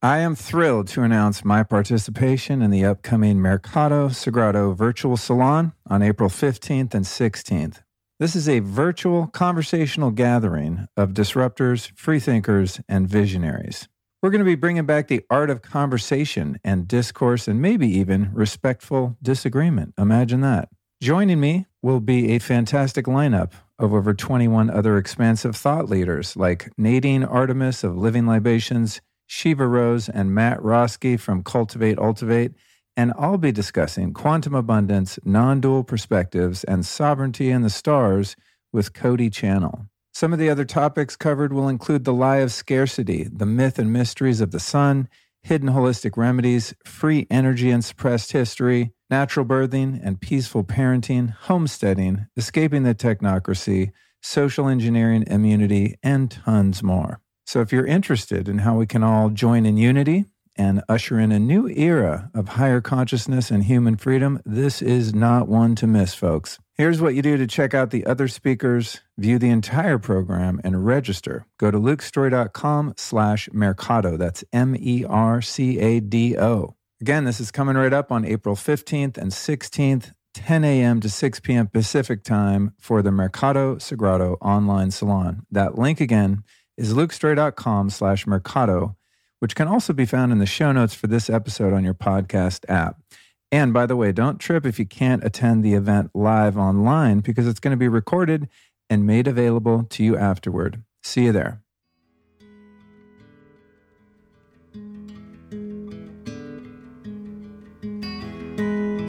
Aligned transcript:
I 0.00 0.18
am 0.18 0.36
thrilled 0.36 0.86
to 0.88 1.02
announce 1.02 1.44
my 1.44 1.64
participation 1.64 2.62
in 2.62 2.70
the 2.70 2.84
upcoming 2.84 3.40
Mercado 3.40 4.08
Sagrado 4.10 4.72
Virtual 4.72 5.16
Salon 5.16 5.72
on 5.88 6.02
April 6.02 6.30
15th 6.30 6.94
and 6.94 7.04
16th. 7.04 7.82
This 8.20 8.36
is 8.36 8.48
a 8.48 8.60
virtual 8.60 9.26
conversational 9.26 10.12
gathering 10.12 10.86
of 10.96 11.14
disruptors, 11.14 11.90
freethinkers, 11.96 12.80
and 12.88 13.08
visionaries. 13.08 13.88
We're 14.22 14.30
going 14.30 14.38
to 14.38 14.44
be 14.44 14.54
bringing 14.54 14.86
back 14.86 15.08
the 15.08 15.24
art 15.30 15.50
of 15.50 15.62
conversation 15.62 16.60
and 16.62 16.86
discourse 16.86 17.48
and 17.48 17.60
maybe 17.60 17.88
even 17.88 18.30
respectful 18.32 19.16
disagreement. 19.20 19.94
Imagine 19.98 20.42
that. 20.42 20.68
Joining 21.02 21.40
me 21.40 21.66
will 21.82 22.00
be 22.00 22.30
a 22.36 22.38
fantastic 22.38 23.06
lineup 23.06 23.50
of 23.80 23.92
over 23.92 24.14
21 24.14 24.70
other 24.70 24.96
expansive 24.96 25.56
thought 25.56 25.88
leaders 25.88 26.36
like 26.36 26.70
Nadine 26.78 27.24
Artemis 27.24 27.82
of 27.82 27.96
Living 27.96 28.28
Libations, 28.28 29.00
Shiva 29.28 29.68
Rose, 29.68 30.08
and 30.08 30.34
Matt 30.34 30.58
Roski 30.58 31.20
from 31.20 31.44
Cultivate 31.44 31.98
Ultivate. 31.98 32.52
And 32.96 33.12
I'll 33.16 33.38
be 33.38 33.52
discussing 33.52 34.12
quantum 34.12 34.54
abundance, 34.54 35.20
non 35.24 35.60
dual 35.60 35.84
perspectives, 35.84 36.64
and 36.64 36.84
sovereignty 36.84 37.50
in 37.50 37.62
the 37.62 37.70
stars 37.70 38.34
with 38.72 38.92
Cody 38.92 39.30
Channel. 39.30 39.86
Some 40.12 40.32
of 40.32 40.40
the 40.40 40.50
other 40.50 40.64
topics 40.64 41.14
covered 41.14 41.52
will 41.52 41.68
include 41.68 42.04
the 42.04 42.12
lie 42.12 42.38
of 42.38 42.50
scarcity, 42.50 43.28
the 43.30 43.46
myth 43.46 43.78
and 43.78 43.92
mysteries 43.92 44.40
of 44.40 44.50
the 44.50 44.58
sun, 44.58 45.08
hidden 45.42 45.68
holistic 45.68 46.16
remedies, 46.16 46.74
free 46.84 47.26
energy 47.30 47.70
and 47.70 47.84
suppressed 47.84 48.32
history, 48.32 48.92
natural 49.10 49.46
birthing 49.46 50.00
and 50.02 50.20
peaceful 50.20 50.64
parenting, 50.64 51.32
homesteading, 51.32 52.26
escaping 52.36 52.82
the 52.82 52.94
technocracy, 52.94 53.92
social 54.20 54.66
engineering, 54.66 55.24
immunity, 55.28 55.94
and 56.02 56.30
tons 56.30 56.82
more. 56.82 57.20
So, 57.48 57.62
if 57.62 57.72
you're 57.72 57.86
interested 57.86 58.46
in 58.46 58.58
how 58.58 58.76
we 58.76 58.86
can 58.86 59.02
all 59.02 59.30
join 59.30 59.64
in 59.64 59.78
unity 59.78 60.26
and 60.54 60.82
usher 60.86 61.18
in 61.18 61.32
a 61.32 61.38
new 61.38 61.66
era 61.66 62.30
of 62.34 62.46
higher 62.46 62.82
consciousness 62.82 63.50
and 63.50 63.64
human 63.64 63.96
freedom, 63.96 64.42
this 64.44 64.82
is 64.82 65.14
not 65.14 65.48
one 65.48 65.74
to 65.76 65.86
miss, 65.86 66.12
folks. 66.12 66.58
Here's 66.74 67.00
what 67.00 67.14
you 67.14 67.22
do 67.22 67.38
to 67.38 67.46
check 67.46 67.72
out 67.72 67.88
the 67.88 68.04
other 68.04 68.28
speakers, 68.28 69.00
view 69.16 69.38
the 69.38 69.48
entire 69.48 69.98
program, 69.98 70.60
and 70.62 70.84
register. 70.84 71.46
Go 71.56 71.70
to 71.70 71.78
lukestorey.com 71.78 72.92
slash 72.98 73.48
mercado. 73.50 74.18
That's 74.18 74.44
M-E-R-C-A-D-O. 74.52 75.06
Again, 77.00 77.24
this 77.24 77.40
is 77.40 77.50
coming 77.50 77.76
right 77.76 77.94
up 77.94 78.12
on 78.12 78.26
April 78.26 78.56
15th 78.56 79.16
and 79.16 79.32
16th, 79.32 80.12
10 80.34 80.64
a.m. 80.64 81.00
to 81.00 81.08
6 81.08 81.40
p.m. 81.40 81.66
Pacific 81.68 82.24
time 82.24 82.74
for 82.78 83.00
the 83.00 83.10
Mercado 83.10 83.76
Sagrado 83.76 84.36
online 84.42 84.90
salon. 84.90 85.46
That 85.50 85.78
link 85.78 85.98
again 86.02 86.44
is 86.78 86.94
lukestorey.com 86.94 87.90
slash 87.90 88.26
mercado, 88.26 88.96
which 89.40 89.56
can 89.56 89.66
also 89.66 89.92
be 89.92 90.06
found 90.06 90.30
in 90.32 90.38
the 90.38 90.46
show 90.46 90.70
notes 90.72 90.94
for 90.94 91.08
this 91.08 91.28
episode 91.28 91.72
on 91.72 91.84
your 91.84 91.92
podcast 91.92 92.64
app. 92.70 93.02
And 93.50 93.72
by 93.72 93.84
the 93.84 93.96
way, 93.96 94.12
don't 94.12 94.38
trip 94.38 94.64
if 94.64 94.78
you 94.78 94.86
can't 94.86 95.24
attend 95.24 95.64
the 95.64 95.74
event 95.74 96.10
live 96.14 96.56
online 96.56 97.20
because 97.20 97.46
it's 97.46 97.60
going 97.60 97.72
to 97.72 97.76
be 97.76 97.88
recorded 97.88 98.48
and 98.88 99.06
made 99.06 99.26
available 99.26 99.84
to 99.90 100.04
you 100.04 100.16
afterward. 100.16 100.82
See 101.02 101.24
you 101.24 101.32
there. 101.32 101.60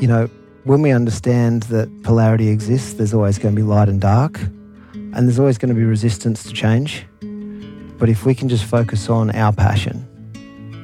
You 0.01 0.07
know, 0.07 0.29
when 0.63 0.81
we 0.81 0.91
understand 0.91 1.63
that 1.63 1.89
polarity 2.03 2.47
exists, 2.47 2.93
there's 2.93 3.13
always 3.13 3.37
going 3.37 3.53
to 3.53 3.61
be 3.61 3.67
light 3.67 3.89
and 3.89 3.99
dark, 3.99 4.39
and 4.39 5.27
there's 5.27 5.39
always 5.39 5.57
going 5.57 5.69
to 5.69 5.75
be 5.75 5.83
resistance 5.83 6.43
to 6.43 6.53
change. 6.53 7.05
But 7.99 8.07
if 8.07 8.25
we 8.25 8.33
can 8.33 8.47
just 8.47 8.63
focus 8.63 9.09
on 9.09 9.29
our 9.31 9.51
passion 9.51 10.07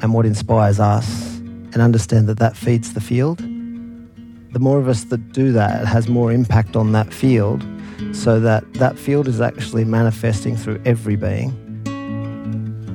and 0.01 0.13
what 0.13 0.25
inspires 0.25 0.81
us 0.81 1.37
and 1.37 1.77
understand 1.77 2.27
that 2.27 2.39
that 2.39 2.57
feeds 2.57 2.93
the 2.93 2.99
field, 2.99 3.39
the 3.39 4.59
more 4.59 4.77
of 4.77 4.89
us 4.89 5.05
that 5.05 5.31
do 5.31 5.53
that, 5.53 5.83
it 5.83 5.85
has 5.85 6.09
more 6.09 6.31
impact 6.31 6.75
on 6.75 6.91
that 6.91 7.13
field 7.13 7.65
so 8.11 8.39
that 8.41 8.73
that 8.75 8.99
field 8.99 9.29
is 9.29 9.39
actually 9.39 9.85
manifesting 9.85 10.57
through 10.57 10.81
every 10.85 11.15
being. 11.15 11.53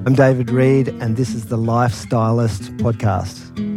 I'm 0.06 0.14
David 0.14 0.50
Reid, 0.50 0.88
and 0.88 1.16
this 1.16 1.34
is 1.34 1.46
the 1.46 1.58
Lifestylist 1.58 2.78
Podcast. 2.78 3.69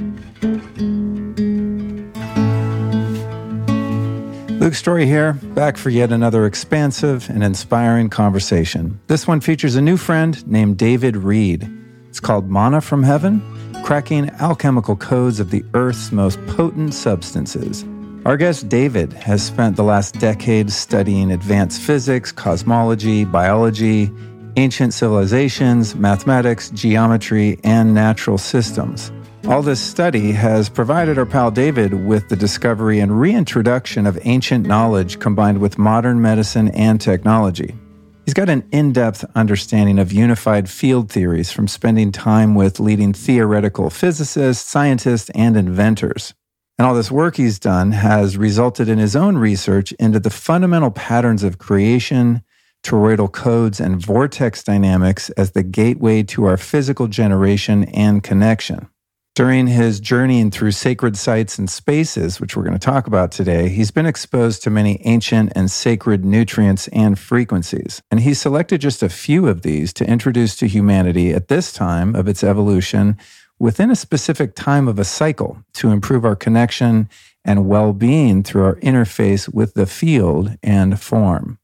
Luke 4.63 4.75
Storey 4.75 5.05
here, 5.05 5.33
back 5.33 5.75
for 5.75 5.89
yet 5.89 6.13
another 6.13 6.45
expansive 6.45 7.29
and 7.29 7.43
inspiring 7.43 8.09
conversation. 8.09 8.97
This 9.07 9.27
one 9.27 9.41
features 9.41 9.75
a 9.75 9.81
new 9.81 9.97
friend 9.97 10.47
named 10.47 10.77
David 10.77 11.17
Reid. 11.17 11.69
It's 12.07 12.21
called 12.21 12.49
Manna 12.49 12.79
from 12.79 13.03
Heaven 13.03 13.41
Cracking 13.83 14.29
Alchemical 14.39 14.95
Codes 14.95 15.41
of 15.41 15.51
the 15.51 15.65
Earth's 15.73 16.13
Most 16.13 16.39
Potent 16.47 16.93
Substances. 16.93 17.83
Our 18.25 18.37
guest 18.37 18.69
David 18.69 19.11
has 19.11 19.45
spent 19.45 19.75
the 19.75 19.83
last 19.83 20.17
decade 20.19 20.71
studying 20.71 21.33
advanced 21.33 21.81
physics, 21.81 22.31
cosmology, 22.31 23.25
biology, 23.25 24.09
ancient 24.55 24.93
civilizations, 24.93 25.93
mathematics, 25.93 26.69
geometry, 26.69 27.59
and 27.65 27.93
natural 27.93 28.37
systems. 28.37 29.11
All 29.45 29.61
this 29.61 29.81
study 29.81 30.31
has 30.31 30.69
provided 30.69 31.17
our 31.17 31.25
pal 31.25 31.51
David 31.51 31.93
with 31.93 32.29
the 32.29 32.35
discovery 32.35 33.01
and 33.01 33.19
reintroduction 33.19 34.07
of 34.07 34.17
ancient 34.23 34.65
knowledge 34.65 35.19
combined 35.19 35.57
with 35.57 35.77
modern 35.77 36.21
medicine 36.21 36.69
and 36.69 36.99
technology. 36.99 37.75
He's 38.23 38.33
got 38.33 38.47
an 38.47 38.65
in 38.71 38.93
depth 38.93 39.25
understanding 39.35 39.99
of 39.99 40.13
unified 40.13 40.69
field 40.69 41.11
theories 41.11 41.51
from 41.51 41.67
spending 41.67 42.13
time 42.13 42.55
with 42.55 42.79
leading 42.79 43.11
theoretical 43.11 43.89
physicists, 43.89 44.65
scientists, 44.65 45.29
and 45.35 45.57
inventors. 45.57 46.33
And 46.79 46.87
all 46.87 46.95
this 46.95 47.11
work 47.11 47.35
he's 47.35 47.59
done 47.59 47.91
has 47.91 48.37
resulted 48.37 48.87
in 48.87 48.97
his 48.97 49.13
own 49.13 49.37
research 49.37 49.91
into 49.99 50.21
the 50.21 50.29
fundamental 50.29 50.89
patterns 50.89 51.43
of 51.43 51.57
creation, 51.57 52.43
toroidal 52.81 53.31
codes, 53.31 53.81
and 53.81 54.03
vortex 54.03 54.63
dynamics 54.63 55.29
as 55.31 55.51
the 55.51 55.63
gateway 55.63 56.23
to 56.23 56.45
our 56.45 56.57
physical 56.57 57.07
generation 57.07 57.83
and 57.83 58.23
connection. 58.23 58.87
During 59.35 59.65
his 59.65 59.99
journeying 59.99 60.51
through 60.51 60.73
sacred 60.73 61.17
sites 61.17 61.57
and 61.57 61.67
spaces, 61.67 62.39
which 62.39 62.55
we're 62.55 62.65
going 62.65 62.77
to 62.77 62.85
talk 62.85 63.07
about 63.07 63.31
today, 63.31 63.67
he's 63.67 63.89
been 63.89 64.05
exposed 64.05 64.61
to 64.61 64.69
many 64.69 65.01
ancient 65.05 65.51
and 65.55 65.71
sacred 65.71 66.23
nutrients 66.23 66.87
and 66.89 67.17
frequencies. 67.17 67.99
And 68.11 68.19
he 68.19 68.35
selected 68.35 68.81
just 68.81 69.01
a 69.01 69.09
few 69.09 69.47
of 69.47 69.63
these 69.63 69.91
to 69.93 70.07
introduce 70.07 70.55
to 70.57 70.67
humanity 70.67 71.33
at 71.33 71.47
this 71.47 71.73
time 71.73 72.13
of 72.15 72.27
its 72.27 72.43
evolution 72.43 73.17
within 73.57 73.89
a 73.89 73.95
specific 73.95 74.53
time 74.53 74.87
of 74.87 74.99
a 74.99 75.03
cycle 75.03 75.63
to 75.73 75.89
improve 75.89 76.25
our 76.25 76.35
connection 76.35 77.09
and 77.43 77.67
well 77.67 77.91
being 77.91 78.43
through 78.43 78.65
our 78.65 78.75
interface 78.81 79.51
with 79.51 79.73
the 79.73 79.87
field 79.87 80.57
and 80.61 81.01
form. 81.01 81.57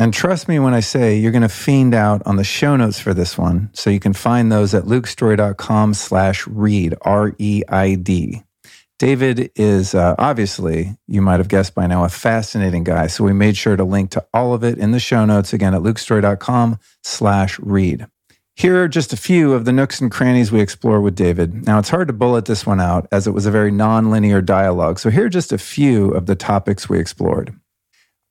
And 0.00 0.14
trust 0.14 0.48
me 0.48 0.58
when 0.58 0.72
I 0.72 0.80
say 0.80 1.18
you're 1.18 1.30
going 1.30 1.42
to 1.42 1.48
fiend 1.50 1.92
out 1.92 2.22
on 2.24 2.36
the 2.36 2.42
show 2.42 2.74
notes 2.74 2.98
for 2.98 3.12
this 3.12 3.36
one. 3.36 3.68
So 3.74 3.90
you 3.90 4.00
can 4.00 4.14
find 4.14 4.50
those 4.50 4.72
at 4.72 4.84
lukestorey.com 4.84 5.92
slash 5.92 6.46
reid, 6.46 6.94
R-E-I-D. 7.02 8.42
David 8.98 9.50
is 9.56 9.94
uh, 9.94 10.14
obviously, 10.16 10.96
you 11.06 11.20
might 11.20 11.36
have 11.36 11.48
guessed 11.48 11.74
by 11.74 11.86
now, 11.86 12.04
a 12.04 12.08
fascinating 12.08 12.82
guy. 12.82 13.08
So 13.08 13.24
we 13.24 13.34
made 13.34 13.58
sure 13.58 13.76
to 13.76 13.84
link 13.84 14.08
to 14.12 14.24
all 14.32 14.54
of 14.54 14.64
it 14.64 14.78
in 14.78 14.92
the 14.92 15.00
show 15.00 15.26
notes 15.26 15.52
again 15.52 15.74
at 15.74 15.82
lukestorey.com 15.82 16.78
slash 17.02 17.58
reid. 17.58 18.06
Here 18.56 18.82
are 18.82 18.88
just 18.88 19.12
a 19.12 19.18
few 19.18 19.52
of 19.52 19.66
the 19.66 19.72
nooks 19.72 20.00
and 20.00 20.10
crannies 20.10 20.50
we 20.50 20.62
explore 20.62 21.02
with 21.02 21.14
David. 21.14 21.66
Now, 21.66 21.78
it's 21.78 21.90
hard 21.90 22.08
to 22.08 22.14
bullet 22.14 22.46
this 22.46 22.64
one 22.64 22.80
out 22.80 23.06
as 23.12 23.26
it 23.26 23.32
was 23.32 23.44
a 23.44 23.50
very 23.50 23.70
non-linear 23.70 24.40
dialogue. 24.40 24.98
So 24.98 25.10
here 25.10 25.26
are 25.26 25.30
just 25.30 25.52
a 25.52 25.58
few 25.58 26.10
of 26.12 26.24
the 26.24 26.36
topics 26.36 26.88
we 26.88 26.98
explored 26.98 27.54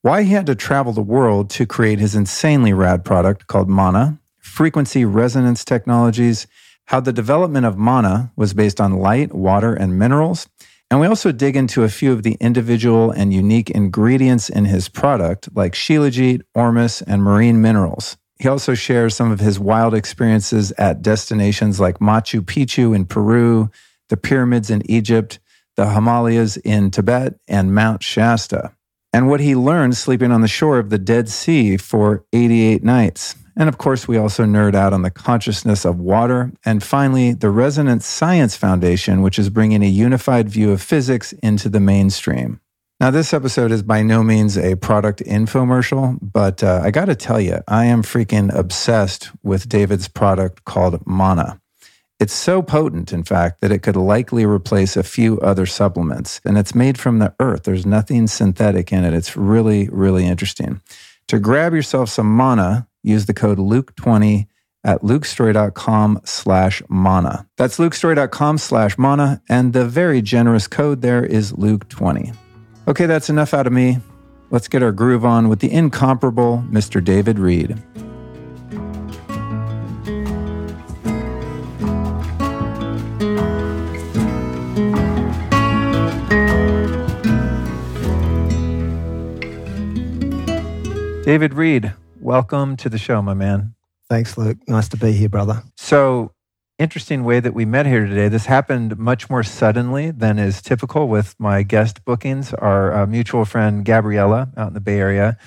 why 0.02 0.24
he 0.24 0.32
had 0.32 0.46
to 0.46 0.56
travel 0.56 0.94
the 0.94 1.02
world 1.02 1.50
to 1.50 1.66
create 1.66 2.00
his 2.00 2.16
insanely 2.16 2.72
rad 2.72 3.04
product 3.04 3.48
called 3.48 3.70
Manna, 3.70 4.20
frequency 4.38 5.04
resonance 5.04 5.66
technologies, 5.66 6.48
how 6.86 7.00
the 7.00 7.12
development 7.12 7.66
of 7.66 7.78
Manna 7.78 8.32
was 8.36 8.54
based 8.54 8.80
on 8.80 9.00
light, 9.00 9.34
water, 9.34 9.74
and 9.74 10.00
minerals. 10.00 10.48
And 10.90 11.00
we 11.00 11.08
also 11.08 11.32
dig 11.32 11.56
into 11.56 11.84
a 11.84 11.90
few 11.90 12.14
of 12.14 12.24
the 12.24 12.38
individual 12.40 13.12
and 13.12 13.34
unique 13.34 13.70
ingredients 13.70 14.50
in 14.50 14.66
his 14.66 14.90
product, 14.90 15.50
like 15.54 15.74
shilajit, 15.74 16.42
ormus, 16.56 17.02
and 17.02 17.22
marine 17.22 17.62
minerals. 17.62 18.18
He 18.40 18.48
also 18.48 18.74
shares 18.74 19.16
some 19.16 19.32
of 19.32 19.42
his 19.42 19.60
wild 19.60 19.94
experiences 19.94 20.72
at 20.78 21.02
destinations 21.02 21.80
like 21.80 22.00
Machu 22.00 22.40
Picchu 22.40 22.96
in 22.96 23.06
Peru, 23.06 23.70
the 24.08 24.18
pyramids 24.18 24.70
in 24.70 24.90
Egypt, 24.90 25.40
the 25.76 25.92
Himalayas 25.92 26.56
in 26.58 26.90
Tibet, 26.90 27.36
and 27.50 27.76
Mount 27.76 28.02
Shasta 28.02 28.72
and 29.14 29.28
what 29.28 29.40
he 29.40 29.56
learned 29.56 29.98
sleeping 29.98 30.32
on 30.32 30.42
the 30.42 30.48
shore 30.48 30.80
of 30.80 30.90
the 30.90 31.00
Dead 31.00 31.30
Sea 31.30 31.78
for 31.78 32.24
88 32.34 32.84
nights. 32.84 33.36
And 33.56 33.68
of 33.68 33.78
course, 33.78 34.08
we 34.08 34.18
also 34.18 34.46
nerd 34.46 34.74
out 34.74 34.94
on 34.94 35.02
the 35.02 35.12
consciousness 35.12 35.84
of 35.84 36.00
water. 36.00 36.52
And 36.66 36.82
finally, 36.82 37.34
the 37.34 37.50
Resonance 37.50 38.06
Science 38.06 38.56
Foundation, 38.56 39.22
which 39.22 39.38
is 39.38 39.50
bringing 39.50 39.84
a 39.84 39.88
unified 39.88 40.48
view 40.48 40.72
of 40.72 40.82
physics 40.82 41.34
into 41.44 41.68
the 41.68 41.82
mainstream. 41.82 42.62
Now, 43.02 43.12
this 43.12 43.34
episode 43.34 43.72
is 43.72 43.82
by 43.82 44.02
no 44.02 44.24
means 44.24 44.58
a 44.58 44.76
product 44.76 45.22
infomercial, 45.26 46.18
but 46.22 46.64
uh, 46.64 46.82
I 46.84 46.92
got 46.92 47.06
to 47.06 47.16
tell 47.16 47.40
you, 47.40 47.60
I 47.68 47.86
am 47.86 48.04
freaking 48.04 48.54
obsessed 48.54 49.30
with 49.42 49.70
David's 49.70 50.10
product 50.10 50.66
called 50.66 51.06
Manna. 51.08 51.62
It's 52.20 52.34
so 52.34 52.62
potent, 52.62 53.14
in 53.14 53.24
fact, 53.24 53.62
that 53.62 53.72
it 53.72 53.80
could 53.80 53.96
likely 53.96 54.46
replace 54.46 54.98
a 54.98 55.04
few 55.04 55.40
other 55.40 55.66
supplements. 55.66 56.42
And 56.44 56.58
it's 56.58 56.76
made 56.76 57.00
from 57.00 57.20
the 57.20 57.34
earth. 57.40 57.64
There's 57.64 57.86
nothing 57.86 58.28
synthetic 58.28 58.92
in 58.92 59.06
it. 59.06 59.14
It's 59.14 59.38
really, 59.38 59.88
really 59.90 60.26
interesting. 60.26 60.82
To 61.30 61.40
grab 61.40 61.74
yourself 61.74 62.10
some 62.10 62.36
manna, 62.36 62.88
use 63.04 63.26
the 63.26 63.34
code 63.34 63.58
Luke20 63.58 64.48
at 64.84 65.02
lukestorey.com 65.02 66.22
slash 66.26 66.82
manna. 66.90 67.48
That's 67.58 67.78
lukestorey.com 67.78 68.58
slash 68.58 68.98
manna, 68.98 69.42
and 69.48 69.74
the 69.74 69.86
very 69.86 70.22
generous 70.22 70.68
code 70.68 71.02
there 71.02 71.24
is 71.24 71.54
Luke20. 71.54 72.36
Okay, 72.88 73.06
that's 73.06 73.30
enough 73.30 73.54
out 73.54 73.68
of 73.68 73.74
me. 73.74 74.00
Let's 74.52 74.68
get 74.68 74.82
our 74.82 74.92
groove 74.92 75.24
on 75.24 75.48
with 75.48 75.60
the 75.60 75.72
incomparable 75.72 76.64
Mr. 76.70 77.04
David 77.04 77.38
Reid. 77.38 77.78
David 91.30 91.54
Reid, 91.54 91.94
welcome 92.20 92.76
to 92.78 92.90
the 92.90 92.98
show, 92.98 93.22
my 93.22 93.36
man. 93.36 93.76
Thanks, 94.10 94.36
Luke. 94.36 94.58
Nice 94.68 94.90
to 94.90 94.98
be 94.98 95.12
here, 95.12 95.30
brother. 95.30 95.62
So, 95.78 96.34
interesting 96.80 97.24
way 97.24 97.40
that 97.40 97.54
we 97.54 97.66
met 97.66 97.86
here 97.86 98.08
today. 98.08 98.30
This 98.30 98.48
happened 98.48 98.98
much 98.98 99.30
more 99.30 99.44
suddenly 99.44 100.10
than 100.10 100.40
is 100.40 100.60
typical 100.60 101.08
with 101.08 101.36
my 101.38 101.62
guest 101.62 102.04
bookings. 102.04 102.52
Our 102.56 102.92
uh, 102.94 103.06
mutual 103.06 103.46
friend 103.46 103.86
Gabriella 103.86 104.50
out 104.58 104.70
in 104.70 104.74
the 104.74 104.80
Bay 104.80 104.98
Area 104.98 105.38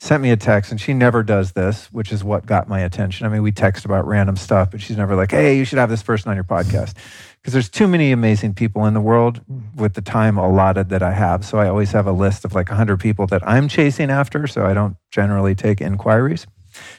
sent 0.00 0.24
me 0.24 0.32
a 0.32 0.36
text, 0.36 0.72
and 0.72 0.80
she 0.80 0.92
never 0.92 1.22
does 1.22 1.52
this, 1.52 1.86
which 1.92 2.10
is 2.10 2.24
what 2.24 2.44
got 2.44 2.68
my 2.68 2.80
attention. 2.80 3.24
I 3.24 3.28
mean, 3.28 3.42
we 3.42 3.52
text 3.52 3.84
about 3.84 4.08
random 4.08 4.36
stuff, 4.36 4.72
but 4.72 4.80
she's 4.80 4.96
never 4.96 5.14
like, 5.14 5.30
hey, 5.30 5.56
you 5.56 5.64
should 5.64 5.78
have 5.78 5.88
this 5.88 6.02
person 6.02 6.30
on 6.30 6.36
your 6.36 6.42
podcast. 6.42 6.94
Because 7.40 7.52
there's 7.52 7.68
too 7.68 7.88
many 7.88 8.12
amazing 8.12 8.54
people 8.54 8.84
in 8.86 8.94
the 8.94 9.00
world 9.00 9.40
with 9.74 9.94
the 9.94 10.02
time 10.02 10.36
allotted 10.36 10.88
that 10.90 11.02
I 11.02 11.12
have. 11.12 11.44
So 11.44 11.58
I 11.58 11.68
always 11.68 11.92
have 11.92 12.06
a 12.06 12.12
list 12.12 12.44
of 12.44 12.54
like 12.54 12.68
100 12.68 12.98
people 13.00 13.26
that 13.28 13.46
I'm 13.46 13.68
chasing 13.68 14.10
after. 14.10 14.46
So 14.46 14.66
I 14.66 14.74
don't 14.74 14.96
generally 15.10 15.54
take 15.54 15.80
inquiries 15.80 16.46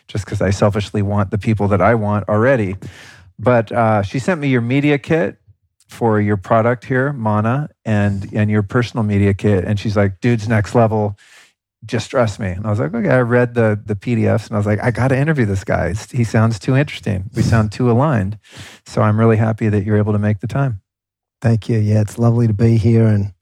just 0.07 0.25
because 0.25 0.41
I 0.41 0.49
selfishly 0.49 1.01
want 1.01 1.31
the 1.31 1.37
people 1.37 1.67
that 1.69 1.81
I 1.81 1.95
want 1.95 2.27
already. 2.29 2.75
But 3.37 3.71
uh, 3.71 4.01
she 4.01 4.19
sent 4.19 4.41
me 4.41 4.47
your 4.49 4.61
media 4.61 4.97
kit 4.97 5.37
for 5.87 6.21
your 6.21 6.37
product 6.37 6.85
here, 6.85 7.11
Manna, 7.13 7.69
and 7.83 8.31
and 8.33 8.49
your 8.49 8.63
personal 8.63 9.03
media 9.03 9.33
kit, 9.33 9.63
and 9.65 9.79
she's 9.79 9.97
like, 9.97 10.21
"Dude's 10.21 10.47
next 10.47 10.75
level." 10.75 11.17
Just 11.85 12.09
trust 12.11 12.39
me. 12.39 12.49
And 12.49 12.65
I 12.65 12.69
was 12.69 12.79
like, 12.79 12.93
okay. 12.93 13.09
I 13.09 13.21
read 13.21 13.53
the 13.53 13.79
the 13.83 13.95
PDFs, 13.95 14.47
and 14.47 14.55
I 14.55 14.57
was 14.57 14.65
like, 14.65 14.83
I 14.83 14.91
got 14.91 15.09
to 15.09 15.17
interview 15.17 15.45
this 15.45 15.63
guy. 15.63 15.93
He 16.11 16.23
sounds 16.23 16.59
too 16.59 16.75
interesting. 16.75 17.29
We 17.35 17.41
sound 17.41 17.71
too 17.71 17.89
aligned. 17.89 18.37
So 18.85 19.01
I'm 19.01 19.19
really 19.19 19.37
happy 19.37 19.69
that 19.69 19.85
you're 19.85 19.97
able 19.97 20.13
to 20.13 20.19
make 20.19 20.39
the 20.39 20.47
time. 20.47 20.81
Thank 21.41 21.69
you. 21.69 21.79
Yeah, 21.79 22.01
it's 22.01 22.19
lovely 22.19 22.47
to 22.47 22.53
be 22.53 22.77
here, 22.77 23.07
and 23.07 23.33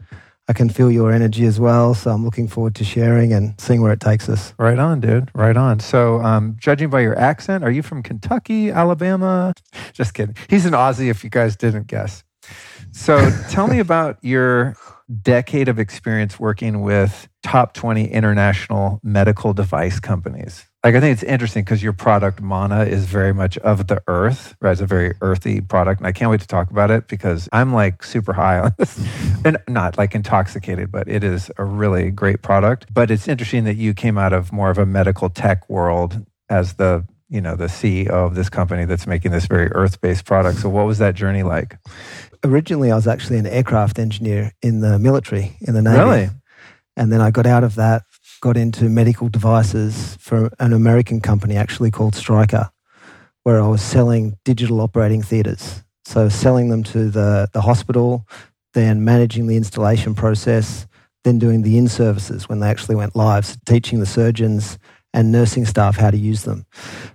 I 0.47 0.53
can 0.53 0.69
feel 0.69 0.89
your 0.89 1.11
energy 1.11 1.45
as 1.45 1.59
well. 1.59 1.93
So 1.93 2.11
I'm 2.11 2.23
looking 2.23 2.47
forward 2.47 2.75
to 2.75 2.85
sharing 2.85 3.33
and 3.33 3.59
seeing 3.59 3.81
where 3.81 3.91
it 3.91 3.99
takes 3.99 4.29
us. 4.29 4.53
Right 4.57 4.79
on, 4.79 5.01
dude. 5.01 5.29
Right 5.33 5.57
on. 5.57 5.79
So, 5.79 6.21
um, 6.21 6.55
judging 6.59 6.89
by 6.89 7.01
your 7.01 7.17
accent, 7.17 7.63
are 7.63 7.71
you 7.71 7.81
from 7.81 8.03
Kentucky, 8.03 8.69
Alabama? 8.69 9.53
Just 9.93 10.13
kidding. 10.13 10.35
He's 10.47 10.65
an 10.65 10.73
Aussie, 10.73 11.09
if 11.09 11.23
you 11.23 11.29
guys 11.29 11.55
didn't 11.55 11.87
guess. 11.87 12.23
So, 12.91 13.29
tell 13.49 13.67
me 13.67 13.79
about 13.79 14.19
your 14.21 14.75
decade 15.21 15.69
of 15.69 15.79
experience 15.79 16.39
working 16.39 16.81
with 16.81 17.27
top 17.43 17.73
20 17.73 18.11
international 18.11 18.99
medical 19.03 19.53
device 19.53 19.99
companies. 19.99 20.65
Like, 20.83 20.95
I 20.95 20.99
think 20.99 21.13
it's 21.13 21.23
interesting 21.23 21.63
because 21.63 21.81
your 21.81 21.93
product, 21.93 22.41
Manna, 22.41 22.83
is 22.83 23.05
very 23.05 23.33
much 23.33 23.57
of 23.59 23.87
the 23.87 24.01
earth, 24.07 24.55
right? 24.61 24.71
It's 24.71 24.81
a 24.81 24.85
very 24.85 25.15
earthy 25.21 25.59
product. 25.61 25.99
And 25.99 26.07
I 26.07 26.11
can't 26.11 26.29
wait 26.31 26.41
to 26.41 26.47
talk 26.47 26.71
about 26.71 26.91
it 26.91 27.07
because 27.07 27.49
I'm 27.51 27.73
like 27.73 28.03
super 28.03 28.33
high 28.33 28.59
on 28.59 28.71
this 28.77 28.97
and 29.45 29.57
not 29.67 29.97
like 29.97 30.15
intoxicated, 30.15 30.91
but 30.91 31.07
it 31.07 31.23
is 31.23 31.51
a 31.57 31.63
really 31.63 32.11
great 32.11 32.41
product. 32.41 32.93
But 32.93 33.11
it's 33.11 33.27
interesting 33.27 33.63
that 33.63 33.75
you 33.75 33.93
came 33.93 34.17
out 34.17 34.33
of 34.33 34.53
more 34.53 34.69
of 34.69 34.77
a 34.77 34.85
medical 34.85 35.29
tech 35.29 35.69
world 35.69 36.25
as 36.49 36.75
the 36.75 37.05
you 37.29 37.41
know 37.41 37.55
the 37.55 37.65
CEO 37.65 38.09
of 38.09 38.35
this 38.35 38.49
company 38.49 38.85
that's 38.85 39.07
making 39.07 39.31
this 39.31 39.45
very 39.45 39.67
earth-based 39.71 40.25
product. 40.25 40.59
So 40.59 40.69
what 40.69 40.85
was 40.85 40.97
that 40.99 41.15
journey 41.15 41.43
like? 41.43 41.77
Originally, 42.43 42.91
I 42.91 42.95
was 42.95 43.07
actually 43.07 43.37
an 43.37 43.47
aircraft 43.47 43.99
engineer 43.99 44.53
in 44.61 44.81
the 44.81 44.99
military 44.99 45.57
in 45.61 45.73
the 45.73 45.81
Navy. 45.81 45.97
Really? 45.97 46.29
And 46.95 47.11
then 47.11 47.21
I 47.21 47.31
got 47.31 47.45
out 47.45 47.63
of 47.63 47.75
that, 47.75 48.03
got 48.41 48.57
into 48.57 48.89
medical 48.89 49.29
devices 49.29 50.17
for 50.19 50.49
an 50.59 50.73
American 50.73 51.21
company 51.21 51.55
actually 51.55 51.91
called 51.91 52.15
Stryker, 52.15 52.69
where 53.43 53.61
I 53.61 53.67
was 53.67 53.81
selling 53.81 54.37
digital 54.43 54.81
operating 54.81 55.21
theaters. 55.21 55.83
So 56.05 56.29
selling 56.29 56.69
them 56.69 56.83
to 56.83 57.09
the, 57.09 57.49
the 57.53 57.61
hospital, 57.61 58.25
then 58.73 59.03
managing 59.03 59.47
the 59.47 59.57
installation 59.57 60.15
process, 60.15 60.87
then 61.23 61.37
doing 61.37 61.61
the 61.61 61.77
in 61.77 61.87
services 61.87 62.47
when 62.47 62.61
they 62.61 62.69
actually 62.69 62.95
went 62.95 63.15
live, 63.15 63.45
so 63.45 63.57
teaching 63.65 63.99
the 63.99 64.05
surgeons 64.05 64.79
and 65.13 65.31
nursing 65.31 65.65
staff 65.65 65.97
how 65.97 66.11
to 66.11 66.17
use 66.17 66.43
them. 66.43 66.65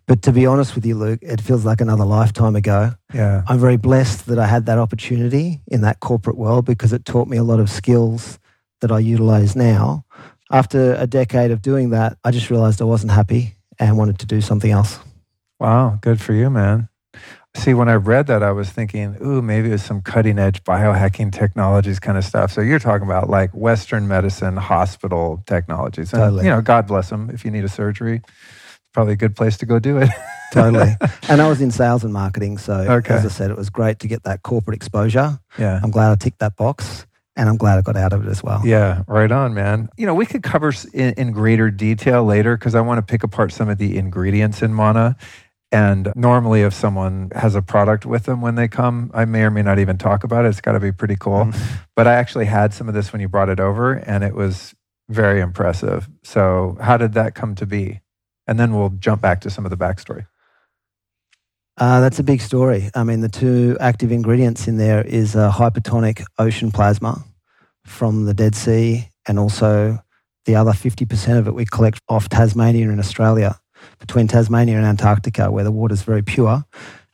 But 0.07 0.23
to 0.23 0.33
be 0.33 0.47
honest 0.47 0.75
with 0.75 0.85
you, 0.85 0.97
Luke, 0.97 1.21
it 1.23 1.41
feels 1.41 1.65
like 1.65 1.81
another 1.81 2.05
lifetime 2.05 2.57
ago. 2.57 2.93
Yeah. 3.15 3.43
I'm 3.47 3.59
very 3.59 3.77
blessed 3.77 4.27
that 4.27 4.39
I 4.39 4.47
had 4.47 4.67
that 4.67 4.79
opportunity 4.79 5.61
in 5.69 5.83
that 5.83 6.01
corporate 6.01 6.37
world 6.37 6.65
because 6.65 6.93
it 6.93 7.05
taught 7.05 7.29
me 7.29 7.37
a 7.37 7.45
lot 7.45 7.61
of 7.61 7.71
skills 7.71 8.39
that 8.81 8.91
I 8.91 8.99
utilize 8.99 9.55
now. 9.55 10.05
After 10.51 10.95
a 10.95 11.07
decade 11.07 11.51
of 11.51 11.63
doing 11.63 11.91
that, 11.91 12.19
I 12.25 12.31
just 12.31 12.51
realized 12.51 12.83
I 12.83 12.85
wasn't 12.85 13.13
happy 13.13 13.57
and 13.79 13.97
wanted 13.97 14.19
to 14.21 14.27
do 14.27 14.41
something 14.41 14.71
else. 14.71 14.99
Wow, 15.59 15.99
good 16.01 16.21
for 16.21 16.33
you, 16.33 16.51
man. 16.51 16.89
See, 17.55 17.75
when 17.75 17.89
I 17.89 17.95
read 17.95 18.29
that, 18.29 18.43
I 18.43 18.51
was 18.53 18.71
thinking, 18.71 19.17
ooh, 19.23 19.43
maybe 19.43 19.71
it's 19.71 19.83
some 19.85 20.01
cutting 20.01 20.39
edge 20.39 20.65
biohacking 20.65 21.33
technologies 21.33 22.01
kind 22.01 22.17
of 22.17 22.25
stuff. 22.25 22.51
So 22.51 22.63
you're 22.63 22.79
talking 22.79 23.07
about 23.07 23.29
like 23.29 23.51
Western 23.53 24.09
medicine, 24.09 24.57
hospital 24.57 25.43
technologies. 25.47 26.13
And, 26.15 26.21
Totally. 26.23 26.45
You 26.47 26.51
know, 26.51 26.63
God 26.63 26.87
bless 26.87 27.11
them. 27.11 27.29
If 27.31 27.45
you 27.45 27.51
need 27.51 27.65
a 27.65 27.69
surgery, 27.69 28.23
it's 28.25 28.81
probably 28.95 29.13
a 29.13 29.17
good 29.17 29.37
place 29.37 29.59
to 29.59 29.67
go 29.67 29.79
do 29.79 29.99
it. 29.99 30.09
Totally. 30.55 30.97
and 31.29 31.43
I 31.43 31.49
was 31.49 31.61
in 31.61 31.71
sales 31.71 32.05
and 32.05 32.13
marketing. 32.13 32.57
So, 32.57 32.73
Okay. 32.75 33.15
as 33.15 33.25
I 33.27 33.29
said, 33.29 33.51
it 33.51 33.57
was 33.57 33.69
great 33.69 33.99
to 34.01 34.09
get 34.09 34.23
that 34.25 34.43
corporate 34.43 34.75
exposure. 34.75 35.39
yeah. 35.59 35.79
I'm 35.83 35.91
glad 35.91 36.11
I 36.11 36.15
ticked 36.17 36.39
that 36.39 36.57
box 36.57 37.07
and 37.37 37.51
I'm 37.51 37.59
glad 37.59 37.79
I 37.79 37.83
got 37.83 37.97
out 37.97 38.15
of 38.15 38.27
it 38.27 38.31
as 38.31 38.43
well. 38.43 38.63
Yeah, 38.65 39.03
right 39.07 39.31
on, 39.31 39.53
man. 39.53 39.91
You 39.99 40.07
know, 40.07 40.15
we 40.15 40.25
could 40.25 40.43
cover 40.43 40.73
in, 40.95 41.13
in 41.15 41.33
greater 41.33 41.71
detail 41.71 42.25
later 42.25 42.57
because 42.57 42.75
I 42.75 42.81
want 42.81 42.97
to 42.99 43.03
pick 43.03 43.23
apart 43.23 43.53
some 43.53 43.69
of 43.69 43.77
the 43.77 43.99
ingredients 43.99 44.63
in 44.63 44.75
Manna. 44.75 45.17
And 45.73 46.13
normally, 46.15 46.61
if 46.61 46.75
someone 46.75 47.33
has 47.35 47.55
a 47.55 47.63
product 47.63 48.05
with 48.05 48.25
them 48.25 48.43
when 48.43 48.57
they 48.57 48.69
come, 48.69 49.11
I 49.15 49.25
may 49.25 49.43
or 49.43 49.51
may 49.51 49.63
not 49.63 49.79
even 49.79 49.97
talk 49.97 50.23
about 50.23 50.45
it. 50.45 50.49
It's 50.49 50.61
got 50.61 50.73
to 50.73 50.81
be 50.81 50.93
pretty 50.93 51.17
cool. 51.17 51.51
But 51.97 52.07
I 52.07 52.15
actually 52.15 52.45
had 52.45 52.75
some 52.75 52.89
of 52.89 52.95
this 52.95 53.13
when 53.13 53.21
you 53.21 53.29
brought 53.29 53.49
it 53.49 53.59
over, 53.59 53.95
and 53.95 54.23
it 54.23 54.35
was 54.35 54.75
very 55.09 55.41
impressive. 55.41 56.09
So, 56.23 56.77
how 56.81 56.97
did 56.97 57.15
that 57.15 57.35
come 57.35 57.55
to 57.57 57.67
be? 57.67 58.01
And 58.47 58.61
then 58.61 58.75
we'll 58.75 58.91
jump 58.91 59.23
back 59.23 59.41
to 59.43 59.51
some 59.51 59.65
of 59.65 59.71
the 59.71 59.77
backstory. 59.77 60.27
Uh, 61.79 62.01
that's 62.01 62.19
a 62.19 62.23
big 62.23 62.41
story. 62.41 62.91
I 62.95 63.03
mean, 63.03 63.21
the 63.21 63.29
two 63.29 63.77
active 63.81 64.13
ingredients 64.13 64.69
in 64.69 64.77
there 64.77 65.03
is 65.03 65.35
a 65.35 65.51
hypertonic 65.55 66.23
ocean 66.39 66.71
plasma 66.71 67.25
from 67.85 68.27
the 68.27 68.35
Dead 68.35 68.55
Sea, 68.55 69.09
and 69.27 69.39
also 69.39 69.99
the 70.45 70.57
other 70.57 70.73
50% 70.73 71.39
of 71.39 71.47
it 71.47 71.55
we 71.55 71.65
collect 71.65 72.01
off 72.09 72.29
Tasmania 72.29 72.91
in 72.91 72.99
Australia, 72.99 73.59
between 73.99 74.29
Tasmania 74.29 74.77
and 74.77 74.87
Antarctica, 74.87 75.51
where 75.51 75.65
the 75.65 75.73
water 75.73 75.95
is 75.95 76.03
very 76.03 76.23
pure. 76.23 76.65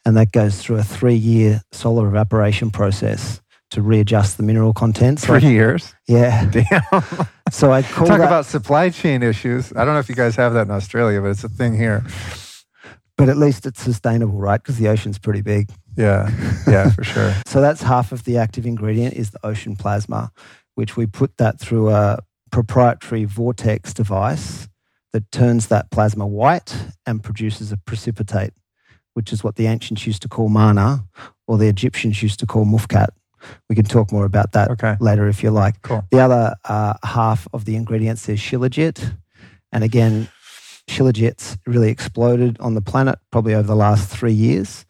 And 0.05 0.17
that 0.17 0.33
goes 0.33 0.61
through 0.61 0.77
a 0.79 0.83
three 0.85 1.15
year 1.17 1.61
solar 1.73 2.09
evaporation 2.09 2.71
process 2.71 3.41
to 3.71 3.83
readjust 3.83 4.39
the 4.39 4.43
mineral 4.43 4.73
content. 4.73 5.21
So 5.21 5.39
Three 5.39 5.51
years. 5.51 5.95
yeah. 6.07 6.47
Damn. 6.51 7.03
So 7.51 7.71
I 7.73 7.83
call 7.83 8.07
Talk 8.07 8.19
that, 8.19 8.27
about 8.27 8.47
supply 8.47 8.89
chain 8.89 9.23
issues. 9.23 9.73
I 9.77 9.85
don't 9.85 9.93
know 9.93 10.01
if 10.01 10.09
you 10.09 10.15
guys 10.15 10.37
have 10.37 10.55
that 10.55 10.63
in 10.63 10.71
Australia, 10.71 11.21
but 11.21 11.29
it's 11.31 11.45
a 11.45 11.49
thing 11.51 11.77
here. 11.77 12.03
but 13.19 13.29
at 13.29 13.37
least 13.37 13.67
it's 13.67 13.83
sustainable, 13.83 14.39
right? 14.39 14.63
Because 14.63 14.79
the 14.79 14.89
ocean's 14.89 15.19
pretty 15.19 15.43
big. 15.43 15.69
Yeah. 15.97 16.31
Yeah, 16.67 16.91
for 16.91 17.05
sure. 17.05 17.35
So 17.47 17.61
that's 17.61 17.83
half 17.83 18.13
of 18.13 18.25
the 18.25 18.39
active 18.39 18.65
ingredient 18.65 19.15
is 19.15 19.31
the 19.31 19.45
ocean 19.45 19.77
plasma, 19.77 20.31
which 20.77 20.97
we 20.97 21.07
put 21.07 21.37
that 21.39 21.59
through 21.59 21.91
a 21.91 22.21
proprietary 22.51 23.25
vortex 23.25 23.93
device 23.93 24.68
that 25.13 25.31
turns 25.33 25.69
that 25.69 25.91
plasma 25.91 26.27
white 26.27 26.75
and 27.07 27.23
produces 27.23 27.73
a 27.73 27.77
precipitate, 27.77 28.53
which 29.15 29.33
is 29.33 29.43
what 29.43 29.57
the 29.57 29.67
ancients 29.67 30.07
used 30.07 30.23
to 30.23 30.29
call 30.29 30.49
manna 30.49 31.05
or 31.47 31.59
the 31.59 31.69
Egyptians 31.69 32.23
used 32.23 32.39
to 32.41 32.47
call 32.47 32.65
mufkat. 32.67 33.09
We 33.69 33.77
can 33.77 33.85
talk 33.85 34.13
more 34.13 34.25
about 34.25 34.53
that 34.53 34.71
Okay. 34.71 34.97
later 35.01 35.29
if 35.29 35.43
you 35.43 35.51
like. 35.51 35.81
Cool. 35.83 36.05
The 36.11 36.19
other 36.19 36.55
uh, 36.65 36.95
half 37.05 37.47
of 37.53 37.65
the 37.65 37.77
ingredients 37.77 38.29
is 38.29 38.39
shilajit. 38.41 39.17
And 39.73 39.85
again, 39.85 40.29
shilajit's 40.89 41.59
really 41.67 41.91
exploded 41.91 42.59
on 42.61 42.75
the 42.75 42.81
planet 42.81 43.19
probably 43.31 43.55
over 43.55 43.67
the 43.67 43.77
last 43.77 44.09
three 44.09 44.33
years. 44.33 44.85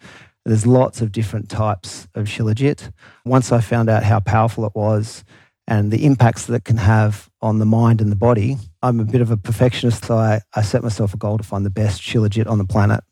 There's 0.45 0.67
lots 0.67 1.03
of 1.03 1.13
different 1.13 1.51
types 1.51 2.09
of 2.15 2.27
shilajit. 2.27 2.91
Once 3.27 3.53
I 3.53 3.61
found 3.61 3.91
out 3.91 4.03
how 4.03 4.21
powerful 4.21 4.65
it 4.65 4.73
was 4.75 5.25
and 5.67 5.91
the 5.91 6.07
impacts 6.07 6.47
that 6.47 6.55
it 6.55 6.65
can 6.65 6.79
have 6.79 7.29
on 7.43 7.59
the 7.59 7.67
mind 7.67 8.01
and 8.01 8.11
the 8.11 8.17
body, 8.17 8.57
I'm 8.83 9.01
a 9.01 9.05
bit 9.05 9.21
of 9.21 9.31
a 9.31 9.37
perfectionist, 9.37 10.05
so 10.05 10.17
I, 10.19 10.41
I 10.55 10.63
set 10.63 10.83
myself 10.83 11.15
a 11.15 11.17
goal 11.17 11.39
to 11.39 11.45
find 11.45 11.67
the 11.67 11.71
best 11.71 12.01
shilajit 12.01 12.47
on 12.49 12.59
the 12.59 12.65
planet. 12.65 13.03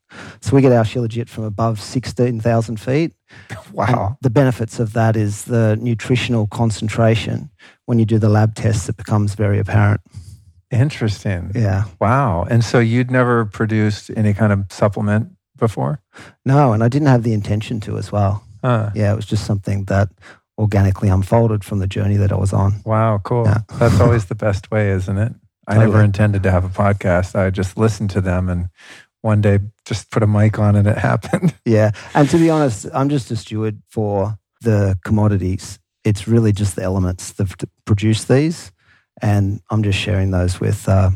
So 0.40 0.54
we 0.54 0.62
get 0.62 0.72
our 0.72 0.84
shilajit 0.84 1.28
from 1.28 1.44
above 1.44 1.80
16,000 1.80 2.80
feet. 2.80 3.12
Wow. 3.72 4.06
And 4.06 4.16
the 4.22 4.30
benefits 4.30 4.78
of 4.78 4.92
that 4.94 5.16
is 5.16 5.44
the 5.44 5.76
nutritional 5.80 6.46
concentration. 6.46 7.50
When 7.84 7.98
you 7.98 8.06
do 8.06 8.18
the 8.18 8.28
lab 8.28 8.54
tests, 8.54 8.88
it 8.88 8.96
becomes 8.96 9.34
very 9.34 9.58
apparent. 9.58 10.00
Interesting. 10.70 11.50
Yeah. 11.54 11.84
Wow. 12.00 12.46
And 12.48 12.64
so 12.64 12.78
you'd 12.78 13.10
never 13.10 13.44
produced 13.44 14.10
any 14.16 14.32
kind 14.32 14.52
of 14.52 14.64
supplement 14.70 15.32
before? 15.56 16.00
No, 16.44 16.72
and 16.72 16.82
I 16.82 16.88
didn't 16.88 17.08
have 17.08 17.22
the 17.22 17.32
intention 17.32 17.80
to 17.80 17.98
as 17.98 18.10
well. 18.12 18.44
Yeah, 18.64 19.12
it 19.12 19.16
was 19.16 19.26
just 19.26 19.44
something 19.44 19.84
that 19.84 20.08
organically 20.58 21.08
unfolded 21.08 21.62
from 21.62 21.78
the 21.78 21.86
journey 21.86 22.16
that 22.16 22.32
I 22.32 22.36
was 22.36 22.52
on. 22.52 22.80
Wow, 22.84 23.20
cool. 23.22 23.44
Yeah. 23.44 23.58
That's 23.78 24.00
always 24.00 24.24
the 24.32 24.34
best 24.34 24.70
way, 24.70 24.90
isn't 24.90 25.18
it? 25.18 25.34
I 25.66 25.78
never 25.78 26.02
intended 26.02 26.42
to 26.44 26.50
have 26.50 26.64
a 26.64 26.68
podcast. 26.68 27.34
I 27.34 27.50
just 27.50 27.76
listened 27.76 28.10
to 28.10 28.20
them 28.20 28.48
and 28.48 28.68
one 29.22 29.40
day 29.40 29.58
just 29.84 30.10
put 30.10 30.22
a 30.22 30.26
mic 30.26 30.58
on 30.58 30.76
and 30.76 30.86
it 30.86 30.98
happened. 31.10 31.54
Yeah. 31.64 31.90
And 32.14 32.28
to 32.30 32.38
be 32.38 32.50
honest, 32.50 32.86
I'm 32.94 33.08
just 33.08 33.30
a 33.30 33.36
steward 33.36 33.82
for 33.88 34.38
the 34.62 34.98
commodities. 35.04 35.78
It's 36.04 36.28
really 36.28 36.52
just 36.52 36.76
the 36.76 36.82
elements 36.82 37.32
that 37.32 37.52
produce 37.84 38.24
these. 38.24 38.70
And 39.20 39.60
I'm 39.70 39.82
just 39.82 39.98
sharing 39.98 40.30
those 40.30 40.60
with 40.60 40.88
uh, 40.88 41.10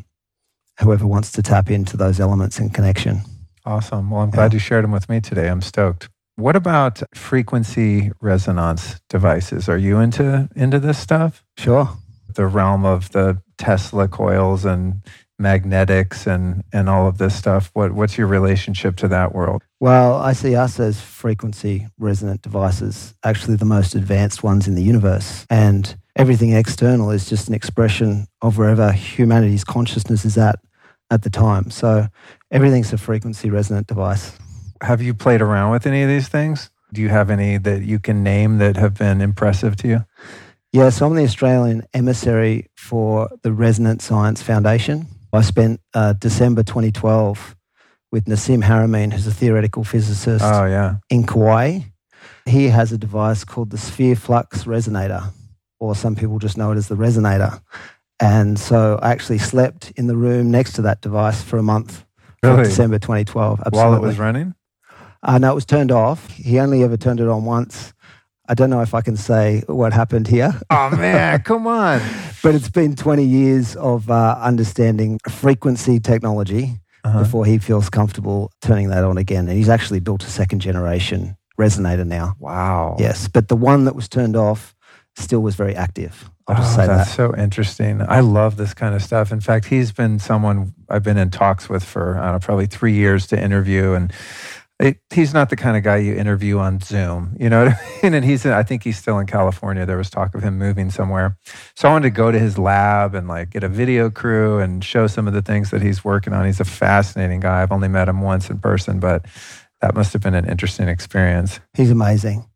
whoever 0.80 1.06
wants 1.06 1.32
to 1.32 1.42
tap 1.42 1.70
into 1.70 1.96
those 1.96 2.18
elements 2.18 2.58
in 2.58 2.70
connection. 2.70 3.20
Awesome. 3.64 4.10
Well, 4.10 4.22
I'm 4.22 4.30
glad 4.30 4.52
you 4.52 4.58
shared 4.58 4.84
them 4.84 4.92
with 4.92 5.08
me 5.08 5.20
today. 5.20 5.48
I'm 5.48 5.60
stoked. 5.60 6.08
What 6.36 6.56
about 6.56 7.02
frequency 7.14 8.10
resonance 8.20 9.00
devices? 9.10 9.68
Are 9.68 9.76
you 9.76 9.98
into 9.98 10.48
into 10.56 10.78
this 10.78 10.98
stuff? 10.98 11.44
Sure. 11.58 11.90
The 12.34 12.46
realm 12.46 12.86
of 12.86 13.10
the 13.12 13.42
Tesla 13.60 14.08
coils 14.08 14.64
and 14.64 15.02
magnetics 15.38 16.26
and 16.26 16.64
and 16.72 16.88
all 16.88 17.06
of 17.06 17.18
this 17.18 17.34
stuff. 17.34 17.70
What 17.74 17.92
what's 17.92 18.16
your 18.16 18.26
relationship 18.26 18.96
to 18.96 19.08
that 19.08 19.34
world? 19.34 19.62
Well, 19.78 20.16
I 20.16 20.32
see 20.32 20.56
us 20.56 20.80
as 20.80 21.00
frequency 21.00 21.86
resonant 21.98 22.40
devices, 22.42 23.14
actually 23.22 23.56
the 23.56 23.66
most 23.66 23.94
advanced 23.94 24.42
ones 24.42 24.66
in 24.66 24.74
the 24.74 24.82
universe. 24.82 25.46
And 25.50 25.94
everything 26.16 26.52
external 26.52 27.10
is 27.10 27.28
just 27.28 27.48
an 27.48 27.54
expression 27.54 28.26
of 28.40 28.56
wherever 28.56 28.92
humanity's 28.92 29.64
consciousness 29.64 30.24
is 30.24 30.38
at 30.38 30.58
at 31.10 31.22
the 31.22 31.30
time. 31.30 31.70
So 31.70 32.06
everything's 32.50 32.92
a 32.94 32.98
frequency 32.98 33.50
resonant 33.50 33.86
device. 33.88 34.32
Have 34.82 35.02
you 35.02 35.12
played 35.12 35.42
around 35.42 35.70
with 35.72 35.86
any 35.86 36.02
of 36.02 36.08
these 36.08 36.28
things? 36.28 36.70
Do 36.94 37.02
you 37.02 37.10
have 37.10 37.28
any 37.28 37.58
that 37.58 37.82
you 37.82 37.98
can 37.98 38.22
name 38.22 38.56
that 38.58 38.76
have 38.76 38.94
been 38.94 39.20
impressive 39.20 39.76
to 39.76 39.88
you? 39.88 40.04
Yeah, 40.72 40.90
so 40.90 41.06
I'm 41.06 41.14
the 41.16 41.24
Australian 41.24 41.84
emissary 41.94 42.66
for 42.76 43.28
the 43.42 43.52
Resonance 43.52 44.04
Science 44.04 44.40
Foundation. 44.40 45.06
I 45.32 45.40
spent 45.42 45.80
uh, 45.94 46.12
December 46.14 46.62
2012 46.62 47.56
with 48.12 48.26
Nassim 48.26 48.62
Haramein, 48.62 49.12
who's 49.12 49.26
a 49.26 49.32
theoretical 49.32 49.82
physicist 49.84 50.44
Oh 50.44 50.64
yeah. 50.66 50.96
in 51.08 51.26
Kauai. 51.26 51.80
He 52.46 52.68
has 52.68 52.92
a 52.92 52.98
device 52.98 53.44
called 53.44 53.70
the 53.70 53.78
Sphere 53.78 54.14
Flux 54.16 54.64
Resonator, 54.64 55.32
or 55.80 55.94
some 55.94 56.14
people 56.14 56.38
just 56.38 56.56
know 56.56 56.70
it 56.72 56.76
as 56.76 56.88
the 56.88 56.96
resonator. 56.96 57.60
And 58.20 58.58
so 58.58 58.98
I 59.02 59.10
actually 59.10 59.38
slept 59.38 59.92
in 59.96 60.06
the 60.06 60.16
room 60.16 60.50
next 60.50 60.74
to 60.74 60.82
that 60.82 61.00
device 61.00 61.42
for 61.42 61.58
a 61.58 61.62
month 61.62 62.04
from 62.42 62.62
December 62.62 62.98
2012. 62.98 63.60
Absolutely. 63.66 63.78
While 63.78 63.94
it 63.96 64.06
was 64.06 64.18
running? 64.18 64.54
Uh, 65.22 65.38
no, 65.38 65.50
it 65.52 65.54
was 65.54 65.66
turned 65.66 65.90
off. 65.92 66.30
He 66.30 66.58
only 66.60 66.82
ever 66.84 66.96
turned 66.96 67.20
it 67.20 67.28
on 67.28 67.44
once. 67.44 67.92
I 68.50 68.54
don't 68.54 68.68
know 68.68 68.80
if 68.82 68.94
I 68.94 69.00
can 69.00 69.16
say 69.16 69.62
what 69.68 69.92
happened 69.92 70.26
here, 70.26 70.52
Oh 70.70 70.90
man, 70.96 71.40
come 71.42 71.66
on. 71.68 72.00
but 72.42 72.54
it's 72.56 72.68
been 72.68 72.96
20 72.96 73.22
years 73.24 73.76
of 73.76 74.10
uh, 74.10 74.36
understanding 74.42 75.20
frequency 75.28 76.00
technology 76.00 76.80
Uh-huh. 77.04 77.22
before 77.22 77.46
he 77.46 77.58
feels 77.58 77.88
comfortable 77.88 78.50
turning 78.60 78.90
that 78.90 79.04
on 79.04 79.16
again. 79.18 79.48
And 79.48 79.56
he's 79.56 79.68
actually 79.70 80.00
built 80.00 80.22
a 80.24 80.30
second 80.30 80.60
generation 80.60 81.36
resonator 81.58 82.04
now. 82.06 82.34
Wow. 82.40 82.96
Yes, 82.98 83.28
but 83.28 83.46
the 83.48 83.56
one 83.56 83.84
that 83.86 83.94
was 83.94 84.08
turned 84.08 84.36
off 84.36 84.74
still 85.16 85.40
was 85.42 85.54
very 85.56 85.74
active. 85.76 86.28
I'll 86.48 86.56
just 86.56 86.72
Oh, 86.72 86.76
say 86.80 86.86
that's 86.88 87.08
that. 87.10 87.16
so 87.16 87.34
interesting. 87.36 88.02
I 88.02 88.20
love 88.20 88.56
this 88.56 88.74
kind 88.74 88.94
of 88.94 89.02
stuff. 89.02 89.30
In 89.32 89.40
fact, 89.40 89.66
he's 89.66 89.92
been 89.92 90.18
someone 90.18 90.72
I've 90.88 91.02
been 91.04 91.18
in 91.18 91.30
talks 91.30 91.68
with 91.70 91.84
for 91.84 92.18
I 92.18 92.24
don't 92.24 92.32
know, 92.32 92.38
probably 92.40 92.66
three 92.66 92.94
years 92.94 93.26
to 93.28 93.36
interview, 93.40 93.92
and 93.94 94.12
it, 94.80 94.98
he's 95.12 95.34
not 95.34 95.50
the 95.50 95.56
kind 95.56 95.76
of 95.76 95.82
guy 95.82 95.98
you 95.98 96.14
interview 96.14 96.58
on 96.58 96.80
Zoom. 96.80 97.36
You 97.38 97.50
know 97.50 97.64
what 97.64 97.74
I 97.74 97.78
mean? 98.02 98.14
And 98.14 98.24
he's 98.24 98.46
I 98.46 98.62
think 98.62 98.82
he's 98.82 98.98
still 98.98 99.18
in 99.18 99.26
California. 99.26 99.84
There 99.84 99.98
was 99.98 100.08
talk 100.10 100.34
of 100.34 100.42
him 100.42 100.58
moving 100.58 100.90
somewhere, 100.90 101.36
so 101.76 101.88
I 101.88 101.92
wanted 101.92 102.08
to 102.08 102.16
go 102.16 102.32
to 102.32 102.38
his 102.38 102.58
lab 102.58 103.14
and 103.14 103.28
like 103.28 103.50
get 103.50 103.62
a 103.62 103.68
video 103.68 104.10
crew 104.10 104.58
and 104.58 104.82
show 104.84 105.06
some 105.06 105.28
of 105.28 105.34
the 105.34 105.42
things 105.42 105.70
that 105.70 105.82
he's 105.82 106.04
working 106.04 106.32
on. 106.32 106.46
He's 106.46 106.60
a 106.60 106.64
fascinating 106.64 107.40
guy. 107.40 107.62
I've 107.62 107.72
only 107.72 107.88
met 107.88 108.08
him 108.08 108.22
once 108.22 108.48
in 108.48 108.58
person, 108.58 109.00
but 109.00 109.26
that 109.80 109.94
must 109.94 110.12
have 110.14 110.22
been 110.22 110.34
an 110.34 110.48
interesting 110.48 110.88
experience. 110.88 111.60
He's 111.74 111.90
amazing. 111.90 112.46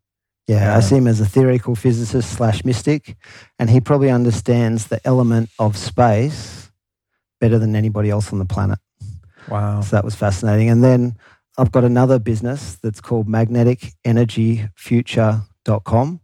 Yeah, 0.47 0.57
Yeah. 0.57 0.77
I 0.77 0.79
see 0.79 0.97
him 0.97 1.07
as 1.07 1.21
a 1.21 1.25
theoretical 1.25 1.75
physicist 1.75 2.31
slash 2.33 2.65
mystic, 2.65 3.15
and 3.59 3.69
he 3.69 3.79
probably 3.81 4.09
understands 4.09 4.87
the 4.87 4.99
element 5.05 5.49
of 5.59 5.77
space 5.77 6.71
better 7.39 7.59
than 7.59 7.75
anybody 7.75 8.09
else 8.09 8.31
on 8.31 8.39
the 8.39 8.45
planet. 8.45 8.79
Wow. 9.47 9.81
So 9.81 9.95
that 9.95 10.03
was 10.03 10.15
fascinating. 10.15 10.69
And 10.69 10.83
then 10.83 11.15
I've 11.57 11.71
got 11.71 11.83
another 11.83 12.19
business 12.19 12.75
that's 12.75 13.01
called 13.01 13.27
magneticenergyfuture.com. 13.27 16.19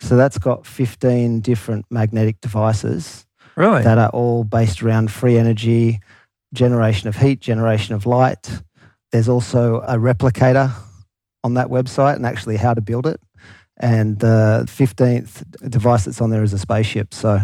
So 0.00 0.16
that's 0.16 0.38
got 0.38 0.66
15 0.66 1.40
different 1.40 1.86
magnetic 1.90 2.40
devices 2.40 3.26
Really? 3.56 3.82
that 3.82 3.98
are 3.98 4.10
all 4.10 4.44
based 4.44 4.82
around 4.82 5.10
free 5.10 5.38
energy, 5.38 6.00
generation 6.52 7.08
of 7.08 7.16
heat, 7.16 7.40
generation 7.40 7.94
of 7.94 8.06
light. 8.06 8.60
There's 9.12 9.28
also 9.28 9.80
a 9.80 9.96
replicator 9.96 10.72
on 11.42 11.54
that 11.54 11.68
website 11.68 12.16
and 12.16 12.26
actually 12.26 12.56
how 12.56 12.74
to 12.74 12.80
build 12.80 13.06
it. 13.06 13.20
And 13.78 14.18
the 14.18 14.64
15th 14.68 15.70
device 15.70 16.04
that's 16.04 16.20
on 16.20 16.30
there 16.30 16.42
is 16.42 16.52
a 16.52 16.58
spaceship. 16.58 17.14
So 17.14 17.40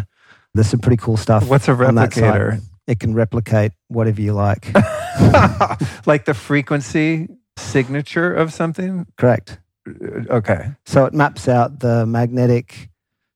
there's 0.53 0.67
some 0.67 0.79
pretty 0.79 0.97
cool 0.97 1.17
stuff. 1.17 1.47
What's 1.47 1.67
a 1.67 1.73
on 1.73 1.95
that 1.95 2.13
site. 2.13 2.23
replicator? 2.23 2.61
It 2.87 2.99
can 2.99 3.13
replicate 3.13 3.71
whatever 3.87 4.21
you 4.21 4.33
like. 4.33 4.71
like 6.05 6.25
the 6.25 6.33
frequency 6.33 7.27
signature 7.57 8.33
of 8.33 8.53
something? 8.53 9.05
Correct. 9.17 9.59
Uh, 9.87 10.21
Okay. 10.29 10.71
So 10.85 11.05
it 11.05 11.13
maps 11.13 11.47
out 11.47 11.79
the 11.79 12.05
magnetic 12.05 12.89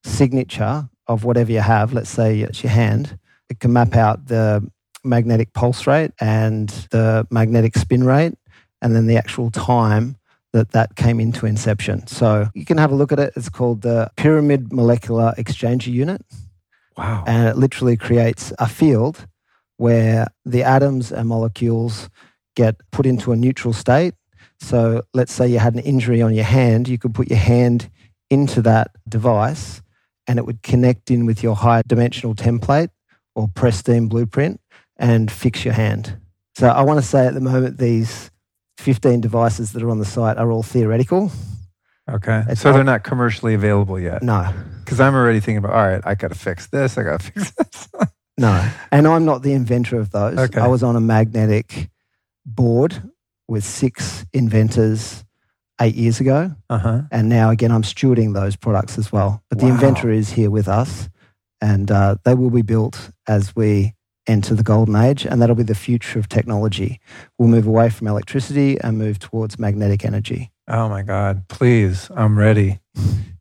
signature 0.04 0.88
of 1.06 1.24
whatever 1.24 1.52
you 1.52 1.60
have. 1.60 1.92
Let's 1.92 2.10
say 2.10 2.40
it's 2.40 2.62
your 2.62 2.70
hand. 2.72 3.18
It 3.50 3.60
can 3.60 3.72
map 3.72 3.94
out 3.96 4.26
the 4.26 4.68
magnetic 5.04 5.52
pulse 5.52 5.86
rate 5.86 6.12
and 6.20 6.68
the 6.90 7.26
magnetic 7.30 7.76
spin 7.76 8.04
rate, 8.04 8.34
and 8.82 8.94
then 8.94 9.06
the 9.06 9.16
actual 9.16 9.50
time 9.50 10.16
that 10.52 10.70
that 10.72 10.96
came 10.96 11.20
into 11.20 11.46
inception. 11.46 12.06
So 12.06 12.48
you 12.54 12.64
can 12.64 12.78
have 12.78 12.90
a 12.92 12.94
look 12.94 13.12
at 13.12 13.18
it. 13.18 13.32
It's 13.36 13.48
called 13.48 13.82
the 13.82 14.10
Pyramid 14.16 14.72
Molecular 14.72 15.34
Exchanger 15.38 15.92
Unit, 15.92 16.22
Wow. 16.96 17.24
and 17.26 17.46
it 17.48 17.56
literally 17.56 17.96
creates 17.96 18.52
a 18.58 18.66
field 18.68 19.26
where 19.76 20.26
the 20.44 20.62
atoms 20.62 21.12
and 21.12 21.28
molecules 21.28 22.08
get 22.54 22.76
put 22.90 23.06
into 23.06 23.32
a 23.32 23.36
neutral 23.36 23.72
state. 23.74 24.14
So 24.60 25.02
let's 25.12 25.32
say 25.32 25.48
you 25.48 25.58
had 25.58 25.74
an 25.74 25.80
injury 25.80 26.22
on 26.22 26.34
your 26.34 26.44
hand, 26.44 26.88
you 26.88 26.98
could 26.98 27.14
put 27.14 27.28
your 27.28 27.38
hand 27.38 27.90
into 28.30 28.62
that 28.62 28.90
device 29.08 29.82
and 30.26 30.38
it 30.38 30.46
would 30.46 30.62
connect 30.62 31.10
in 31.10 31.26
with 31.26 31.42
your 31.42 31.54
high 31.54 31.82
dimensional 31.86 32.34
template 32.34 32.88
or 33.34 33.48
pristine 33.54 34.08
blueprint 34.08 34.60
and 34.96 35.30
fix 35.30 35.64
your 35.64 35.74
hand. 35.74 36.18
So 36.56 36.68
I 36.68 36.82
want 36.82 36.98
to 36.98 37.06
say 37.06 37.26
at 37.26 37.34
the 37.34 37.40
moment 37.40 37.78
these 37.78 38.30
15 38.78 39.20
devices 39.20 39.72
that 39.72 39.82
are 39.82 39.90
on 39.90 39.98
the 39.98 40.04
site 40.06 40.38
are 40.38 40.50
all 40.50 40.62
theoretical. 40.62 41.30
Okay. 42.10 42.44
It's 42.48 42.60
So 42.60 42.72
they're 42.72 42.84
not 42.84 43.04
commercially 43.04 43.54
available 43.54 43.98
yet. 44.00 44.22
No, 44.22 44.52
Because 44.84 45.00
I'm 45.00 45.14
already 45.14 45.40
thinking 45.40 45.58
about, 45.58 45.72
all 45.72 45.86
right, 45.86 46.00
I 46.04 46.14
got 46.14 46.28
to 46.28 46.38
fix 46.38 46.68
this. 46.68 46.96
I 46.96 47.02
got 47.02 47.20
to 47.20 47.32
fix 47.32 47.50
this. 47.58 47.88
No. 48.38 48.70
And 48.92 49.06
I'm 49.06 49.24
not 49.24 49.42
the 49.42 49.52
inventor 49.52 49.98
of 49.98 50.10
those. 50.10 50.38
Okay. 50.38 50.60
I 50.60 50.66
was 50.66 50.82
on 50.82 50.96
a 50.96 51.00
magnetic 51.00 51.90
board 52.44 53.02
with 53.48 53.64
six 53.64 54.24
inventors 54.32 55.24
eight 55.80 55.94
years 55.94 56.20
ago. 56.20 56.54
uh 56.70 56.78
huh. 56.78 57.02
And 57.10 57.28
now, 57.28 57.50
again, 57.50 57.70
I'm 57.70 57.82
stewarding 57.82 58.34
those 58.34 58.56
products 58.56 58.98
as 58.98 59.12
well. 59.12 59.42
But 59.48 59.58
the 59.58 59.66
Wow. 59.66 59.72
inventor 59.74 60.10
is 60.10 60.30
here 60.30 60.50
with 60.50 60.68
us 60.68 61.08
and 61.60 61.90
uh, 61.90 62.16
they 62.24 62.34
will 62.34 62.50
be 62.50 62.62
built 62.62 63.10
as 63.26 63.54
we 63.56 63.94
enter 64.26 64.54
the 64.54 64.62
golden 64.62 64.96
age. 64.96 65.24
And 65.24 65.40
that'll 65.40 65.54
be 65.56 65.62
the 65.62 65.74
future 65.74 66.18
of 66.18 66.28
technology. 66.28 67.00
We'll 67.38 67.48
move 67.48 67.66
away 67.66 67.90
from 67.90 68.06
electricity 68.08 68.78
and 68.80 68.98
move 68.98 69.18
towards 69.18 69.58
magnetic 69.58 70.04
energy. 70.04 70.50
Oh 70.68 70.88
my 70.88 71.02
God. 71.02 71.46
Please. 71.48 72.10
I'm 72.14 72.38
ready. 72.38 72.80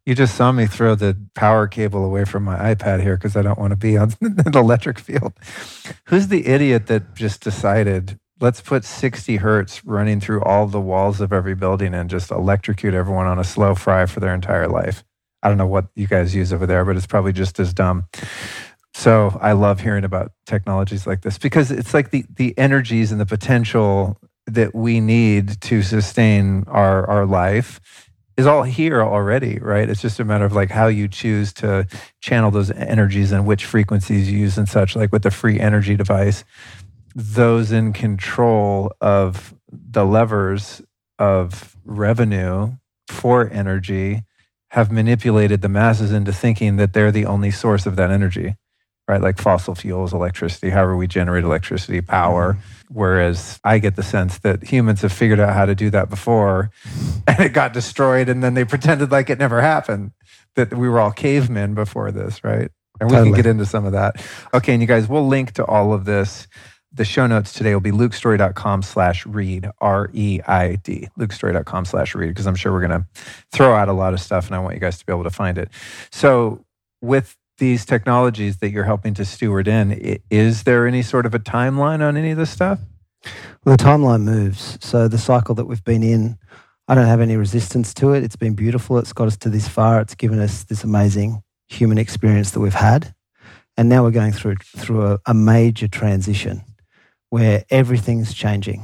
You 0.06 0.14
just 0.14 0.36
saw 0.36 0.52
me 0.52 0.68
throw 0.68 0.94
the 0.94 1.18
power 1.34 1.68
cable 1.68 2.06
away 2.06 2.26
from 2.26 2.44
my 2.44 2.76
iPad 2.76 3.02
here 3.02 3.18
because 3.18 3.36
I 3.36 3.42
don't 3.42 3.58
want 3.58 3.72
to 3.72 3.76
be 3.76 3.98
on 3.98 4.14
an 4.22 4.56
electric 4.56 5.00
field. 5.00 5.34
Who's 6.06 6.28
the 6.28 6.46
idiot 6.46 6.86
that 6.88 7.16
just 7.16 7.42
decided, 7.42 8.20
let's 8.40 8.62
put 8.62 8.86
60 8.86 9.38
hertz 9.38 9.84
running 9.84 10.20
through 10.22 10.44
all 10.44 10.68
the 10.68 10.80
walls 10.80 11.22
of 11.22 11.34
every 11.34 11.56
building 11.56 11.96
and 11.96 12.08
just 12.08 12.30
electrocute 12.30 12.94
everyone 12.94 13.26
on 13.26 13.40
a 13.40 13.44
slow 13.44 13.74
fry 13.74 14.06
for 14.06 14.20
their 14.20 14.34
entire 14.34 14.68
life? 14.68 15.04
I 15.42 15.48
don't 15.48 15.58
know 15.58 15.68
what 15.68 15.88
you 15.96 16.06
guys 16.06 16.36
use 16.36 16.54
over 16.54 16.68
there, 16.68 16.86
but 16.86 16.96
it's 16.96 17.08
probably 17.08 17.34
just 17.34 17.60
as 17.60 17.74
dumb. 17.74 18.06
So 18.94 19.38
I 19.42 19.54
love 19.54 19.80
hearing 19.80 20.04
about 20.04 20.32
technologies 20.46 21.08
like 21.08 21.22
this 21.22 21.38
because 21.40 21.72
it's 21.72 21.94
like 21.96 22.12
the, 22.12 22.26
the 22.36 22.56
energies 22.58 23.12
and 23.12 23.20
the 23.20 23.26
potential 23.26 24.20
that 24.48 24.76
we 24.76 25.00
need 25.00 25.60
to 25.62 25.82
sustain 25.82 26.64
our, 26.68 27.06
our 27.08 27.26
life 27.26 28.05
is 28.38 28.46
all 28.46 28.64
here 28.64 29.02
already, 29.02 29.60
right? 29.60 29.90
It's 29.90 30.02
just 30.02 30.20
a 30.20 30.26
matter 30.26 30.46
of 30.46 30.54
like 30.54 30.70
how 30.70 30.88
you 30.88 31.08
choose 31.08 31.54
to 31.54 31.88
channel 32.22 32.52
those 32.52 32.72
energies 32.72 33.32
and 33.32 33.46
which 33.46 33.66
frequencies 33.66 34.30
you 34.30 34.40
use 34.40 34.58
and 34.58 34.68
such, 34.68 34.96
like 34.96 35.12
with 35.12 35.24
the 35.24 35.32
free 35.32 35.60
energy 35.60 35.96
device. 35.96 36.44
Those 37.16 37.72
in 37.72 37.94
control 37.94 38.92
of 39.00 39.56
the 39.72 40.06
levers 40.06 40.82
of 41.18 41.78
revenue 41.86 42.74
for 43.08 43.50
energy 43.50 44.24
have 44.70 44.92
manipulated 44.92 45.62
the 45.62 45.70
masses 45.70 46.12
into 46.12 46.34
thinking 46.34 46.76
that 46.76 46.92
they're 46.92 47.12
the 47.12 47.26
only 47.26 47.52
source 47.52 47.86
of 47.86 47.96
that 47.96 48.12
energy 48.12 48.56
right? 49.08 49.22
Like 49.22 49.38
fossil 49.40 49.76
fuels, 49.76 50.14
electricity, 50.14 50.70
however 50.70 50.96
we 50.96 51.08
generate 51.08 51.44
electricity, 51.44 52.02
power. 52.02 52.54
Mm-hmm. 52.54 52.94
Whereas 52.94 53.60
I 53.64 53.80
get 53.80 53.96
the 53.96 54.04
sense 54.04 54.40
that 54.40 54.64
humans 54.64 55.02
have 55.02 55.12
figured 55.12 55.40
out 55.40 55.54
how 55.54 55.66
to 55.66 55.76
do 55.76 55.90
that 55.92 56.10
before 56.10 56.72
and 57.28 57.40
it 57.40 57.54
got 57.54 57.74
destroyed 57.74 58.30
and 58.30 58.44
then 58.44 58.54
they 58.54 58.66
pretended 58.66 59.12
like 59.12 59.30
it 59.30 59.40
never 59.40 59.62
happened, 59.62 60.12
that 60.56 60.74
we 60.74 60.88
were 60.88 61.00
all 61.00 61.12
cavemen 61.12 61.74
before 61.74 62.12
this, 62.12 62.44
right? 62.44 62.72
And 63.00 63.10
we 63.10 63.16
totally. 63.16 63.32
can 63.32 63.36
get 63.36 63.46
into 63.46 63.66
some 63.66 63.86
of 63.86 63.92
that. 63.92 64.26
Okay, 64.54 64.74
and 64.74 64.82
you 64.82 64.88
guys, 64.88 65.08
we'll 65.08 65.28
link 65.28 65.52
to 65.54 65.66
all 65.66 65.94
of 65.94 66.06
this. 66.06 66.48
The 66.94 67.04
show 67.04 67.28
notes 67.28 67.52
today 67.52 67.74
will 67.74 67.82
be 67.82 67.92
lukestorey.com 67.92 68.82
slash 68.84 69.26
reid, 69.26 69.70
R 69.82 70.10
E 70.14 70.40
I 70.48 70.76
D, 70.76 71.10
lukestorey.com 71.20 71.84
slash 71.84 72.16
reid, 72.16 72.30
because 72.30 72.48
I'm 72.48 72.56
sure 72.56 72.72
we're 72.72 72.88
going 72.88 73.02
to 73.02 73.06
throw 73.52 73.76
out 73.76 73.90
a 73.90 73.94
lot 73.94 74.14
of 74.14 74.22
stuff 74.22 74.48
and 74.48 74.56
I 74.56 74.60
want 74.60 74.76
you 74.76 74.80
guys 74.80 74.98
to 75.00 75.06
be 75.06 75.12
able 75.12 75.26
to 75.26 75.30
find 75.30 75.58
it. 75.58 75.70
So, 76.10 76.64
with 77.02 77.36
these 77.58 77.86
technologies 77.86 78.58
that 78.58 78.72
you're 78.72 78.84
helping 78.84 79.14
to 79.16 79.26
steward 79.26 79.68
in, 79.68 80.20
is 80.30 80.64
there 80.64 80.88
any 80.88 81.02
sort 81.02 81.26
of 81.26 81.34
a 81.34 81.40
timeline 81.40 82.02
on 82.02 82.18
any 82.18 82.32
of 82.32 82.38
this 82.38 82.50
stuff? 82.50 82.80
Well, 83.64 83.76
the 83.76 83.84
timeline 83.84 84.24
moves. 84.24 84.78
So 84.82 85.08
the 85.08 85.18
cycle 85.18 85.56
that 85.56 85.66
we've 85.66 85.84
been 85.84 86.04
in, 86.04 86.38
I 86.88 86.96
don't 86.96 87.08
have 87.08 87.22
any 87.22 87.38
resistance 87.38 87.94
to 87.96 88.14
it. 88.14 88.24
It's 88.24 88.36
been 88.36 88.54
beautiful. 88.54 88.98
It's 88.98 89.14
got 89.14 89.28
us 89.28 89.38
to 89.38 89.50
this 89.50 89.68
far. 89.68 90.00
It's 90.02 90.16
given 90.16 90.40
us 90.40 90.64
this 90.64 90.84
amazing 90.84 91.42
human 91.68 91.98
experience 91.98 92.52
that 92.52 92.60
we've 92.60 92.74
had. 92.74 93.16
And 93.78 93.90
now 93.90 94.04
we're 94.04 94.12
going 94.12 94.32
through 94.32 94.56
through 94.78 95.06
a, 95.06 95.20
a 95.26 95.34
major 95.34 95.88
transition 95.88 96.64
where 97.30 97.66
everything's 97.70 98.34
changing. 98.34 98.84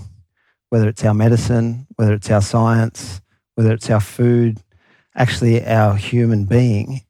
Whether 0.69 0.89
it's 0.89 1.05
our 1.05 1.13
medicine, 1.13 1.85
whether 1.95 2.13
it's 2.13 2.31
our 2.31 2.41
science, 2.41 3.21
whether 3.55 3.73
it's 3.73 3.89
our 3.89 3.99
food, 3.99 4.59
actually 5.15 5.65
our 5.65 5.95
human 5.95 6.45
being 6.45 7.01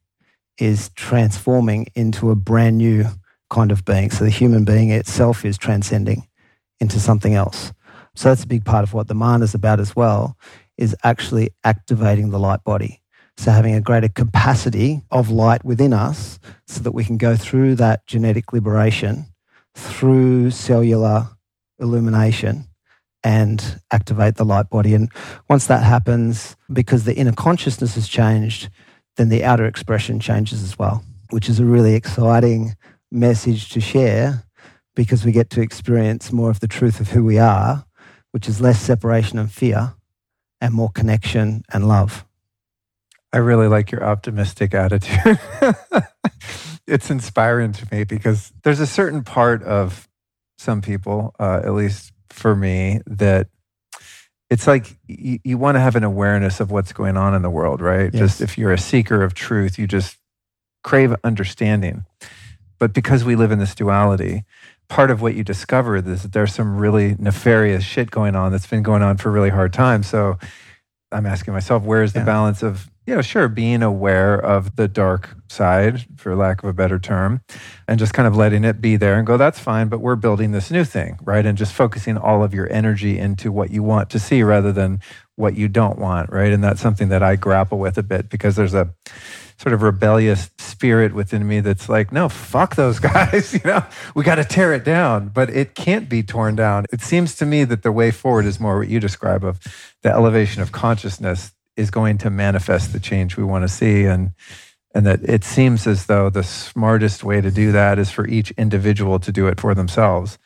is 0.58 0.90
transforming 0.94 1.86
into 1.94 2.30
a 2.30 2.36
brand 2.36 2.78
new 2.78 3.06
kind 3.50 3.70
of 3.70 3.84
being. 3.84 4.10
So 4.10 4.24
the 4.24 4.30
human 4.30 4.64
being 4.64 4.90
itself 4.90 5.44
is 5.44 5.58
transcending 5.58 6.26
into 6.80 6.98
something 6.98 7.34
else. 7.34 7.72
So 8.14 8.28
that's 8.28 8.44
a 8.44 8.48
big 8.48 8.64
part 8.64 8.82
of 8.82 8.94
what 8.94 9.08
the 9.08 9.14
mind 9.14 9.42
is 9.42 9.54
about 9.54 9.80
as 9.80 9.96
well, 9.96 10.36
is 10.76 10.96
actually 11.02 11.50
activating 11.64 12.30
the 12.30 12.38
light 12.38 12.64
body. 12.64 13.02
So 13.36 13.50
having 13.50 13.74
a 13.74 13.80
greater 13.80 14.08
capacity 14.08 15.02
of 15.10 15.30
light 15.30 15.64
within 15.64 15.92
us 15.92 16.38
so 16.66 16.80
that 16.80 16.92
we 16.92 17.04
can 17.04 17.16
go 17.16 17.36
through 17.36 17.76
that 17.76 18.06
genetic 18.06 18.52
liberation 18.52 19.26
through 19.74 20.50
cellular 20.50 21.28
illumination 21.78 22.66
and 23.24 23.80
activate 23.90 24.36
the 24.36 24.44
light 24.44 24.68
body. 24.68 24.94
And 24.94 25.10
once 25.48 25.66
that 25.66 25.82
happens, 25.82 26.56
because 26.72 27.04
the 27.04 27.14
inner 27.14 27.32
consciousness 27.32 27.94
has 27.94 28.08
changed, 28.08 28.68
then 29.16 29.28
the 29.28 29.44
outer 29.44 29.66
expression 29.66 30.20
changes 30.20 30.62
as 30.62 30.78
well, 30.78 31.04
which 31.30 31.48
is 31.48 31.60
a 31.60 31.64
really 31.64 31.94
exciting 31.94 32.74
message 33.10 33.68
to 33.70 33.80
share 33.80 34.44
because 34.94 35.24
we 35.24 35.32
get 35.32 35.50
to 35.50 35.60
experience 35.60 36.32
more 36.32 36.50
of 36.50 36.60
the 36.60 36.68
truth 36.68 37.00
of 37.00 37.10
who 37.10 37.24
we 37.24 37.38
are, 37.38 37.84
which 38.32 38.48
is 38.48 38.60
less 38.60 38.80
separation 38.80 39.38
and 39.38 39.50
fear 39.50 39.94
and 40.60 40.74
more 40.74 40.90
connection 40.90 41.62
and 41.72 41.88
love. 41.88 42.24
I 43.32 43.38
really 43.38 43.68
like 43.68 43.90
your 43.90 44.04
optimistic 44.04 44.74
attitude. 44.74 45.38
it's 46.86 47.10
inspiring 47.10 47.72
to 47.72 47.86
me 47.90 48.04
because 48.04 48.52
there's 48.62 48.80
a 48.80 48.86
certain 48.86 49.24
part 49.24 49.62
of 49.62 50.08
some 50.58 50.82
people, 50.82 51.34
uh, 51.40 51.62
at 51.64 51.72
least 51.72 52.12
for 52.30 52.54
me, 52.54 53.00
that 53.06 53.48
it's 54.52 54.66
like 54.66 54.98
you, 55.06 55.38
you 55.44 55.56
want 55.56 55.76
to 55.76 55.80
have 55.80 55.96
an 55.96 56.04
awareness 56.04 56.60
of 56.60 56.70
what's 56.70 56.92
going 56.92 57.16
on 57.16 57.34
in 57.34 57.40
the 57.40 57.48
world, 57.48 57.80
right? 57.80 58.12
Yes. 58.12 58.20
Just 58.20 58.40
if 58.42 58.58
you're 58.58 58.70
a 58.70 58.78
seeker 58.78 59.22
of 59.22 59.32
truth, 59.32 59.78
you 59.78 59.86
just 59.86 60.18
crave 60.84 61.16
understanding. 61.24 62.04
But 62.78 62.92
because 62.92 63.24
we 63.24 63.34
live 63.34 63.50
in 63.50 63.58
this 63.58 63.74
duality, 63.74 64.44
part 64.90 65.10
of 65.10 65.22
what 65.22 65.34
you 65.34 65.42
discover 65.42 65.96
is 65.96 66.22
that 66.22 66.32
there's 66.32 66.52
some 66.52 66.76
really 66.76 67.16
nefarious 67.18 67.82
shit 67.82 68.10
going 68.10 68.36
on 68.36 68.52
that's 68.52 68.66
been 68.66 68.82
going 68.82 69.00
on 69.00 69.16
for 69.16 69.30
a 69.30 69.32
really 69.32 69.48
hard 69.48 69.72
time. 69.72 70.02
So 70.02 70.38
I'm 71.10 71.24
asking 71.24 71.54
myself, 71.54 71.82
where 71.82 72.02
is 72.02 72.12
the 72.12 72.18
yeah. 72.18 72.26
balance 72.26 72.62
of 72.62 72.90
you 73.06 73.14
know, 73.14 73.22
sure, 73.22 73.48
being 73.48 73.82
aware 73.82 74.34
of 74.34 74.76
the 74.76 74.86
dark 74.86 75.36
side, 75.48 76.06
for 76.16 76.36
lack 76.36 76.62
of 76.62 76.68
a 76.68 76.72
better 76.72 76.98
term, 76.98 77.40
and 77.88 77.98
just 77.98 78.14
kind 78.14 78.28
of 78.28 78.36
letting 78.36 78.64
it 78.64 78.80
be 78.80 78.96
there 78.96 79.14
and 79.16 79.26
go, 79.26 79.36
that's 79.36 79.58
fine, 79.58 79.88
but 79.88 80.00
we're 80.00 80.16
building 80.16 80.52
this 80.52 80.70
new 80.70 80.84
thing, 80.84 81.18
right? 81.22 81.44
And 81.44 81.58
just 81.58 81.72
focusing 81.72 82.16
all 82.16 82.44
of 82.44 82.54
your 82.54 82.72
energy 82.72 83.18
into 83.18 83.50
what 83.50 83.70
you 83.70 83.82
want 83.82 84.08
to 84.10 84.20
see 84.20 84.42
rather 84.42 84.72
than 84.72 85.00
what 85.34 85.56
you 85.56 85.66
don't 85.68 85.98
want, 85.98 86.30
right? 86.30 86.52
And 86.52 86.62
that's 86.62 86.80
something 86.80 87.08
that 87.08 87.22
I 87.22 87.34
grapple 87.34 87.78
with 87.78 87.98
a 87.98 88.02
bit 88.04 88.28
because 88.28 88.54
there's 88.54 88.74
a 88.74 88.94
sort 89.58 89.72
of 89.72 89.82
rebellious 89.82 90.50
spirit 90.58 91.12
within 91.12 91.46
me 91.46 91.60
that's 91.60 91.88
like, 91.88 92.12
no, 92.12 92.28
fuck 92.28 92.76
those 92.76 92.98
guys. 93.00 93.52
you 93.52 93.60
know, 93.64 93.84
we 94.14 94.22
got 94.22 94.36
to 94.36 94.44
tear 94.44 94.72
it 94.72 94.84
down, 94.84 95.28
but 95.28 95.50
it 95.50 95.74
can't 95.74 96.08
be 96.08 96.22
torn 96.22 96.54
down. 96.54 96.86
It 96.92 97.00
seems 97.00 97.34
to 97.36 97.46
me 97.46 97.64
that 97.64 97.82
the 97.82 97.92
way 97.92 98.12
forward 98.12 98.44
is 98.44 98.60
more 98.60 98.78
what 98.78 98.88
you 98.88 99.00
describe 99.00 99.44
of 99.44 99.60
the 100.02 100.10
elevation 100.10 100.62
of 100.62 100.70
consciousness 100.70 101.52
is 101.76 101.90
going 101.90 102.18
to 102.18 102.30
manifest 102.30 102.92
the 102.92 103.00
change 103.00 103.36
we 103.36 103.44
want 103.44 103.62
to 103.62 103.68
see. 103.68 104.04
And 104.04 104.32
and 104.94 105.06
that 105.06 105.22
it 105.22 105.42
seems 105.44 105.86
as 105.86 106.06
though 106.06 106.28
the 106.28 106.42
smartest 106.42 107.24
way 107.24 107.40
to 107.40 107.50
do 107.50 107.72
that 107.72 107.98
is 107.98 108.10
for 108.10 108.26
each 108.26 108.50
individual 108.52 109.18
to 109.20 109.32
do 109.32 109.46
it 109.46 109.58
for 109.58 109.74
themselves 109.74 110.38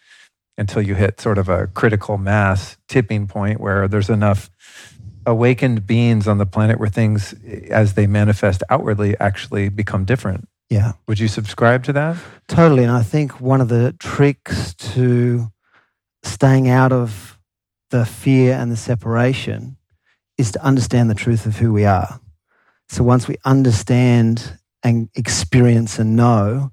until 0.57 0.83
you 0.83 0.95
hit 0.95 1.21
sort 1.21 1.39
of 1.39 1.49
a 1.49 1.67
critical 1.69 2.17
mass 2.17 2.77
tipping 2.89 3.27
point 3.27 3.61
where 3.61 3.89
there's 3.89 4.09
enough 4.09 4.51
awakened 5.27 5.87
beings 5.87 6.29
on 6.29 6.39
the 6.39 6.47
planet 6.47 6.79
where 6.79 6.89
things 6.89 7.35
as 7.71 7.95
they 7.95 8.07
manifest 8.07 8.63
outwardly 8.71 9.19
actually 9.19 9.69
become 9.69 10.05
different. 10.05 10.49
Yeah. 10.71 10.93
Would 11.09 11.19
you 11.19 11.29
subscribe 11.29 11.85
to 11.85 11.93
that? 11.93 12.17
Totally. 12.49 12.85
And 12.85 12.93
i 12.93 13.03
think 13.03 13.41
one 13.41 13.61
of 13.61 13.69
the 13.69 13.95
tricks 13.99 14.75
to 14.75 15.49
staying 16.23 16.69
out 16.69 16.93
of 16.93 17.39
the 17.91 18.05
fear 18.05 18.55
and 18.55 18.71
the 18.71 18.77
separation 18.77 19.76
is 20.39 20.53
to 20.53 20.65
understand 20.65 21.11
the 21.11 21.15
truth 21.15 21.47
of 21.47 21.57
who 21.57 21.73
we 21.73 21.85
are. 21.85 22.21
So 22.89 23.03
once 23.03 23.27
we 23.27 23.37
understand 23.45 24.59
and 24.83 25.09
experience 25.15 25.99
and 25.99 26.17
know 26.17 26.73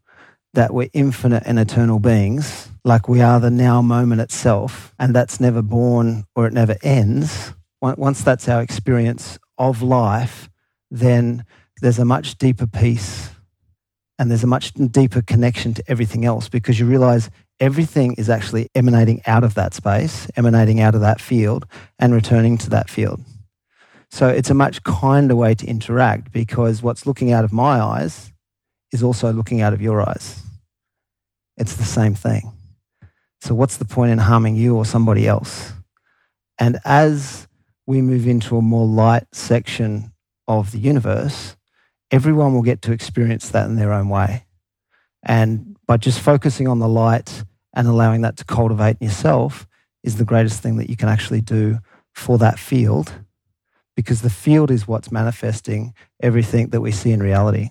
that 0.53 0.73
we're 0.73 0.89
infinite 0.93 1.43
and 1.45 1.57
eternal 1.57 1.99
beings, 1.99 2.69
like 2.85 3.07
we 3.07 3.21
are 3.21 3.39
the 3.39 3.49
now 3.49 3.81
moment 3.81 4.21
itself, 4.21 4.93
and 4.99 5.15
that's 5.15 5.39
never 5.39 5.61
born 5.61 6.25
or 6.35 6.45
it 6.45 6.53
never 6.53 6.75
ends, 6.83 7.53
once 7.81 8.21
that's 8.21 8.47
our 8.47 8.61
experience 8.61 9.39
of 9.57 9.81
life, 9.81 10.49
then 10.91 11.45
there's 11.81 11.99
a 11.99 12.05
much 12.05 12.37
deeper 12.37 12.67
peace 12.67 13.29
and 14.19 14.29
there's 14.29 14.43
a 14.43 14.47
much 14.47 14.73
deeper 14.73 15.21
connection 15.21 15.73
to 15.73 15.83
everything 15.87 16.23
else 16.23 16.47
because 16.47 16.79
you 16.79 16.85
realize 16.85 17.29
everything 17.59 18.13
is 18.13 18.29
actually 18.29 18.69
emanating 18.75 19.21
out 19.25 19.43
of 19.43 19.55
that 19.55 19.73
space, 19.73 20.27
emanating 20.35 20.79
out 20.79 20.95
of 20.95 21.01
that 21.01 21.19
field, 21.19 21.65
and 21.99 22.13
returning 22.13 22.57
to 22.57 22.69
that 22.69 22.89
field. 22.89 23.19
So 24.13 24.27
it's 24.27 24.51
a 24.51 24.53
much 24.53 24.83
kinder 24.83 25.35
way 25.35 25.55
to 25.55 25.65
interact 25.65 26.31
because 26.31 26.83
what's 26.83 27.07
looking 27.07 27.31
out 27.31 27.43
of 27.43 27.51
my 27.51 27.81
eyes 27.81 28.31
is 28.91 29.01
also 29.01 29.33
looking 29.33 29.61
out 29.61 29.73
of 29.73 29.81
your 29.81 30.07
eyes. 30.07 30.39
It's 31.57 31.77
the 31.77 31.83
same 31.83 32.13
thing. 32.13 32.53
So 33.41 33.55
what's 33.55 33.77
the 33.77 33.85
point 33.85 34.11
in 34.11 34.19
harming 34.19 34.55
you 34.55 34.75
or 34.75 34.85
somebody 34.85 35.27
else? 35.27 35.73
And 36.59 36.77
as 36.85 37.47
we 37.87 38.03
move 38.03 38.27
into 38.27 38.55
a 38.55 38.61
more 38.61 38.85
light 38.85 39.23
section 39.31 40.13
of 40.47 40.71
the 40.71 40.77
universe, 40.77 41.57
everyone 42.11 42.53
will 42.53 42.61
get 42.61 42.83
to 42.83 42.91
experience 42.91 43.49
that 43.49 43.65
in 43.65 43.77
their 43.77 43.91
own 43.91 44.09
way. 44.09 44.45
And 45.23 45.75
by 45.87 45.97
just 45.97 46.19
focusing 46.19 46.67
on 46.67 46.77
the 46.77 46.87
light 46.87 47.43
and 47.75 47.87
allowing 47.87 48.21
that 48.21 48.37
to 48.37 48.45
cultivate 48.45 48.97
in 49.01 49.07
yourself 49.07 49.65
is 50.03 50.17
the 50.17 50.23
greatest 50.23 50.61
thing 50.61 50.77
that 50.77 50.91
you 50.91 50.97
can 50.97 51.09
actually 51.09 51.41
do 51.41 51.79
for 52.13 52.37
that 52.37 52.59
field 52.59 53.11
because 53.95 54.21
the 54.21 54.29
field 54.29 54.71
is 54.71 54.87
what's 54.87 55.11
manifesting 55.11 55.93
everything 56.21 56.69
that 56.69 56.81
we 56.81 56.91
see 56.91 57.11
in 57.11 57.21
reality. 57.21 57.69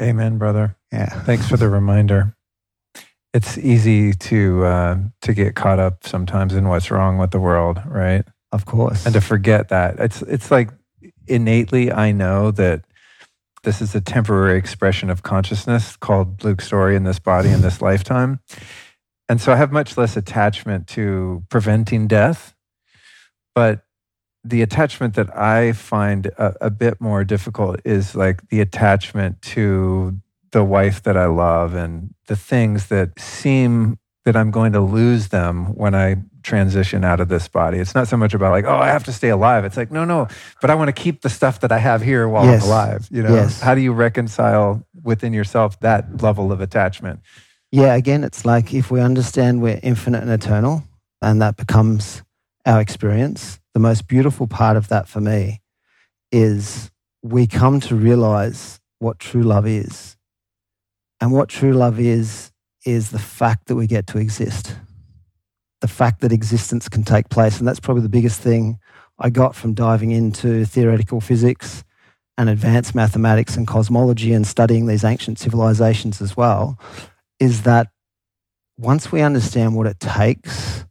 Amen, 0.00 0.38
brother. 0.38 0.76
Yeah. 0.92 1.08
Thanks 1.22 1.48
for 1.48 1.56
the 1.56 1.68
reminder. 1.68 2.34
It's 3.32 3.58
easy 3.58 4.12
to 4.12 4.64
uh, 4.64 4.98
to 5.22 5.34
get 5.34 5.54
caught 5.54 5.78
up 5.78 6.06
sometimes 6.06 6.54
in 6.54 6.68
what's 6.68 6.90
wrong 6.90 7.18
with 7.18 7.30
the 7.30 7.40
world, 7.40 7.80
right? 7.86 8.24
Of 8.52 8.66
course. 8.66 9.04
And 9.04 9.14
to 9.14 9.20
forget 9.20 9.68
that 9.70 9.98
it's 9.98 10.22
it's 10.22 10.50
like 10.50 10.70
innately 11.26 11.90
I 11.90 12.12
know 12.12 12.50
that 12.52 12.84
this 13.64 13.80
is 13.80 13.94
a 13.94 14.00
temporary 14.00 14.58
expression 14.58 15.10
of 15.10 15.22
consciousness 15.22 15.96
called 15.96 16.44
Luke 16.44 16.60
Storey 16.60 16.94
in 16.94 17.04
this 17.04 17.18
body 17.18 17.50
in 17.50 17.62
this 17.62 17.80
lifetime. 17.80 18.40
And 19.28 19.40
so 19.40 19.52
I 19.52 19.56
have 19.56 19.72
much 19.72 19.96
less 19.96 20.16
attachment 20.16 20.86
to 20.88 21.42
preventing 21.48 22.06
death. 22.06 22.54
But 23.54 23.83
the 24.44 24.62
attachment 24.62 25.14
that 25.14 25.36
I 25.36 25.72
find 25.72 26.26
a, 26.26 26.54
a 26.66 26.70
bit 26.70 27.00
more 27.00 27.24
difficult 27.24 27.80
is 27.84 28.14
like 28.14 28.48
the 28.48 28.60
attachment 28.60 29.40
to 29.42 30.20
the 30.52 30.62
wife 30.62 31.02
that 31.02 31.16
I 31.16 31.26
love 31.26 31.74
and 31.74 32.14
the 32.26 32.36
things 32.36 32.86
that 32.88 33.18
seem 33.18 33.98
that 34.24 34.36
I'm 34.36 34.50
going 34.50 34.72
to 34.72 34.80
lose 34.80 35.28
them 35.28 35.74
when 35.74 35.94
I 35.94 36.16
transition 36.42 37.04
out 37.04 37.20
of 37.20 37.28
this 37.28 37.48
body. 37.48 37.78
It's 37.78 37.94
not 37.94 38.08
so 38.08 38.16
much 38.16 38.34
about 38.34 38.52
like, 38.52 38.64
oh, 38.64 38.76
I 38.76 38.88
have 38.88 39.04
to 39.04 39.12
stay 39.12 39.28
alive. 39.30 39.64
It's 39.64 39.76
like, 39.76 39.90
no, 39.90 40.04
no, 40.04 40.28
but 40.60 40.70
I 40.70 40.74
want 40.74 40.88
to 40.88 40.92
keep 40.92 41.22
the 41.22 41.28
stuff 41.28 41.60
that 41.60 41.72
I 41.72 41.78
have 41.78 42.02
here 42.02 42.28
while 42.28 42.44
yes. 42.44 42.62
I'm 42.62 42.68
alive. 42.68 43.08
You 43.10 43.22
know, 43.22 43.34
yes. 43.34 43.60
how 43.60 43.74
do 43.74 43.80
you 43.80 43.92
reconcile 43.92 44.86
within 45.02 45.32
yourself 45.32 45.80
that 45.80 46.22
level 46.22 46.52
of 46.52 46.60
attachment? 46.60 47.20
Yeah, 47.70 47.94
again, 47.94 48.24
it's 48.24 48.44
like 48.44 48.72
if 48.72 48.90
we 48.90 49.00
understand 49.00 49.60
we're 49.60 49.80
infinite 49.82 50.22
and 50.22 50.30
eternal, 50.30 50.84
and 51.20 51.42
that 51.42 51.56
becomes 51.56 52.22
our 52.64 52.80
experience, 52.80 53.58
the 53.74 53.80
most 53.80 54.06
beautiful 54.06 54.46
part 54.46 54.76
of 54.76 54.88
that 54.88 55.08
for 55.08 55.20
me 55.20 55.60
is 56.32 56.90
we 57.22 57.46
come 57.46 57.80
to 57.80 57.94
realize 57.94 58.80
what 59.00 59.18
true 59.18 59.42
love 59.42 59.66
is. 59.66 60.16
And 61.20 61.32
what 61.32 61.48
true 61.48 61.72
love 61.72 61.98
is, 61.98 62.52
is 62.86 63.10
the 63.10 63.18
fact 63.18 63.66
that 63.66 63.76
we 63.76 63.86
get 63.86 64.06
to 64.08 64.18
exist, 64.18 64.76
the 65.80 65.88
fact 65.88 66.20
that 66.20 66.32
existence 66.32 66.88
can 66.88 67.02
take 67.02 67.28
place. 67.28 67.58
And 67.58 67.66
that's 67.66 67.80
probably 67.80 68.02
the 68.02 68.08
biggest 68.08 68.40
thing 68.40 68.78
I 69.18 69.30
got 69.30 69.54
from 69.54 69.74
diving 69.74 70.10
into 70.10 70.64
theoretical 70.64 71.20
physics 71.20 71.84
and 72.36 72.48
advanced 72.48 72.94
mathematics 72.94 73.56
and 73.56 73.66
cosmology 73.66 74.32
and 74.32 74.46
studying 74.46 74.86
these 74.86 75.04
ancient 75.04 75.38
civilizations 75.38 76.20
as 76.20 76.36
well, 76.36 76.78
is 77.38 77.62
that 77.62 77.88
once 78.76 79.12
we 79.12 79.22
understand 79.22 79.76
what 79.76 79.86
it 79.86 80.00
takes 80.00 80.84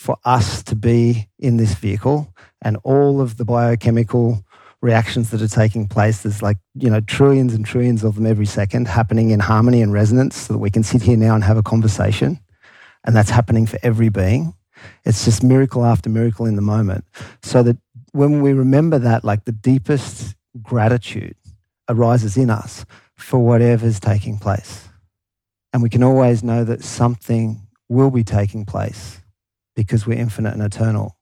for 0.00 0.16
us 0.24 0.62
to 0.62 0.74
be 0.74 1.28
in 1.38 1.58
this 1.58 1.74
vehicle 1.74 2.32
and 2.62 2.78
all 2.84 3.20
of 3.20 3.36
the 3.36 3.44
biochemical 3.44 4.42
reactions 4.80 5.28
that 5.28 5.42
are 5.42 5.46
taking 5.46 5.86
place. 5.86 6.22
There's 6.22 6.40
like, 6.40 6.56
you 6.74 6.88
know, 6.88 7.00
trillions 7.00 7.52
and 7.52 7.66
trillions 7.66 8.02
of 8.02 8.14
them 8.14 8.24
every 8.24 8.46
second 8.46 8.88
happening 8.88 9.28
in 9.28 9.40
harmony 9.40 9.82
and 9.82 9.92
resonance 9.92 10.38
so 10.38 10.54
that 10.54 10.58
we 10.58 10.70
can 10.70 10.82
sit 10.82 11.02
here 11.02 11.18
now 11.18 11.34
and 11.34 11.44
have 11.44 11.58
a 11.58 11.62
conversation. 11.62 12.40
And 13.04 13.14
that's 13.14 13.28
happening 13.28 13.66
for 13.66 13.78
every 13.82 14.08
being. 14.08 14.54
It's 15.04 15.26
just 15.26 15.42
miracle 15.42 15.84
after 15.84 16.08
miracle 16.08 16.46
in 16.46 16.56
the 16.56 16.62
moment. 16.62 17.04
So 17.42 17.62
that 17.62 17.76
when 18.12 18.40
we 18.40 18.54
remember 18.54 18.98
that, 19.00 19.22
like 19.22 19.44
the 19.44 19.52
deepest 19.52 20.34
gratitude 20.62 21.36
arises 21.90 22.38
in 22.38 22.48
us 22.48 22.86
for 23.16 23.38
whatever's 23.38 24.00
taking 24.00 24.38
place. 24.38 24.88
And 25.74 25.82
we 25.82 25.90
can 25.90 26.02
always 26.02 26.42
know 26.42 26.64
that 26.64 26.84
something 26.84 27.60
will 27.90 28.10
be 28.10 28.24
taking 28.24 28.64
place 28.64 29.20
because 29.76 30.06
we're 30.06 30.18
infinite 30.18 30.54
and 30.54 30.62
eternal. 30.62 31.16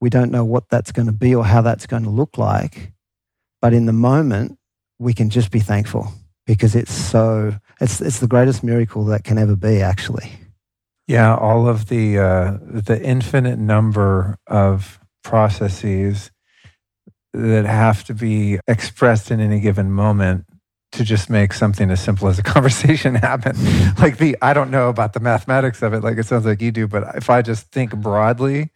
We 0.00 0.10
don't 0.10 0.30
know 0.30 0.44
what 0.44 0.68
that's 0.70 0.92
going 0.92 1.06
to 1.06 1.12
be 1.12 1.34
or 1.34 1.44
how 1.44 1.60
that's 1.62 1.86
going 1.86 2.04
to 2.04 2.10
look 2.10 2.38
like. 2.38 2.92
But 3.60 3.74
in 3.74 3.86
the 3.86 3.92
moment, 3.92 4.58
we 4.98 5.12
can 5.12 5.30
just 5.30 5.50
be 5.50 5.60
thankful 5.60 6.12
because 6.46 6.74
it's 6.74 6.92
so, 6.92 7.54
it's, 7.80 8.00
it's 8.00 8.20
the 8.20 8.26
greatest 8.26 8.64
miracle 8.64 9.04
that 9.06 9.24
can 9.24 9.38
ever 9.38 9.56
be, 9.56 9.82
actually. 9.82 10.32
Yeah, 11.06 11.34
all 11.34 11.68
of 11.68 11.88
the, 11.88 12.18
uh, 12.18 12.58
the 12.62 13.00
infinite 13.02 13.58
number 13.58 14.36
of 14.46 15.00
processes 15.22 16.30
that 17.32 17.66
have 17.66 18.04
to 18.04 18.14
be 18.14 18.58
expressed 18.66 19.30
in 19.30 19.40
any 19.40 19.60
given 19.60 19.90
moment 19.90 20.46
to 20.92 21.04
just 21.04 21.30
make 21.30 21.52
something 21.52 21.90
as 21.90 22.00
simple 22.00 22.28
as 22.28 22.38
a 22.38 22.42
conversation 22.56 23.14
happen. 23.14 23.56
like 23.98 24.18
the, 24.18 24.36
I 24.42 24.52
don't 24.52 24.70
know 24.70 24.88
about 24.88 25.12
the 25.12 25.20
mathematics 25.20 25.82
of 25.82 25.92
it, 25.92 26.02
like 26.02 26.18
it 26.18 26.26
sounds 26.26 26.46
like 26.46 26.60
you 26.60 26.72
do, 26.72 26.86
but 26.88 27.16
if 27.16 27.30
I 27.30 27.42
just 27.42 27.68
think 27.68 27.94
broadly, 27.96 28.70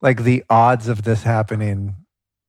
like 0.00 0.24
the 0.24 0.44
odds 0.48 0.88
of 0.88 1.02
this 1.02 1.22
happening 1.22 1.94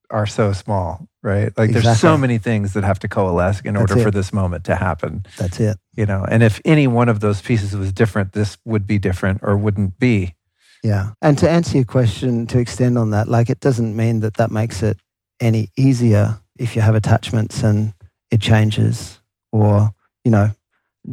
are 0.09 0.25
so 0.25 0.53
small, 0.53 1.07
right? 1.23 1.55
Like 1.57 1.69
exactly. 1.69 1.81
there's 1.81 1.99
so 1.99 2.17
many 2.17 2.37
things 2.37 2.73
that 2.73 2.83
have 2.83 2.99
to 2.99 3.07
coalesce 3.07 3.61
in 3.61 3.77
order 3.77 3.97
for 3.97 4.11
this 4.11 4.33
moment 4.33 4.65
to 4.65 4.75
happen. 4.75 5.25
That's 5.37 5.59
it. 5.59 5.77
You 5.95 6.05
know, 6.05 6.25
and 6.29 6.43
if 6.43 6.61
any 6.65 6.87
one 6.87 7.09
of 7.09 7.19
those 7.19 7.41
pieces 7.41 7.75
was 7.75 7.91
different, 7.91 8.33
this 8.33 8.57
would 8.65 8.85
be 8.85 8.99
different 8.99 9.39
or 9.41 9.57
wouldn't 9.57 9.99
be. 9.99 10.35
Yeah. 10.83 11.11
And 11.21 11.37
to 11.39 11.49
answer 11.49 11.77
your 11.77 11.85
question, 11.85 12.47
to 12.47 12.59
extend 12.59 12.97
on 12.97 13.11
that, 13.11 13.27
like 13.27 13.49
it 13.49 13.59
doesn't 13.59 13.95
mean 13.95 14.21
that 14.21 14.35
that 14.35 14.51
makes 14.51 14.83
it 14.83 14.97
any 15.39 15.69
easier 15.77 16.39
if 16.57 16.75
you 16.75 16.81
have 16.81 16.95
attachments 16.95 17.63
and 17.63 17.93
it 18.31 18.41
changes 18.41 19.19
or, 19.51 19.93
you 20.23 20.31
know, 20.31 20.51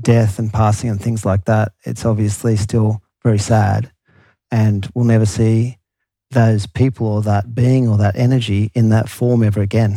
death 0.01 0.39
and 0.39 0.53
passing 0.53 0.91
and 0.91 1.01
things 1.01 1.25
like 1.25 1.45
that. 1.47 1.73
It's 1.85 2.05
obviously 2.05 2.57
still 2.57 3.03
very 3.23 3.39
sad 3.39 3.91
and 4.51 4.89
we'll 4.95 5.05
never 5.05 5.27
see 5.27 5.79
those 6.31 6.67
people 6.67 7.07
or 7.07 7.23
that 7.23 7.55
being 7.55 7.89
or 7.89 7.97
that 7.99 8.17
energy 8.17 8.71
in 8.75 8.91
that 8.91 9.09
form 9.09 9.43
ever 9.43 9.61
again. 9.61 9.97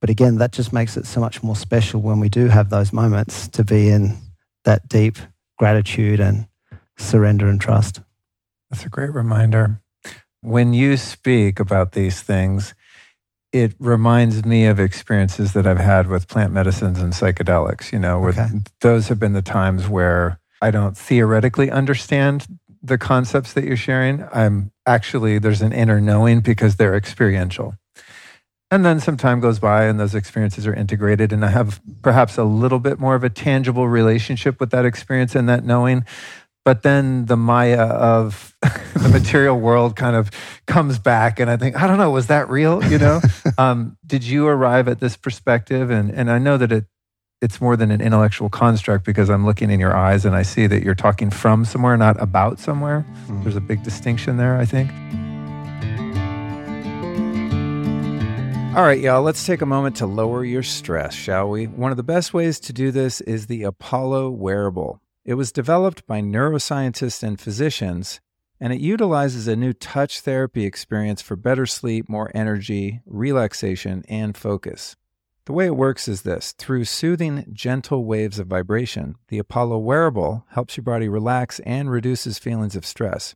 But 0.00 0.10
again, 0.10 0.36
that 0.38 0.52
just 0.52 0.72
makes 0.72 0.96
it 0.96 1.06
so 1.06 1.20
much 1.20 1.42
more 1.42 1.56
special 1.56 2.00
when 2.00 2.20
we 2.20 2.28
do 2.28 2.48
have 2.48 2.70
those 2.70 2.92
moments 2.92 3.48
to 3.48 3.64
be 3.64 3.88
in 3.88 4.16
that 4.64 4.88
deep 4.88 5.16
gratitude 5.58 6.20
and 6.20 6.46
surrender 6.96 7.48
and 7.48 7.60
trust. 7.60 8.00
That's 8.70 8.84
a 8.84 8.88
great 8.88 9.12
reminder. 9.12 9.80
When 10.42 10.74
you 10.74 10.96
speak 10.96 11.58
about 11.60 11.92
these 11.92 12.20
things, 12.20 12.74
it 13.52 13.74
reminds 13.78 14.44
me 14.44 14.66
of 14.66 14.78
experiences 14.78 15.52
that 15.52 15.66
I've 15.66 15.78
had 15.78 16.08
with 16.08 16.28
plant 16.28 16.52
medicines 16.52 17.00
and 17.00 17.12
psychedelics. 17.12 17.92
You 17.92 17.98
know, 17.98 18.24
okay. 18.28 18.48
those 18.80 19.08
have 19.08 19.18
been 19.18 19.32
the 19.32 19.42
times 19.42 19.88
where 19.88 20.38
I 20.60 20.70
don't 20.70 20.96
theoretically 20.96 21.70
understand 21.70 22.46
the 22.82 22.98
concepts 22.98 23.52
that 23.54 23.64
you're 23.64 23.76
sharing, 23.76 24.26
I'm 24.32 24.70
actually, 24.86 25.38
there's 25.38 25.62
an 25.62 25.72
inner 25.72 26.00
knowing 26.00 26.40
because 26.40 26.76
they're 26.76 26.94
experiential. 26.94 27.74
And 28.70 28.84
then 28.84 28.98
some 29.00 29.16
time 29.16 29.40
goes 29.40 29.58
by 29.58 29.84
and 29.84 29.98
those 29.98 30.14
experiences 30.14 30.66
are 30.66 30.74
integrated, 30.74 31.32
and 31.32 31.44
I 31.44 31.50
have 31.50 31.80
perhaps 32.02 32.36
a 32.36 32.44
little 32.44 32.80
bit 32.80 32.98
more 32.98 33.14
of 33.14 33.22
a 33.22 33.30
tangible 33.30 33.88
relationship 33.88 34.58
with 34.58 34.70
that 34.70 34.84
experience 34.84 35.34
and 35.34 35.48
that 35.48 35.64
knowing. 35.64 36.04
But 36.66 36.82
then 36.82 37.26
the 37.26 37.36
Maya 37.36 37.84
of 37.84 38.56
the 38.62 39.08
material 39.08 39.56
world 39.56 39.94
kind 39.94 40.16
of 40.16 40.32
comes 40.66 40.98
back, 40.98 41.38
and 41.38 41.48
I 41.48 41.56
think, 41.56 41.80
I 41.80 41.86
don't 41.86 41.96
know, 41.96 42.10
was 42.10 42.26
that 42.26 42.50
real? 42.50 42.84
You 42.84 42.98
know, 42.98 43.20
um, 43.58 43.96
did 44.04 44.24
you 44.24 44.48
arrive 44.48 44.88
at 44.88 44.98
this 44.98 45.16
perspective? 45.16 45.90
And 45.90 46.10
and 46.10 46.28
I 46.28 46.38
know 46.38 46.56
that 46.56 46.72
it 46.72 46.86
it's 47.40 47.60
more 47.60 47.76
than 47.76 47.92
an 47.92 48.00
intellectual 48.00 48.48
construct 48.48 49.04
because 49.04 49.30
I'm 49.30 49.46
looking 49.46 49.70
in 49.70 49.78
your 49.78 49.96
eyes 49.96 50.24
and 50.24 50.34
I 50.34 50.42
see 50.42 50.66
that 50.66 50.82
you're 50.82 50.96
talking 50.96 51.30
from 51.30 51.64
somewhere, 51.64 51.96
not 51.96 52.20
about 52.20 52.58
somewhere. 52.58 53.06
Mm. 53.28 53.44
There's 53.44 53.54
a 53.54 53.60
big 53.60 53.84
distinction 53.84 54.36
there, 54.36 54.56
I 54.56 54.64
think. 54.64 54.90
All 58.76 58.82
right, 58.82 58.98
y'all, 58.98 59.22
let's 59.22 59.46
take 59.46 59.62
a 59.62 59.66
moment 59.66 59.94
to 59.98 60.06
lower 60.06 60.44
your 60.44 60.64
stress, 60.64 61.14
shall 61.14 61.48
we? 61.48 61.68
One 61.68 61.92
of 61.92 61.96
the 61.96 62.02
best 62.02 62.34
ways 62.34 62.58
to 62.58 62.72
do 62.72 62.90
this 62.90 63.20
is 63.20 63.46
the 63.46 63.62
Apollo 63.62 64.30
wearable. 64.30 65.00
It 65.26 65.34
was 65.34 65.50
developed 65.50 66.06
by 66.06 66.20
neuroscientists 66.20 67.24
and 67.24 67.40
physicians, 67.40 68.20
and 68.60 68.72
it 68.72 68.80
utilizes 68.80 69.48
a 69.48 69.56
new 69.56 69.72
touch 69.72 70.20
therapy 70.20 70.64
experience 70.64 71.20
for 71.20 71.34
better 71.34 71.66
sleep, 71.66 72.08
more 72.08 72.30
energy, 72.32 73.00
relaxation, 73.04 74.04
and 74.08 74.36
focus. 74.36 74.94
The 75.46 75.52
way 75.52 75.66
it 75.66 75.76
works 75.76 76.06
is 76.06 76.22
this 76.22 76.52
through 76.52 76.84
soothing, 76.84 77.44
gentle 77.52 78.04
waves 78.04 78.38
of 78.38 78.46
vibration, 78.46 79.16
the 79.26 79.40
Apollo 79.40 79.78
wearable 79.78 80.46
helps 80.50 80.76
your 80.76 80.84
body 80.84 81.08
relax 81.08 81.58
and 81.66 81.90
reduces 81.90 82.38
feelings 82.38 82.76
of 82.76 82.86
stress. 82.86 83.34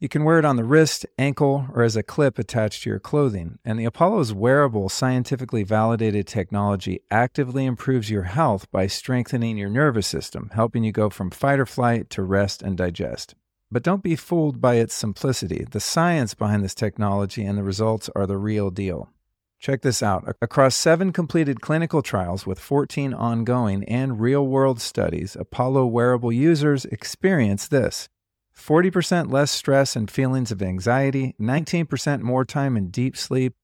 You 0.00 0.08
can 0.08 0.22
wear 0.22 0.38
it 0.38 0.44
on 0.44 0.54
the 0.54 0.62
wrist, 0.62 1.06
ankle, 1.18 1.66
or 1.74 1.82
as 1.82 1.96
a 1.96 2.04
clip 2.04 2.38
attached 2.38 2.84
to 2.84 2.90
your 2.90 3.00
clothing. 3.00 3.58
And 3.64 3.80
the 3.80 3.84
Apollo's 3.84 4.32
wearable, 4.32 4.88
scientifically 4.88 5.64
validated 5.64 6.28
technology 6.28 7.00
actively 7.10 7.64
improves 7.64 8.08
your 8.08 8.22
health 8.22 8.70
by 8.70 8.86
strengthening 8.86 9.58
your 9.58 9.68
nervous 9.68 10.06
system, 10.06 10.52
helping 10.54 10.84
you 10.84 10.92
go 10.92 11.10
from 11.10 11.32
fight 11.32 11.58
or 11.58 11.66
flight 11.66 12.10
to 12.10 12.22
rest 12.22 12.62
and 12.62 12.76
digest. 12.76 13.34
But 13.72 13.82
don't 13.82 14.04
be 14.04 14.14
fooled 14.14 14.60
by 14.60 14.76
its 14.76 14.94
simplicity. 14.94 15.66
The 15.68 15.80
science 15.80 16.32
behind 16.32 16.62
this 16.62 16.76
technology 16.76 17.44
and 17.44 17.58
the 17.58 17.64
results 17.64 18.08
are 18.14 18.26
the 18.26 18.38
real 18.38 18.70
deal. 18.70 19.10
Check 19.58 19.82
this 19.82 20.00
out. 20.00 20.36
Across 20.40 20.76
seven 20.76 21.12
completed 21.12 21.60
clinical 21.60 22.02
trials 22.02 22.46
with 22.46 22.60
14 22.60 23.12
ongoing 23.12 23.82
and 23.86 24.20
real 24.20 24.46
world 24.46 24.80
studies, 24.80 25.34
Apollo 25.34 25.86
wearable 25.86 26.30
users 26.30 26.84
experience 26.84 27.66
this 27.66 28.08
40% 28.58 29.32
less 29.32 29.50
stress 29.50 29.96
and 29.96 30.10
feelings 30.10 30.50
of 30.50 30.62
anxiety, 30.62 31.34
19% 31.40 32.20
more 32.20 32.44
time 32.44 32.76
in 32.76 32.90
deep 32.90 33.16
sleep, 33.16 33.54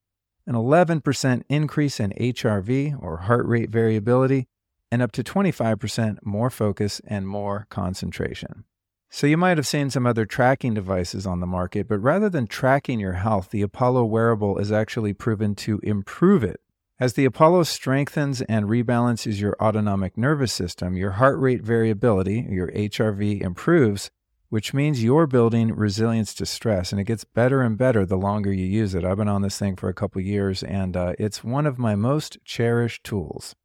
an 0.46 0.54
11% 0.54 1.42
increase 1.48 2.00
in 2.00 2.12
HRV 2.12 3.02
or 3.02 3.18
heart 3.18 3.46
rate 3.46 3.70
variability, 3.70 4.46
and 4.90 5.02
up 5.02 5.12
to 5.12 5.24
25% 5.24 6.18
more 6.22 6.50
focus 6.50 7.00
and 7.06 7.26
more 7.26 7.66
concentration. 7.70 8.64
So 9.10 9.26
you 9.26 9.36
might 9.36 9.58
have 9.58 9.66
seen 9.66 9.90
some 9.90 10.06
other 10.06 10.26
tracking 10.26 10.74
devices 10.74 11.26
on 11.26 11.40
the 11.40 11.46
market, 11.46 11.88
but 11.88 11.98
rather 11.98 12.28
than 12.28 12.46
tracking 12.46 13.00
your 13.00 13.14
health, 13.14 13.50
the 13.50 13.62
Apollo 13.62 14.04
wearable 14.06 14.58
is 14.58 14.72
actually 14.72 15.12
proven 15.12 15.54
to 15.56 15.80
improve 15.82 16.42
it. 16.42 16.60
As 17.00 17.14
the 17.14 17.24
Apollo 17.24 17.64
strengthens 17.64 18.42
and 18.42 18.66
rebalances 18.66 19.40
your 19.40 19.56
autonomic 19.60 20.16
nervous 20.16 20.52
system, 20.52 20.96
your 20.96 21.12
heart 21.12 21.38
rate 21.38 21.62
variability, 21.62 22.46
your 22.48 22.68
HRV, 22.68 23.40
improves, 23.40 24.10
which 24.54 24.72
means 24.72 25.02
you're 25.02 25.26
building 25.26 25.74
resilience 25.74 26.32
to 26.32 26.46
stress. 26.46 26.92
And 26.92 27.00
it 27.00 27.08
gets 27.08 27.24
better 27.24 27.60
and 27.60 27.76
better 27.76 28.06
the 28.06 28.16
longer 28.16 28.52
you 28.52 28.64
use 28.64 28.94
it. 28.94 29.04
I've 29.04 29.16
been 29.16 29.26
on 29.26 29.42
this 29.42 29.58
thing 29.58 29.74
for 29.74 29.88
a 29.88 29.92
couple 29.92 30.20
years, 30.20 30.62
and 30.62 30.96
uh, 30.96 31.14
it's 31.18 31.42
one 31.42 31.66
of 31.66 31.76
my 31.76 31.96
most 31.96 32.38
cherished 32.44 33.02
tools. 33.02 33.56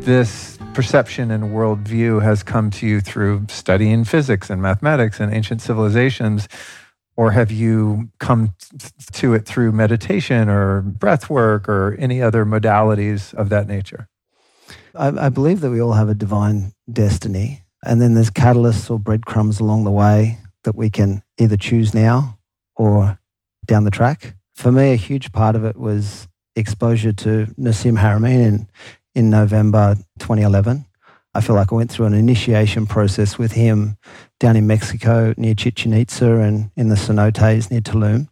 this 0.06 0.58
perception 0.74 1.32
and 1.32 1.46
worldview 1.46 2.22
has 2.22 2.44
come 2.44 2.70
to 2.72 2.88
you 2.88 3.02
through 3.02 3.46
studying 3.50 4.04
physics 4.04 4.50
and 4.50 4.62
mathematics 4.62 5.20
and 5.20 5.34
ancient 5.34 5.62
civilizations 5.62 6.48
or 7.16 7.32
have 7.32 7.52
you 7.52 8.10
come 8.20 8.54
to 9.12 9.34
it 9.34 9.46
through 9.46 9.72
meditation 9.72 10.50
or 10.50 10.82
breath 10.82 11.30
work 11.30 11.68
or 11.68 11.96
any 12.00 12.22
other 12.22 12.46
modalities 12.46 13.34
of 13.34 13.50
that 13.50 13.68
nature? 13.68 14.08
I, 14.96 15.26
I 15.26 15.30
believe 15.30 15.62
that 15.62 15.72
we 15.72 15.82
all 15.82 15.94
have 15.94 16.10
a 16.10 16.16
divine 16.16 16.74
destiny. 16.92 17.64
And 17.84 18.02
then 18.02 18.14
there's 18.14 18.32
catalysts 18.32 18.90
or 18.90 19.00
breadcrumbs 19.00 19.60
along 19.60 19.84
the 19.84 19.92
way 19.92 20.40
that 20.64 20.76
we 20.76 20.90
can 20.90 21.24
either 21.38 21.58
choose 21.58 21.94
now 21.94 22.38
or 22.76 23.20
down 23.66 23.84
the 23.84 23.92
track. 23.92 24.36
For 24.56 24.72
me, 24.72 24.94
a 24.94 24.98
huge 24.98 25.32
part 25.32 25.56
of 25.56 25.66
it 25.66 25.78
was 25.78 26.28
exposure 26.56 27.14
to 27.14 27.48
Nassim 27.58 28.00
Haramein 28.00 28.46
in, 28.46 28.70
in 29.16 29.30
November 29.30 29.96
2011. 30.20 30.86
I 31.34 31.42
feel 31.42 31.56
like 31.56 31.72
I 31.72 31.76
went 31.76 31.92
through 31.92 32.08
an 32.08 32.14
initiation 32.14 32.86
process 32.86 33.38
with 33.38 33.54
him 33.54 33.98
down 34.40 34.58
in 34.58 34.68
Mexico 34.68 35.34
near 35.38 35.54
Chichen 35.54 35.94
Itza 35.94 36.36
and 36.38 36.72
in 36.76 36.90
the 36.90 36.96
cenotes 36.96 37.72
near 37.72 37.82
Tulum. 37.82 38.28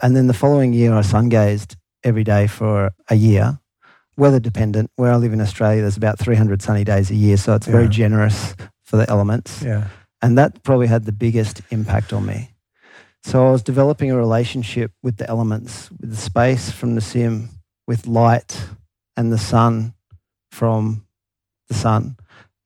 And 0.00 0.16
then 0.16 0.26
the 0.26 0.34
following 0.34 0.72
year, 0.72 0.94
I 0.94 1.02
sun 1.02 1.28
gazed 1.28 1.76
every 2.02 2.24
day 2.24 2.46
for 2.46 2.90
a 3.08 3.14
year, 3.14 3.60
weather 4.16 4.40
dependent. 4.40 4.90
Where 4.96 5.12
I 5.12 5.16
live 5.16 5.32
in 5.32 5.40
Australia, 5.40 5.82
there's 5.82 5.96
about 5.96 6.18
300 6.18 6.60
sunny 6.60 6.84
days 6.84 7.10
a 7.10 7.14
year, 7.14 7.36
so 7.36 7.54
it's 7.54 7.66
very 7.66 7.88
generous 7.88 8.56
for 8.84 8.96
the 8.96 9.08
elements. 9.08 9.62
Yeah. 9.62 9.88
And 10.20 10.36
that 10.38 10.62
probably 10.64 10.88
had 10.88 11.04
the 11.04 11.12
biggest 11.12 11.62
impact 11.70 12.12
on 12.12 12.26
me. 12.26 12.50
So 13.22 13.46
I 13.46 13.50
was 13.50 13.62
developing 13.62 14.10
a 14.10 14.16
relationship 14.16 14.92
with 15.02 15.16
the 15.18 15.28
elements, 15.28 15.90
with 15.90 16.10
the 16.10 16.16
space 16.16 16.70
from 16.70 16.96
Nassim, 16.96 17.48
with 17.86 18.06
light 18.06 18.60
and 19.18 19.32
the 19.32 19.36
sun 19.36 19.92
from 20.52 21.04
the 21.66 21.74
sun. 21.74 22.16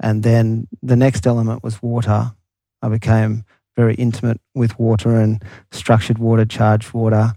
And 0.01 0.23
then 0.23 0.69
the 0.83 0.97
next 0.97 1.27
element 1.27 1.65
was 1.65 1.83
water. 1.83 2.35
I 2.83 2.88
became 2.91 3.45
very 3.75 3.95
intimate 3.95 4.38
with 4.55 4.79
water 4.79 5.17
and 5.17 5.43
structured 5.71 6.19
water, 6.19 6.45
charged 6.45 6.93
water, 6.93 7.33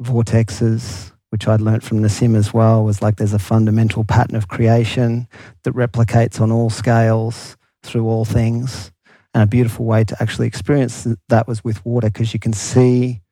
vortexes, 0.00 1.10
which 1.30 1.48
I'd 1.48 1.60
learnt 1.60 1.82
from 1.82 2.00
Nassim 2.00 2.36
as 2.36 2.54
well, 2.54 2.84
was 2.84 3.02
like 3.02 3.16
there's 3.16 3.32
a 3.32 3.40
fundamental 3.40 4.04
pattern 4.04 4.36
of 4.36 4.46
creation 4.46 5.26
that 5.64 5.74
replicates 5.74 6.40
on 6.40 6.52
all 6.52 6.70
scales 6.70 7.56
through 7.82 8.06
all 8.06 8.24
things. 8.24 8.92
And 9.34 9.42
a 9.42 9.46
beautiful 9.46 9.86
way 9.86 10.04
to 10.04 10.16
actually 10.22 10.46
experience 10.46 11.06
that 11.28 11.48
was 11.48 11.64
with 11.64 11.84
water 11.84 12.10
because 12.10 12.32
you 12.32 12.38
can 12.38 12.52
see 12.52 13.22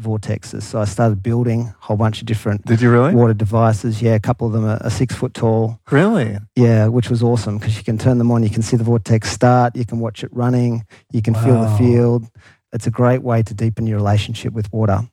vortexes. 0.00 0.62
So 0.62 0.80
I 0.80 0.84
started 0.84 1.22
building 1.22 1.62
a 1.62 1.76
whole 1.78 1.96
bunch 1.96 2.20
of 2.20 2.26
different 2.26 2.64
Did 2.64 2.80
you 2.80 2.90
really? 2.90 3.14
water 3.14 3.34
devices. 3.34 4.02
Yeah, 4.02 4.14
a 4.14 4.20
couple 4.20 4.46
of 4.46 4.52
them 4.52 4.64
are, 4.64 4.82
are 4.82 4.90
six 4.90 5.14
foot 5.14 5.34
tall. 5.34 5.80
Really? 5.90 6.38
Yeah, 6.56 6.88
which 6.88 7.10
was 7.10 7.22
awesome 7.22 7.58
because 7.58 7.76
you 7.76 7.84
can 7.84 7.98
turn 7.98 8.18
them 8.18 8.30
on, 8.30 8.42
you 8.42 8.50
can 8.50 8.62
see 8.62 8.76
the 8.76 8.84
vortex 8.84 9.30
start, 9.30 9.76
you 9.76 9.84
can 9.84 10.00
watch 10.00 10.24
it 10.24 10.30
running, 10.32 10.84
you 11.12 11.22
can 11.22 11.34
feel 11.34 11.60
the 11.60 11.76
field. 11.76 12.26
It's 12.72 12.86
a 12.86 12.90
great 12.90 13.22
way 13.22 13.42
to 13.42 13.54
deepen 13.54 13.86
your 13.86 13.98
relationship 13.98 14.52
with 14.52 14.72
water. 14.72 15.08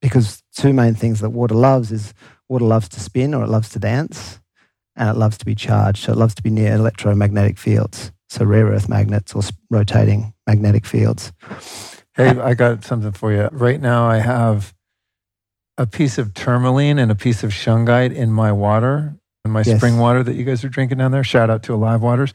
Because 0.00 0.42
two 0.54 0.72
main 0.72 0.94
things 0.94 1.20
that 1.20 1.30
water 1.30 1.54
loves 1.54 1.92
is 1.92 2.14
water 2.48 2.64
loves 2.64 2.88
to 2.90 3.00
spin 3.00 3.34
or 3.34 3.44
it 3.44 3.48
loves 3.48 3.68
to 3.70 3.78
dance 3.78 4.40
and 4.94 5.08
it 5.08 5.16
loves 5.16 5.36
to 5.38 5.44
be 5.44 5.54
charged. 5.54 6.04
So 6.04 6.12
it 6.12 6.18
loves 6.18 6.34
to 6.36 6.42
be 6.42 6.50
near 6.50 6.74
electromagnetic 6.74 7.58
fields. 7.58 8.12
So 8.28 8.44
rare 8.44 8.66
earth 8.66 8.88
magnets 8.88 9.34
or 9.34 9.42
rotating 9.70 10.34
magnetic 10.46 10.86
fields. 10.86 11.32
Hey, 12.16 12.28
I 12.30 12.54
got 12.54 12.84
something 12.84 13.12
for 13.12 13.32
you. 13.32 13.48
Right 13.52 13.80
now, 13.80 14.06
I 14.08 14.18
have 14.18 14.72
a 15.76 15.86
piece 15.86 16.16
of 16.18 16.32
tourmaline 16.32 16.98
and 16.98 17.10
a 17.10 17.14
piece 17.14 17.44
of 17.44 17.50
shungite 17.50 18.14
in 18.14 18.32
my 18.32 18.52
water, 18.52 19.16
in 19.44 19.50
my 19.50 19.62
Yes. 19.66 19.76
spring 19.76 19.98
water 19.98 20.22
that 20.22 20.34
you 20.34 20.44
guys 20.44 20.64
are 20.64 20.70
drinking 20.70 20.98
down 20.98 21.10
there. 21.12 21.22
Shout 21.24 21.50
out 21.50 21.62
to 21.64 21.74
Alive 21.74 22.00
Waters. 22.00 22.32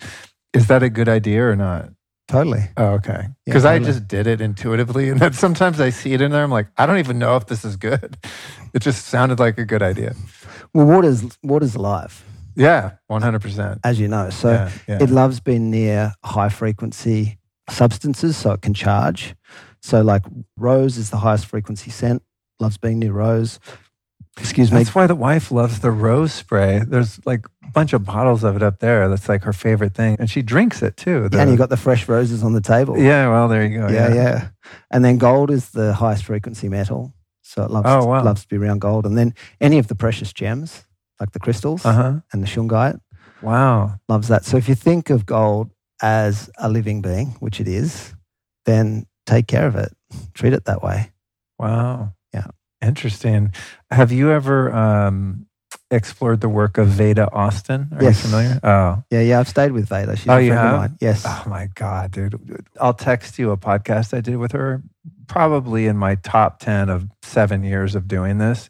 Is 0.53 0.67
that 0.67 0.83
a 0.83 0.89
good 0.89 1.09
idea 1.09 1.43
or 1.47 1.55
not? 1.55 1.89
Totally. 2.27 2.69
Oh, 2.77 2.89
okay. 2.93 3.23
Yeah, 3.23 3.27
Because 3.45 3.65
I 3.65 3.79
just 3.79 4.07
did 4.07 4.27
it 4.27 4.39
intuitively. 4.39 5.09
And 5.09 5.19
then 5.19 5.33
sometimes 5.33 5.81
I 5.81 5.89
see 5.89 6.13
it 6.13 6.21
in 6.21 6.31
there. 6.31 6.43
I'm 6.43 6.51
like, 6.51 6.67
I 6.77 6.85
don't 6.85 6.99
even 6.99 7.17
know 7.19 7.35
if 7.35 7.47
this 7.47 7.65
is 7.65 7.75
good. 7.75 8.17
It 8.73 8.81
just 8.81 9.07
sounded 9.07 9.37
like 9.37 9.57
a 9.57 9.65
good 9.65 9.81
idea. 9.83 10.15
Well, 10.73 10.85
water's, 10.85 11.25
water's 11.43 11.75
alive, 11.75 12.23
Yeah, 12.55 12.91
100%. 13.11 13.79
as 13.83 13.99
you 13.99 14.07
know. 14.07 14.29
So 14.29 14.49
yeah, 14.51 14.71
yeah. 14.87 15.03
It 15.03 15.09
loves 15.09 15.41
being 15.41 15.69
near 15.69 16.13
high 16.23 16.47
frequency 16.47 17.37
substances 17.69 18.37
so 18.37 18.53
it 18.53 18.61
can 18.61 18.73
charge. 18.73 19.35
So, 19.81 20.01
like 20.01 20.23
rose 20.57 20.97
is 20.97 21.09
the 21.09 21.17
highest 21.17 21.45
frequency 21.47 21.89
scent, 21.91 22.21
loves 22.59 22.77
being 22.77 22.99
near 22.99 23.11
rose. 23.13 23.59
Excuse 24.39 24.71
me. 24.71 24.77
That's 24.77 24.95
why 24.95 25.07
the 25.07 25.15
wife 25.15 25.51
loves 25.51 25.79
the 25.79 25.91
rose 25.91 26.31
spray. 26.31 26.79
There's 26.87 27.19
like 27.25 27.45
a 27.65 27.71
bunch 27.71 27.91
of 27.91 28.05
bottles 28.05 28.43
of 28.45 28.55
it 28.55 28.63
up 28.63 28.79
there. 28.79 29.09
That's 29.09 29.27
like 29.27 29.43
her 29.43 29.51
favorite 29.53 29.93
thing. 29.93 30.15
And 30.19 30.29
she 30.29 30.41
drinks 30.41 30.81
it 30.81 30.95
too. 30.95 31.27
The- 31.27 31.39
and 31.41 31.51
you 31.51 31.57
got 31.57 31.69
the 31.69 31.75
fresh 31.77 32.07
roses 32.07 32.41
on 32.43 32.53
the 32.53 32.61
table. 32.61 32.97
yeah, 32.97 33.27
well, 33.29 33.47
there 33.49 33.65
you 33.65 33.79
go. 33.79 33.89
yeah, 33.89 34.13
yeah. 34.13 34.49
And 34.89 35.03
then 35.03 35.17
gold 35.17 35.51
is 35.51 35.71
the 35.71 35.93
highest 35.93 36.23
frequency 36.25 36.69
metal. 36.69 37.13
So 37.41 37.63
it 37.63 37.71
loves, 37.71 37.87
Oh, 37.89 38.05
wow. 38.05 38.23
loves 38.23 38.43
to 38.43 38.47
be 38.47 38.55
around 38.55 38.79
gold. 38.79 39.05
And 39.05 39.17
then 39.17 39.33
any 39.59 39.77
of 39.79 39.87
the 39.87 39.95
precious 39.95 40.31
gems, 40.31 40.85
like 41.19 41.31
the 41.33 41.39
crystals 41.39 41.85
Uh 41.85 41.93
huh. 41.93 42.13
and 42.31 42.41
the 42.41 42.47
shungite, 42.47 43.01
Wow. 43.41 43.99
loves 44.07 44.29
that. 44.29 44.45
So 44.45 44.55
if 44.55 44.69
you 44.69 44.75
think 44.75 45.09
of 45.09 45.25
gold 45.25 45.71
as 46.01 46.49
a 46.57 46.69
living 46.69 47.01
being, 47.01 47.35
which 47.41 47.59
it 47.59 47.67
is, 47.67 48.13
then 48.65 49.07
take 49.25 49.47
care 49.47 49.67
of 49.67 49.75
it. 49.75 49.93
Treat 50.33 50.53
it 50.53 50.65
that 50.65 50.81
way. 50.83 51.11
Wow. 51.59 52.13
Yeah. 52.33 52.47
Interesting. 52.81 53.53
Have 53.91 54.11
you 54.11 54.31
ever 54.31 54.73
um, 54.73 55.45
explored 55.91 56.41
the 56.41 56.49
work 56.49 56.77
of 56.77 56.87
Veda 56.87 57.31
Austin? 57.31 57.89
Are 57.95 58.03
Yes. 58.03 58.23
you 58.23 58.29
familiar? 58.29 58.59
Oh. 58.63 59.03
Yeah, 59.11 59.21
yeah. 59.21 59.39
I've 59.39 59.47
stayed 59.47 59.71
with 59.71 59.87
Veda. 59.87 60.15
She's 60.15 60.27
Oh, 60.27 60.37
a 60.37 60.41
you 60.41 60.49
friend 60.51 60.59
have? 60.65 60.73
of 60.73 60.79
mine. 60.81 60.97
Yes. 60.99 61.23
Oh 61.25 61.43
my 61.47 61.69
God, 61.75 62.11
dude. 62.11 62.65
I'll 62.79 62.93
text 62.93 63.37
you 63.37 63.51
a 63.51 63.57
podcast 63.57 64.15
I 64.17 64.21
did 64.21 64.37
with 64.37 64.51
her, 64.53 64.81
probably 65.27 65.85
in 65.87 65.97
my 65.97 66.15
top 66.15 66.59
10 66.59 66.89
of 66.89 67.07
seven 67.21 67.63
years 67.63 67.95
of 67.95 68.07
doing 68.07 68.37
this. 68.39 68.69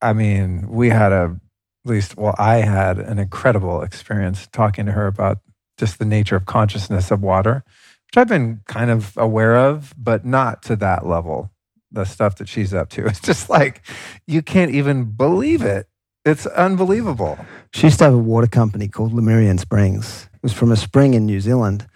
I 0.00 0.12
mean, 0.12 0.68
we 0.68 0.88
had 0.90 1.12
a, 1.12 1.36
at 1.84 1.90
least, 1.90 2.16
well, 2.16 2.34
I 2.38 2.56
had 2.56 2.98
an 2.98 3.18
incredible 3.18 3.82
experience 3.82 4.48
talking 4.52 4.86
to 4.86 4.92
her 4.92 5.06
about 5.06 5.38
just 5.76 5.98
the 5.98 6.04
nature 6.04 6.36
of 6.36 6.46
consciousness 6.46 7.10
of 7.10 7.22
water, 7.22 7.64
which 8.08 8.16
I've 8.16 8.28
been 8.28 8.60
kind 8.66 8.90
of 8.90 9.16
aware 9.16 9.56
of, 9.56 9.94
but 9.96 10.24
not 10.24 10.62
to 10.64 10.76
that 10.76 11.06
level. 11.06 11.50
The 11.90 12.04
stuff 12.04 12.36
that 12.36 12.48
she's 12.48 12.74
up 12.74 12.90
to. 12.90 13.06
It's 13.06 13.20
just 13.20 13.48
like, 13.48 13.82
you 14.26 14.42
can't 14.42 14.72
even 14.72 15.04
believe 15.04 15.62
it. 15.62 15.86
It's 16.24 16.46
unbelievable. 16.46 17.38
She 17.72 17.86
used 17.86 17.98
to 17.98 18.04
have 18.04 18.14
a 18.14 18.18
water 18.18 18.46
company 18.46 18.88
called 18.88 19.12
Lemurian 19.12 19.58
Springs. 19.58 20.28
It 20.34 20.42
was 20.42 20.52
from 20.52 20.72
a 20.72 20.76
spring 20.76 21.14
in 21.14 21.26
New 21.26 21.40
Zealand 21.40 21.86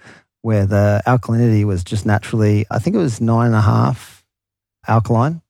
where 0.42 0.66
the 0.66 1.02
alkalinity 1.06 1.64
was 1.64 1.84
just 1.84 2.04
naturally, 2.04 2.66
I 2.70 2.78
think 2.78 2.96
it 2.96 2.98
was 2.98 3.20
nine 3.20 3.46
and 3.46 3.54
a 3.54 3.60
half 3.60 4.24
alkaline. 4.86 5.42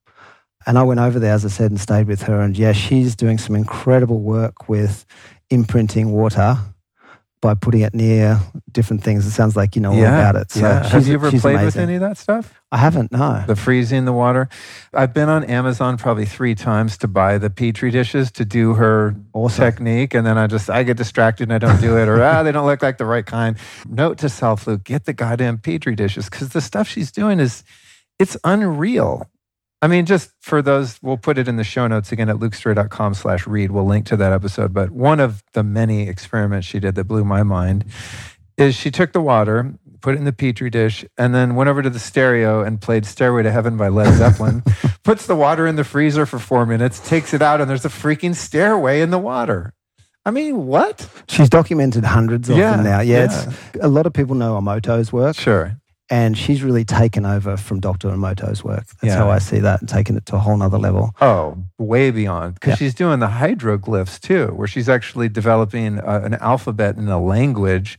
And 0.66 0.78
I 0.78 0.82
went 0.82 1.00
over 1.00 1.18
there, 1.18 1.34
as 1.34 1.44
I 1.44 1.48
said, 1.48 1.70
and 1.70 1.80
stayed 1.80 2.06
with 2.06 2.22
her. 2.22 2.40
And 2.40 2.56
yeah, 2.56 2.72
she's 2.72 3.16
doing 3.16 3.38
some 3.38 3.56
incredible 3.56 4.20
work 4.20 4.68
with 4.68 5.06
imprinting 5.50 6.12
water 6.12 6.58
by 7.42 7.54
putting 7.54 7.80
it 7.80 7.92
near 7.92 8.40
different 8.70 9.02
things. 9.02 9.26
It 9.26 9.32
sounds 9.32 9.56
like 9.56 9.74
you 9.76 9.82
know 9.82 9.92
all 9.92 9.98
about 9.98 10.36
it. 10.36 10.52
So 10.52 10.60
yeah. 10.60 10.88
Have 10.88 11.06
you 11.06 11.14
ever 11.14 11.30
she's 11.30 11.42
played 11.42 11.62
with 11.62 11.76
any 11.76 11.96
of 11.96 12.00
that 12.00 12.16
stuff? 12.16 12.54
I 12.70 12.78
haven't, 12.78 13.12
no. 13.12 13.44
the 13.46 13.56
freezing 13.56 14.06
the 14.06 14.12
water. 14.12 14.48
I've 14.94 15.12
been 15.12 15.28
on 15.28 15.44
Amazon 15.44 15.98
probably 15.98 16.24
three 16.24 16.54
times 16.54 16.96
to 16.98 17.08
buy 17.08 17.36
the 17.36 17.50
petri 17.50 17.90
dishes 17.90 18.30
to 18.32 18.46
do 18.46 18.74
her 18.74 19.14
Awesome. 19.34 19.64
technique, 19.64 20.14
and 20.14 20.26
then 20.26 20.38
I 20.38 20.46
just 20.46 20.70
I 20.70 20.84
get 20.84 20.96
distracted 20.96 21.50
and 21.50 21.52
I 21.52 21.58
don't 21.58 21.80
do 21.80 21.98
it, 21.98 22.08
or 22.08 22.22
ah, 22.22 22.42
they 22.42 22.52
don't 22.52 22.64
look 22.64 22.80
like 22.80 22.96
the 22.96 23.04
right 23.04 23.26
kind. 23.26 23.58
Note 23.86 24.18
to 24.18 24.30
self, 24.30 24.66
Luke, 24.66 24.84
get 24.84 25.04
the 25.04 25.12
goddamn 25.12 25.58
petri 25.58 25.94
dishes 25.94 26.30
because 26.30 26.50
the 26.50 26.62
stuff 26.62 26.88
she's 26.88 27.10
doing 27.12 27.40
is 27.40 27.64
it's 28.18 28.36
unreal. 28.44 29.28
I 29.82 29.88
mean, 29.88 30.06
just 30.06 30.30
for 30.40 30.62
those, 30.62 30.98
we'll 31.02 31.16
put 31.16 31.38
it 31.38 31.48
in 31.48 31.56
the 31.56 31.64
show 31.64 31.88
notes 31.88 32.12
again 32.12 32.28
at 32.28 32.36
lukestorey.com 32.36 33.14
slash 33.14 33.46
reid. 33.48 33.72
We'll 33.72 33.84
link 33.84 34.06
to 34.06 34.16
that 34.16 34.32
episode. 34.32 34.72
But 34.72 34.90
one 34.90 35.18
of 35.18 35.42
the 35.54 35.64
many 35.64 36.08
experiments 36.08 36.68
she 36.68 36.78
did 36.78 36.94
that 36.94 37.04
blew 37.04 37.24
my 37.24 37.42
mind 37.42 37.86
is 38.56 38.76
she 38.76 38.92
took 38.92 39.12
the 39.12 39.20
water, 39.20 39.74
put 40.00 40.14
it 40.14 40.18
in 40.18 40.24
the 40.24 40.32
petri 40.32 40.70
dish, 40.70 41.04
and 41.18 41.34
then 41.34 41.56
went 41.56 41.68
over 41.68 41.82
to 41.82 41.90
the 41.90 41.98
stereo 41.98 42.62
and 42.62 42.80
played 42.80 43.04
Stairway 43.04 43.42
to 43.42 43.50
Heaven 43.50 43.76
by 43.76 43.88
Led 43.88 44.14
Zeppelin, 44.16 44.62
puts 45.02 45.26
the 45.26 45.34
water 45.34 45.66
in 45.66 45.74
the 45.74 45.84
freezer 45.84 46.26
for 46.26 46.38
four 46.38 46.64
minutes, 46.64 47.00
takes 47.00 47.34
it 47.34 47.42
out, 47.42 47.60
and 47.60 47.68
there's 47.68 47.84
a 47.84 47.88
freaking 47.88 48.36
stairway 48.36 49.00
in 49.00 49.10
the 49.10 49.18
water. 49.18 49.74
I 50.24 50.30
mean, 50.30 50.66
what? 50.66 51.08
She's 51.28 51.48
documented 51.50 52.04
hundreds 52.04 52.48
of 52.48 52.56
Yeah, 52.56 52.76
them 52.76 52.84
now. 52.84 53.00
Yeah, 53.00 53.46
yeah. 53.48 53.52
A 53.80 53.88
lot 53.88 54.06
of 54.06 54.12
people 54.12 54.36
know 54.36 54.56
Emoto's 54.60 55.12
work, 55.12 55.34
Sure. 55.34 55.76
And 56.12 56.36
she's 56.36 56.62
really 56.62 56.84
taken 56.84 57.24
over 57.24 57.56
from 57.56 57.80
Dr. 57.80 58.08
Emoto's 58.10 58.62
work. 58.62 58.84
That's 59.00 59.14
Yeah. 59.14 59.16
how 59.16 59.30
I 59.30 59.38
see 59.38 59.60
that 59.60 59.80
and 59.80 59.88
taken 59.88 60.14
it 60.18 60.26
to 60.26 60.36
a 60.36 60.38
whole 60.38 60.56
nother 60.58 60.76
level. 60.78 61.14
Oh, 61.22 61.56
way 61.78 62.10
beyond. 62.10 62.54
Because 62.56 62.72
Yeah. 62.72 62.76
she's 62.76 62.94
doing 62.94 63.18
the 63.18 63.28
hydroglyphs 63.28 64.20
too, 64.20 64.48
where 64.48 64.68
she's 64.68 64.90
actually 64.90 65.30
developing 65.30 65.98
uh, 65.98 66.20
an 66.22 66.34
alphabet 66.34 66.96
and 66.96 67.08
a 67.08 67.16
language 67.16 67.98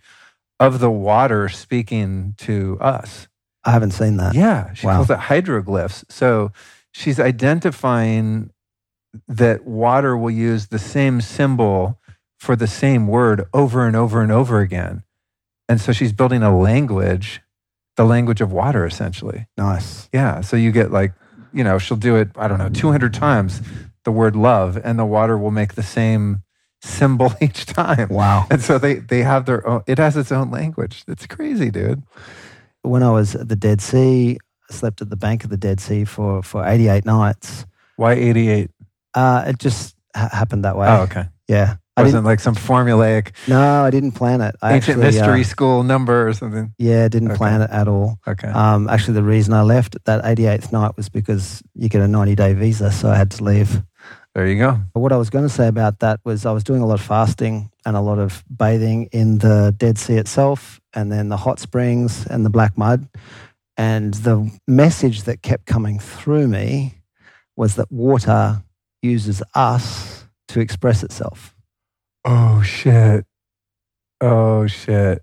of 0.59 0.79
the 0.79 0.91
water 0.91 1.49
speaking 1.49 2.35
to 2.37 2.77
us. 2.79 3.27
I 3.65 3.71
haven't 3.71 3.91
seen 3.91 4.17
that. 4.17 4.35
Yeah, 4.35 4.71
she 4.73 4.85
Wow. 4.85 4.97
calls 4.97 5.09
it 5.09 5.17
hydroglyphs. 5.17 6.03
So 6.09 6.51
she's 6.91 7.19
identifying 7.19 8.51
that 9.27 9.65
water 9.65 10.15
will 10.15 10.29
use 10.31 10.67
the 10.67 10.77
same 10.79 11.19
symbol 11.19 11.99
for 12.39 12.55
the 12.55 12.67
same 12.67 13.07
word 13.07 13.45
over 13.55 13.87
and 13.87 13.95
over 13.95 14.21
and 14.21 14.31
over 14.31 14.59
again. 14.59 15.01
And 15.67 15.81
so 15.81 15.91
she's 15.93 16.13
building 16.13 16.43
a 16.43 16.55
language, 16.55 17.41
the 17.95 18.05
language 18.05 18.41
of 18.41 18.51
water, 18.51 18.85
essentially. 18.85 19.47
Nice. 19.57 20.09
Yeah. 20.13 20.41
So 20.41 20.57
you 20.57 20.71
get 20.71 20.91
like, 20.91 21.13
you 21.53 21.63
know, 21.63 21.77
she'll 21.77 21.97
do 21.97 22.15
it, 22.15 22.29
I 22.35 22.47
don't 22.47 22.57
know, 22.57 22.69
200 22.69 23.13
times 23.13 23.61
the 24.03 24.11
word 24.11 24.35
love, 24.35 24.77
and 24.83 24.97
the 24.97 25.05
water 25.05 25.37
will 25.37 25.51
make 25.51 25.75
the 25.75 25.83
same 25.83 26.43
symbol 26.81 27.33
each 27.41 27.65
time. 27.65 28.09
Wow. 28.09 28.47
And 28.49 28.61
so 28.61 28.77
they, 28.77 28.95
they 28.95 29.21
have 29.23 29.45
their 29.45 29.65
own, 29.67 29.83
it 29.87 29.97
has 29.97 30.17
its 30.17 30.31
own 30.31 30.51
language. 30.51 31.03
It's 31.07 31.27
crazy, 31.27 31.71
dude. 31.71 32.03
When 32.81 33.03
I 33.03 33.11
was 33.11 33.35
at 33.35 33.47
the 33.47 33.55
Dead 33.55 33.79
Sea, 33.81 34.37
I 34.69 34.73
slept 34.73 35.01
at 35.01 35.09
the 35.09 35.15
bank 35.15 35.43
of 35.43 35.49
the 35.49 35.57
Dead 35.57 35.79
Sea 35.79 36.03
for, 36.03 36.43
for 36.43 36.65
88 36.65 37.05
nights. 37.05 37.65
Why 37.95 38.13
88? 38.13 38.71
Uh, 39.13 39.43
it 39.47 39.59
just 39.59 39.95
ha- 40.15 40.29
happened 40.31 40.65
that 40.65 40.75
way. 40.75 40.87
Oh, 40.87 41.03
okay. 41.03 41.25
Yeah. 41.47 41.75
I 41.95 42.01
wasn't 42.03 42.25
like 42.25 42.39
some 42.39 42.55
formulaic 42.55 43.31
no, 43.47 43.83
I 43.83 43.91
didn't 43.91 44.13
plan 44.13 44.41
it. 44.41 44.55
I 44.61 44.73
ancient 44.73 44.97
actually, 45.03 45.19
uh, 45.19 45.21
mystery 45.27 45.43
school 45.43 45.83
number 45.83 46.27
or 46.27 46.33
something. 46.33 46.73
yeah, 46.79 47.07
didn't 47.07 47.29
Okay. 47.31 47.37
plan 47.37 47.61
it 47.61 47.69
at 47.69 47.87
all. 47.87 48.17
Okay. 48.27 48.47
Um, 48.47 48.89
actually, 48.89 49.13
the 49.13 49.23
reason 49.23 49.53
I 49.53 49.61
left 49.61 49.95
that 50.05 50.23
88th 50.23 50.71
night 50.71 50.97
was 50.97 51.09
because 51.09 51.61
you 51.75 51.89
get 51.89 52.01
a 52.01 52.07
90 52.07 52.35
day 52.35 52.53
visa, 52.53 52.91
so 52.91 53.09
I 53.11 53.15
had 53.15 53.29
to 53.31 53.43
leave. 53.43 53.83
there 54.33 54.47
you 54.47 54.57
go. 54.57 54.79
But 54.93 55.01
what 55.01 55.11
I 55.11 55.17
was 55.17 55.29
going 55.29 55.45
to 55.45 55.53
say 55.53 55.67
about 55.67 55.99
that 55.99 56.19
was 56.25 56.45
I 56.47 56.51
was 56.51 56.63
doing 56.63 56.81
a 56.81 56.87
lot 56.87 56.95
of 56.99 57.05
fasting 57.05 57.69
and 57.85 57.95
a 57.95 58.01
lot 58.01 58.17
of 58.17 58.43
bathing 58.49 59.09
in 59.11 59.37
the 59.37 59.75
Dead 59.77 59.99
Sea 59.99 60.15
itself, 60.17 60.81
and 60.95 61.11
then 61.11 61.29
the 61.29 61.37
hot 61.37 61.59
springs 61.59 62.25
and 62.25 62.43
the 62.43 62.49
black 62.49 62.75
mud. 62.77 63.07
And 63.77 64.13
the 64.15 64.49
message 64.67 65.23
that 65.23 65.41
kept 65.43 65.65
coming 65.67 65.99
through 65.99 66.47
me 66.47 66.95
was 67.55 67.75
that 67.75 67.91
water 67.91 68.63
uses 69.03 69.43
us 69.53 70.25
to 70.47 70.59
express 70.59 71.03
itself. 71.03 71.52
Oh, 72.25 72.61
shit. 72.61 73.25
Oh, 74.21 74.67
shit. 74.67 75.21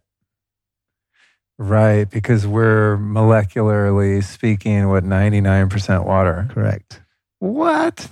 Right. 1.59 2.09
Because 2.09 2.47
we're 2.47 2.97
molecularly 2.99 4.23
speaking, 4.23 4.89
what, 4.89 5.05
99% 5.05 6.05
water. 6.05 6.49
Correct. 6.51 7.01
What? 7.39 8.09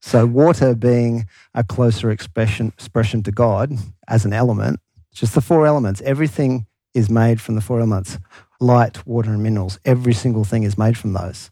So, 0.00 0.26
water 0.26 0.74
being 0.74 1.26
a 1.54 1.62
closer 1.62 2.10
expression, 2.10 2.68
expression 2.68 3.22
to 3.22 3.30
God 3.30 3.72
as 4.08 4.24
an 4.24 4.32
element, 4.32 4.80
just 5.14 5.34
the 5.34 5.40
four 5.40 5.64
elements. 5.64 6.00
Everything 6.00 6.66
is 6.92 7.08
made 7.08 7.40
from 7.40 7.54
the 7.54 7.60
four 7.60 7.78
elements 7.78 8.18
light, 8.60 9.04
water, 9.06 9.30
and 9.32 9.42
minerals. 9.42 9.78
Every 9.84 10.14
single 10.14 10.44
thing 10.44 10.62
is 10.62 10.78
made 10.78 10.96
from 10.96 11.12
those. 11.12 11.50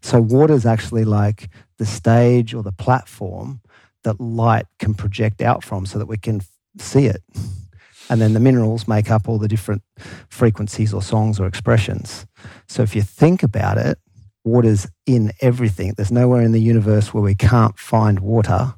So, 0.00 0.20
water 0.22 0.54
is 0.54 0.64
actually 0.64 1.04
like 1.04 1.50
the 1.78 1.86
stage 1.86 2.54
or 2.54 2.62
the 2.62 2.72
platform 2.72 3.61
that 4.04 4.20
light 4.20 4.66
can 4.78 4.94
project 4.94 5.42
out 5.42 5.64
from 5.64 5.86
so 5.86 5.98
that 5.98 6.06
we 6.06 6.18
can 6.18 6.42
see 6.78 7.06
it. 7.06 7.22
And 8.08 8.20
then 8.20 8.32
the 8.34 8.40
minerals 8.40 8.88
make 8.88 9.10
up 9.10 9.28
all 9.28 9.38
the 9.38 9.48
different 9.48 9.82
frequencies 10.28 10.92
or 10.92 11.02
songs 11.02 11.38
or 11.38 11.46
expressions. 11.46 12.26
So, 12.68 12.82
if 12.82 12.94
you 12.96 13.02
think 13.02 13.42
about 13.42 13.78
it, 13.78 13.98
water's 14.44 14.86
in 15.06 15.32
everything. 15.40 15.94
There's 15.96 16.12
nowhere 16.12 16.42
in 16.42 16.52
the 16.52 16.60
universe 16.60 17.14
where 17.14 17.22
we 17.22 17.34
can't 17.34 17.78
find 17.78 18.20
water. 18.20 18.74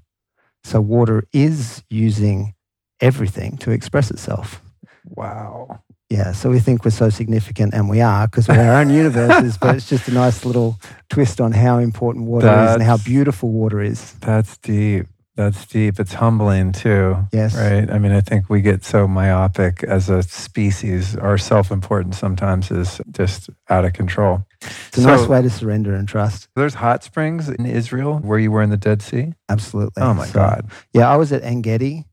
So 0.65 0.81
water 0.81 1.25
is 1.33 1.83
using 1.91 2.55
everything 3.01 3.59
to 3.59 3.71
express 3.71 4.11
itself. 4.11 4.63
Wow. 5.05 5.81
Yeah, 6.11 6.33
so 6.33 6.51
we 6.51 6.61
think 6.61 6.85
we're 6.85 6.91
so 6.91 7.11
significant, 7.11 7.75
and 7.75 7.89
we 7.89 8.01
are 8.01 8.27
because 8.27 8.47
we're 8.47 8.61
our 8.61 8.81
own 8.81 8.91
universes. 9.03 9.59
But 9.59 9.77
it's 9.77 9.89
just 9.89 10.07
a 10.07 10.13
nice 10.13 10.45
little 10.45 10.79
twist 11.09 11.41
on 11.41 11.53
how 11.53 11.79
important 11.79 12.27
water 12.27 12.47
is 12.47 12.75
and 12.75 12.83
how 12.83 12.99
beautiful 12.99 13.51
water 13.51 13.81
is. 13.81 14.13
That's 14.21 14.57
deep. 14.59 15.07
That's 15.37 15.67
deep. 15.67 15.99
It's 15.99 16.15
humbling 16.15 16.71
too. 16.73 17.17
Yes, 17.33 17.57
Right. 17.57 17.91
I 17.91 17.99
mean, 17.99 18.13
I 18.13 18.21
think 18.21 18.49
we 18.49 18.61
get 18.61 18.85
so 18.85 19.09
myopic 19.09 19.83
as 19.83 20.09
a 20.09 20.23
species. 20.23 21.17
Our 21.17 21.39
self 21.39 21.73
importance 21.73 22.19
sometimes 22.19 22.71
is 22.71 23.01
just 23.11 23.51
out 23.69 23.85
of 23.85 23.95
control. 23.95 24.47
it's 24.63 24.99
a 24.99 25.03
nice 25.03 25.27
way 25.27 25.43
to 25.43 25.51
surrender 25.51 25.93
and 25.95 26.07
trust. 26.07 26.49
There's 26.55 26.75
hot 26.75 27.03
springs 27.03 27.49
in 27.49 27.67
Israel 27.67 28.19
where 28.21 28.39
you 28.39 28.53
were 28.53 28.63
in 28.63 28.71
the 28.71 28.77
Dead 28.77 29.03
Sea. 29.03 29.33
Absolutely. 29.49 30.01
Oh 30.03 30.15
my 30.15 30.27
So, 30.27 30.35
God. 30.35 30.71
Yeah, 30.93 31.11
I 31.11 31.17
was 31.17 31.33
at 31.33 31.43
Engedi, 31.43 32.05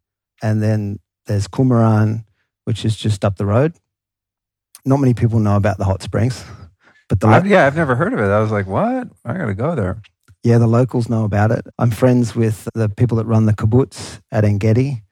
and 0.42 0.64
then 0.64 1.00
there's 1.28 1.48
Qumran, 1.48 2.26
which 2.66 2.84
is 2.86 2.96
just 2.98 3.24
up 3.24 3.38
the 3.38 3.46
road. 3.46 3.74
Not 4.84 5.00
many 5.00 5.14
people 5.14 5.38
know 5.40 5.58
about 5.58 5.78
the 5.78 5.86
hot 5.86 6.02
springs, 6.02 6.44
but 7.08 7.20
the 7.20 7.28
I- 7.28 7.44
yeah, 7.44 7.68
I've 7.68 7.76
never 7.76 7.94
heard 7.94 8.14
of 8.14 8.20
it. 8.20 8.24
I 8.32 8.40
was 8.40 8.50
like, 8.52 8.66
what? 8.66 9.10
I 9.24 9.34
got 9.38 9.46
to 9.46 9.54
go 9.54 9.76
there. 9.76 10.02
Yeah, 10.44 10.58
the 10.58 10.68
locals 10.68 11.08
know 11.08 11.24
about 11.24 11.52
it. 11.52 11.68
I'm 11.78 11.92
friends 11.92 12.36
with 12.36 12.68
the 12.74 12.90
people 12.90 13.18
that 13.18 13.26
run 13.26 13.46
the 13.46 13.54
kibbutz 13.54 14.22
at 14.32 14.44
Engedi, 14.44 15.04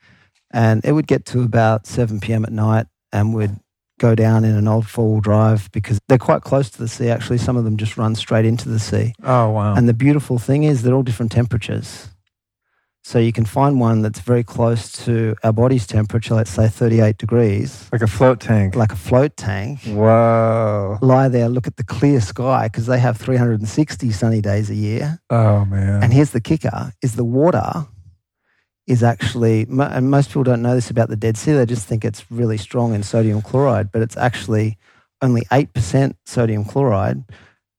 and 0.51 0.83
it 0.83 0.93
would 0.93 1.07
get 1.07 1.25
to 1.27 1.43
about 1.43 1.85
7 1.85 2.19
p.m. 2.19 2.43
at 2.43 2.51
night, 2.51 2.87
and 3.11 3.33
we'd 3.33 3.55
go 3.99 4.15
down 4.15 4.43
in 4.43 4.55
an 4.55 4.67
old 4.67 4.87
four-wheel 4.87 5.21
drive 5.21 5.69
because 5.71 5.99
they're 6.07 6.17
quite 6.17 6.41
close 6.41 6.69
to 6.71 6.79
the 6.79 6.87
sea. 6.87 7.09
Actually, 7.09 7.37
some 7.37 7.57
of 7.57 7.63
them 7.63 7.77
just 7.77 7.97
run 7.97 8.15
straight 8.15 8.45
into 8.45 8.69
the 8.69 8.79
sea. 8.79 9.13
Oh, 9.23 9.51
wow. 9.51 9.75
And 9.75 9.87
the 9.87 9.93
beautiful 9.93 10.39
thing 10.39 10.63
is 10.63 10.81
they're 10.81 10.95
all 10.95 11.03
different 11.03 11.31
temperatures. 11.31 12.08
So 13.03 13.17
you 13.17 13.31
can 13.31 13.45
find 13.45 13.79
one 13.79 14.01
that's 14.01 14.19
very 14.19 14.43
close 14.43 14.91
to 15.05 15.35
our 15.43 15.53
body's 15.53 15.87
temperature, 15.87 16.35
let's 16.35 16.51
say 16.51 16.67
38 16.67 17.17
degrees, 17.17 17.89
like 17.91 18.01
a 18.01 18.07
float 18.07 18.39
tank. 18.39 18.75
like 18.75 18.91
a 18.91 18.95
float 18.97 19.35
tank. 19.37 19.79
Whoa. 19.85 20.97
Lie 21.01 21.29
there, 21.29 21.49
look 21.49 21.65
at 21.65 21.77
the 21.77 21.83
clear 21.83 22.21
sky 22.21 22.67
because 22.67 22.85
they 22.87 22.99
have 22.99 23.17
360 23.17 24.11
sunny 24.11 24.41
days 24.41 24.69
a 24.69 24.75
year. 24.75 25.19
Oh, 25.29 25.65
man. 25.65 26.03
And 26.03 26.13
here's 26.13 26.31
the 26.31 26.41
kicker: 26.41 26.91
is 27.01 27.15
the 27.15 27.23
water 27.23 27.87
is 28.85 29.01
actually, 29.03 29.65
and 29.69 30.09
most 30.11 30.29
people 30.29 30.43
don't 30.43 30.61
know 30.61 30.75
this 30.75 30.89
about 30.89 31.09
the 31.09 31.15
Dead 31.15 31.37
Sea. 31.37 31.53
They 31.53 31.65
just 31.65 31.87
think 31.87 32.03
it's 32.03 32.29
really 32.31 32.57
strong 32.57 32.93
in 32.93 33.03
sodium 33.03 33.41
chloride, 33.41 33.91
but 33.91 34.01
it's 34.01 34.17
actually 34.17 34.77
only 35.21 35.43
eight 35.51 35.73
percent 35.73 36.17
sodium 36.25 36.65
chloride, 36.65 37.23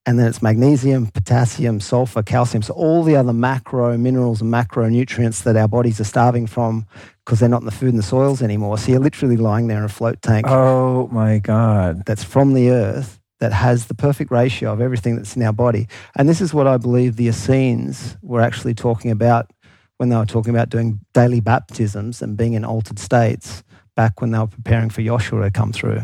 and 0.06 0.18
then 0.18 0.26
it's 0.26 0.42
magnesium, 0.42 1.06
potassium, 1.08 1.78
sulfur, 1.78 2.22
calcium. 2.22 2.62
So 2.62 2.72
all 2.74 3.02
the 3.02 3.16
other 3.16 3.32
macro 3.32 3.96
minerals 3.98 4.40
and 4.40 4.52
macronutrients 4.52 5.42
that 5.42 5.56
our 5.56 5.68
bodies 5.68 6.00
are 6.00 6.04
starving 6.04 6.46
from 6.46 6.86
because 7.24 7.40
they're 7.40 7.48
not 7.48 7.60
in 7.60 7.66
the 7.66 7.72
food 7.72 7.90
and 7.90 7.98
the 7.98 8.02
soils 8.02 8.42
anymore. 8.42 8.78
So 8.78 8.92
you're 8.92 9.00
literally 9.00 9.36
lying 9.36 9.66
there 9.66 9.78
in 9.78 9.84
a 9.84 9.88
float 9.88 10.22
tank 10.22 10.46
oh, 10.48 11.08
my 11.08 11.38
God. 11.38 12.04
that's 12.06 12.24
from 12.24 12.54
the 12.54 12.70
earth 12.70 13.20
that 13.40 13.52
has 13.52 13.86
the 13.86 13.94
perfect 13.94 14.30
ratio 14.30 14.72
of 14.72 14.80
everything 14.80 15.16
that's 15.16 15.36
in 15.36 15.42
our 15.42 15.52
body. 15.52 15.86
And 16.16 16.28
this 16.28 16.40
is 16.40 16.52
what 16.54 16.66
I 16.66 16.76
believe 16.76 17.16
the 17.16 17.28
Essenes 17.28 18.16
were 18.22 18.40
actually 18.40 18.74
talking 18.74 19.10
about 19.10 19.50
when 19.98 20.08
they 20.08 20.16
were 20.16 20.26
talking 20.26 20.54
about 20.54 20.70
doing 20.70 21.00
daily 21.12 21.40
baptisms 21.40 22.22
and 22.22 22.36
being 22.36 22.54
in 22.54 22.64
altered 22.64 22.98
states 22.98 23.62
back 23.96 24.20
when 24.20 24.30
they 24.30 24.38
were 24.38 24.46
preparing 24.46 24.88
for 24.88 25.02
Joshua 25.02 25.42
to 25.42 25.50
come 25.50 25.72
through. 25.72 26.02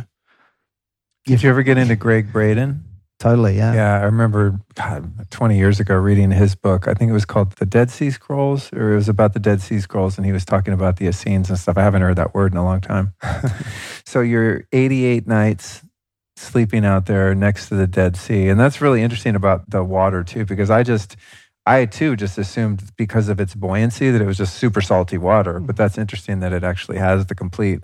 Did 1.24 1.42
you 1.42 1.50
ever 1.50 1.62
get 1.62 1.78
into 1.78 1.96
Gregg 1.96 2.32
Braden? 2.32 2.84
Totally, 3.18 3.56
yeah. 3.56 3.74
Yeah, 3.74 3.94
I 4.00 4.04
remember 4.04 4.60
God, 4.74 5.30
20 5.30 5.56
years 5.56 5.80
ago 5.80 5.94
reading 5.94 6.30
his 6.30 6.54
book. 6.54 6.86
I 6.86 6.92
think 6.92 7.08
it 7.08 7.14
was 7.14 7.24
called 7.24 7.52
The 7.52 7.64
Dead 7.64 7.90
Sea 7.90 8.10
Scrolls, 8.10 8.70
or 8.74 8.92
it 8.92 8.96
was 8.96 9.08
about 9.08 9.32
the 9.32 9.40
Dead 9.40 9.62
Sea 9.62 9.80
Scrolls, 9.80 10.18
and 10.18 10.26
he 10.26 10.32
was 10.32 10.44
talking 10.44 10.74
about 10.74 10.98
the 10.98 11.06
Essenes 11.06 11.48
and 11.48 11.58
stuff. 11.58 11.78
I 11.78 11.82
haven't 11.82 12.02
heard 12.02 12.16
that 12.16 12.34
word 12.34 12.52
in 12.52 12.58
a 12.58 12.64
long 12.64 12.82
time. 12.82 13.14
so 14.04 14.20
you're 14.20 14.64
88 14.70 15.26
nights 15.26 15.82
sleeping 16.36 16.84
out 16.84 17.06
there 17.06 17.34
next 17.34 17.68
to 17.70 17.74
the 17.74 17.86
Dead 17.86 18.16
Sea. 18.16 18.48
And 18.48 18.60
that's 18.60 18.82
really 18.82 19.02
interesting 19.02 19.34
about 19.34 19.70
the 19.70 19.82
water, 19.82 20.22
too, 20.22 20.44
because 20.44 20.70
I 20.70 20.82
just, 20.82 21.16
I 21.64 21.86
too 21.86 22.16
just 22.16 22.36
assumed 22.36 22.82
because 22.98 23.30
of 23.30 23.40
its 23.40 23.54
buoyancy 23.54 24.10
that 24.10 24.20
it 24.20 24.26
was 24.26 24.36
just 24.36 24.56
super 24.56 24.82
salty 24.82 25.16
water. 25.16 25.54
But 25.54 25.60
mm-hmm. 25.60 25.76
that's 25.76 25.96
interesting 25.96 26.40
that 26.40 26.52
it 26.52 26.64
actually 26.64 26.98
has 26.98 27.26
the 27.26 27.34
complete 27.34 27.82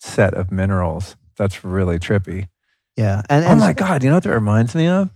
set 0.00 0.34
of 0.34 0.50
minerals. 0.50 1.14
That's 1.36 1.64
really 1.64 2.00
trippy. 2.00 2.48
Yeah. 2.96 3.22
And, 3.28 3.44
Oh 3.44 3.56
my 3.56 3.72
God, 3.72 4.02
you 4.02 4.10
know 4.10 4.16
what 4.16 4.24
that 4.24 4.30
reminds 4.30 4.74
me 4.74 4.86
of? 4.86 5.10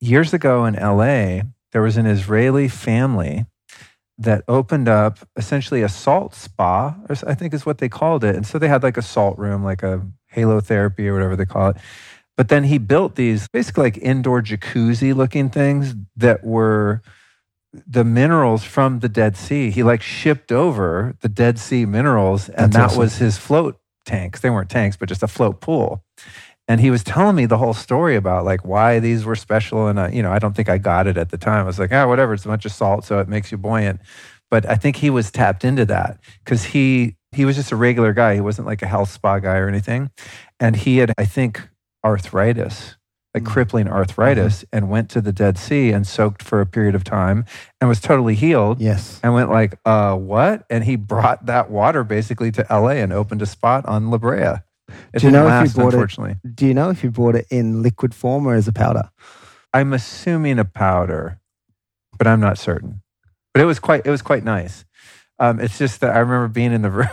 Years 0.00 0.32
ago 0.32 0.64
in 0.64 0.74
LA, 0.74 1.42
there 1.72 1.82
was 1.82 1.96
an 1.96 2.06
Israeli 2.06 2.68
family 2.68 3.46
that 4.18 4.44
opened 4.48 4.88
up 4.88 5.18
essentially 5.36 5.82
a 5.82 5.88
salt 5.88 6.34
spa, 6.34 6.94
I 7.26 7.34
think 7.34 7.54
is 7.54 7.64
what 7.64 7.78
they 7.78 7.88
called 7.88 8.22
it. 8.24 8.36
And 8.36 8.46
so 8.46 8.58
they 8.58 8.68
had 8.68 8.82
like 8.82 8.96
a 8.96 9.02
salt 9.02 9.38
room, 9.38 9.64
like 9.64 9.82
a 9.82 10.06
halo 10.28 10.60
therapy 10.60 11.08
or 11.08 11.14
whatever 11.14 11.36
they 11.36 11.46
call 11.46 11.70
it. 11.70 11.76
But 12.36 12.48
then 12.48 12.64
he 12.64 12.78
built 12.78 13.16
these 13.16 13.48
basically 13.48 13.82
like 13.84 13.98
indoor 13.98 14.42
jacuzzi 14.42 15.14
looking 15.14 15.50
things 15.50 15.94
that 16.16 16.44
were 16.44 17.02
the 17.86 18.04
minerals 18.04 18.64
from 18.64 19.00
the 19.00 19.08
Dead 19.08 19.36
Sea. 19.36 19.70
He 19.70 19.82
like 19.82 20.02
shipped 20.02 20.50
over 20.50 21.16
the 21.20 21.28
Dead 21.28 21.58
Sea 21.58 21.84
minerals, 21.86 22.48
and 22.48 22.72
That's 22.72 22.76
that 22.76 22.84
awesome. 22.86 22.98
was 22.98 23.16
his 23.18 23.36
float 23.38 23.78
tanks. 24.06 24.40
They 24.40 24.50
weren't 24.50 24.70
tanks, 24.70 24.96
but 24.96 25.08
just 25.08 25.22
a 25.22 25.28
float 25.28 25.60
pool. 25.60 26.02
And 26.70 26.80
he 26.80 26.90
was 26.90 27.02
telling 27.02 27.34
me 27.34 27.46
the 27.46 27.58
whole 27.58 27.74
story 27.74 28.14
about 28.14 28.44
like 28.44 28.64
why 28.64 29.00
these 29.00 29.24
were 29.24 29.34
special. 29.34 29.88
And, 29.88 29.98
uh, 29.98 30.08
you 30.12 30.22
know, 30.22 30.30
I 30.30 30.38
don't 30.38 30.54
think 30.54 30.68
I 30.68 30.78
got 30.78 31.08
it 31.08 31.16
at 31.16 31.30
the 31.30 31.36
time. 31.38 31.62
I 31.64 31.64
was 31.64 31.80
like, 31.80 31.92
ah, 31.92 32.06
whatever. 32.06 32.32
It's 32.32 32.44
a 32.44 32.48
bunch 32.48 32.64
of 32.64 32.70
salt, 32.70 33.04
so 33.04 33.18
it 33.18 33.28
makes 33.28 33.50
you 33.50 33.58
buoyant. 33.58 34.00
But 34.52 34.68
I 34.68 34.76
think 34.76 34.94
he 34.96 35.10
was 35.10 35.32
tapped 35.32 35.64
into 35.64 35.84
that 35.86 36.18
because 36.44 36.62
he 36.64 37.16
he 37.32 37.44
was 37.44 37.56
just 37.56 37.72
a 37.72 37.76
regular 37.76 38.12
guy. 38.12 38.34
He 38.36 38.40
wasn't 38.40 38.66
like 38.68 38.82
a 38.82 38.86
health 38.86 39.10
spa 39.10 39.38
guy 39.40 39.56
or 39.56 39.68
anything. 39.68 40.10
And 40.60 40.76
he 40.76 40.98
had, 40.98 41.12
I 41.18 41.24
think, 41.24 41.68
arthritis, 42.04 42.96
like 43.34 43.44
Mm. 43.44 43.52
crippling 43.52 43.88
arthritis, 43.88 44.64
and 44.72 44.88
went 44.90 45.08
to 45.10 45.20
the 45.20 45.32
Dead 45.32 45.56
Sea 45.58 45.90
and 45.92 46.06
soaked 46.06 46.42
for 46.42 46.60
a 46.60 46.66
period 46.66 46.94
of 46.94 47.04
time 47.04 47.44
and 47.80 47.88
was 47.88 48.00
totally 48.00 48.34
healed 48.34 48.80
Yes. 48.80 49.20
and 49.22 49.32
went 49.34 49.50
like, 49.50 49.78
uh, 49.84 50.14
what? 50.16 50.64
And 50.70 50.84
he 50.84 50.96
brought 50.96 51.46
that 51.46 51.70
water 51.70 52.02
basically 52.04 52.50
to 52.52 52.66
LA 52.70 52.98
and 53.02 53.12
opened 53.12 53.42
a 53.42 53.46
spot 53.46 53.86
on 53.86 54.10
La 54.10 54.18
Brea. 54.18 54.56
It 55.12 55.20
Do 55.20 55.26
you 55.26 55.32
know 55.32 55.46
if 55.46 55.50
you 55.50 55.50
last, 55.50 55.76
bought 55.76 55.94
it- 55.94 56.54
Do 56.54 56.66
you 56.66 56.74
know 56.74 56.90
if 56.90 57.02
you 57.04 57.10
bought 57.10 57.34
it 57.36 57.46
in 57.50 57.82
liquid 57.82 58.14
form 58.14 58.46
or 58.46 58.54
as 58.54 58.68
a 58.68 58.72
powder? 58.72 59.10
I'm 59.72 59.92
assuming 59.92 60.58
a 60.58 60.64
powder, 60.64 61.38
but 62.18 62.26
I'm 62.26 62.40
not 62.40 62.58
certain. 62.58 63.02
But 63.54 63.62
it 63.62 63.66
was 63.66 63.78
quite 63.78 64.06
it 64.06 64.10
was 64.10 64.22
quite 64.22 64.44
nice. 64.44 64.84
Um, 65.38 65.58
it's 65.60 65.78
just 65.78 66.00
that 66.00 66.14
I 66.14 66.18
remember 66.18 66.48
being 66.48 66.72
in 66.72 66.82
the 66.82 66.90
room. 66.90 67.08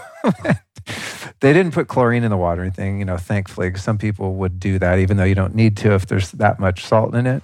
they 1.39 1.53
didn't 1.53 1.73
put 1.73 1.87
chlorine 1.87 2.23
in 2.23 2.31
the 2.31 2.37
water 2.37 2.61
or 2.61 2.65
anything, 2.65 2.99
you 2.99 3.05
know, 3.05 3.17
thankfully. 3.17 3.73
Some 3.75 3.97
people 3.97 4.35
would 4.35 4.59
do 4.59 4.79
that, 4.79 4.99
even 4.99 5.17
though 5.17 5.23
you 5.23 5.35
don't 5.35 5.55
need 5.55 5.77
to 5.77 5.93
if 5.93 6.07
there's 6.07 6.31
that 6.33 6.59
much 6.59 6.85
salt 6.85 7.15
in 7.15 7.25
it. 7.27 7.43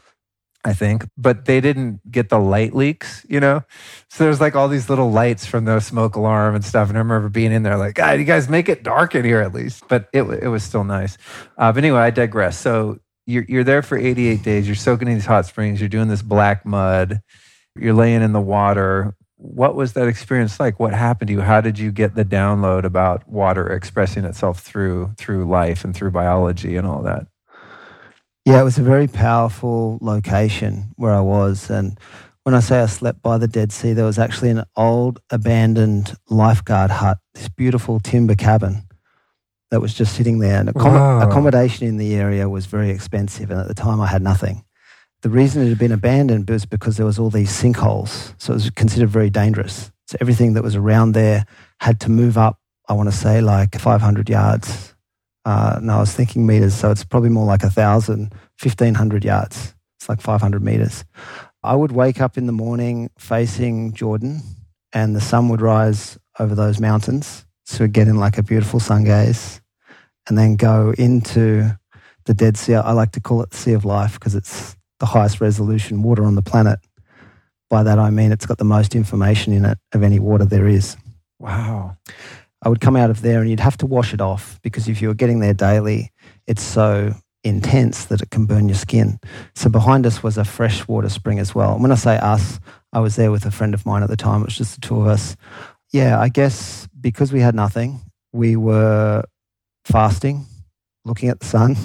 I 0.66 0.74
think, 0.74 1.06
but 1.18 1.46
they 1.46 1.60
didn't 1.60 2.10
get 2.10 2.30
the 2.30 2.40
light 2.40 2.74
leaks, 2.74 3.26
you 3.28 3.40
know. 3.42 3.64
So 4.10 4.24
there's 4.24 4.40
like 4.40 4.56
all 4.56 4.70
these 4.70 4.90
little 4.90 5.12
lights 5.12 5.46
from 5.46 5.66
the 5.66 5.82
smoke 5.82 6.16
alarm 6.16 6.56
and 6.56 6.64
stuff. 6.64 6.88
And 6.88 6.98
I 6.98 7.02
remember 7.02 7.28
being 7.28 7.52
in 7.52 7.64
there 7.64 7.78
like, 7.78 7.96
God, 7.96 8.18
you 8.18 8.24
guys 8.24 8.48
make 8.48 8.70
it 8.70 8.82
dark 8.82 9.14
in 9.14 9.26
here 9.26 9.42
at 9.42 9.54
least. 9.54 9.84
But 9.90 10.08
it 10.14 10.24
it 10.24 10.48
was 10.48 10.64
still 10.64 10.86
nice. 10.86 11.18
Uh, 11.58 11.72
but 11.74 11.84
anyway, 11.84 12.00
I 12.00 12.12
digress. 12.12 12.58
So 12.58 13.00
you're 13.26 13.46
you're 13.50 13.66
there 13.66 13.82
for 13.82 13.98
88 13.98 14.42
days. 14.42 14.66
You're 14.66 14.76
soaking 14.76 15.10
in 15.10 15.16
these 15.16 15.26
hot 15.26 15.46
springs. 15.46 15.82
You're 15.82 15.90
doing 15.90 16.08
this 16.08 16.22
black 16.22 16.66
mud. 16.66 17.22
You're 17.78 17.94
laying 17.94 18.22
in 18.22 18.32
the 18.32 18.42
water. 18.42 19.16
What 19.36 19.76
was 19.76 19.94
that 19.94 20.08
experience 20.08 20.62
like? 20.62 20.80
What 20.80 20.94
happened 20.94 21.28
to 21.28 21.34
you? 21.34 21.42
How 21.42 21.60
did 21.60 21.78
you 21.78 21.92
get 21.92 22.16
the 22.16 22.24
download 22.24 22.86
about 22.86 23.28
water 23.28 23.68
expressing 23.68 24.24
itself 24.24 24.62
through 24.62 25.12
through 25.18 25.46
life 25.46 25.84
and 25.84 25.94
through 25.94 26.12
biology 26.12 26.78
and 26.78 26.88
all 26.88 27.02
that? 27.04 27.28
Yeah, 28.46 28.60
it 28.60 28.64
was 28.64 28.78
a 28.78 28.84
very 28.84 29.08
powerful 29.08 29.98
location 30.02 30.92
where 30.98 31.14
I 31.14 31.22
was. 31.22 31.70
And 31.70 31.98
when 32.44 32.54
I 32.54 32.60
say 32.60 32.82
I 32.82 32.88
slept 32.88 33.22
by 33.22 33.38
the 33.38 33.48
Dead 33.48 33.72
Sea, 33.72 33.94
there 33.94 34.06
was 34.06 34.20
actually 34.20 34.50
an 34.50 34.64
old 34.76 35.20
abandoned 35.30 36.14
lifeguard 36.30 36.92
hut, 36.92 37.20
this 37.34 37.48
beautiful 37.48 38.02
timber 38.02 38.36
cabin 38.36 38.84
that 39.72 39.80
was 39.82 39.94
just 39.94 40.14
sitting 40.16 40.40
there. 40.40 40.60
And 40.60 40.70
accom- 40.70 40.92
Wow. 40.92 41.22
accommodation 41.28 41.88
in 41.88 41.96
the 41.98 42.16
area 42.16 42.50
was 42.50 42.66
very 42.66 42.90
expensive. 42.90 43.50
And 43.50 43.62
at 43.62 43.70
the 43.70 43.74
time, 43.74 44.02
I 44.02 44.08
had 44.08 44.22
nothing. 44.22 44.66
The 45.22 45.30
reason 45.30 45.64
it 45.64 45.70
had 45.70 45.80
been 45.80 45.94
abandoned 45.94 46.50
was 46.50 46.66
because 46.66 46.98
there 46.98 47.06
was 47.06 47.18
all 47.18 47.30
these 47.30 47.50
sinkholes. 47.50 48.34
So 48.38 48.52
it 48.52 48.56
was 48.56 48.70
considered 48.72 49.10
very 49.10 49.30
dangerous. 49.30 49.90
So 50.08 50.18
everything 50.20 50.54
that 50.56 50.64
was 50.64 50.76
around 50.76 51.14
there 51.14 51.46
had 51.80 52.02
to 52.02 52.12
move 52.12 52.38
up, 52.38 52.60
I 52.90 52.94
want 52.94 53.10
to 53.10 53.16
say, 53.16 53.40
like 53.40 53.80
500 53.80 54.30
yards. 54.30 54.93
Uh, 55.46 55.80
I 55.82 56.00
was 56.00 56.14
thinking 56.14 56.46
meters, 56.46 56.74
so 56.74 56.92
it's 56.92 57.04
probably 57.04 57.30
more 57.30 57.46
like 57.46 57.64
1,000, 57.64 58.34
1,500 58.62 59.26
yards. 59.26 59.76
It's 60.00 60.08
like 60.08 60.22
500 60.22 60.64
meters. 60.64 61.04
I 61.64 61.76
would 61.76 61.92
wake 61.92 62.22
up 62.22 62.38
in 62.38 62.46
the 62.46 62.54
morning 62.54 63.10
facing 63.18 63.94
Jordan, 63.94 64.42
and 64.94 65.16
the 65.16 65.22
sun 65.22 65.50
would 65.50 65.62
rise 65.62 66.18
over 66.40 66.56
those 66.56 66.80
mountains. 66.80 67.46
So 67.66 67.84
we'd 67.84 67.94
get 67.94 68.08
in 68.08 68.18
like 68.18 68.38
a 68.38 68.44
beautiful 68.44 68.80
sun 68.80 69.04
gaze, 69.04 69.62
and 70.28 70.38
then 70.38 70.56
go 70.56 70.94
into 70.98 71.78
the 72.26 72.34
Dead 72.34 72.58
Sea. 72.58 72.76
I 72.76 72.92
like 72.92 73.12
to 73.12 73.22
call 73.22 73.42
it 73.42 73.52
the 73.52 73.58
Sea 73.58 73.74
of 73.74 73.86
Life 73.86 74.14
because 74.14 74.36
it's 74.36 74.76
the 75.00 75.06
highest 75.06 75.42
resolution 75.42 76.04
water 76.04 76.24
on 76.24 76.36
the 76.36 76.42
planet. 76.42 76.80
By 77.70 77.84
that 77.84 78.00
I 78.00 78.10
mean 78.10 78.32
it's 78.32 78.46
got 78.46 78.58
the 78.58 78.64
most 78.64 78.96
information 78.96 79.52
in 79.52 79.66
it 79.66 79.78
of 79.94 80.04
any 80.04 80.20
water 80.20 80.46
there 80.46 80.68
is. 80.68 80.96
Wow. 81.40 81.98
I 82.64 82.70
would 82.70 82.80
come 82.80 82.96
out 82.96 83.10
of 83.10 83.22
there 83.22 83.42
and 83.42 83.50
you'd 83.50 83.60
have 83.60 83.78
to 83.78 83.86
wash 83.86 84.14
it 84.14 84.22
off 84.22 84.60
because 84.62 84.88
if 84.88 85.02
you 85.02 85.10
were 85.10 85.14
getting 85.14 85.40
there 85.40 85.54
daily, 85.54 86.12
it's 86.48 86.64
so 86.64 87.14
intense 87.44 88.06
that 88.06 88.22
it 88.22 88.30
can 88.30 88.46
burn 88.46 88.70
your 88.70 88.78
skin. 88.78 89.20
So 89.54 89.70
behind 89.70 90.06
us 90.06 90.24
was 90.24 90.38
a 90.38 90.46
freshwater 90.46 91.10
spring 91.10 91.40
as 91.40 91.54
well. 91.54 91.74
And 91.74 91.82
when 91.82 91.92
I 91.92 91.96
say 91.96 92.18
us, 92.18 92.62
I 92.94 93.02
was 93.02 93.18
there 93.18 93.32
with 93.32 93.46
a 93.46 93.52
friend 93.52 93.74
of 93.74 93.86
mine 93.86 94.02
at 94.02 94.10
the 94.10 94.16
time. 94.16 94.42
It 94.42 94.46
was 94.46 94.58
just 94.58 94.76
the 94.76 94.88
two 94.88 95.02
of 95.02 95.08
us. 95.08 95.36
Yeah, 95.92 96.20
I 96.20 96.30
guess 96.30 96.88
because 97.00 97.34
we 97.34 97.42
had 97.42 97.54
nothing, 97.54 98.00
we 98.32 98.56
were 98.56 99.26
fasting, 99.84 100.46
looking 101.04 101.28
at 101.28 101.42
the 101.42 101.46
sun, 101.46 101.76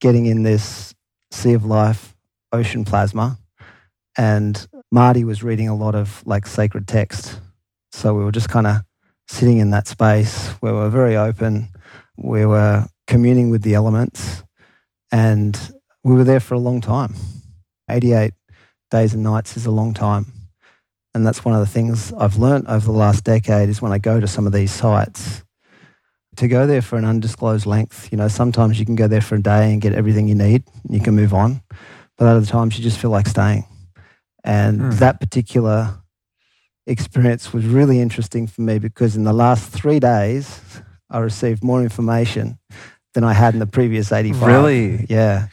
getting 0.00 0.26
in 0.26 0.42
this 0.42 0.92
sea 1.30 1.52
of 1.52 1.64
life, 1.64 2.16
ocean 2.50 2.84
plasma. 2.84 3.38
And 4.18 4.66
Marty 4.90 5.22
was 5.22 5.44
reading 5.44 5.68
a 5.68 5.76
lot 5.76 5.94
of 5.94 6.22
like 6.26 6.46
sacred 6.46 6.88
text. 6.88 7.40
So 7.92 8.12
we 8.12 8.24
were 8.24 8.32
just 8.32 8.48
kind 8.48 8.66
of 8.66 8.82
sitting 9.28 9.58
in 9.58 9.70
that 9.70 9.86
space 9.86 10.48
where 10.60 10.74
we're 10.74 10.90
very 10.90 11.16
open. 11.16 11.68
We 12.16 12.44
were 12.46 12.86
communing 13.06 13.50
with 13.50 13.62
the 13.62 13.74
elements 13.74 14.42
and 15.10 15.58
we 16.04 16.14
were 16.14 16.24
there 16.24 16.40
for 16.40 16.54
a 16.54 16.58
long 16.58 16.80
time. 16.80 17.14
88 17.90 18.32
days 18.90 19.14
and 19.14 19.22
nights 19.22 19.56
is 19.56 19.66
a 19.66 19.70
long 19.70 19.94
time. 19.94 20.26
And 21.14 21.26
that's 21.26 21.44
one 21.44 21.54
of 21.54 21.60
the 21.60 21.66
things 21.66 22.12
I've 22.14 22.36
learned 22.36 22.68
over 22.68 22.86
the 22.86 22.92
last 22.92 23.24
decade 23.24 23.68
is 23.68 23.82
when 23.82 23.92
I 23.92 23.98
go 23.98 24.18
to 24.20 24.26
some 24.26 24.46
of 24.46 24.52
these 24.52 24.72
sites 24.72 25.42
to 26.36 26.48
go 26.48 26.66
there 26.66 26.80
for 26.80 26.96
an 26.96 27.04
undisclosed 27.04 27.66
length. 27.66 28.10
You 28.10 28.16
know, 28.16 28.28
sometimes 28.28 28.80
you 28.80 28.86
can 28.86 28.96
go 28.96 29.06
there 29.06 29.20
for 29.20 29.34
a 29.34 29.42
day 29.42 29.72
and 29.72 29.82
get 29.82 29.92
everything 29.92 30.28
you 30.28 30.34
need 30.34 30.64
and 30.84 30.94
you 30.94 31.00
can 31.00 31.14
move 31.14 31.34
on. 31.34 31.60
But 32.16 32.28
other 32.28 32.46
times 32.46 32.78
you 32.78 32.82
just 32.84 32.98
feel 32.98 33.10
like 33.10 33.26
staying. 33.26 33.64
And 34.44 34.80
Hmm. 34.80 34.90
that 34.98 35.20
particular 35.20 36.01
experience 36.86 37.52
was 37.52 37.64
really 37.64 38.00
interesting 38.00 38.46
for 38.46 38.62
me 38.62 38.78
because 38.78 39.16
in 39.16 39.24
the 39.24 39.32
last 39.32 39.70
three 39.70 40.00
days, 40.00 40.60
I 41.10 41.18
received 41.18 41.62
more 41.62 41.82
information 41.82 42.58
than 43.14 43.24
I 43.24 43.32
had 43.32 43.54
in 43.54 43.60
the 43.60 43.66
previous 43.66 44.10
85. 44.10 44.46
Really? 44.46 45.06
Yeah. 45.08 45.48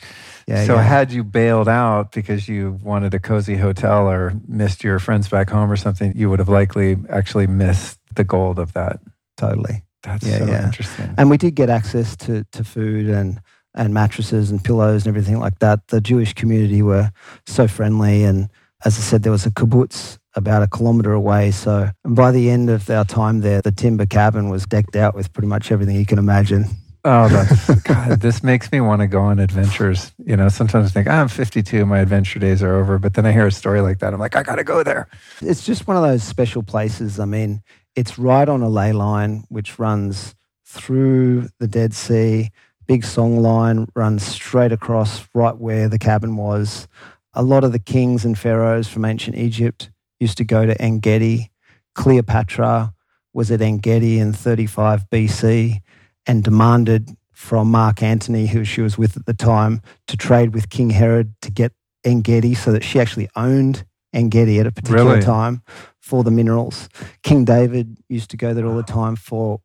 Yeah. 0.47 0.65
so 0.65 0.75
yeah. 0.75 0.81
had 0.81 1.11
you 1.11 1.23
bailed 1.23 1.69
out 1.69 2.11
because 2.11 2.47
you 2.47 2.79
wanted 2.81 3.13
a 3.13 3.19
cozy 3.19 3.55
hotel 3.55 4.09
or 4.09 4.33
missed 4.47 4.83
your 4.83 4.97
friends 4.97 5.29
back 5.29 5.49
home 5.49 5.71
or 5.71 5.75
something, 5.75 6.13
you 6.15 6.29
would 6.29 6.39
have 6.39 6.49
likely 6.49 6.97
actually 7.09 7.45
missed 7.45 7.99
the 8.15 8.23
gold 8.23 8.57
of 8.57 8.73
that. 8.73 8.99
totally. 9.37 9.83
That's 10.01 10.25
Yeah, 10.25 10.37
so 10.39 10.45
yeah. 10.45 10.65
interesting. 10.65 11.13
And 11.17 11.29
we 11.29 11.37
did 11.37 11.55
get 11.55 11.69
access 11.69 12.15
to, 12.17 12.45
to 12.51 12.63
food 12.63 13.09
and, 13.09 13.41
and 13.75 13.93
mattresses 13.93 14.49
and 14.49 14.63
pillows 14.63 15.05
and 15.05 15.15
everything 15.15 15.39
like 15.39 15.59
that. 15.59 15.87
The 15.89 16.01
Jewish 16.01 16.33
community 16.33 16.81
were 16.81 17.11
so 17.45 17.67
friendly. 17.67 18.23
And 18.23 18.49
as 18.85 18.97
I 18.97 19.01
said, 19.01 19.23
there 19.23 19.31
was 19.31 19.45
a 19.45 19.51
kibbutz 19.51 20.18
about 20.35 20.63
a 20.63 20.67
kilometre 20.67 21.11
away. 21.13 21.51
So 21.51 21.89
by 22.05 22.31
the 22.31 22.49
end 22.49 22.69
of 22.69 22.89
our 22.89 23.05
time 23.05 23.41
there, 23.41 23.61
the 23.61 23.71
timber 23.71 24.05
cabin 24.05 24.49
was 24.49 24.65
decked 24.65 24.95
out 24.95 25.15
with 25.15 25.33
pretty 25.33 25.47
much 25.47 25.71
everything 25.71 25.95
you 25.95 26.05
can 26.05 26.19
imagine. 26.19 26.65
Oh, 27.05 27.29
that's 27.29 27.81
God. 27.83 28.19
This 28.19 28.43
makes 28.43 28.71
me 28.71 28.81
want 28.81 29.01
to 29.01 29.07
go 29.07 29.21
on 29.21 29.39
adventures. 29.39 30.11
You 30.23 30.35
know, 30.35 30.49
sometimes 30.49 30.87
I 30.87 30.89
think 30.89 31.07
"Ah, 31.07 31.21
I'm 31.21 31.27
52, 31.29 31.85
my 31.85 31.99
adventure 31.99 32.39
days 32.39 32.61
are 32.61 32.75
over. 32.75 32.99
But 32.99 33.13
then 33.13 33.25
I 33.25 33.31
hear 33.31 33.47
a 33.47 33.51
story 33.51 33.81
like 33.81 33.99
that, 33.99 34.13
I'm 34.13 34.19
like, 34.19 34.35
I 34.35 34.43
got 34.43 34.55
to 34.57 34.63
go 34.63 34.83
there. 34.83 35.07
It's 35.41 35.65
just 35.65 35.87
one 35.87 35.95
of 35.97 36.03
those 36.03 36.23
special 36.23 36.61
places. 36.61 37.19
I 37.19 37.25
mean, 37.25 37.61
it's 37.95 38.19
right 38.19 38.47
on 38.47 38.61
a 38.61 38.69
ley 38.69 38.91
line 38.91 39.45
which 39.49 39.79
runs 39.79 40.35
through 40.65 41.47
the 41.59 41.67
Dead 41.67 41.93
Sea. 41.93 42.49
Big 42.85 43.03
song 43.05 43.37
line 43.37 43.87
runs 43.95 44.23
straight 44.25 44.71
across 44.71 45.25
right 45.33 45.55
where 45.57 45.87
the 45.87 45.99
cabin 45.99 46.35
was. 46.35 46.87
A 47.33 47.43
lot 47.43 47.63
of 47.63 47.71
the 47.71 47.79
kings 47.79 48.25
and 48.25 48.37
pharaohs 48.37 48.87
from 48.87 49.05
ancient 49.05 49.37
Egypt 49.37 49.89
used 50.19 50.37
to 50.37 50.43
go 50.43 50.65
to 50.65 50.79
Engedi. 50.81 51.51
Cleopatra 51.95 52.93
was 53.33 53.51
at 53.51 53.61
Engedi 53.61 54.19
in 54.19 54.33
35 54.33 55.09
BC 55.09 55.81
and 56.25 56.43
demanded 56.43 57.09
from 57.31 57.71
Mark 57.71 58.03
Antony, 58.03 58.47
who 58.47 58.63
she 58.63 58.81
was 58.81 58.97
with 58.97 59.15
at 59.15 59.25
the 59.25 59.33
time, 59.33 59.81
to 60.07 60.17
trade 60.17 60.53
with 60.53 60.69
King 60.69 60.89
Herod 60.89 61.33
to 61.41 61.51
get 61.51 61.71
Engedi 62.03 62.53
so 62.53 62.71
that 62.71 62.83
she 62.83 62.99
actually 62.99 63.29
owned 63.35 63.85
Engedi 64.13 64.59
at 64.59 64.67
a 64.67 64.71
particular 64.71 65.13
Really? 65.13 65.21
time 65.21 65.61
for 65.99 66.23
the 66.23 66.31
minerals. 66.31 66.89
King 67.23 67.45
David 67.45 67.97
used 68.09 68.29
to 68.31 68.37
go 68.37 68.53
there 68.53 68.65
all 68.65 68.75
the 68.75 68.83
time 68.83 69.15
for 69.15 69.61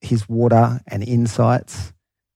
his 0.00 0.28
water 0.28 0.80
and 0.86 1.02
insights, 1.02 1.92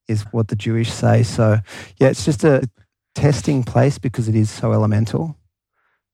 is 0.09 0.23
what 0.33 0.49
the 0.49 0.57
Jewish 0.57 0.91
say. 0.91 1.23
So, 1.23 1.59
yeah, 1.99 2.09
it's 2.09 2.25
just 2.25 2.43
a 2.43 2.69
testing 3.15 3.63
place 3.63 3.99
because 3.99 4.29
it 4.29 4.35
is 4.35 4.51
so 4.51 4.73
elemental. 4.73 5.37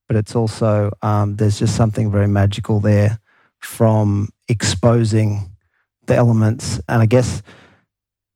But 0.06 0.16
it's 0.16 0.34
also 0.34 0.90
um, 1.02 1.36
there's 1.36 1.58
just 1.58 1.76
something 1.76 2.10
very 2.10 2.28
magical 2.28 2.80
there 2.80 3.18
from 3.58 4.28
exposing 4.48 5.50
the 6.06 6.14
elements, 6.14 6.80
and 6.88 7.02
I 7.02 7.06
guess 7.06 7.42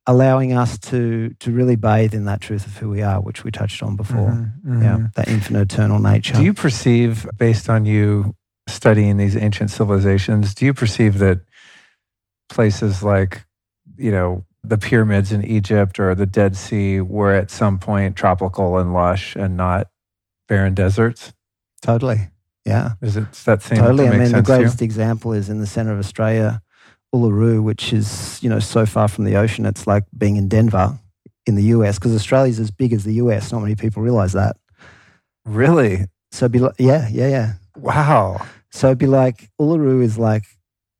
allowing 0.07 0.53
us 0.53 0.79
to 0.79 1.35
to 1.39 1.53
really 1.53 1.77
bathe 1.77 2.14
in 2.14 2.25
that 2.25 2.41
truth 2.41 2.66
of 2.66 2.77
who 2.77 2.89
we 2.89 3.03
are, 3.03 3.21
which 3.21 3.45
we 3.45 3.51
touched 3.51 3.83
on 3.83 3.97
before. 3.97 4.31
Mm-hmm, 4.31 4.73
mm-hmm. 4.73 4.83
Yeah, 4.83 5.09
that 5.14 5.29
infinite 5.29 5.73
eternal 5.73 6.01
nature. 6.01 6.35
Do 6.35 6.43
you 6.43 6.55
perceive, 6.55 7.29
based 7.37 7.68
on 7.68 7.85
you 7.85 8.35
studying 8.68 9.16
these 9.16 9.37
ancient 9.37 9.71
civilizations, 9.71 10.55
do 10.55 10.64
you 10.64 10.75
perceive 10.75 11.18
that 11.18 11.41
places 12.49 13.03
like, 13.03 13.45
you 13.97 14.11
know, 14.11 14.45
the 14.62 14.79
pyramids 14.79 15.33
in 15.33 15.45
Egypt 15.45 15.99
or 15.99 16.14
the 16.14 16.27
Dead 16.27 16.57
Sea 16.57 17.01
were 17.01 17.33
at 17.33 17.51
some 17.51 17.79
point 17.79 18.16
tropical 18.16 18.79
and 18.79 18.93
lush 18.93 19.37
and 19.37 19.57
not 19.57 19.89
barren 20.49 20.75
deserts? 20.75 21.33
Totally. 21.83 22.28
Yeah. 22.64 22.93
Is 23.01 23.16
it 23.16 23.33
that 23.45 23.62
same? 23.62 23.78
Totally. 23.78 24.09
I 24.09 24.16
mean, 24.16 24.33
the 24.33 24.43
greatest 24.43 24.83
example 24.83 25.33
is 25.33 25.49
in 25.49 25.61
the 25.61 25.66
center 25.66 25.93
of 25.93 25.99
Australia, 25.99 26.62
Uluru, 27.14 27.62
which 27.62 27.93
is 27.93 28.39
you 28.43 28.51
know 28.51 28.61
so 28.61 28.87
far 28.87 29.09
from 29.09 29.24
the 29.24 29.37
ocean. 29.37 29.66
It's 29.66 29.87
like 29.87 30.05
being 30.16 30.37
in 30.37 30.49
Denver 30.49 30.99
in 31.47 31.55
the 31.55 31.64
US 31.64 31.99
because 31.99 32.14
Australia's 32.14 32.61
as 32.61 32.70
big 32.70 32.93
as 32.93 33.05
the 33.05 33.14
US. 33.14 33.53
Not 33.53 33.62
many 33.62 33.74
people 33.74 34.03
realize 34.03 34.33
that. 34.33 34.57
Really? 35.45 36.07
So 36.33 36.49
be 36.49 36.59
like, 36.59 36.74
yeah, 36.78 37.09
yeah, 37.11 37.28
yeah. 37.28 37.53
Wow. 37.76 38.47
So 38.70 38.89
it'd 38.89 38.99
be 38.99 39.07
like 39.07 39.51
Uluru 39.61 40.03
is 40.03 40.18
like 40.18 40.45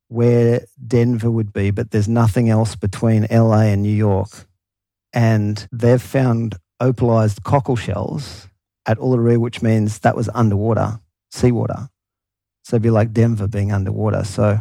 where 0.09 0.63
Denver 0.85 1.31
would 1.31 1.53
be, 1.53 1.71
but 1.71 1.93
there's 1.93 2.09
nothing 2.09 2.49
else 2.49 2.75
between 2.75 3.27
LA 3.31 3.71
and 3.73 3.83
New 3.83 3.95
York. 3.95 4.47
And 5.13 5.69
they've 5.73 6.03
found 6.03 6.57
opalized 6.81 7.45
cockle 7.45 7.77
shells 7.77 8.49
at 8.91 8.99
Uluru, 8.99 9.39
which 9.39 9.63
means 9.63 10.01
that 10.01 10.17
was 10.17 10.29
underwater, 10.35 11.01
seawater. 11.31 11.89
So 12.65 12.77
it'd 12.77 12.83
be 12.83 12.91
like 12.91 13.13
Denver 13.13 13.49
being 13.49 13.73
underwater. 13.73 14.25
So 14.25 14.61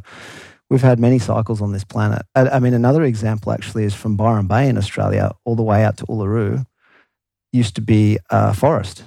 we've 0.69 0.81
had 0.81 0.99
many 0.99 1.19
cycles 1.19 1.61
on 1.61 1.71
this 1.71 1.83
planet. 1.83 2.21
I, 2.35 2.47
I 2.49 2.59
mean, 2.59 2.73
another 2.73 3.03
example 3.03 3.51
actually 3.51 3.83
is 3.83 3.93
from 3.93 4.15
Byron 4.15 4.47
Bay 4.47 4.69
in 4.69 4.77
Australia, 4.77 5.31
all 5.45 5.55
the 5.55 5.63
way 5.63 5.83
out 5.83 5.97
to 5.97 6.05
Uluru, 6.05 6.65
used 7.51 7.75
to 7.75 7.81
be 7.81 8.19
a 8.29 8.53
forest. 8.53 9.03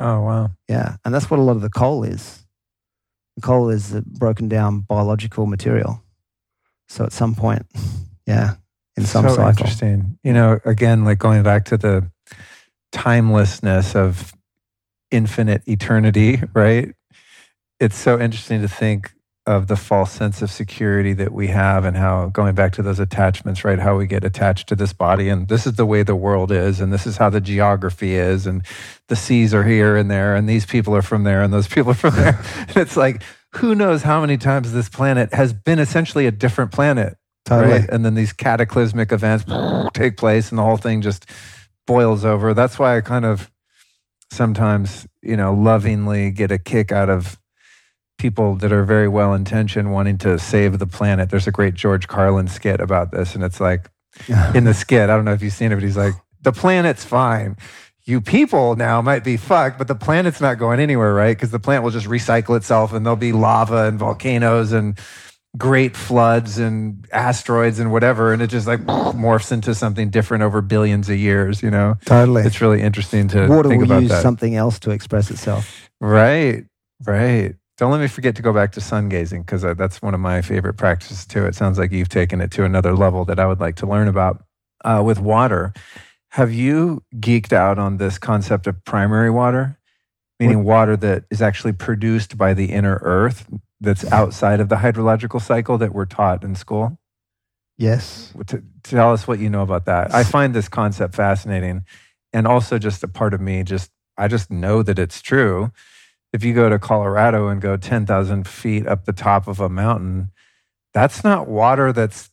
Oh, 0.00 0.22
wow. 0.22 0.50
Yeah. 0.68 0.96
And 1.04 1.14
that's 1.14 1.30
what 1.30 1.38
a 1.38 1.42
lot 1.42 1.56
of 1.56 1.62
the 1.62 1.70
coal 1.70 2.04
is 2.04 2.44
coal 3.42 3.70
is 3.70 3.94
a 3.94 4.02
broken 4.02 4.48
down 4.48 4.80
biological 4.80 5.46
material. 5.46 6.02
So 6.88 7.04
at 7.04 7.12
some 7.12 7.34
point, 7.34 7.66
yeah, 8.26 8.54
in 8.96 9.04
some 9.04 9.28
so 9.28 9.36
cycle. 9.36 9.50
interesting. 9.50 10.18
You 10.22 10.32
know, 10.32 10.60
again, 10.64 11.04
like 11.04 11.18
going 11.18 11.42
back 11.42 11.64
to 11.66 11.76
the 11.76 12.10
timelessness 12.94 13.94
of 13.94 14.32
infinite 15.10 15.62
eternity, 15.66 16.40
right? 16.54 16.94
It's 17.80 17.96
so 17.96 18.18
interesting 18.18 18.62
to 18.62 18.68
think 18.68 19.10
of 19.46 19.66
the 19.66 19.76
false 19.76 20.10
sense 20.10 20.40
of 20.40 20.50
security 20.50 21.12
that 21.12 21.32
we 21.32 21.48
have 21.48 21.84
and 21.84 21.96
how 21.98 22.28
going 22.28 22.54
back 22.54 22.72
to 22.72 22.82
those 22.82 22.98
attachments 22.98 23.62
right 23.62 23.78
how 23.78 23.94
we 23.94 24.06
get 24.06 24.24
attached 24.24 24.66
to 24.66 24.74
this 24.74 24.94
body 24.94 25.28
and 25.28 25.48
this 25.48 25.66
is 25.66 25.74
the 25.74 25.84
way 25.84 26.02
the 26.02 26.16
world 26.16 26.50
is 26.50 26.80
and 26.80 26.90
this 26.94 27.06
is 27.06 27.18
how 27.18 27.28
the 27.28 27.42
geography 27.42 28.14
is 28.14 28.46
and 28.46 28.64
the 29.08 29.16
seas 29.16 29.52
are 29.52 29.64
here 29.64 29.98
and 29.98 30.10
there 30.10 30.34
and 30.34 30.48
these 30.48 30.64
people 30.64 30.96
are 30.96 31.02
from 31.02 31.24
there 31.24 31.42
and 31.42 31.52
those 31.52 31.68
people 31.68 31.90
are 31.90 31.94
from 31.94 32.14
there 32.16 32.42
and 32.68 32.76
it's 32.78 32.96
like 32.96 33.22
who 33.56 33.74
knows 33.74 34.02
how 34.02 34.22
many 34.22 34.38
times 34.38 34.72
this 34.72 34.88
planet 34.88 35.34
has 35.34 35.52
been 35.52 35.78
essentially 35.78 36.26
a 36.26 36.32
different 36.32 36.72
planet 36.72 37.18
totally. 37.44 37.80
right 37.80 37.90
and 37.90 38.02
then 38.02 38.14
these 38.14 38.32
cataclysmic 38.32 39.12
events 39.12 39.44
take 39.92 40.16
place 40.16 40.48
and 40.48 40.58
the 40.58 40.62
whole 40.62 40.78
thing 40.78 41.02
just 41.02 41.26
boils 41.86 42.24
over 42.24 42.54
that's 42.54 42.78
why 42.78 42.96
i 42.96 43.00
kind 43.00 43.24
of 43.24 43.50
sometimes 44.30 45.06
you 45.22 45.36
know 45.36 45.54
lovingly 45.54 46.30
get 46.30 46.50
a 46.50 46.58
kick 46.58 46.90
out 46.92 47.08
of 47.08 47.38
people 48.18 48.54
that 48.56 48.72
are 48.72 48.84
very 48.84 49.08
well 49.08 49.34
intentioned 49.34 49.92
wanting 49.92 50.18
to 50.18 50.38
save 50.38 50.78
the 50.78 50.86
planet. 50.86 51.30
There's 51.30 51.46
a 51.46 51.52
great 51.52 51.74
George 51.74 52.08
Carlin 52.08 52.48
skit 52.48 52.80
about 52.80 53.10
this, 53.10 53.34
and 53.34 53.44
it's 53.44 53.60
like 53.60 53.90
in 54.54 54.64
the 54.64 54.74
skit, 54.74 55.10
I 55.10 55.16
don't 55.16 55.24
know 55.24 55.32
if 55.32 55.42
you've 55.42 55.52
seen 55.52 55.72
it, 55.72 55.76
but 55.76 55.84
he's 55.84 55.96
like, 55.96 56.14
the 56.42 56.52
planet's 56.52 57.04
fine. 57.04 57.56
You 58.04 58.20
people 58.20 58.76
now 58.76 59.00
might 59.00 59.24
be 59.24 59.36
fucked, 59.36 59.78
but 59.78 59.88
the 59.88 59.94
planet's 59.94 60.40
not 60.40 60.58
going 60.58 60.78
anywhere, 60.78 61.14
right? 61.14 61.36
Because 61.36 61.50
the 61.50 61.58
planet 61.58 61.82
will 61.82 61.90
just 61.90 62.06
recycle 62.06 62.56
itself 62.56 62.92
and 62.92 63.04
there'll 63.04 63.16
be 63.16 63.32
lava 63.32 63.84
and 63.88 63.98
volcanoes 63.98 64.72
and 64.72 64.98
great 65.56 65.96
floods 65.96 66.58
and 66.58 67.06
asteroids 67.12 67.78
and 67.78 67.92
whatever. 67.92 68.32
And 68.32 68.42
it 68.42 68.48
just 68.48 68.66
like 68.66 68.80
morphs 68.80 69.52
into 69.52 69.74
something 69.74 70.10
different 70.10 70.42
over 70.42 70.60
billions 70.60 71.08
of 71.08 71.16
years, 71.16 71.62
you 71.62 71.70
know? 71.70 71.96
Totally. 72.04 72.42
It's 72.42 72.60
really 72.60 72.82
interesting 72.82 73.28
to 73.28 73.46
Water 73.46 73.68
think 73.68 73.82
will 73.82 73.92
about 73.92 74.02
use 74.02 74.10
that. 74.10 74.22
something 74.22 74.56
else 74.56 74.78
to 74.80 74.90
express 74.90 75.30
itself. 75.30 75.90
Right, 76.00 76.64
right. 77.06 77.54
Don't 77.76 77.90
let 77.90 78.00
me 78.00 78.08
forget 78.08 78.36
to 78.36 78.42
go 78.42 78.52
back 78.52 78.72
to 78.72 78.80
sun 78.80 79.08
gazing 79.08 79.42
because 79.42 79.62
that's 79.62 80.00
one 80.00 80.14
of 80.14 80.20
my 80.20 80.42
favorite 80.42 80.74
practices 80.74 81.26
too. 81.26 81.44
It 81.46 81.54
sounds 81.54 81.78
like 81.78 81.92
you've 81.92 82.08
taken 82.08 82.40
it 82.40 82.50
to 82.52 82.64
another 82.64 82.94
level 82.94 83.24
that 83.24 83.40
I 83.40 83.46
would 83.46 83.60
like 83.60 83.76
to 83.76 83.86
learn 83.86 84.08
about. 84.08 84.44
Uh, 84.84 85.02
with 85.04 85.18
water, 85.18 85.72
have 86.32 86.52
you 86.52 87.02
geeked 87.16 87.52
out 87.52 87.78
on 87.78 87.96
this 87.96 88.18
concept 88.18 88.66
of 88.66 88.84
primary 88.84 89.30
water, 89.30 89.78
meaning 90.38 90.62
water 90.62 90.96
that 90.96 91.24
is 91.30 91.40
actually 91.40 91.72
produced 91.72 92.36
by 92.36 92.52
the 92.54 92.66
inner 92.66 92.98
earth 93.02 93.48
that's 93.84 94.10
outside 94.10 94.60
of 94.60 94.68
the 94.68 94.76
hydrological 94.76 95.40
cycle 95.40 95.78
that 95.78 95.94
we're 95.94 96.06
taught 96.06 96.42
in 96.42 96.54
school? 96.54 96.98
Yes. 97.78 98.32
To, 98.46 98.62
tell 98.82 99.12
us 99.12 99.26
what 99.26 99.38
you 99.38 99.50
know 99.50 99.62
about 99.62 99.86
that. 99.86 100.14
I 100.14 100.24
find 100.24 100.54
this 100.54 100.68
concept 100.68 101.14
fascinating, 101.14 101.84
and 102.32 102.46
also 102.46 102.78
just 102.78 103.02
a 103.02 103.08
part 103.08 103.34
of 103.34 103.40
me 103.40 103.62
just 103.62 103.90
I 104.16 104.28
just 104.28 104.50
know 104.50 104.82
that 104.82 104.98
it's 104.98 105.20
true 105.20 105.72
if 106.34 106.42
you 106.42 106.52
go 106.52 106.68
to 106.68 106.80
Colorado 106.80 107.46
and 107.46 107.62
go 107.62 107.76
10,000 107.76 108.46
feet 108.46 108.88
up 108.88 109.04
the 109.04 109.12
top 109.12 109.46
of 109.46 109.60
a 109.60 109.68
mountain, 109.68 110.32
that's 110.92 111.22
not 111.22 111.46
water 111.46 111.92
that's 111.92 112.28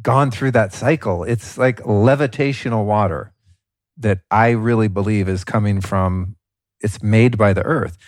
gone 0.00 0.30
through 0.30 0.52
that 0.52 0.72
cycle. 0.72 1.24
It's 1.24 1.58
like 1.58 1.80
levitational 1.82 2.86
water 2.86 3.34
that 3.98 4.20
I 4.30 4.50
really 4.50 4.88
believe 4.88 5.28
is 5.28 5.44
coming 5.44 5.82
from, 5.82 6.36
it's 6.80 7.02
made 7.02 7.36
by 7.36 7.52
the 7.52 7.62
earth. 7.62 7.98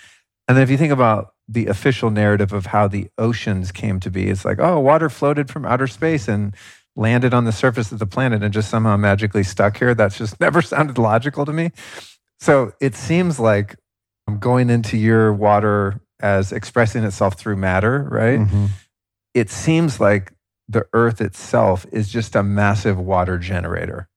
And 0.49 0.57
then 0.57 0.62
if 0.62 0.70
you 0.70 0.78
think 0.78 0.93
about 0.93 1.34
the 1.49 1.67
official 1.67 2.11
narrative 2.11 2.53
of 2.53 2.67
how 2.67 2.89
the 2.89 3.09
oceans 3.19 3.71
came 3.73 4.01
to 4.01 4.11
be, 4.11 4.29
it's 4.29 4.45
like, 4.45 4.59
oh, 4.59 4.81
water 4.81 5.09
floated 5.09 5.51
from 5.51 5.65
outer 5.65 5.87
space 5.87 6.29
and 6.29 6.55
landed 6.97 7.35
on 7.35 7.45
the 7.45 7.53
surface 7.53 7.93
of 7.93 7.99
the 7.99 8.07
planet 8.07 8.43
and 8.43 8.53
just 8.53 8.71
somehow 8.71 8.97
magically 8.97 9.43
stuck 9.43 9.77
here. 9.79 9.95
That's 9.95 10.19
just 10.19 10.41
never 10.41 10.63
sounded 10.63 10.99
logical 10.99 11.45
to 11.45 11.53
me. 11.53 11.71
So 12.41 12.73
it 12.81 12.95
seems 12.95 13.39
like 13.39 13.77
I'm 14.27 14.39
going 14.39 14.71
into 14.71 14.97
your 14.97 15.33
water 15.33 16.01
as 16.21 16.53
expressing 16.53 17.05
itself 17.05 17.35
through 17.35 17.57
matter, 17.57 18.09
right? 18.11 18.41
Mm-hmm. 18.41 18.67
It 19.35 19.51
seems 19.51 20.01
like 20.01 20.33
the 20.69 20.87
earth 20.93 21.21
itself 21.21 21.87
is 21.93 22.09
just 22.09 22.35
a 22.35 22.43
massive 22.43 22.99
water 22.99 23.39
generator. 23.39 24.09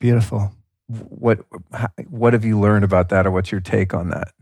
Beautiful. 0.00 0.52
What 0.88 1.40
what 2.08 2.32
have 2.32 2.44
you 2.44 2.58
learned 2.58 2.84
about 2.84 3.08
that 3.10 3.26
or 3.26 3.30
what's 3.30 3.52
your 3.52 3.60
take 3.60 3.94
on 3.94 4.10
that? 4.10 4.32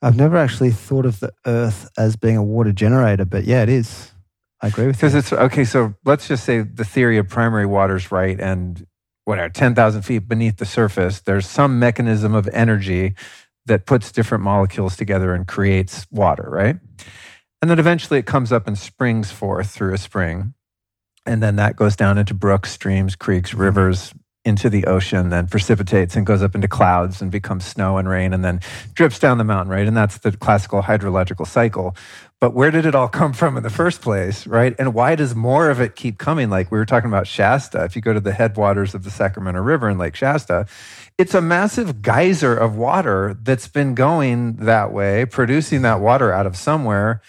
I've 0.00 0.16
never 0.16 0.36
actually 0.36 0.70
thought 0.70 1.06
of 1.06 1.20
the 1.20 1.32
earth 1.46 1.88
as 1.98 2.16
being 2.16 2.36
a 2.36 2.42
water 2.42 2.72
generator, 2.72 3.24
but 3.24 3.44
yeah, 3.44 3.62
it 3.62 3.68
is. 3.68 4.12
I 4.60 4.68
agree 4.68 4.86
with 4.86 4.96
you. 4.96 5.08
Because 5.08 5.14
it's 5.14 5.32
okay, 5.32 5.64
so 5.64 5.94
let's 6.04 6.28
just 6.28 6.44
say 6.44 6.62
the 6.62 6.84
theory 6.84 7.18
of 7.18 7.28
primary 7.28 7.66
water 7.66 7.96
is 7.96 8.10
right 8.12 8.38
and 8.38 8.86
whatever, 9.24 9.50
10,000 9.50 10.02
feet 10.02 10.26
beneath 10.26 10.56
the 10.56 10.64
surface, 10.64 11.20
there's 11.20 11.46
some 11.46 11.78
mechanism 11.78 12.34
of 12.34 12.48
energy 12.48 13.14
that 13.66 13.84
puts 13.84 14.10
different 14.10 14.42
molecules 14.42 14.96
together 14.96 15.34
and 15.34 15.46
creates 15.46 16.06
water, 16.10 16.48
right? 16.50 16.76
And 17.60 17.70
then 17.70 17.78
eventually 17.78 18.18
it 18.18 18.26
comes 18.26 18.52
up 18.52 18.66
and 18.66 18.78
springs 18.78 19.30
forth 19.30 19.70
through 19.70 19.92
a 19.92 19.98
spring. 19.98 20.54
And 21.26 21.42
then 21.42 21.56
that 21.56 21.76
goes 21.76 21.94
down 21.94 22.16
into 22.16 22.32
brooks, 22.32 22.72
streams, 22.72 23.16
creeks, 23.16 23.50
mm-hmm. 23.50 23.60
rivers, 23.60 24.14
into 24.48 24.68
the 24.68 24.86
ocean, 24.86 25.28
then 25.28 25.46
precipitates 25.46 26.16
and 26.16 26.26
goes 26.26 26.42
up 26.42 26.54
into 26.54 26.66
clouds 26.66 27.22
and 27.22 27.30
becomes 27.30 27.64
snow 27.64 27.98
and 27.98 28.08
rain 28.08 28.32
and 28.32 28.44
then 28.44 28.60
drips 28.94 29.18
down 29.18 29.38
the 29.38 29.44
mountain, 29.44 29.70
right? 29.70 29.86
And 29.86 29.96
that's 29.96 30.18
the 30.18 30.32
classical 30.32 30.82
hydrological 30.82 31.46
cycle. 31.46 31.94
But 32.40 32.54
where 32.54 32.70
did 32.70 32.86
it 32.86 32.94
all 32.94 33.08
come 33.08 33.32
from 33.32 33.56
in 33.56 33.62
the 33.62 33.70
first 33.70 34.00
place, 34.00 34.46
right? 34.46 34.74
And 34.78 34.94
why 34.94 35.14
does 35.14 35.34
more 35.34 35.70
of 35.70 35.80
it 35.80 35.96
keep 35.96 36.18
coming? 36.18 36.50
Like 36.50 36.70
we 36.70 36.78
were 36.78 36.86
talking 36.86 37.10
about 37.10 37.26
Shasta. 37.26 37.84
If 37.84 37.94
you 37.94 38.02
go 38.02 38.12
to 38.12 38.20
the 38.20 38.32
headwaters 38.32 38.94
of 38.94 39.04
the 39.04 39.10
Sacramento 39.10 39.60
River 39.60 39.88
in 39.88 39.98
Lake 39.98 40.16
Shasta, 40.16 40.66
it's 41.18 41.34
a 41.34 41.40
massive 41.40 42.00
geyser 42.00 42.56
of 42.56 42.76
water 42.76 43.36
that's 43.42 43.68
been 43.68 43.94
going 43.94 44.56
that 44.56 44.92
way, 44.92 45.26
producing 45.26 45.82
that 45.82 46.00
water 46.00 46.32
out 46.32 46.46
of 46.46 46.56
somewhere 46.56 47.20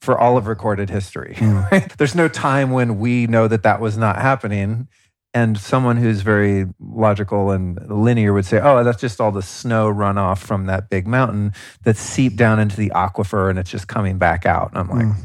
for 0.00 0.18
all 0.18 0.36
of 0.36 0.46
recorded 0.46 0.90
history. 0.90 1.34
Mm. 1.38 1.58
Right? 1.72 1.96
There's 1.98 2.14
no 2.14 2.28
time 2.28 2.70
when 2.70 2.98
we 2.98 3.26
know 3.26 3.48
that 3.48 3.62
that 3.62 3.80
was 3.80 3.98
not 3.98 4.16
happening. 4.16 4.88
And 5.34 5.58
someone 5.58 5.98
who's 5.98 6.22
very 6.22 6.66
logical 6.80 7.50
and 7.50 7.78
linear 7.90 8.32
would 8.32 8.46
say, 8.46 8.60
oh, 8.60 8.82
that's 8.82 9.00
just 9.00 9.20
all 9.20 9.30
the 9.30 9.42
snow 9.42 9.92
runoff 9.92 10.38
from 10.38 10.66
that 10.66 10.88
big 10.88 11.06
mountain 11.06 11.52
that 11.84 11.96
seeped 11.96 12.36
down 12.36 12.58
into 12.58 12.76
the 12.76 12.90
aquifer 12.90 13.50
and 13.50 13.58
it's 13.58 13.70
just 13.70 13.88
coming 13.88 14.18
back 14.18 14.46
out. 14.46 14.70
And 14.70 14.78
I'm 14.78 14.88
like, 14.88 15.06
mm. 15.06 15.16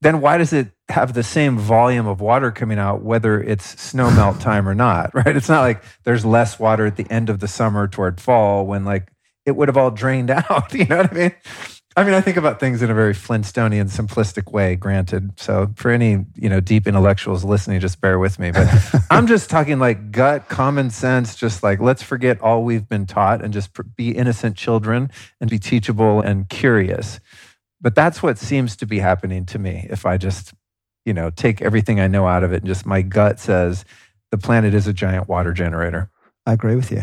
then 0.00 0.22
why 0.22 0.38
does 0.38 0.54
it 0.54 0.72
have 0.88 1.12
the 1.12 1.22
same 1.22 1.58
volume 1.58 2.06
of 2.06 2.20
water 2.20 2.50
coming 2.50 2.78
out, 2.78 3.02
whether 3.02 3.40
it's 3.42 3.80
snow 3.80 4.10
melt 4.10 4.40
time 4.40 4.66
or 4.66 4.74
not, 4.74 5.14
right? 5.14 5.36
It's 5.36 5.48
not 5.48 5.60
like 5.60 5.82
there's 6.04 6.24
less 6.24 6.58
water 6.58 6.86
at 6.86 6.96
the 6.96 7.06
end 7.10 7.28
of 7.28 7.40
the 7.40 7.48
summer 7.48 7.86
toward 7.86 8.20
fall 8.20 8.66
when 8.66 8.84
like 8.86 9.12
it 9.44 9.52
would 9.52 9.68
have 9.68 9.76
all 9.76 9.90
drained 9.90 10.30
out. 10.50 10.72
You 10.72 10.86
know 10.86 10.96
what 10.98 11.12
I 11.12 11.14
mean? 11.14 11.32
I 11.96 12.04
mean, 12.04 12.14
I 12.14 12.20
think 12.20 12.36
about 12.36 12.60
things 12.60 12.82
in 12.82 12.90
a 12.90 12.94
very 12.94 13.14
Flintstonian, 13.14 13.90
simplistic 13.90 14.52
way, 14.52 14.76
granted. 14.76 15.38
So 15.40 15.72
for 15.74 15.90
any, 15.90 16.24
you 16.36 16.48
know, 16.48 16.60
deep 16.60 16.86
intellectuals 16.86 17.44
listening, 17.44 17.80
just 17.80 18.00
bear 18.00 18.18
with 18.18 18.38
me. 18.38 18.52
But 18.52 18.68
I'm 19.10 19.26
just 19.26 19.50
talking 19.50 19.80
like 19.80 20.12
gut, 20.12 20.48
common 20.48 20.90
sense, 20.90 21.34
just 21.34 21.64
like 21.64 21.80
let's 21.80 22.02
forget 22.02 22.40
all 22.40 22.62
we've 22.62 22.88
been 22.88 23.06
taught 23.06 23.42
and 23.42 23.52
just 23.52 23.70
be 23.96 24.12
innocent 24.12 24.56
children 24.56 25.10
and 25.40 25.50
be 25.50 25.58
teachable 25.58 26.20
and 26.20 26.48
curious. 26.48 27.18
But 27.80 27.96
that's 27.96 28.22
what 28.22 28.38
seems 28.38 28.76
to 28.76 28.86
be 28.86 29.00
happening 29.00 29.44
to 29.46 29.58
me 29.58 29.88
if 29.90 30.06
I 30.06 30.16
just, 30.16 30.54
you 31.04 31.12
know, 31.12 31.30
take 31.30 31.60
everything 31.60 31.98
I 31.98 32.06
know 32.06 32.28
out 32.28 32.44
of 32.44 32.52
it 32.52 32.58
and 32.58 32.66
just 32.66 32.86
my 32.86 33.02
gut 33.02 33.40
says 33.40 33.84
the 34.30 34.38
planet 34.38 34.74
is 34.74 34.86
a 34.86 34.92
giant 34.92 35.28
water 35.28 35.52
generator. 35.52 36.08
I 36.46 36.52
agree 36.52 36.76
with 36.76 36.92
you. 36.92 37.02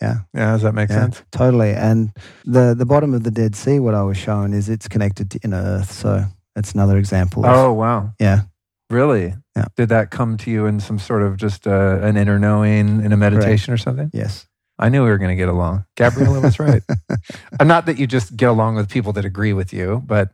Yeah. 0.00 0.18
Yeah. 0.34 0.52
Does 0.52 0.62
that 0.62 0.74
make 0.74 0.88
Yeah, 0.90 1.00
sense? 1.00 1.22
Totally. 1.30 1.70
And 1.72 2.10
the, 2.44 2.74
the 2.76 2.86
bottom 2.86 3.12
of 3.14 3.22
the 3.22 3.30
Dead 3.30 3.54
Sea, 3.54 3.78
what 3.80 3.94
I 3.94 4.02
was 4.02 4.16
shown 4.16 4.52
is 4.54 4.68
it's 4.68 4.88
connected 4.88 5.30
to 5.32 5.38
inner 5.44 5.58
earth. 5.62 5.92
So 5.92 6.24
that's 6.54 6.72
another 6.72 6.96
example. 6.98 7.44
Of, 7.44 7.54
Oh, 7.54 7.72
wow. 7.72 8.12
yeah. 8.18 8.42
Really? 8.88 9.34
Yeah. 9.56 9.66
Did 9.76 9.90
that 9.90 10.10
come 10.10 10.36
to 10.38 10.50
you 10.50 10.66
in 10.66 10.80
some 10.80 10.98
sort 10.98 11.22
of 11.22 11.36
just 11.36 11.66
uh, 11.66 11.98
an 12.02 12.16
inner 12.16 12.38
knowing 12.38 13.04
in 13.04 13.12
a 13.12 13.16
meditation 13.16 13.72
or 13.72 13.76
something? 13.76 14.10
Yes. 14.12 14.46
I 14.78 14.88
knew 14.88 15.04
we 15.04 15.10
were 15.10 15.18
going 15.18 15.28
to 15.30 15.36
get 15.36 15.48
along. 15.50 15.84
Gabriella 15.96 16.40
was 16.40 16.58
right. 16.58 16.82
Not 17.62 17.84
that 17.86 17.98
you 17.98 18.06
just 18.06 18.34
get 18.36 18.48
along 18.48 18.76
with 18.76 18.88
people 18.88 19.12
that 19.12 19.24
agree 19.26 19.52
with 19.52 19.72
you, 19.74 20.02
but 20.06 20.30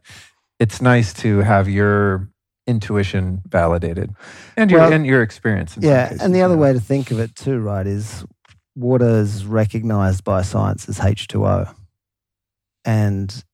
it's 0.61 0.81
nice 0.81 1.12
to 1.14 1.39
have 1.41 1.69
your 1.69 2.31
intuition 2.69 3.43
validated 3.47 4.12
and 4.57 4.71
your 4.71 4.81
Well, 4.81 4.93
and 4.93 5.05
your 5.07 5.23
experience. 5.23 5.77
Yeah. 5.81 6.12
And 6.21 6.35
the 6.35 6.43
other 6.43 6.57
way 6.57 6.73
to 6.73 6.81
think 6.81 7.11
of 7.11 7.19
it 7.19 7.35
too, 7.35 7.59
right, 7.59 7.87
is 7.87 8.25
water 8.77 9.18
is 9.20 9.45
recognized 9.45 10.22
by 10.22 10.43
science 10.43 10.89
as 10.89 10.99
H2O. 10.99 11.74
And 12.85 13.45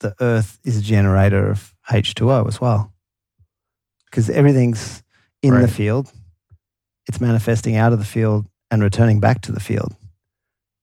the 0.00 0.14
earth 0.20 0.60
is 0.62 0.78
a 0.78 0.82
generator 0.82 1.50
of 1.50 1.74
H2O 1.90 2.46
as 2.46 2.60
well. 2.60 2.92
Because 4.04 4.30
everything's 4.30 5.02
in 5.42 5.60
the 5.60 5.68
field, 5.68 6.12
it's 7.08 7.20
manifesting 7.20 7.76
out 7.76 7.92
of 7.92 7.98
the 7.98 8.04
field 8.04 8.46
and 8.70 8.82
returning 8.82 9.20
back 9.20 9.40
to 9.42 9.52
the 9.52 9.60
field. 9.60 9.94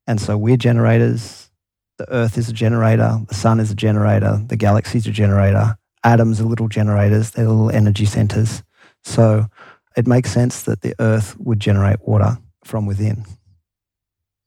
And 0.08 0.20
so 0.20 0.38
we're 0.38 0.58
generators. 0.58 1.50
The 1.98 2.12
earth 2.12 2.38
is 2.38 2.50
a 2.50 2.54
generator. 2.54 3.20
The 3.28 3.36
sun 3.36 3.60
is 3.60 3.72
a 3.72 3.76
generator. 3.76 4.42
The 4.48 4.58
galaxy's 4.58 5.08
a 5.08 5.12
generator. 5.12 5.78
Atoms 6.04 6.42
are 6.42 6.46
little 6.46 6.68
generators. 6.68 7.32
They're 7.32 7.48
little 7.48 7.70
energy 7.70 8.06
centers. 8.06 8.64
So 9.04 9.48
it 9.96 10.08
makes 10.08 10.32
sense 10.32 10.64
that 10.64 10.82
the 10.82 10.96
earth 11.00 11.38
would 11.40 11.60
generate 11.60 12.02
water 12.02 12.38
from 12.64 12.86
within. 12.86 13.26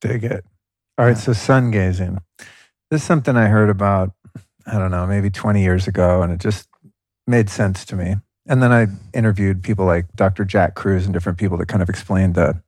Dig 0.01 0.25
it. 0.25 0.45
All 0.99 1.05
right, 1.05 1.11
Yeah. 1.17 1.23
so 1.23 1.33
sun 1.33 1.71
gazing. 1.71 2.19
This 2.91 3.01
is 3.03 3.07
something 3.07 3.37
I 3.37 3.47
heard 3.49 3.71
about, 3.71 4.13
I 4.67 4.79
don't 4.79 4.91
know, 4.91 5.07
maybe 5.07 5.31
20 5.31 5.63
years 5.63 5.87
ago, 5.87 6.23
and 6.23 6.33
it 6.33 6.41
just 6.41 6.69
made 7.27 7.51
sense 7.51 7.85
to 7.87 7.97
me. 7.97 8.17
And 8.49 8.63
then 8.63 8.73
I 8.73 8.87
interviewed 9.13 9.63
people 9.63 9.85
like 9.87 10.07
Dr. 10.15 10.45
Jack 10.45 10.75
Kruse 10.77 11.05
and 11.05 11.13
different 11.13 11.39
people 11.39 11.57
that 11.59 11.67
kind 11.67 11.83
of 11.83 11.89
explained 11.89 12.37
the 12.37 12.63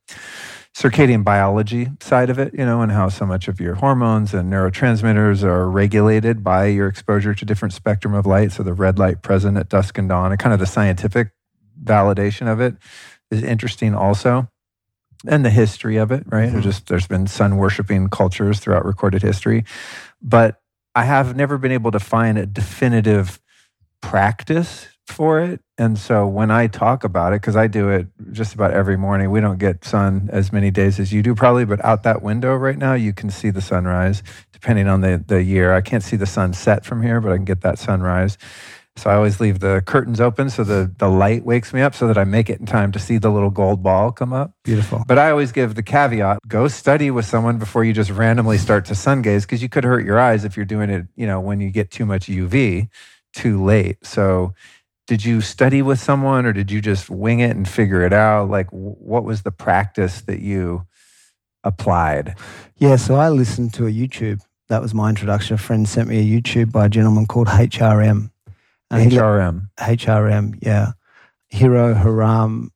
circadian 0.77 1.25
biology 1.25 1.89
side 2.01 2.31
of 2.31 2.39
it, 2.39 2.53
you 2.55 2.65
know, 2.65 2.83
and 2.83 2.93
how 2.93 3.09
so 3.09 3.25
much 3.25 3.49
of 3.49 3.61
your 3.61 3.75
hormones 3.77 4.35
and 4.35 4.53
neurotransmitters 4.53 5.43
are 5.43 5.71
regulated 5.71 6.43
by 6.45 6.67
your 6.67 6.89
exposure 6.89 7.35
to 7.35 7.45
different 7.45 7.73
spectrum 7.73 8.15
of 8.15 8.27
light. 8.27 8.53
So 8.53 8.63
the 8.63 8.75
red 8.75 8.99
light 8.99 9.23
present 9.23 9.57
at 9.57 9.69
dusk 9.69 9.99
and 9.99 10.09
dawn, 10.09 10.33
and 10.33 10.39
kind 10.39 10.53
of 10.53 10.59
the 10.61 10.67
scientific 10.67 11.31
validation 11.83 12.49
of 12.51 12.61
it 12.61 12.77
is 13.31 13.43
interesting 13.43 13.95
also 13.95 14.49
and 15.27 15.45
the 15.45 15.51
history 15.51 15.97
of 15.97 16.13
it, 16.13 16.25
right? 16.29 16.49
Mhm. 16.49 16.53
There's 16.53 16.65
just 16.65 16.87
there's 16.87 17.07
been 17.07 17.27
sun 17.27 17.57
worshiping 17.57 18.09
cultures 18.09 18.61
throughout 18.61 18.85
recorded 18.85 19.23
history, 19.23 19.65
but 20.23 20.61
I 20.95 21.05
have 21.05 21.37
never 21.37 21.59
been 21.59 21.73
able 21.73 21.91
to 21.93 22.01
find 22.01 22.39
a 22.39 22.47
definitive 22.47 23.41
practice 24.01 24.87
for 25.07 25.41
it. 25.41 25.61
And 25.79 25.99
so 25.99 26.27
when 26.27 26.51
I 26.51 26.67
talk 26.67 27.03
about 27.03 27.33
it, 27.33 27.41
because 27.41 27.57
I 27.57 27.67
do 27.67 27.89
it 27.89 28.09
just 28.33 28.55
about 28.55 28.73
every 28.73 28.97
morning, 28.97 29.31
we 29.31 29.41
don't 29.41 29.59
get 29.59 29.85
sun 29.85 30.29
as 30.33 30.53
many 30.53 30.71
days 30.71 31.01
as 31.01 31.13
you 31.13 31.23
do 31.23 31.35
probably, 31.35 31.65
but 31.65 31.83
out 31.85 32.03
that 32.03 32.23
window 32.23 32.55
right 32.55 32.77
now, 32.77 32.95
you 32.95 33.13
can 33.13 33.31
see 33.31 33.51
the 33.51 33.63
sunrise 33.63 34.23
depending 34.53 34.89
on 34.89 35.01
the, 35.01 35.23
the 35.27 35.43
year. 35.43 35.73
I 35.73 35.81
can't 35.81 36.03
see 36.03 36.17
the 36.17 36.27
sun 36.27 36.53
set 36.53 36.85
from 36.85 37.03
here, 37.03 37.21
but 37.21 37.33
I 37.33 37.37
can 37.37 37.45
get 37.45 37.63
that 37.63 37.79
sunrise. 37.79 38.37
So 38.99 39.11
I 39.11 39.15
always 39.15 39.41
leave 39.41 39.61
the 39.61 39.83
curtains 39.87 40.21
open 40.21 40.51
so 40.51 40.65
the, 40.65 40.93
the 40.99 41.09
light 41.09 41.45
wakes 41.45 41.73
me 41.73 41.81
up 41.81 41.95
so 41.95 42.07
that 42.09 42.19
I 42.19 42.25
make 42.25 42.51
it 42.51 42.61
in 42.61 42.67
time 42.67 42.93
to 42.93 42.99
see 42.99 43.19
the 43.19 43.31
little 43.31 43.51
gold 43.51 43.83
ball 43.83 44.13
come 44.13 44.33
up. 44.33 44.53
Beautiful. 44.65 45.05
But 45.07 45.19
I 45.19 45.31
always 45.31 45.53
give 45.53 45.75
the 45.75 45.83
caveat 45.83 46.41
go 46.49 46.69
study 46.69 47.11
with 47.11 47.25
someone 47.25 47.59
before 47.59 47.85
you 47.85 47.93
just 47.93 48.11
randomly 48.11 48.59
start 48.59 48.85
to 48.87 48.95
sun 48.95 49.23
gaze 49.23 49.47
because 49.47 49.63
you 49.63 49.69
could 49.69 49.85
hurt 49.85 50.05
your 50.05 50.19
eyes 50.19 50.45
if 50.45 50.57
you're 50.57 50.67
doing 50.67 50.91
it, 50.91 51.07
you 51.17 51.27
know, 51.27 51.41
when 51.41 51.61
you 51.61 51.71
get 51.71 51.91
too 51.91 52.05
much 52.05 52.27
UV 52.27 52.89
too 53.33 53.63
late. 53.63 53.99
So, 54.05 54.55
did 55.07 55.25
you 55.25 55.41
study 55.41 55.81
with 55.81 55.99
someone 55.99 56.45
or 56.45 56.53
did 56.53 56.71
you 56.71 56.83
just 56.83 57.09
wing 57.09 57.41
it 57.41 57.57
and 57.57 57.67
figure 57.67 58.03
it 58.03 58.13
out? 58.13 58.51
Like, 58.51 58.69
what 58.71 59.25
was 59.25 59.43
the 59.43 59.51
practice 59.51 60.21
that 60.23 60.41
you 60.41 60.87
applied? 61.65 62.35
Yeah, 62.77 62.97
so 62.97 63.15
I 63.15 63.31
listened 63.31 63.73
to 63.75 63.87
a 63.87 63.91
YouTube. 63.91 64.43
That 64.69 64.83
was 64.83 64.93
my 64.93 65.09
introduction. 65.09 65.55
A 65.55 65.59
friend 65.59 65.89
sent 65.89 66.11
me 66.11 66.19
a 66.19 66.41
YouTube 66.41 66.73
by 66.73 66.87
a 66.87 66.89
gentleman 66.91 67.27
called 67.27 67.47
HRM. 67.47 68.31
HRM. 68.93 69.69
HRM, 69.79 70.59
yeah. 70.63 70.93
Hero 71.49 71.95
Haram 71.95 72.71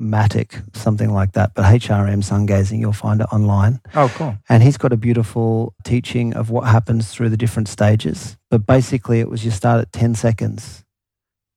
Matic, 0.00 0.62
something 0.76 1.12
like 1.12 1.32
that. 1.32 1.52
But 1.54 1.64
HRM 1.64 2.22
sun 2.22 2.46
gazing, 2.46 2.80
you'll 2.80 2.92
find 2.92 3.20
it 3.20 3.26
online. 3.32 3.80
Oh, 3.94 4.12
cool. 4.14 4.36
And 4.48 4.62
he's 4.62 4.76
got 4.76 4.92
a 4.92 4.96
beautiful 4.96 5.74
teaching 5.84 6.34
of 6.34 6.50
what 6.50 6.66
happens 6.68 7.10
through 7.10 7.30
the 7.30 7.36
different 7.36 7.68
stages. 7.68 8.36
But 8.50 8.66
basically, 8.66 9.20
it 9.20 9.28
was 9.28 9.44
you 9.44 9.50
start 9.50 9.80
at 9.80 9.92
10 9.92 10.14
seconds 10.14 10.84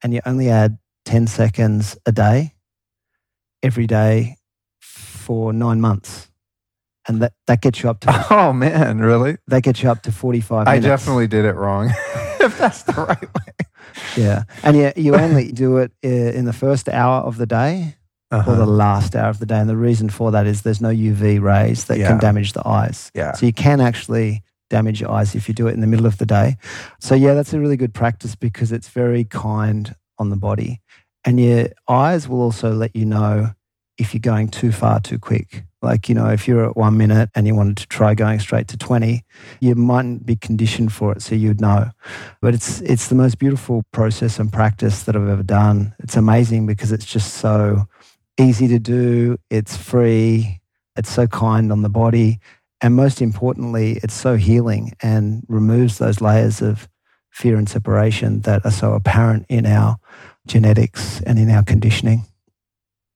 and 0.04 0.14
you 0.14 0.22
only 0.26 0.50
add 0.50 0.78
10 1.06 1.28
seconds 1.28 1.98
a 2.06 2.12
day, 2.12 2.54
every 3.62 3.88
day 3.88 4.38
for 4.80 5.52
nine 5.54 5.82
months. 5.82 6.28
And 7.08 7.22
that, 7.22 7.34
that 7.48 7.62
gets 7.62 7.82
you 7.82 7.90
up 7.90 8.00
to 8.02 8.26
Oh, 8.30 8.54
man, 8.54 9.00
really? 9.00 9.38
that 9.48 9.64
gets 9.64 9.82
you 9.84 9.90
up 9.90 10.04
to 10.04 10.12
45 10.12 10.68
I 10.68 10.72
minutes. 10.76 10.86
definitely 10.86 11.28
did 11.28 11.44
it 11.46 11.54
wrong. 11.56 11.88
if 12.40 12.58
that's 12.58 12.84
the 12.84 12.94
right 12.94 13.22
way. 13.22 13.66
Yeah. 14.18 14.44
And 14.64 14.78
yeah, 14.78 14.94
you 14.96 15.16
only 15.16 15.52
do 15.52 15.78
it 15.78 15.92
in 16.02 16.46
the 16.46 16.54
first 16.54 16.90
hour 16.90 17.22
of 17.22 17.38
the 17.38 17.46
day 17.46 17.96
Uh-huh. 18.32 18.52
or 18.52 18.56
the 18.56 18.66
last 18.66 19.16
hour 19.16 19.30
of 19.30 19.40
the 19.40 19.46
day. 19.46 19.58
And 19.60 19.70
the 19.70 19.76
reason 19.78 20.10
for 20.10 20.32
that 20.32 20.46
is 20.46 20.62
there's 20.62 20.82
no 20.82 20.90
UV 20.90 21.40
rays 21.42 21.86
that 21.86 21.98
Yeah. 21.98 22.10
can 22.10 22.20
damage 22.20 22.54
the 22.54 22.68
eyes. 22.68 23.12
Yeah. 23.16 23.34
So 23.34 23.46
you 23.46 23.54
can 23.54 23.82
actually 23.82 24.44
damage 24.70 25.02
your 25.02 25.10
eyes 25.12 25.34
if 25.36 25.48
you 25.48 25.54
do 25.56 25.68
it 25.68 25.74
in 25.74 25.82
the 25.82 25.88
middle 25.88 26.06
of 26.06 26.18
the 26.18 26.26
day. 26.28 26.58
So 27.00 27.16
yeah, 27.16 27.34
that's 27.34 27.54
a 27.54 27.60
really 27.60 27.78
good 27.78 27.94
practice 27.94 28.36
because 28.36 28.72
it's 28.72 28.88
very 28.90 29.24
kind 29.24 29.96
on 30.20 30.30
the 30.30 30.36
body. 30.38 30.82
And 31.26 31.40
your 31.40 31.70
eyes 31.88 32.28
will 32.30 32.42
also 32.42 32.72
let 32.74 32.96
you 32.96 33.06
know 33.06 33.52
if 33.98 34.14
you're 34.14 34.22
going 34.34 34.48
too 34.50 34.72
far 34.72 35.00
too 35.00 35.18
quick. 35.20 35.66
Like, 35.82 36.10
you 36.10 36.16
know, 36.16 36.28
if 36.28 36.48
you're 36.48 36.66
at 36.66 36.76
one 36.76 36.98
minute 36.98 37.30
and 37.36 37.48
you 37.48 37.56
wanted 37.56 37.78
to 37.78 37.88
try 37.88 38.14
going 38.14 38.40
straight 38.40 38.68
to 38.70 38.78
20, 38.78 39.24
you 39.62 39.76
mightn't 39.76 40.26
be 40.26 40.36
conditioned 40.36 40.92
for 40.92 41.14
it, 41.14 41.22
so 41.22 41.36
you'd 41.36 41.62
know. 41.62 41.92
But 42.42 42.54
it's 42.54 42.82
it's 42.82 43.08
the 43.08 43.16
most 43.16 43.40
beautiful 43.40 43.84
process 43.94 44.40
and 44.40 44.52
practice 44.52 45.04
that 45.04 45.16
I've 45.16 45.30
ever 45.30 45.44
done. 45.44 45.96
It's 46.00 46.18
amazing 46.18 46.66
because 46.66 46.92
it's 46.92 47.06
just 47.06 47.36
so 47.36 47.88
easy 48.38 48.68
to 48.68 48.80
do, 48.80 49.38
it's 49.50 49.78
free, 49.78 50.60
it's 50.98 51.12
so 51.12 51.28
kind 51.28 51.72
on 51.72 51.82
the 51.82 51.90
body, 51.90 52.40
and 52.82 52.96
most 52.96 53.22
importantly, 53.22 54.00
it's 54.04 54.14
so 54.14 54.36
healing 54.36 54.94
and 55.02 55.44
removes 55.48 55.98
those 55.98 56.22
layers 56.22 56.62
of 56.62 56.88
fear 57.30 57.58
and 57.58 57.70
separation 57.70 58.42
that 58.42 58.66
are 58.66 58.72
so 58.72 58.94
apparent 58.94 59.46
in 59.50 59.66
our 59.66 59.98
genetics 60.48 61.22
and 61.22 61.38
in 61.38 61.50
our 61.50 61.64
conditioning. 61.64 62.24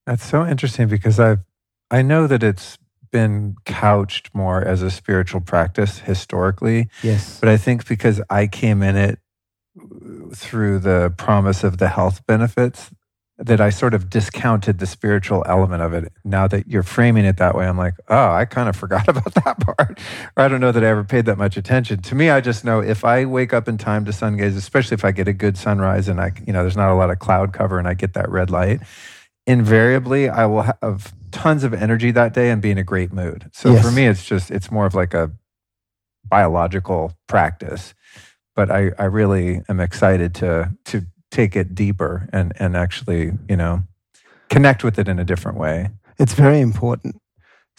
That's 0.05 0.25
so 0.25 0.45
interesting 0.45 0.87
because 0.87 1.19
I've 1.19 1.39
I 1.93 2.01
know 2.01 2.25
that 2.27 2.41
it's 2.41 2.77
been 3.11 3.55
couched 3.65 4.33
more 4.33 4.63
as 4.63 4.81
a 4.81 4.89
spiritual 4.89 5.41
practice 5.41 5.99
historically, 5.99 6.89
Yes. 7.03 7.39
but 7.39 7.47
I 7.49 7.57
think 7.57 7.87
because 7.87 8.19
I 8.29 8.47
came 8.47 8.81
in 8.81 8.95
it 8.95 9.19
through 10.33 10.79
the 10.79 11.13
promise 11.17 11.63
of 11.63 11.77
the 11.77 11.89
health 11.89 12.25
benefits 12.25 12.89
that 13.37 13.61
I 13.61 13.69
sort 13.69 13.93
of 13.93 14.09
discounted 14.09 14.79
the 14.79 14.85
spiritual 14.87 15.43
element 15.47 15.81
of 15.83 15.93
it. 15.93 16.11
Now 16.23 16.47
that 16.47 16.67
you're 16.67 16.83
framing 16.83 17.25
it 17.25 17.37
that 17.37 17.55
way, 17.55 17.67
I'm 17.67 17.77
like, 17.77 17.95
oh, 18.07 18.31
I 18.31 18.45
kind 18.45 18.69
of 18.69 18.75
forgot 18.75 19.07
about 19.13 19.33
that 19.35 19.59
part. 19.59 19.99
Or 20.35 20.43
I 20.43 20.47
don't 20.47 20.61
know 20.61 20.71
that 20.71 20.83
I 20.83 20.87
ever 20.87 21.03
paid 21.03 21.25
that 21.25 21.37
much 21.37 21.57
attention. 21.57 22.01
To 22.03 22.15
me, 22.15 22.29
I 22.31 22.41
just 22.41 22.63
know 22.65 22.79
if 22.79 23.03
I 23.05 23.25
wake 23.25 23.53
up 23.53 23.67
in 23.67 23.77
time 23.77 24.05
to 24.05 24.13
sun 24.13 24.37
gaze, 24.37 24.55
especially 24.55 24.95
if 24.95 25.05
I 25.05 25.11
get 25.11 25.27
a 25.27 25.33
good 25.33 25.57
sunrise 25.57 26.07
and 26.07 26.19
I, 26.19 26.31
you 26.47 26.53
know, 26.53 26.61
there's 26.63 26.77
not 26.77 26.89
a 26.91 26.95
lot 26.95 27.09
of 27.11 27.19
cloud 27.19 27.53
cover 27.53 27.77
and 27.77 27.87
I 27.87 27.93
get 27.93 28.13
that 28.13 28.29
red 28.29 28.49
light, 28.49 28.81
invariably 29.45 30.29
I 30.29 30.45
will 30.47 30.63
have 30.81 31.13
tons 31.33 31.63
of 31.63 31.73
energy 31.73 32.11
that 32.11 32.33
day 32.33 32.49
and 32.49 32.61
be 32.61 32.71
in 32.71 32.77
a 32.77 32.83
great 32.83 33.11
mood. 33.11 33.49
So 33.51 33.73
Yes. 33.73 33.83
for 33.85 33.91
me, 33.91 34.07
it's 34.07 34.25
just, 34.25 34.51
it's 34.51 34.71
more 34.71 34.85
of 34.85 34.93
like 34.93 35.13
a 35.13 35.31
biological 36.23 37.13
practice. 37.27 37.93
But 38.55 38.71
I, 38.71 38.91
I 38.97 39.05
really 39.05 39.61
am 39.67 39.79
excited 39.79 40.35
to, 40.35 40.71
to 40.85 41.05
take 41.31 41.55
it 41.55 41.75
deeper 41.75 42.29
and, 42.31 42.53
and 42.57 42.77
actually, 42.77 43.31
you 43.49 43.57
know, 43.57 43.83
connect 44.49 44.83
with 44.83 44.99
it 44.99 45.07
in 45.07 45.19
a 45.19 45.25
different 45.25 45.57
way. 45.57 45.89
It's 46.19 46.33
very 46.33 46.61
important 46.61 47.15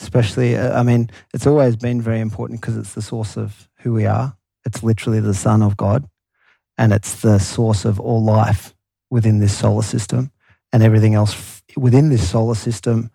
especially, 0.00 0.56
uh, 0.56 0.78
I 0.78 0.82
mean, 0.82 1.10
it's 1.32 1.46
always 1.46 1.76
been 1.76 2.00
very 2.00 2.20
important 2.20 2.60
because 2.60 2.76
it's 2.76 2.94
the 2.94 3.02
source 3.02 3.36
of 3.36 3.68
who 3.80 3.92
we 3.92 4.06
are. 4.06 4.36
It's 4.66 4.82
literally 4.82 5.20
the 5.20 5.34
Son 5.34 5.62
of 5.62 5.76
God, 5.76 6.08
and 6.78 6.92
it's 6.92 7.20
the 7.20 7.38
source 7.38 7.84
of 7.84 8.00
all 8.00 8.22
life 8.22 8.74
within 9.10 9.38
this 9.38 9.56
solar 9.56 9.82
system. 9.82 10.30
And 10.72 10.82
everything 10.82 11.14
else 11.14 11.62
within 11.76 12.08
this 12.08 12.28
solar 12.28 12.56
system 12.56 13.10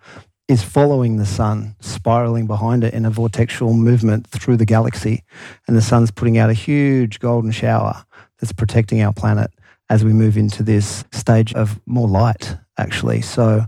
is 0.49 0.63
following 0.63 1.17
the 1.17 1.27
sun, 1.27 1.75
spiraling 1.79 2.47
behind 2.47 2.83
it 2.83 2.91
in 2.95 3.05
a 3.05 3.11
vortexual 3.11 3.77
movement 3.77 4.25
through 4.27 4.57
the 4.57 4.65
galaxy. 4.65 5.23
And 5.67 5.77
the 5.77 5.81
sun's 5.81 6.09
putting 6.09 6.39
out 6.39 6.49
a 6.49 6.53
huge 6.53 7.19
golden 7.19 7.51
shower 7.51 8.03
that's 8.39 8.51
protecting 8.51 9.01
our 9.01 9.13
planet 9.13 9.51
as 9.91 10.03
we 10.03 10.11
move 10.11 10.37
into 10.37 10.63
this 10.63 11.05
stage 11.13 11.53
of 11.53 11.79
more 11.85 12.07
light, 12.07 12.57
actually. 12.79 13.21
So, 13.21 13.65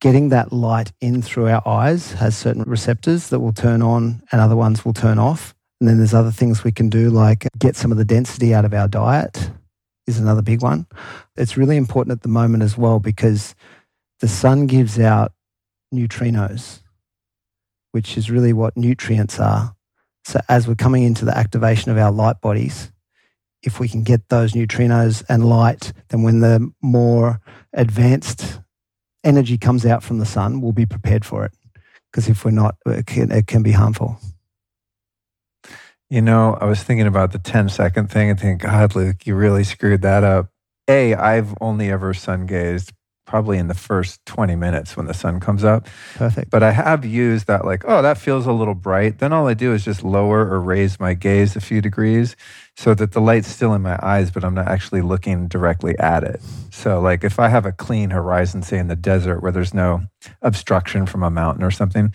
getting 0.00 0.30
that 0.30 0.52
light 0.52 0.90
in 1.00 1.20
through 1.22 1.48
our 1.48 1.62
eyes 1.68 2.12
has 2.12 2.36
certain 2.36 2.64
receptors 2.64 3.28
that 3.28 3.40
will 3.40 3.52
turn 3.52 3.82
on 3.82 4.22
and 4.32 4.40
other 4.40 4.56
ones 4.56 4.84
will 4.84 4.94
turn 4.94 5.18
off. 5.18 5.54
And 5.80 5.88
then 5.88 5.98
there's 5.98 6.14
other 6.14 6.30
things 6.30 6.64
we 6.64 6.72
can 6.72 6.88
do, 6.88 7.10
like 7.10 7.46
get 7.58 7.76
some 7.76 7.92
of 7.92 7.98
the 7.98 8.04
density 8.06 8.54
out 8.54 8.64
of 8.64 8.72
our 8.72 8.88
diet, 8.88 9.50
is 10.06 10.18
another 10.18 10.42
big 10.42 10.62
one. 10.62 10.86
It's 11.36 11.58
really 11.58 11.76
important 11.76 12.12
at 12.16 12.22
the 12.22 12.28
moment 12.28 12.62
as 12.62 12.78
well 12.78 13.00
because 13.00 13.54
the 14.20 14.28
sun 14.28 14.66
gives 14.66 14.98
out 14.98 15.32
neutrinos, 15.92 16.80
which 17.92 18.16
is 18.16 18.30
really 18.30 18.52
what 18.52 18.76
nutrients 18.76 19.38
are. 19.38 19.74
So, 20.24 20.40
as 20.48 20.68
we're 20.68 20.74
coming 20.74 21.02
into 21.02 21.24
the 21.24 21.36
activation 21.36 21.90
of 21.90 21.98
our 21.98 22.12
light 22.12 22.40
bodies, 22.40 22.92
if 23.62 23.78
we 23.78 23.88
can 23.88 24.02
get 24.02 24.28
those 24.28 24.52
neutrinos 24.52 25.24
and 25.28 25.48
light, 25.48 25.92
then 26.08 26.22
when 26.22 26.40
the 26.40 26.70
more 26.80 27.40
advanced 27.72 28.60
energy 29.24 29.56
comes 29.56 29.86
out 29.86 30.02
from 30.02 30.18
the 30.18 30.26
sun, 30.26 30.60
we'll 30.60 30.72
be 30.72 30.86
prepared 30.86 31.24
for 31.24 31.44
it. 31.44 31.52
Because 32.10 32.28
if 32.28 32.44
we're 32.44 32.50
not, 32.50 32.76
it 32.86 33.06
can, 33.06 33.30
it 33.30 33.46
can 33.46 33.62
be 33.62 33.72
harmful. 33.72 34.18
You 36.10 36.20
know, 36.20 36.58
I 36.60 36.66
was 36.66 36.82
thinking 36.82 37.06
about 37.06 37.32
the 37.32 37.38
10 37.38 37.70
second 37.70 38.10
thing 38.10 38.28
and 38.28 38.38
thinking, 38.38 38.68
God, 38.68 38.94
Luke, 38.94 39.26
you 39.26 39.34
really 39.34 39.64
screwed 39.64 40.02
that 40.02 40.24
up. 40.24 40.50
A, 40.88 41.14
I've 41.14 41.54
only 41.60 41.90
ever 41.90 42.12
sun 42.12 42.44
gazed 42.46 42.92
probably 43.32 43.56
in 43.56 43.66
the 43.66 43.74
first 43.74 44.20
20 44.26 44.56
minutes 44.56 44.94
when 44.94 45.06
the 45.06 45.14
sun 45.14 45.40
comes 45.40 45.64
up. 45.64 45.88
Perfect. 46.16 46.50
But 46.50 46.62
I 46.62 46.70
have 46.70 47.02
used 47.02 47.46
that, 47.46 47.64
like, 47.64 47.82
oh, 47.88 48.02
that 48.02 48.18
feels 48.18 48.44
a 48.44 48.52
little 48.52 48.74
bright. 48.74 49.20
Then 49.20 49.32
all 49.32 49.48
I 49.48 49.54
do 49.54 49.72
is 49.72 49.86
just 49.86 50.04
lower 50.04 50.40
or 50.40 50.60
raise 50.60 51.00
my 51.00 51.14
gaze 51.14 51.56
a 51.56 51.60
few 51.62 51.80
degrees 51.80 52.36
so 52.76 52.92
that 52.92 53.12
the 53.12 53.22
light's 53.22 53.48
still 53.48 53.72
in 53.72 53.80
my 53.80 53.98
eyes, 54.02 54.30
but 54.30 54.44
I'm 54.44 54.52
not 54.52 54.68
actually 54.68 55.00
looking 55.00 55.48
directly 55.48 55.98
at 55.98 56.24
it. 56.24 56.42
So, 56.70 57.00
like, 57.00 57.24
if 57.24 57.38
I 57.38 57.48
have 57.48 57.64
a 57.64 57.72
clean 57.72 58.10
horizon, 58.10 58.62
say 58.62 58.76
in 58.76 58.88
the 58.88 58.96
desert 58.96 59.42
where 59.42 59.50
there's 59.50 59.72
no 59.72 60.02
obstruction 60.42 61.06
from 61.06 61.22
a 61.22 61.30
mountain 61.30 61.64
or 61.64 61.70
something, 61.70 62.12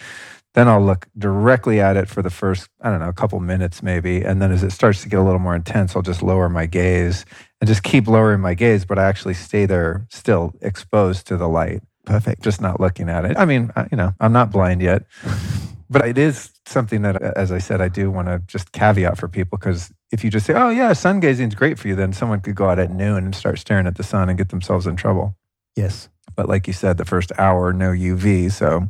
then 0.53 0.67
I'll 0.67 0.85
look 0.85 1.07
directly 1.17 1.79
at 1.79 1.97
it 1.97 2.07
for 2.07 2.21
the 2.21 2.29
first, 2.29 2.69
I 2.81 2.91
don't 2.91 2.99
know, 2.99 3.09
a 3.09 3.13
couple 3.13 3.39
minutes 3.39 3.81
maybe. 3.81 4.21
And 4.21 4.39
then 4.39 4.51
as 4.51 4.63
it 4.63 4.71
starts 4.71 5.01
to 5.01 5.09
get 5.09 5.19
a 5.19 5.23
little 5.23 5.39
more 5.39 5.55
intense, 5.55 5.95
I'll 5.95 6.03
just 6.03 6.21
lower 6.21 6.47
my 6.47 6.67
gaze 6.67 7.25
and 7.59 7.67
just 7.67 7.83
keep 7.83 8.07
lowering 8.07 8.41
my 8.41 8.53
gaze, 8.53 8.85
but 8.85 8.99
I 8.99 9.05
actually 9.05 9.33
stay 9.33 9.65
there 9.65 10.05
still 10.09 10.53
exposed 10.61 11.27
to 11.27 11.37
the 11.37 11.47
light. 11.47 11.81
Perfect. 12.05 12.41
Just 12.41 12.61
not 12.61 12.79
looking 12.79 13.09
at 13.09 13.25
it. 13.25 13.37
I 13.37 13.45
mean, 13.45 13.71
you 13.91 13.97
know, 13.97 14.13
I'm 14.19 14.31
not 14.31 14.51
blind 14.51 14.81
yet, 14.81 15.03
but 15.89 16.07
it 16.07 16.17
is 16.17 16.51
something 16.65 17.01
that, 17.01 17.21
as 17.21 17.51
I 17.51 17.57
said, 17.57 17.81
I 17.81 17.89
do 17.89 18.09
want 18.09 18.27
to 18.27 18.41
just 18.47 18.71
caveat 18.71 19.17
for 19.17 19.27
people 19.27 19.57
because 19.57 19.91
if 20.11 20.23
you 20.23 20.29
just 20.29 20.45
say, 20.45 20.53
oh, 20.53 20.69
yeah, 20.69 20.93
sun 20.93 21.19
gazing 21.19 21.49
is 21.49 21.55
great 21.55 21.77
for 21.77 21.87
you, 21.87 21.95
then 21.95 22.13
someone 22.13 22.39
could 22.39 22.55
go 22.55 22.69
out 22.69 22.79
at 22.79 22.91
noon 22.91 23.25
and 23.25 23.35
start 23.35 23.59
staring 23.59 23.87
at 23.87 23.95
the 23.95 24.03
sun 24.03 24.29
and 24.29 24.37
get 24.37 24.49
themselves 24.49 24.87
in 24.87 24.95
trouble. 24.95 25.35
Yes. 25.75 26.09
But 26.35 26.47
like 26.47 26.67
you 26.67 26.73
said, 26.73 26.97
the 26.97 27.05
first 27.05 27.31
hour, 27.37 27.73
no 27.73 27.91
UV. 27.91 28.51
So 28.51 28.89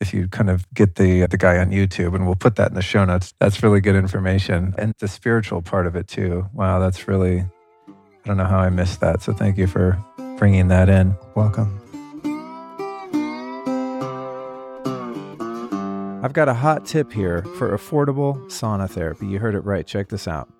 if 0.00 0.12
you 0.12 0.28
kind 0.28 0.50
of 0.50 0.66
get 0.74 0.96
the 0.96 1.26
the 1.26 1.38
guy 1.38 1.58
on 1.58 1.70
YouTube, 1.70 2.14
and 2.14 2.26
we'll 2.26 2.34
put 2.34 2.56
that 2.56 2.68
in 2.68 2.74
the 2.74 2.82
show 2.82 3.04
notes. 3.04 3.32
That's 3.40 3.62
really 3.62 3.80
good 3.80 3.96
information, 3.96 4.74
and 4.76 4.92
the 4.98 5.08
spiritual 5.08 5.62
part 5.62 5.86
of 5.86 5.96
it 5.96 6.08
too. 6.08 6.48
Wow, 6.52 6.78
that's 6.78 7.08
really 7.08 7.46
I 8.24 8.28
don't 8.28 8.38
know 8.38 8.44
how 8.44 8.58
I 8.58 8.70
missed 8.70 9.00
that. 9.00 9.20
So 9.20 9.34
thank 9.34 9.58
you 9.58 9.66
for 9.66 10.02
bringing 10.38 10.68
that 10.68 10.88
in. 10.88 11.14
Welcome. 11.34 11.78
I've 16.24 16.32
got 16.32 16.48
a 16.48 16.54
hot 16.54 16.86
tip 16.86 17.12
here 17.12 17.42
for 17.58 17.76
affordable 17.76 18.36
sauna 18.46 18.88
therapy. 18.88 19.26
You 19.26 19.40
heard 19.40 19.54
it 19.54 19.60
right. 19.60 19.86
Check 19.86 20.08
this 20.08 20.26
out. 20.26 20.50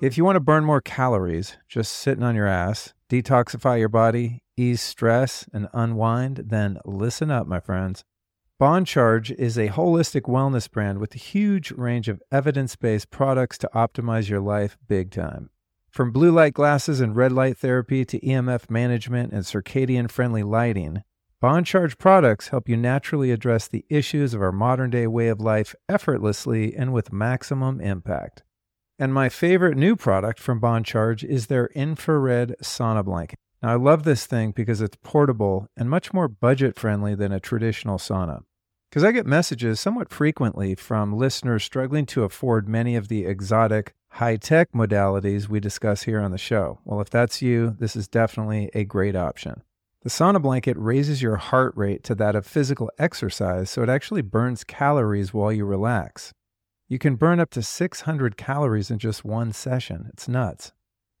If 0.00 0.16
you 0.16 0.24
want 0.24 0.36
to 0.36 0.40
burn 0.40 0.64
more 0.64 0.80
calories 0.80 1.58
just 1.68 1.92
sitting 1.92 2.24
on 2.24 2.34
your 2.34 2.46
ass, 2.46 2.94
detoxify 3.10 3.78
your 3.78 3.90
body, 3.90 4.42
ease 4.56 4.80
stress, 4.80 5.46
and 5.52 5.68
unwind, 5.74 6.44
then 6.46 6.78
listen 6.86 7.30
up, 7.30 7.46
my 7.46 7.60
friends. 7.60 8.02
Bon 8.58 8.82
Charge 8.86 9.30
is 9.32 9.58
a 9.58 9.68
holistic 9.68 10.22
wellness 10.22 10.70
brand 10.70 10.98
with 11.00 11.14
a 11.14 11.18
huge 11.18 11.70
range 11.72 12.08
of 12.08 12.22
evidence 12.32 12.76
based 12.76 13.10
products 13.10 13.58
to 13.58 13.68
optimize 13.74 14.30
your 14.30 14.40
life 14.40 14.78
big 14.88 15.10
time. 15.10 15.50
From 15.90 16.12
blue 16.12 16.30
light 16.30 16.54
glasses 16.54 17.00
and 17.00 17.16
red 17.16 17.32
light 17.32 17.58
therapy 17.58 18.04
to 18.04 18.20
EMF 18.20 18.70
management 18.70 19.32
and 19.32 19.42
circadian 19.42 20.08
friendly 20.08 20.44
lighting, 20.44 21.02
Bon 21.40 21.64
Charge 21.64 21.98
products 21.98 22.48
help 22.48 22.68
you 22.68 22.76
naturally 22.76 23.32
address 23.32 23.66
the 23.66 23.84
issues 23.88 24.32
of 24.32 24.40
our 24.40 24.52
modern 24.52 24.90
day 24.90 25.08
way 25.08 25.26
of 25.26 25.40
life 25.40 25.74
effortlessly 25.88 26.76
and 26.76 26.92
with 26.92 27.12
maximum 27.12 27.80
impact. 27.80 28.44
And 29.00 29.12
my 29.12 29.28
favorite 29.28 29.76
new 29.76 29.96
product 29.96 30.38
from 30.38 30.60
Bon 30.60 30.84
Charge 30.84 31.24
is 31.24 31.48
their 31.48 31.66
infrared 31.74 32.54
sauna 32.62 33.04
blanket. 33.04 33.40
Now, 33.60 33.70
I 33.70 33.74
love 33.74 34.04
this 34.04 34.26
thing 34.26 34.52
because 34.52 34.80
it's 34.80 34.96
portable 35.02 35.66
and 35.76 35.90
much 35.90 36.12
more 36.12 36.28
budget 36.28 36.78
friendly 36.78 37.16
than 37.16 37.32
a 37.32 37.40
traditional 37.40 37.98
sauna. 37.98 38.42
Because 38.90 39.02
I 39.02 39.10
get 39.10 39.26
messages 39.26 39.80
somewhat 39.80 40.10
frequently 40.10 40.76
from 40.76 41.16
listeners 41.16 41.64
struggling 41.64 42.06
to 42.06 42.22
afford 42.22 42.68
many 42.68 42.94
of 42.94 43.08
the 43.08 43.24
exotic, 43.24 43.94
high 44.10 44.36
tech 44.36 44.72
modalities 44.72 45.48
we 45.48 45.60
discuss 45.60 46.02
here 46.02 46.20
on 46.20 46.30
the 46.30 46.38
show. 46.38 46.78
Well, 46.84 47.00
if 47.00 47.10
that's 47.10 47.40
you, 47.42 47.76
this 47.78 47.96
is 47.96 48.08
definitely 48.08 48.70
a 48.74 48.84
great 48.84 49.16
option. 49.16 49.62
The 50.02 50.10
sauna 50.10 50.40
blanket 50.40 50.76
raises 50.78 51.20
your 51.20 51.36
heart 51.36 51.74
rate 51.76 52.02
to 52.04 52.14
that 52.16 52.34
of 52.34 52.46
physical 52.46 52.90
exercise, 52.98 53.70
so 53.70 53.82
it 53.82 53.88
actually 53.88 54.22
burns 54.22 54.64
calories 54.64 55.34
while 55.34 55.52
you 55.52 55.64
relax. 55.64 56.32
You 56.88 56.98
can 56.98 57.16
burn 57.16 57.38
up 57.38 57.50
to 57.50 57.62
600 57.62 58.36
calories 58.36 58.90
in 58.90 58.98
just 58.98 59.24
one 59.24 59.52
session. 59.52 60.08
It's 60.12 60.26
nuts. 60.26 60.72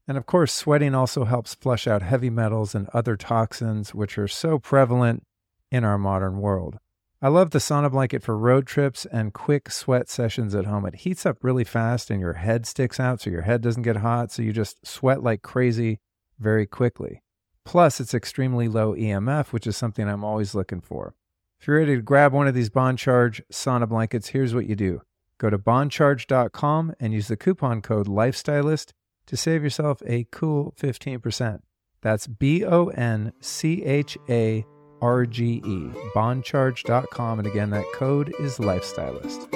And 0.08 0.16
of 0.16 0.26
course, 0.26 0.52
sweating 0.52 0.94
also 0.94 1.24
helps 1.24 1.54
flush 1.54 1.86
out 1.86 2.02
heavy 2.02 2.30
metals 2.30 2.74
and 2.74 2.88
other 2.94 3.16
toxins, 3.16 3.94
which 3.94 4.18
are 4.18 4.26
so 4.26 4.58
prevalent 4.58 5.22
in 5.70 5.84
our 5.84 5.98
modern 5.98 6.38
world. 6.38 6.78
I 7.22 7.28
love 7.28 7.50
the 7.50 7.58
sauna 7.58 7.90
blanket 7.90 8.22
for 8.22 8.34
road 8.34 8.66
trips 8.66 9.04
and 9.04 9.34
quick 9.34 9.70
sweat 9.70 10.08
sessions 10.08 10.54
at 10.54 10.64
home. 10.64 10.86
It 10.86 10.94
heats 10.96 11.26
up 11.26 11.44
really 11.44 11.64
fast 11.64 12.08
and 12.08 12.18
your 12.18 12.32
head 12.32 12.64
sticks 12.64 12.98
out 12.98 13.20
so 13.20 13.28
your 13.28 13.42
head 13.42 13.60
doesn't 13.60 13.82
get 13.82 13.96
hot. 13.96 14.32
So 14.32 14.40
you 14.40 14.54
just 14.54 14.86
sweat 14.86 15.22
like 15.22 15.42
crazy 15.42 16.00
very 16.38 16.64
quickly. 16.64 17.22
Plus, 17.66 18.00
it's 18.00 18.14
extremely 18.14 18.68
low 18.68 18.94
EMF, 18.94 19.52
which 19.52 19.66
is 19.66 19.76
something 19.76 20.08
I'm 20.08 20.24
always 20.24 20.54
looking 20.54 20.80
for. 20.80 21.14
If 21.60 21.66
you're 21.66 21.76
ready 21.76 21.96
to 21.96 22.00
grab 22.00 22.32
one 22.32 22.48
of 22.48 22.54
these 22.54 22.70
Bon 22.70 22.96
Charge 22.96 23.42
sauna 23.52 23.86
blankets, 23.86 24.28
here's 24.28 24.54
what 24.54 24.66
you 24.66 24.74
do 24.74 25.02
go 25.36 25.50
to 25.50 25.58
boncharge.com 25.58 26.94
and 26.98 27.12
use 27.12 27.28
the 27.28 27.36
coupon 27.36 27.82
code 27.82 28.06
LifeStylist 28.06 28.92
to 29.26 29.36
save 29.36 29.62
yourself 29.62 30.02
a 30.06 30.26
cool 30.32 30.74
15%. 30.80 31.60
That's 32.00 32.26
B 32.26 32.64
O 32.64 32.88
N 32.88 33.34
C 33.40 33.84
H 33.84 34.16
A 34.30 34.64
RGE, 35.00 35.94
boncharge.com. 36.14 37.38
And 37.38 37.48
again, 37.48 37.70
that 37.70 37.84
code 37.94 38.34
is 38.38 38.58
Lifestylist. 38.58 39.48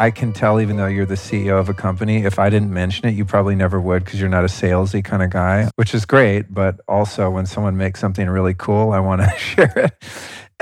I 0.00 0.10
can 0.10 0.32
tell, 0.32 0.60
even 0.60 0.76
though 0.76 0.86
you're 0.86 1.06
the 1.06 1.14
CEO 1.14 1.58
of 1.58 1.68
a 1.68 1.74
company, 1.74 2.24
if 2.24 2.38
I 2.38 2.50
didn't 2.50 2.72
mention 2.72 3.06
it, 3.06 3.12
you 3.12 3.24
probably 3.24 3.54
never 3.54 3.80
would 3.80 4.04
because 4.04 4.18
you're 4.18 4.28
not 4.28 4.42
a 4.42 4.48
salesy 4.48 5.04
kind 5.04 5.22
of 5.22 5.30
guy, 5.30 5.70
which 5.76 5.94
is 5.94 6.04
great. 6.04 6.52
But 6.52 6.80
also, 6.88 7.30
when 7.30 7.46
someone 7.46 7.76
makes 7.76 8.00
something 8.00 8.28
really 8.28 8.54
cool, 8.54 8.90
I 8.90 8.98
want 8.98 9.22
to 9.22 9.30
share 9.38 9.72
it. 9.78 10.04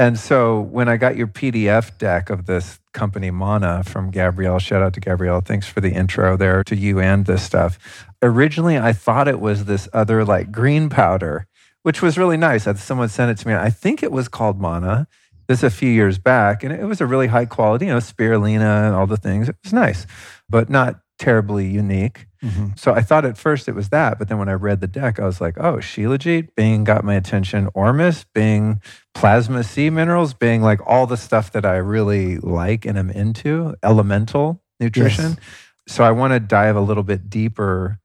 And 0.03 0.19
so, 0.19 0.61
when 0.61 0.89
I 0.89 0.97
got 0.97 1.17
your 1.17 1.29
PDF 1.29 1.97
deck 1.99 2.29
of 2.29 2.47
this 2.47 2.81
company, 2.93 3.31
Manna, 3.31 3.85
from 3.85 4.11
Gabrielle, 4.11 4.59
shout 4.59 4.83
out 4.83 4.95
to 4.95 5.01
Gabrielle. 5.01 5.41
Thanks 5.41 5.69
for 5.69 5.81
the 5.81 5.93
intro 5.93 6.37
there 6.37 6.65
to 6.65 6.75
you 6.75 6.99
and 6.99 7.25
this 7.25 7.43
stuff 7.43 7.79
originally 8.23 8.79
I 8.79 8.93
thought 8.93 9.29
it 9.29 9.41
was 9.41 9.65
this 9.65 9.89
other 9.93 10.25
like 10.25 10.53
green 10.53 10.89
powder, 10.89 11.47
which 11.83 12.01
was 12.01 12.17
really 12.17 12.37
nice. 12.37 12.67
Someone 12.81 13.09
sent 13.09 13.31
it 13.33 13.43
to 13.43 13.49
me. 13.49 13.55
I 13.55 13.69
think 13.69 14.03
it 14.03 14.13
was 14.13 14.29
called 14.29 14.61
Mana. 14.61 15.09
This 15.49 15.65
a 15.65 15.71
few 15.71 15.91
years 15.91 16.19
back, 16.19 16.63
and 16.63 16.73
it 16.73 16.85
was 16.85 17.01
a 17.01 17.07
really 17.07 17.27
high 17.27 17.47
quality, 17.47 17.87
you 17.87 17.93
know, 17.93 17.99
spirulina 17.99 18.87
and 18.87 18.95
all 18.95 19.09
the 19.09 19.17
things. 19.17 19.49
It 19.49 19.57
was 19.65 19.73
nice, 19.73 20.07
but 20.49 20.71
not 20.71 21.01
terribly 21.23 21.69
unique. 21.69 22.27
Mm-hmm. 22.43 22.71
So 22.75 22.93
I 22.93 23.03
thought 23.03 23.25
at 23.25 23.39
first 23.39 23.69
it 23.69 23.77
was 23.77 23.91
that, 23.91 24.19
but 24.19 24.29
then 24.29 24.39
when 24.39 24.49
I 24.49 24.55
read 24.55 24.81
the 24.81 24.89
deck, 24.89 25.21
I 25.21 25.25
was 25.25 25.41
like, 25.41 25.57
oh, 25.57 25.77
Shilajit, 25.77 26.57
Bing 26.57 26.83
got 26.83 27.05
my 27.05 27.15
attention. 27.15 27.69
Ormus, 27.75 28.25
Bing, 28.35 28.81
plasma 29.15 29.63
sea 29.63 29.89
minerals, 29.89 30.35
Bing, 30.35 30.63
like 30.63 30.81
all 30.85 31.07
the 31.07 31.17
stuff 31.17 31.53
that 31.53 31.65
I 31.65 31.77
really 31.77 32.39
like 32.39 32.85
and 32.85 32.99
am 32.99 33.11
into, 33.11 33.77
elemental 33.85 34.61
nutrition. 34.81 35.31
Yes. 35.31 35.39
So 35.87 36.03
I 36.03 36.11
want 36.11 36.33
to 36.33 36.41
dive 36.41 36.75
a 36.75 36.81
little 36.81 37.05
bit 37.05 37.31
deeper 37.31 38.01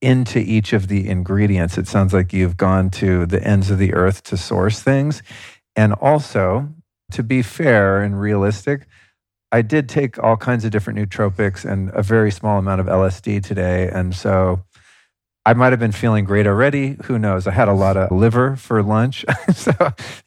into 0.00 0.38
each 0.38 0.72
of 0.72 0.88
the 0.88 1.06
ingredients. 1.06 1.76
It 1.76 1.88
sounds 1.88 2.14
like 2.14 2.32
you've 2.32 2.56
gone 2.56 2.88
to 2.92 3.26
the 3.26 3.46
ends 3.46 3.70
of 3.70 3.76
the 3.76 3.92
earth 3.92 4.22
to 4.24 4.38
source 4.38 4.80
things. 4.80 5.22
And 5.76 5.92
also, 5.92 6.70
to 7.10 7.22
be 7.22 7.42
fair 7.42 8.00
and 8.02 8.18
realistic, 8.18 8.86
I 9.52 9.60
did 9.60 9.88
take 9.88 10.18
all 10.18 10.38
kinds 10.38 10.64
of 10.64 10.70
different 10.70 10.98
nootropics 10.98 11.70
and 11.70 11.90
a 11.90 12.02
very 12.02 12.32
small 12.32 12.58
amount 12.58 12.80
of 12.80 12.86
LSD 12.86 13.44
today. 13.44 13.88
And 13.92 14.14
so 14.14 14.64
I 15.44 15.52
might 15.52 15.72
have 15.72 15.80
been 15.80 15.92
feeling 15.92 16.24
great 16.24 16.46
already. 16.46 16.96
Who 17.04 17.18
knows? 17.18 17.46
I 17.46 17.50
had 17.50 17.68
a 17.68 17.74
lot 17.74 17.98
of 17.98 18.10
liver 18.10 18.56
for 18.56 18.82
lunch. 18.82 19.26
so, 19.54 19.72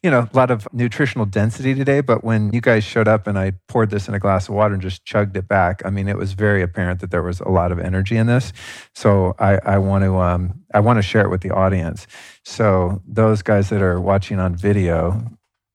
you 0.03 0.11
know, 0.11 0.29
a 0.31 0.37
lot 0.37 0.51
of 0.51 0.67
nutritional 0.73 1.25
density 1.25 1.73
today. 1.73 2.01
But 2.01 2.23
when 2.23 2.53
you 2.53 2.61
guys 2.61 2.83
showed 2.83 3.07
up 3.07 3.25
and 3.25 3.39
I 3.39 3.53
poured 3.67 3.89
this 3.89 4.07
in 4.07 4.13
a 4.13 4.19
glass 4.19 4.47
of 4.47 4.53
water 4.53 4.75
and 4.75 4.83
just 4.83 5.05
chugged 5.05 5.35
it 5.37 5.47
back, 5.47 5.81
I 5.83 5.89
mean, 5.89 6.07
it 6.07 6.17
was 6.17 6.33
very 6.33 6.61
apparent 6.61 6.99
that 6.99 7.09
there 7.09 7.23
was 7.23 7.39
a 7.39 7.49
lot 7.49 7.71
of 7.71 7.79
energy 7.79 8.17
in 8.17 8.27
this. 8.27 8.53
So 8.93 9.35
I, 9.39 9.57
I 9.65 9.77
want 9.79 10.03
to, 10.03 10.17
um, 10.17 10.63
I 10.71 10.81
want 10.81 10.97
to 10.97 11.03
share 11.03 11.21
it 11.21 11.29
with 11.29 11.41
the 11.41 11.51
audience. 11.51 12.05
So 12.43 13.01
those 13.07 13.41
guys 13.41 13.69
that 13.69 13.81
are 13.81 13.99
watching 13.99 14.37
on 14.37 14.55
video, 14.55 15.31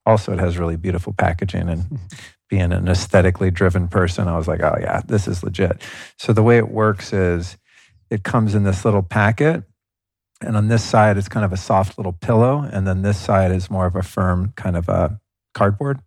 also 0.07 0.35
it 0.35 0.39
has 0.39 0.57
really 0.57 0.77
beautiful 0.77 1.15
packaging 1.15 1.69
and 1.69 1.99
being 2.51 2.73
an 2.73 2.89
aesthetically 2.89 3.51
driven 3.51 3.89
person, 3.89 4.29
I 4.29 4.37
was 4.37 4.47
like, 4.47 4.61
oh 4.63 4.77
yeah, 4.79 5.01
this 5.07 5.27
is 5.27 5.43
legit. 5.43 5.81
So 6.19 6.35
the 6.35 6.43
way 6.43 6.59
it 6.59 6.69
works 6.69 7.15
is, 7.15 7.57
it 8.11 8.25
comes 8.25 8.57
in 8.57 8.65
this 8.65 8.85
little 8.85 9.05
packet. 9.05 9.63
And 10.43 10.57
on 10.57 10.69
this 10.69 10.83
side, 10.83 11.17
it's 11.17 11.29
kind 11.29 11.45
of 11.45 11.53
a 11.53 11.57
soft 11.57 11.97
little 11.97 12.13
pillow. 12.13 12.69
And 12.73 12.87
then 12.87 13.03
this 13.03 13.19
side 13.19 13.53
is 13.53 13.71
more 13.71 13.87
of 13.87 13.95
a 13.95 14.03
firm 14.03 14.53
kind 14.57 14.77
of 14.77 14.89
a 14.89 15.21
cardboard. 15.55 16.01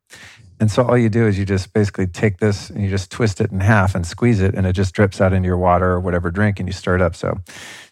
And 0.59 0.69
so 0.69 0.83
all 0.83 0.97
you 0.97 1.09
do 1.09 1.27
is 1.27 1.39
you 1.39 1.45
just 1.45 1.73
basically 1.73 2.07
take 2.07 2.39
this 2.39 2.69
and 2.69 2.83
you 2.83 2.89
just 2.89 3.09
twist 3.09 3.41
it 3.41 3.51
in 3.51 3.59
half 3.59 3.95
and 3.95 4.05
squeeze 4.05 4.39
it, 4.39 4.53
and 4.53 4.65
it 4.65 4.73
just 4.73 4.93
drips 4.93 5.19
out 5.19 5.33
into 5.33 5.47
your 5.47 5.57
water 5.57 5.91
or 5.91 5.99
whatever 5.99 6.29
drink, 6.29 6.59
and 6.59 6.67
you 6.67 6.73
stir 6.73 6.95
it 6.95 7.01
up. 7.01 7.15
So 7.15 7.39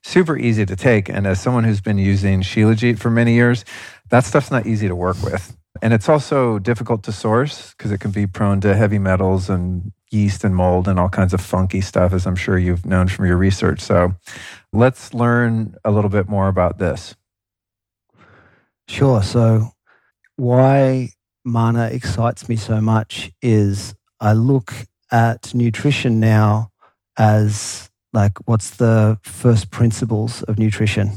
super 0.03 0.37
easy 0.37 0.65
to 0.65 0.75
take. 0.75 1.09
And 1.09 1.25
as 1.25 1.41
someone 1.41 1.63
who's 1.63 1.81
been 1.81 1.97
using 1.97 2.41
Shilajit 2.41 2.99
for 2.99 3.09
many 3.09 3.33
years, 3.33 3.65
that 4.09 4.25
stuff's 4.25 4.51
not 4.51 4.65
easy 4.67 4.87
to 4.87 4.95
work 4.95 5.21
with. 5.23 5.55
And 5.81 5.93
it's 5.93 6.09
also 6.09 6.59
difficult 6.59 7.03
to 7.03 7.11
source 7.11 7.73
because 7.73 7.91
it 7.91 7.99
can 7.99 8.11
be 8.11 8.27
prone 8.27 8.59
to 8.61 8.75
heavy 8.75 8.99
metals 8.99 9.49
and 9.49 9.93
yeast 10.11 10.43
and 10.43 10.55
mold 10.55 10.87
and 10.87 10.99
all 10.99 11.09
kinds 11.09 11.33
of 11.33 11.39
funky 11.39 11.79
stuff, 11.79 12.11
as 12.11 12.27
I'm 12.27 12.35
sure 12.35 12.57
you've 12.57 12.85
known 12.85 13.07
from 13.07 13.25
your 13.25 13.37
research. 13.37 13.79
So 13.79 14.13
let's 14.73 15.13
learn 15.13 15.75
a 15.85 15.91
little 15.91 16.09
bit 16.09 16.27
more 16.27 16.49
about 16.49 16.77
this. 16.77 17.15
Sure. 18.87 19.23
So, 19.23 19.69
why 20.35 21.11
manna 21.45 21.85
excites 21.85 22.49
me 22.49 22.57
so 22.57 22.81
much 22.81 23.31
is 23.41 23.95
I 24.19 24.33
look 24.33 24.73
at 25.11 25.53
nutrition 25.55 26.19
now 26.19 26.71
as 27.17 27.89
like 28.13 28.37
what's 28.47 28.71
the 28.71 29.17
first 29.23 29.71
principles 29.71 30.43
of 30.43 30.59
nutrition? 30.59 31.11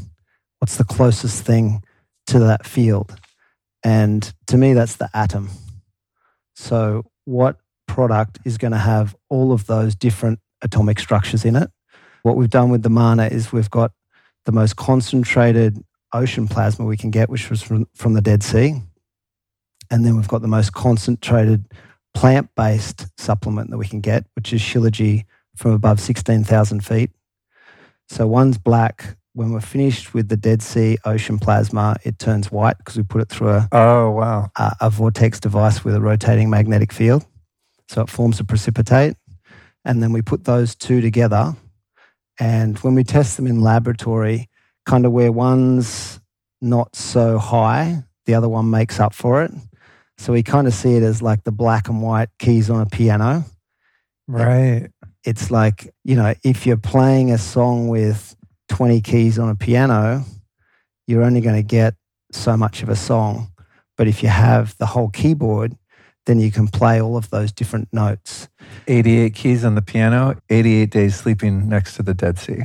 What's 0.60 0.76
the 0.76 0.84
closest 0.84 1.44
thing 1.44 1.82
to 2.28 2.38
that 2.38 2.64
field? 2.64 3.18
And 3.84 4.32
to 4.46 4.56
me, 4.56 4.72
that's 4.72 4.96
the 4.96 5.10
atom. 5.14 5.50
So, 6.56 7.04
what 7.26 7.58
product 7.86 8.38
is 8.44 8.58
going 8.58 8.72
to 8.72 8.78
have 8.78 9.14
all 9.28 9.52
of 9.52 9.66
those 9.66 9.94
different 9.94 10.40
atomic 10.62 10.98
structures 10.98 11.44
in 11.44 11.54
it. 11.54 11.70
What 12.22 12.36
we've 12.36 12.50
done 12.50 12.70
with 12.70 12.82
the 12.82 12.90
manna 12.90 13.26
is 13.26 13.52
we've 13.52 13.70
got 13.70 13.92
the 14.46 14.52
most 14.52 14.76
concentrated 14.76 15.84
ocean 16.12 16.48
plasma 16.48 16.86
we 16.86 16.96
can 16.96 17.10
get, 17.10 17.28
which 17.28 17.50
was 17.50 17.62
from, 17.62 17.86
from 17.94 18.14
the 18.14 18.20
Dead 18.20 18.42
Sea. 18.42 18.82
And 19.90 20.04
then 20.04 20.16
we've 20.16 20.28
got 20.28 20.42
the 20.42 20.48
most 20.48 20.72
concentrated 20.72 21.66
plant 22.14 22.48
based 22.56 23.06
supplement 23.18 23.70
that 23.70 23.78
we 23.78 23.86
can 23.86 24.00
get, 24.00 24.24
which 24.34 24.52
is 24.52 24.60
Shilajit 24.60 25.24
from 25.56 25.72
above 25.72 26.00
16,000 26.00 26.80
feet. 26.80 27.10
So 28.08 28.26
one's 28.26 28.58
black. 28.58 29.16
When 29.34 29.50
we're 29.52 29.60
finished 29.60 30.14
with 30.14 30.28
the 30.28 30.36
Dead 30.36 30.62
Sea 30.62 30.96
ocean 31.04 31.38
plasma, 31.40 31.96
it 32.04 32.20
turns 32.20 32.52
white 32.52 32.78
because 32.78 32.96
we 32.96 33.02
put 33.02 33.20
it 33.20 33.28
through 33.28 33.50
a, 33.50 33.68
oh, 33.72 34.10
wow. 34.10 34.50
a, 34.56 34.76
a 34.82 34.90
vortex 34.90 35.40
device 35.40 35.84
with 35.84 35.96
a 35.96 36.00
rotating 36.00 36.48
magnetic 36.48 36.92
field. 36.92 37.26
So 37.88 38.02
it 38.02 38.08
forms 38.08 38.38
a 38.38 38.44
precipitate. 38.44 39.16
And 39.84 40.02
then 40.02 40.12
we 40.12 40.22
put 40.22 40.44
those 40.44 40.76
two 40.76 41.00
together. 41.00 41.56
And 42.38 42.78
when 42.78 42.94
we 42.94 43.02
test 43.02 43.36
them 43.36 43.48
in 43.48 43.60
laboratory, 43.60 44.48
kind 44.86 45.04
of 45.04 45.12
where 45.12 45.32
one's 45.32 46.20
not 46.60 46.94
so 46.94 47.38
high, 47.38 48.04
the 48.26 48.34
other 48.34 48.48
one 48.48 48.70
makes 48.70 49.00
up 49.00 49.14
for 49.14 49.42
it. 49.42 49.50
So 50.16 50.32
we 50.32 50.42
kind 50.42 50.66
of 50.66 50.74
see 50.74 50.94
it 50.94 51.02
as 51.02 51.20
like 51.20 51.42
the 51.44 51.52
black 51.52 51.88
and 51.88 52.00
white 52.00 52.28
keys 52.38 52.70
on 52.70 52.80
a 52.80 52.86
piano. 52.86 53.44
Right. 54.28 54.90
It's 55.24 55.50
like, 55.50 55.92
you 56.04 56.14
know, 56.14 56.34
if 56.44 56.66
you're 56.66 56.76
playing 56.76 57.30
a 57.32 57.38
song 57.38 57.88
with 57.88 58.36
20 58.74 59.00
keys 59.02 59.38
on 59.38 59.48
a 59.48 59.54
piano, 59.54 60.24
you're 61.06 61.22
only 61.22 61.40
going 61.40 61.54
to 61.54 61.62
get 61.62 61.94
so 62.32 62.56
much 62.56 62.82
of 62.82 62.88
a 62.88 62.96
song. 62.96 63.46
But 63.96 64.08
if 64.08 64.20
you 64.20 64.28
have 64.28 64.76
the 64.78 64.86
whole 64.86 65.10
keyboard, 65.10 65.76
then 66.26 66.40
you 66.40 66.50
can 66.50 66.66
play 66.66 67.00
all 67.00 67.16
of 67.16 67.30
those 67.30 67.52
different 67.52 67.86
notes. 67.92 68.48
88 68.88 69.32
keys 69.32 69.64
on 69.64 69.76
the 69.76 69.82
piano, 69.82 70.36
88 70.50 70.90
days 70.90 71.14
sleeping 71.14 71.68
next 71.68 71.94
to 71.94 72.02
the 72.02 72.14
Dead 72.14 72.36
Sea. 72.36 72.64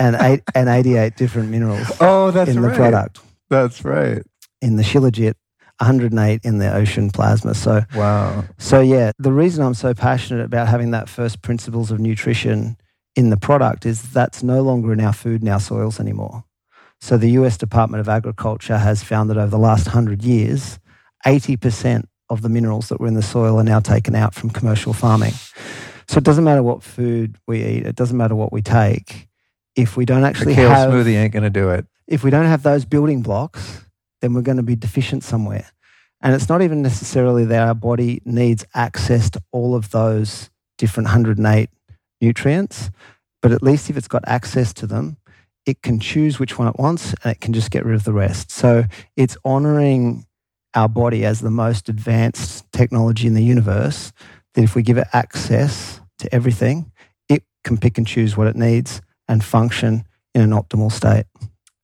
and, 0.00 0.16
eight, 0.16 0.42
and 0.56 0.68
88 0.68 1.16
different 1.16 1.50
minerals 1.50 1.86
oh, 2.00 2.32
that's 2.32 2.50
in 2.50 2.60
right. 2.60 2.70
the 2.70 2.76
product. 2.76 3.20
That's 3.48 3.84
right. 3.84 4.24
In 4.60 4.74
the 4.74 4.82
Shilajit, 4.82 5.34
108 5.78 6.40
in 6.42 6.58
the 6.58 6.74
ocean 6.74 7.10
plasma. 7.10 7.54
So, 7.54 7.82
wow. 7.94 8.42
So, 8.58 8.80
yeah, 8.80 9.12
the 9.20 9.32
reason 9.32 9.64
I'm 9.64 9.74
so 9.74 9.94
passionate 9.94 10.44
about 10.44 10.66
having 10.66 10.90
that 10.90 11.08
first 11.08 11.42
principles 11.42 11.92
of 11.92 12.00
nutrition 12.00 12.76
in 13.16 13.30
the 13.30 13.36
product 13.36 13.86
is 13.86 14.02
that's 14.12 14.42
no 14.42 14.62
longer 14.62 14.92
in 14.92 15.00
our 15.00 15.12
food 15.12 15.40
and 15.40 15.50
our 15.50 15.60
soils 15.60 15.98
anymore. 15.98 16.44
So, 17.00 17.16
the 17.16 17.30
US 17.30 17.56
Department 17.56 18.00
of 18.00 18.08
Agriculture 18.08 18.78
has 18.78 19.02
found 19.02 19.30
that 19.30 19.36
over 19.36 19.50
the 19.50 19.58
last 19.58 19.86
100 19.86 20.22
years, 20.22 20.78
80% 21.26 22.04
of 22.28 22.42
the 22.42 22.48
minerals 22.48 22.88
that 22.88 23.00
were 23.00 23.06
in 23.06 23.14
the 23.14 23.22
soil 23.22 23.58
are 23.58 23.64
now 23.64 23.80
taken 23.80 24.14
out 24.14 24.34
from 24.34 24.50
commercial 24.50 24.92
farming. 24.92 25.32
So 26.08 26.18
it 26.18 26.24
doesn't 26.24 26.44
matter 26.44 26.62
what 26.62 26.82
food 26.82 27.36
we 27.46 27.64
eat, 27.64 27.86
it 27.86 27.96
doesn't 27.96 28.16
matter 28.16 28.34
what 28.34 28.52
we 28.52 28.62
take. 28.62 29.28
If 29.74 29.96
we 29.96 30.04
don't 30.04 30.24
actually 30.24 30.54
the 30.54 30.62
kale 30.62 30.70
have 30.70 30.90
smoothie 30.90 31.14
ain't 31.14 31.32
going 31.32 31.42
to 31.42 31.50
do 31.50 31.70
it. 31.70 31.86
If 32.06 32.22
we 32.24 32.30
don't 32.30 32.46
have 32.46 32.62
those 32.62 32.84
building 32.84 33.22
blocks, 33.22 33.84
then 34.20 34.32
we're 34.32 34.42
going 34.42 34.56
to 34.56 34.62
be 34.62 34.76
deficient 34.76 35.24
somewhere. 35.24 35.66
And 36.22 36.34
it's 36.34 36.48
not 36.48 36.62
even 36.62 36.80
necessarily 36.80 37.44
that 37.46 37.66
our 37.66 37.74
body 37.74 38.22
needs 38.24 38.64
access 38.74 39.28
to 39.30 39.42
all 39.52 39.74
of 39.74 39.90
those 39.90 40.50
different 40.78 41.08
108 41.08 41.68
nutrients, 42.20 42.90
but 43.42 43.52
at 43.52 43.62
least 43.62 43.90
if 43.90 43.96
it's 43.96 44.08
got 44.08 44.22
access 44.26 44.72
to 44.74 44.86
them, 44.86 45.16
it 45.66 45.82
can 45.82 45.98
choose 45.98 46.38
which 46.38 46.58
one 46.58 46.68
it 46.68 46.78
wants 46.78 47.14
and 47.22 47.32
it 47.32 47.40
can 47.40 47.52
just 47.52 47.70
get 47.70 47.84
rid 47.84 47.96
of 47.96 48.04
the 48.04 48.12
rest. 48.12 48.50
So 48.50 48.84
it's 49.16 49.36
honoring 49.44 50.26
our 50.74 50.88
body 50.88 51.24
as 51.24 51.40
the 51.40 51.50
most 51.50 51.88
advanced 51.88 52.70
technology 52.72 53.26
in 53.26 53.34
the 53.34 53.42
universe, 53.42 54.12
that 54.54 54.62
if 54.62 54.74
we 54.74 54.82
give 54.82 54.98
it 54.98 55.08
access 55.12 56.00
to 56.18 56.32
everything, 56.34 56.92
it 57.28 57.42
can 57.64 57.78
pick 57.78 57.98
and 57.98 58.06
choose 58.06 58.36
what 58.36 58.46
it 58.46 58.56
needs 58.56 59.00
and 59.26 59.42
function 59.42 60.04
in 60.34 60.42
an 60.42 60.50
optimal 60.50 60.92
state. 60.92 61.24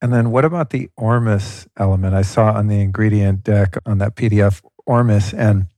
And 0.01 0.12
then 0.12 0.30
what 0.30 0.45
about 0.45 0.70
the 0.70 0.91
Ormus 0.97 1.66
element? 1.78 2.14
I 2.14 2.22
saw 2.22 2.53
on 2.53 2.68
the 2.68 2.80
ingredient 2.80 3.45
deck 3.45 3.76
on 3.87 3.99
that 3.99 4.14
PDF 4.14 4.61
Ormus. 4.85 5.33
And 5.33 5.68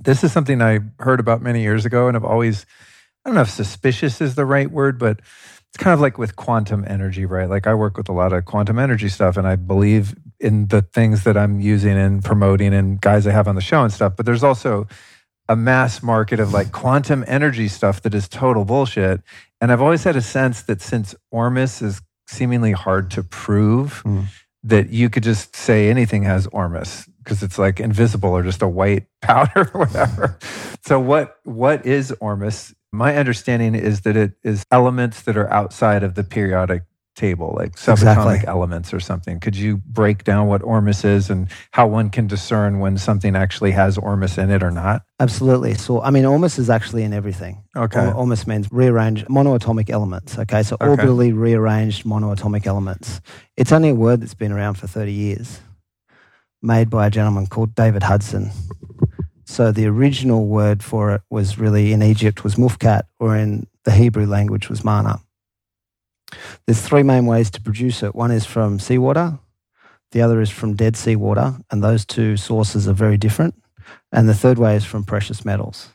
this 0.00 0.22
is 0.24 0.32
something 0.32 0.60
I 0.60 0.80
heard 0.98 1.20
about 1.20 1.42
many 1.42 1.62
years 1.62 1.86
ago 1.86 2.08
and 2.08 2.16
I've 2.16 2.24
always, 2.24 2.66
I 3.24 3.28
don't 3.28 3.34
know 3.36 3.42
if 3.42 3.50
suspicious 3.50 4.20
is 4.20 4.34
the 4.34 4.46
right 4.46 4.70
word, 4.70 4.98
but 4.98 5.20
it's 5.20 5.82
kind 5.82 5.94
of 5.94 6.00
like 6.00 6.18
with 6.18 6.36
quantum 6.36 6.84
energy, 6.86 7.24
right? 7.24 7.48
Like 7.48 7.66
I 7.66 7.74
work 7.74 7.96
with 7.96 8.08
a 8.08 8.12
lot 8.12 8.32
of 8.32 8.44
quantum 8.44 8.78
energy 8.78 9.08
stuff 9.08 9.36
and 9.36 9.46
I 9.46 9.56
believe 9.56 10.14
in 10.38 10.66
the 10.66 10.82
things 10.82 11.24
that 11.24 11.36
I'm 11.36 11.60
using 11.60 11.96
and 11.96 12.22
promoting 12.22 12.74
and 12.74 13.00
guys 13.00 13.26
I 13.26 13.32
have 13.32 13.48
on 13.48 13.54
the 13.54 13.62
show 13.62 13.82
and 13.82 13.92
stuff. 13.92 14.14
But 14.16 14.26
there's 14.26 14.42
also 14.42 14.86
a 15.48 15.56
mass 15.56 16.02
market 16.02 16.40
of 16.40 16.52
like 16.52 16.72
quantum 16.72 17.24
energy 17.26 17.68
stuff 17.68 18.02
that 18.02 18.14
is 18.14 18.28
total 18.28 18.64
bullshit. 18.64 19.22
And 19.60 19.72
I've 19.72 19.80
always 19.80 20.04
had 20.04 20.16
a 20.16 20.22
sense 20.22 20.62
that 20.62 20.82
since 20.82 21.14
Ormus 21.30 21.80
is 21.80 22.02
seemingly 22.26 22.72
hard 22.72 23.10
to 23.12 23.22
prove, 23.22 24.02
mm. 24.04 24.26
that 24.64 24.90
you 24.90 25.08
could 25.08 25.22
just 25.22 25.56
say 25.56 25.88
anything 25.88 26.24
has 26.24 26.46
Ormus 26.48 27.08
because 27.18 27.42
it's 27.42 27.58
like 27.58 27.80
invisible 27.80 28.30
or 28.30 28.42
just 28.42 28.62
a 28.62 28.68
white 28.68 29.06
powder 29.22 29.70
or 29.74 29.86
whatever. 29.86 30.38
so 30.82 30.98
what 30.98 31.38
what 31.44 31.86
is 31.86 32.12
Ormus? 32.20 32.74
My 32.92 33.16
understanding 33.16 33.74
is 33.74 34.02
that 34.02 34.16
it 34.16 34.32
is 34.42 34.64
elements 34.70 35.22
that 35.22 35.36
are 35.36 35.50
outside 35.50 36.02
of 36.02 36.14
the 36.14 36.24
periodic 36.24 36.82
table, 37.14 37.54
like 37.56 37.72
subatomic 37.72 37.92
exactly. 37.92 38.48
elements 38.48 38.94
or 38.94 39.00
something. 39.00 39.40
Could 39.40 39.56
you 39.56 39.78
break 39.78 40.24
down 40.24 40.46
what 40.46 40.62
Ormus 40.62 41.04
is 41.04 41.30
and 41.30 41.48
how 41.72 41.86
one 41.86 42.10
can 42.10 42.26
discern 42.26 42.80
when 42.80 42.98
something 42.98 43.36
actually 43.36 43.72
has 43.72 43.98
Ormus 43.98 44.38
in 44.38 44.50
it 44.50 44.62
or 44.62 44.70
not? 44.70 45.02
Absolutely. 45.20 45.74
So, 45.74 46.00
I 46.02 46.10
mean, 46.10 46.24
Ormus 46.24 46.58
is 46.58 46.70
actually 46.70 47.02
in 47.02 47.12
everything. 47.12 47.64
Okay. 47.76 48.10
Ormus 48.12 48.46
means 48.46 48.70
rearranged 48.70 49.26
monoatomic 49.26 49.90
elements. 49.90 50.38
Okay. 50.38 50.62
So, 50.62 50.76
okay. 50.80 50.86
orbitally 50.86 51.36
rearranged 51.36 52.04
monoatomic 52.04 52.66
elements. 52.66 53.20
It's 53.56 53.72
only 53.72 53.90
a 53.90 53.94
word 53.94 54.20
that's 54.20 54.34
been 54.34 54.52
around 54.52 54.74
for 54.74 54.86
30 54.86 55.12
years, 55.12 55.60
made 56.62 56.88
by 56.88 57.06
a 57.06 57.10
gentleman 57.10 57.46
called 57.46 57.74
David 57.74 58.02
Hudson. 58.02 58.50
So 59.52 59.70
the 59.70 59.84
original 59.84 60.46
word 60.46 60.82
for 60.82 61.14
it 61.14 61.20
was 61.28 61.58
really 61.58 61.92
in 61.92 62.02
Egypt 62.02 62.42
was 62.42 62.54
mufkat, 62.54 63.02
or 63.20 63.36
in 63.36 63.66
the 63.84 63.90
Hebrew 63.90 64.24
language 64.24 64.70
was 64.70 64.82
manna. 64.82 65.20
There's 66.64 66.80
three 66.80 67.02
main 67.02 67.26
ways 67.26 67.50
to 67.50 67.60
produce 67.60 68.02
it. 68.02 68.14
One 68.14 68.30
is 68.30 68.46
from 68.46 68.78
seawater, 68.78 69.38
The 70.12 70.22
other 70.22 70.40
is 70.40 70.48
from 70.48 70.74
Dead 70.74 70.96
Sea 70.96 71.16
water, 71.16 71.58
and 71.70 71.84
those 71.84 72.06
two 72.06 72.38
sources 72.38 72.88
are 72.88 72.94
very 72.94 73.18
different. 73.18 73.54
And 74.10 74.26
the 74.26 74.32
third 74.32 74.58
way 74.58 74.74
is 74.74 74.86
from 74.86 75.04
precious 75.04 75.44
metals. 75.44 75.90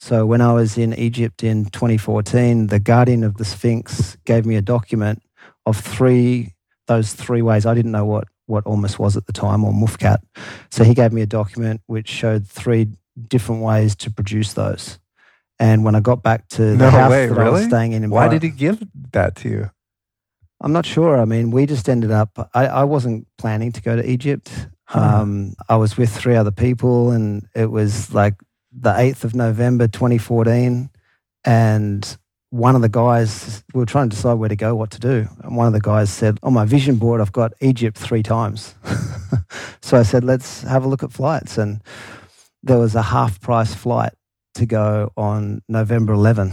So 0.00 0.26
when 0.26 0.40
I 0.40 0.52
was 0.52 0.76
in 0.76 0.92
Egypt 0.92 1.44
in 1.44 1.66
2014, 1.66 2.66
the 2.66 2.80
guardian 2.80 3.22
of 3.22 3.36
the 3.36 3.44
Sphinx 3.44 4.16
gave 4.24 4.44
me 4.44 4.56
a 4.56 4.60
document 4.60 5.22
of 5.66 5.76
three 5.76 6.54
those 6.88 7.12
three 7.12 7.42
ways. 7.42 7.64
I 7.64 7.74
didn't 7.74 7.92
know 7.92 8.04
what 8.04 8.26
what 8.46 8.66
Ormus 8.66 8.98
was 8.98 9.16
at 9.16 9.26
the 9.26 9.32
time 9.32 9.64
or 9.64 9.72
Mufkat. 9.72 10.18
So 10.70 10.84
he 10.84 10.94
gave 10.94 11.12
me 11.12 11.22
a 11.22 11.26
document 11.26 11.80
which 11.86 12.08
showed 12.08 12.46
three 12.46 12.88
different 13.28 13.62
ways 13.62 13.94
to 13.96 14.10
produce 14.10 14.52
those. 14.54 14.98
And 15.58 15.84
when 15.84 15.94
I 15.94 16.00
got 16.00 16.22
back 16.22 16.48
to 16.50 16.62
the 16.62 16.76
No 16.76 16.90
house 16.90 17.10
way, 17.10 17.26
that 17.26 17.38
I 17.38 17.48
was 17.48 17.64
staying 17.64 17.92
in, 17.92 18.04
in 18.04 18.10
Why 18.10 18.28
did 18.28 18.42
he 18.42 18.50
give 18.50 18.82
that 19.12 19.36
to 19.36 19.48
you? 19.48 19.70
I'm 20.60 20.72
not 20.72 20.86
sure. 20.86 21.20
I 21.20 21.24
mean, 21.24 21.50
we 21.50 21.66
just 21.66 21.88
ended 21.88 22.10
up. 22.10 22.50
I, 22.54 22.66
I 22.66 22.84
wasn't 22.84 23.26
planning 23.36 23.72
to 23.72 23.82
go 23.82 23.96
to 23.96 24.08
Egypt. 24.08 24.68
Huh. 24.84 25.00
Um, 25.00 25.54
I 25.68 25.76
was 25.76 25.96
with 25.96 26.14
three 26.14 26.36
other 26.36 26.50
people, 26.50 27.10
and 27.10 27.48
it 27.54 27.70
was 27.70 28.14
like 28.14 28.34
the 28.72 28.92
8th 28.92 29.24
of 29.24 29.34
November, 29.34 29.88
2014. 29.88 30.88
And 31.44 32.16
one 32.52 32.76
of 32.76 32.82
the 32.82 32.88
guys, 32.90 33.64
we 33.72 33.78
were 33.78 33.86
trying 33.86 34.10
to 34.10 34.14
decide 34.14 34.34
where 34.34 34.50
to 34.50 34.56
go, 34.56 34.74
what 34.74 34.90
to 34.90 35.00
do. 35.00 35.26
And 35.42 35.56
one 35.56 35.66
of 35.66 35.72
the 35.72 35.80
guys 35.80 36.10
said, 36.10 36.38
On 36.42 36.52
my 36.52 36.66
vision 36.66 36.96
board, 36.96 37.22
I've 37.22 37.32
got 37.32 37.54
Egypt 37.62 37.96
three 37.96 38.22
times. 38.22 38.74
so 39.80 39.98
I 39.98 40.02
said, 40.02 40.22
Let's 40.22 40.60
have 40.62 40.84
a 40.84 40.88
look 40.88 41.02
at 41.02 41.14
flights. 41.14 41.56
And 41.56 41.82
there 42.62 42.78
was 42.78 42.94
a 42.94 43.00
half 43.00 43.40
price 43.40 43.74
flight 43.74 44.12
to 44.56 44.66
go 44.66 45.12
on 45.16 45.62
November 45.66 46.12
11. 46.12 46.52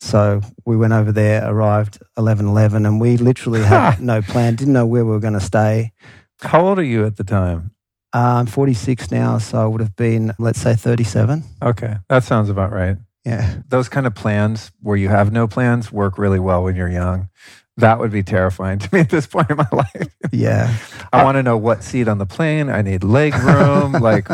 So 0.00 0.40
we 0.66 0.76
went 0.76 0.94
over 0.94 1.12
there, 1.12 1.48
arrived 1.48 2.02
11 2.18 2.48
11, 2.48 2.84
and 2.84 3.00
we 3.00 3.16
literally 3.16 3.62
had 3.62 4.00
no 4.00 4.22
plan, 4.22 4.56
didn't 4.56 4.74
know 4.74 4.86
where 4.86 5.04
we 5.04 5.12
were 5.12 5.20
going 5.20 5.34
to 5.34 5.40
stay. 5.40 5.92
How 6.40 6.66
old 6.66 6.80
are 6.80 6.82
you 6.82 7.06
at 7.06 7.16
the 7.16 7.24
time? 7.24 7.70
Uh, 8.12 8.40
I'm 8.40 8.46
46 8.46 9.12
now, 9.12 9.38
so 9.38 9.62
I 9.62 9.66
would 9.66 9.80
have 9.80 9.94
been, 9.94 10.34
let's 10.40 10.60
say, 10.60 10.74
37. 10.74 11.44
Okay, 11.62 11.98
that 12.08 12.24
sounds 12.24 12.48
about 12.48 12.72
right. 12.72 12.96
Yeah. 13.24 13.56
Those 13.68 13.88
kind 13.88 14.06
of 14.06 14.14
plans 14.14 14.72
where 14.80 14.96
you 14.96 15.08
have 15.08 15.30
no 15.32 15.46
plans 15.46 15.92
work 15.92 16.18
really 16.18 16.40
well 16.40 16.64
when 16.64 16.74
you're 16.76 16.90
young. 16.90 17.28
That 17.76 17.98
would 17.98 18.10
be 18.10 18.22
terrifying 18.22 18.78
to 18.80 18.94
me 18.94 19.00
at 19.00 19.08
this 19.10 19.26
point 19.26 19.50
in 19.50 19.56
my 19.56 19.68
life. 19.72 20.14
Yeah. 20.32 20.74
I 21.12 21.24
want 21.24 21.36
to 21.36 21.42
know 21.42 21.56
what 21.56 21.82
seat 21.82 22.08
on 22.08 22.18
the 22.18 22.26
plane. 22.26 22.68
I 22.68 22.82
need 22.82 23.04
leg 23.04 23.34
room. 23.34 23.92
like 24.00 24.28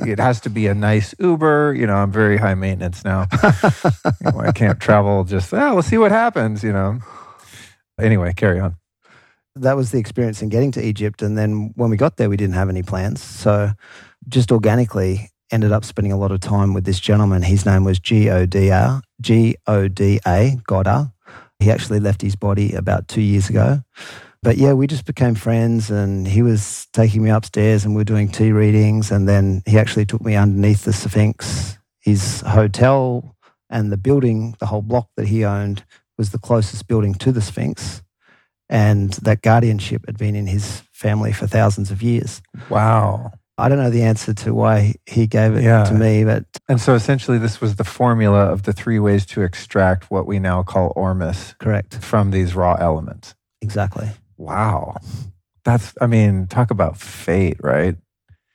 it 0.00 0.18
has 0.18 0.40
to 0.42 0.50
be 0.50 0.66
a 0.66 0.74
nice 0.74 1.14
Uber. 1.18 1.74
You 1.74 1.86
know, 1.86 1.94
I'm 1.96 2.12
very 2.12 2.36
high 2.38 2.54
maintenance 2.54 3.04
now. 3.04 3.26
You 3.42 4.30
know, 4.32 4.40
I 4.40 4.52
can't 4.52 4.80
travel 4.80 5.24
just, 5.24 5.52
oh, 5.52 5.74
we'll 5.74 5.82
see 5.82 5.98
what 5.98 6.10
happens, 6.12 6.62
you 6.62 6.72
know. 6.72 7.00
Anyway, 8.00 8.32
carry 8.34 8.60
on. 8.60 8.76
that 9.56 9.76
was 9.76 9.90
the 9.90 9.98
experience 9.98 10.42
in 10.42 10.48
getting 10.50 10.70
to 10.72 10.82
Egypt. 10.82 11.22
And 11.22 11.36
then 11.36 11.72
when 11.76 11.90
we 11.90 11.96
got 11.96 12.16
there, 12.16 12.28
we 12.30 12.36
didn't 12.36 12.54
have 12.54 12.68
any 12.68 12.82
plans. 12.82 13.22
So 13.22 13.70
just 14.28 14.52
organically 14.52 15.30
ended 15.50 15.72
up 15.72 15.84
spending 15.84 16.12
a 16.12 16.16
lot 16.16 16.32
of 16.32 16.40
time 16.40 16.74
with 16.74 16.84
this 16.84 17.00
gentleman. 17.00 17.42
His 17.42 17.64
name 17.66 17.84
was 17.84 17.98
Goda. 20.66 21.12
He 21.58 21.70
actually 21.70 22.00
left 22.00 22.22
his 22.22 22.36
body 22.36 22.74
about 22.74 23.08
two 23.08 23.22
years 23.22 23.48
ago. 23.48 23.82
But 24.42 24.58
yeah, 24.58 24.74
we 24.74 24.86
just 24.86 25.06
became 25.06 25.34
friends 25.34 25.90
and 25.90 26.28
he 26.28 26.42
was 26.42 26.86
taking 26.92 27.22
me 27.22 27.30
upstairs 27.30 27.84
and 27.84 27.94
we 27.94 28.00
were 28.00 28.04
doing 28.04 28.28
tea 28.28 28.52
readings. 28.52 29.10
And 29.10 29.28
then 29.28 29.62
he 29.66 29.78
actually 29.78 30.06
took 30.06 30.22
me 30.22 30.36
underneath 30.36 30.84
the 30.84 30.92
Sphinx. 30.92 31.78
His 32.00 32.42
hotel 32.42 33.34
and 33.68 33.90
the 33.90 33.96
building, 33.96 34.54
the 34.60 34.66
whole 34.66 34.82
block 34.82 35.08
that 35.16 35.26
he 35.28 35.44
owned, 35.44 35.84
was 36.16 36.30
the 36.30 36.38
closest 36.38 36.86
building 36.86 37.14
to 37.14 37.32
the 37.32 37.40
Sphinx 37.40 38.02
and 38.68 39.12
that 39.14 39.42
guardianship 39.42 40.06
had 40.06 40.18
been 40.18 40.34
in 40.34 40.46
his 40.46 40.82
family 40.92 41.32
for 41.32 41.46
thousands 41.46 41.90
of 41.90 42.02
years. 42.02 42.42
Wow. 42.68 43.32
I 43.58 43.68
don't 43.70 43.78
know 43.78 43.88
the 43.90 44.02
answer 44.02 44.34
to 44.34 44.52
why 44.54 44.94
he 45.06 45.26
gave 45.26 45.54
it 45.56 45.64
Yeah. 45.64 45.84
to 45.84 45.94
me, 45.94 46.24
but 46.24 46.44
And 46.68 46.80
so 46.80 46.94
essentially, 46.94 47.38
this 47.38 47.60
was 47.60 47.76
the 47.76 47.84
formula 47.84 48.46
of 48.46 48.64
the 48.64 48.72
three 48.72 48.98
ways 48.98 49.24
to 49.26 49.42
extract 49.42 50.10
what 50.10 50.26
we 50.26 50.38
now 50.38 50.62
call 50.62 50.92
ormus 50.94 51.54
correct. 51.58 51.94
from 52.02 52.30
these 52.32 52.54
raw 52.54 52.74
elements. 52.78 53.34
Exactly. 53.62 54.08
Wow. 54.36 54.96
That's, 55.64 55.94
I 56.00 56.06
mean, 56.06 56.46
talk 56.48 56.70
about 56.70 56.98
fate, 56.98 57.56
right? 57.62 57.96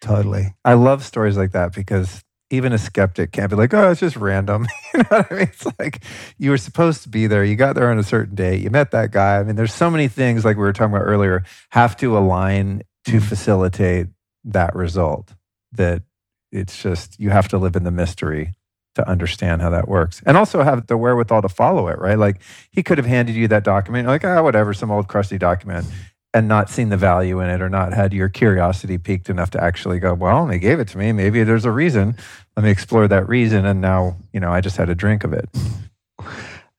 Totally. 0.02 0.54
I 0.64 0.74
love 0.76 1.04
stories 1.04 1.36
like 1.38 1.52
that 1.52 1.74
because 1.74 2.22
even 2.52 2.72
a 2.74 2.78
skeptic 2.78 3.32
can't 3.32 3.49
be 3.49 3.56
like, 3.56 3.74
oh, 3.74 3.91
it's 3.91 3.99
just 3.99 4.16
random. 4.18 4.68
you 4.93 4.99
know 4.99 5.06
what 5.10 5.32
I 5.32 5.36
mean? 5.36 5.43
It's 5.43 5.66
like 5.80 6.04
you 6.38 6.52
were 6.52 6.58
supposed 6.58 7.02
to 7.04 7.10
be 7.10 7.26
there. 7.28 7.43
You 7.43 7.56
got 7.56 7.76
there 7.76 7.89
on 7.89 7.97
a 7.97 8.04
certain 8.04 8.36
date. 8.36 8.62
You 8.62 8.70
met 8.70 8.91
that 8.91 9.12
guy. 9.12 9.39
I 9.39 9.43
mean, 9.43 9.56
there's 9.56 9.74
so 9.74 9.89
many 9.89 10.08
things, 10.08 10.45
like 10.45 10.58
we 10.58 10.62
were 10.64 10.74
talking 10.74 10.93
about 10.93 11.06
earlier, 11.06 11.43
have 11.72 11.95
to 11.97 12.18
align 12.18 12.84
to 13.06 13.14
Mhm. 13.14 13.24
facilitate 13.24 14.08
that 14.44 14.76
result 14.76 15.34
that 15.74 16.04
it's 16.52 16.82
just, 16.82 17.20
you 17.20 17.30
have 17.30 17.48
to 17.50 17.58
live 17.58 17.76
in 17.76 17.84
the 17.84 17.92
mystery 17.92 18.54
to 18.96 19.08
understand 19.08 19.62
how 19.62 19.70
that 19.70 19.88
works 19.88 20.22
and 20.26 20.36
also 20.36 20.64
have 20.64 20.88
the 20.88 20.98
wherewithal 20.98 21.42
to 21.42 21.50
follow 21.50 21.88
it, 21.88 21.98
right? 21.98 22.18
Like 22.18 22.42
he 22.72 22.84
could 22.84 22.98
have 22.98 23.08
handed 23.08 23.36
you 23.36 23.48
that 23.48 23.64
document, 23.64 24.08
like, 24.08 24.26
ah, 24.26 24.42
whatever, 24.44 24.74
some 24.74 24.92
old 24.92 25.08
crusty 25.08 25.38
document 25.38 25.86
and 26.34 26.48
not 26.48 26.70
seen 26.70 26.89
the 26.89 26.98
value 26.98 27.39
in 27.39 27.50
it 27.50 27.62
or 27.62 27.70
not 27.70 27.94
had 27.94 28.14
your 28.14 28.30
curiosity 28.30 28.98
piqued 28.98 29.30
enough 29.30 29.50
to 29.52 29.64
actually 29.64 30.00
go, 30.00 30.14
well, 30.14 30.46
they 30.46 30.60
gave 30.60 30.80
it 30.80 30.88
to 30.89 30.98
me. 30.98 31.12
Maybe 31.12 31.44
there's 31.44 31.66
a 31.66 31.72
reason. 31.72 32.16
Let 32.56 32.64
me 32.64 32.70
explore 32.70 33.08
that 33.08 33.28
reason. 33.28 33.66
And 33.66 33.82
now, 33.82 34.18
you 34.34 34.39
know, 34.39 34.52
I 34.52 34.62
just 34.62 34.78
had 34.78 34.89
a 34.89 34.96
drink 34.96 35.24
of 35.24 35.34
it. 35.34 35.50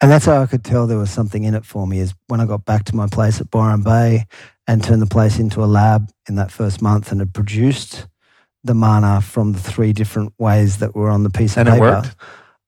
And 0.03 0.11
that's 0.11 0.27
how 0.27 0.43
I 0.43 0.47
could 0.47 0.65
tell 0.65 0.87
there 0.89 0.99
was 0.99 1.11
something 1.11 1.45
in 1.45 1.55
it 1.55 1.65
for 1.65 1.87
me 1.87 2.01
is 2.01 2.13
when 2.27 2.41
I 2.41 2.47
got 2.47 2.65
back 2.65 2.85
to 2.87 2.97
my 2.97 3.07
place 3.07 3.41
at 3.41 3.51
Byron 3.51 3.83
Bay 3.83 4.27
and 4.67 4.83
turned 4.83 5.01
the 5.01 5.07
place 5.07 5.39
into 5.39 5.63
a 5.63 5.67
lab 5.67 6.11
in 6.29 6.35
that 6.35 6.51
first 6.51 6.83
month 6.83 7.13
and 7.13 7.21
had 7.21 7.33
produced 7.33 8.09
the 8.65 8.75
manna 8.75 9.21
from 9.21 9.53
the 9.53 9.61
three 9.61 9.93
different 9.93 10.33
ways 10.39 10.79
that 10.79 10.95
were 10.97 11.09
on 11.09 11.23
the 11.23 11.31
piece 11.31 11.53
of 11.53 11.59
And 11.59 11.69
it 11.69 11.73
paper. 11.73 11.85
worked? 12.03 12.17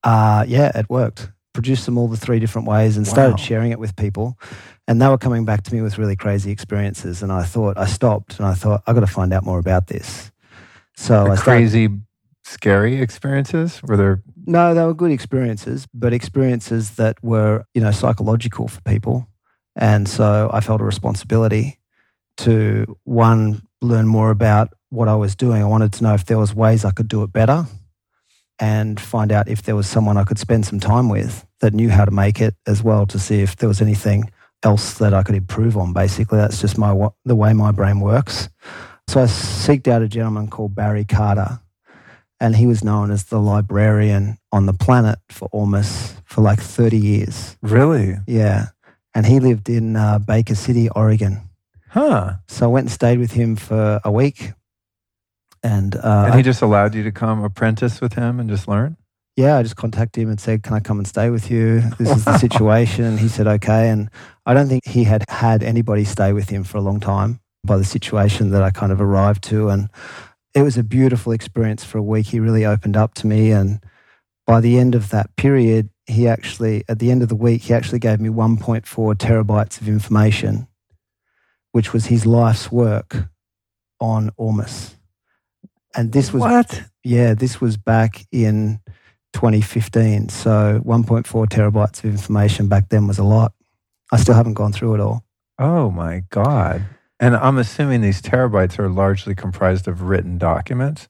Uh, 0.05 0.45
yeah, 0.47 0.71
it 0.79 0.89
worked. 0.89 1.31
Produced 1.53 1.87
them 1.87 1.99
all 1.99 2.07
the 2.09 2.17
three 2.17 2.39
different 2.39 2.69
ways 2.69 2.97
and 2.97 3.07
Wow. 3.07 3.13
started 3.13 3.41
sharing 3.41 3.73
it 3.73 3.79
with 3.81 3.97
people. 3.97 4.39
And 4.87 5.01
they 5.03 5.09
were 5.09 5.19
coming 5.19 5.45
back 5.45 5.63
to 5.65 5.75
me 5.75 5.81
with 5.81 5.99
really 5.99 6.17
crazy 6.17 6.53
experiences. 6.53 7.23
And 7.23 7.33
I 7.33 7.43
thought, 7.43 7.77
I 7.79 7.87
stopped 7.87 8.39
and 8.39 8.47
I 8.47 8.55
thought, 8.55 8.83
I've 8.87 8.95
got 8.95 9.01
to 9.01 9.07
find 9.09 9.33
out 9.33 9.45
more 9.45 9.59
about 9.59 9.89
this. 9.89 10.31
So 10.97 11.25
I 11.25 11.29
Like 11.31 11.39
started, 11.41 11.61
crazy, 11.71 11.89
scary 12.45 13.01
experiences? 13.01 13.83
Were 13.83 13.97
there, 13.97 14.23
no, 14.47 14.75
they 14.75 14.85
were 14.85 14.95
good 14.95 15.11
experiences, 15.11 15.87
but 15.93 16.13
experiences 16.13 16.93
that 16.93 17.23
were, 17.23 17.65
you 17.75 17.81
know, 17.81 17.91
psychological 17.91 18.69
for 18.69 18.81
people. 18.83 19.27
And 19.77 20.09
so 20.09 20.51
I 20.53 20.61
felt 20.61 20.81
a 20.81 20.85
responsibility 20.85 21.79
to 22.39 22.97
one, 23.05 23.63
learn 23.81 24.07
more 24.07 24.31
about 24.31 24.73
what 24.91 25.09
I 25.09 25.15
was 25.15 25.35
doing. 25.35 25.63
I 25.63 25.67
wanted 25.67 25.93
to 25.95 26.05
know 26.05 26.15
if 26.15 26.27
there 26.27 26.39
was 26.39 26.55
ways 26.55 26.85
I 26.85 26.91
could 26.91 27.09
do 27.09 27.23
it 27.23 27.33
better 27.33 27.67
and 28.61 29.01
find 29.01 29.33
out 29.33 29.49
if 29.49 29.63
there 29.63 29.75
was 29.75 29.89
someone 29.89 30.17
I 30.17 30.25
could 30.25 30.39
spend 30.39 30.65
some 30.67 30.79
time 30.79 31.09
with 31.09 31.45
that 31.61 31.75
knew 31.75 31.91
how 31.91 32.05
to 32.05 32.11
make 32.11 32.41
it 32.41 32.55
as 32.67 32.83
well 32.83 33.07
to 33.07 33.19
see 33.19 33.41
if 33.41 33.57
there 33.57 33.69
was 33.69 33.81
anything 33.81 34.31
else 34.63 34.95
that 34.99 35.13
I 35.13 35.23
could 35.23 35.35
improve 35.35 35.77
on. 35.77 35.93
Basically, 35.93 36.39
that's 36.39 36.61
just 36.61 36.79
my 36.79 37.09
the 37.25 37.35
way 37.35 37.53
my 37.53 37.73
brain 37.73 38.01
works. 38.01 38.49
So 39.09 39.21
I 39.21 39.25
seeked 39.25 39.89
out 39.89 40.03
a 40.03 40.09
gentleman 40.09 40.49
called 40.49 40.75
Barry 40.75 41.05
Carter, 41.05 41.61
and 42.45 42.55
he 42.55 42.67
was 42.67 42.85
known 42.85 43.11
as 43.11 43.25
the 43.25 43.41
librarian 43.41 44.37
on 44.53 44.67
the 44.67 44.75
planet 44.75 45.19
for 45.31 45.49
almost 45.51 46.15
for 46.27 46.43
like 46.43 46.61
30 46.61 46.99
years. 46.99 47.57
really? 47.63 48.17
Yeah. 48.27 48.67
And 49.15 49.25
he 49.25 49.41
lived 49.41 49.71
in 49.71 49.97
uh, 49.97 50.19
Baker 50.19 50.55
City, 50.55 50.91
Oregon. 50.91 51.41
Huh. 51.89 52.35
So 52.49 52.67
I 52.67 52.69
went 52.69 52.85
and 52.85 52.93
stayed 52.93 53.19
with 53.19 53.33
him 53.33 53.57
for 53.57 53.99
a 54.05 54.13
week. 54.13 54.53
And, 55.63 55.97
uh, 55.97 56.25
and 56.27 56.35
he 56.35 56.43
just 56.43 56.61
allowed 56.61 56.95
you 56.95 57.03
to 57.05 57.13
come 57.13 57.43
apprentice 57.43 58.03
with 58.03 58.13
him 58.13 58.39
and 58.39 58.51
just 58.51 58.69
learn? 58.69 58.99
yeah, 59.37 59.57
I 59.57 59.63
just 59.63 59.77
contacted 59.77 60.23
him 60.23 60.29
and 60.29 60.39
said, 60.39 60.63
Can 60.63 60.75
I 60.75 60.81
come 60.81 60.99
and 60.99 61.09
stay 61.09 61.31
with 61.31 61.51
you? 61.51 61.81
This 61.99 62.11
is 62.15 62.25
the 62.25 62.39
situation. 62.47 63.05
And 63.05 63.19
he 63.19 63.29
said, 63.29 63.47
Okay. 63.47 63.89
And 63.89 64.11
I 64.47 64.55
don't 64.55 64.69
think 64.69 64.87
he 64.87 65.05
had 65.05 65.25
had 65.29 65.63
anybody 65.63 66.05
stay 66.05 66.33
with 66.33 66.51
him 66.51 66.63
for 66.63 66.77
a 66.79 66.83
long 66.83 67.01
time 67.01 67.41
by 67.65 67.77
the 67.77 67.85
situation 67.85 68.51
that 68.51 68.63
I 68.63 68.71
kind 68.71 68.93
of 68.93 69.01
arrived 69.01 69.43
to. 69.45 69.71
And 69.71 69.89
it 70.55 70.63
was 70.63 70.79
a 70.79 70.85
beautiful 70.85 71.33
experience 71.33 71.85
for 71.85 71.99
a 71.99 72.03
week. 72.03 72.27
He 72.27 72.41
really 72.41 72.65
opened 72.65 72.97
up 72.97 73.15
to 73.15 73.27
me. 73.27 73.51
And 73.51 73.81
by 74.47 74.61
the 74.61 74.79
end 74.79 74.95
of 74.95 75.11
that 75.11 75.35
period, 75.37 75.91
he 76.07 76.29
actually, 76.29 76.85
at 76.89 77.01
the 77.01 77.11
end 77.11 77.23
of 77.23 77.29
the 77.29 77.37
week, 77.37 77.63
he 77.63 77.75
actually 77.75 77.99
gave 77.99 78.21
me 78.21 78.29
1.4 78.29 79.15
terabytes 79.15 79.81
of 79.81 79.89
information, 79.89 80.69
which 81.73 81.93
was 81.93 82.07
his 82.07 82.25
life's 82.25 82.71
work 82.71 83.29
on 84.01 84.31
Ormus. 84.37 84.97
And 85.97 86.13
this 86.13 86.33
was 86.33 86.41
what? 86.41 86.83
yeah, 87.03 87.35
this 87.35 87.61
was 87.61 87.77
back 87.77 88.27
in 88.31 88.81
2015. 89.33 90.29
So 90.29 90.81
1.4 90.85 91.47
terabytes 91.47 91.99
of 91.99 92.07
information 92.07 92.69
back 92.69 92.91
then 92.91 93.07
was 93.07 93.19
a 93.19 93.25
lot. 93.25 93.53
I 94.13 94.19
still 94.19 94.35
haven't 94.35 94.55
gone 94.55 94.73
through 94.73 94.95
it 94.95 95.01
all. 95.01 95.25
Oh 95.59 95.91
my 95.91 96.23
God. 96.31 96.85
And 97.25 97.37
I'm 97.37 97.59
assuming 97.59 98.01
these 98.03 98.21
terabytes 98.21 98.79
are 98.79 98.89
largely 98.89 99.35
comprised 99.35 99.89
of 99.89 100.03
written 100.03 100.37
documents. 100.39 101.09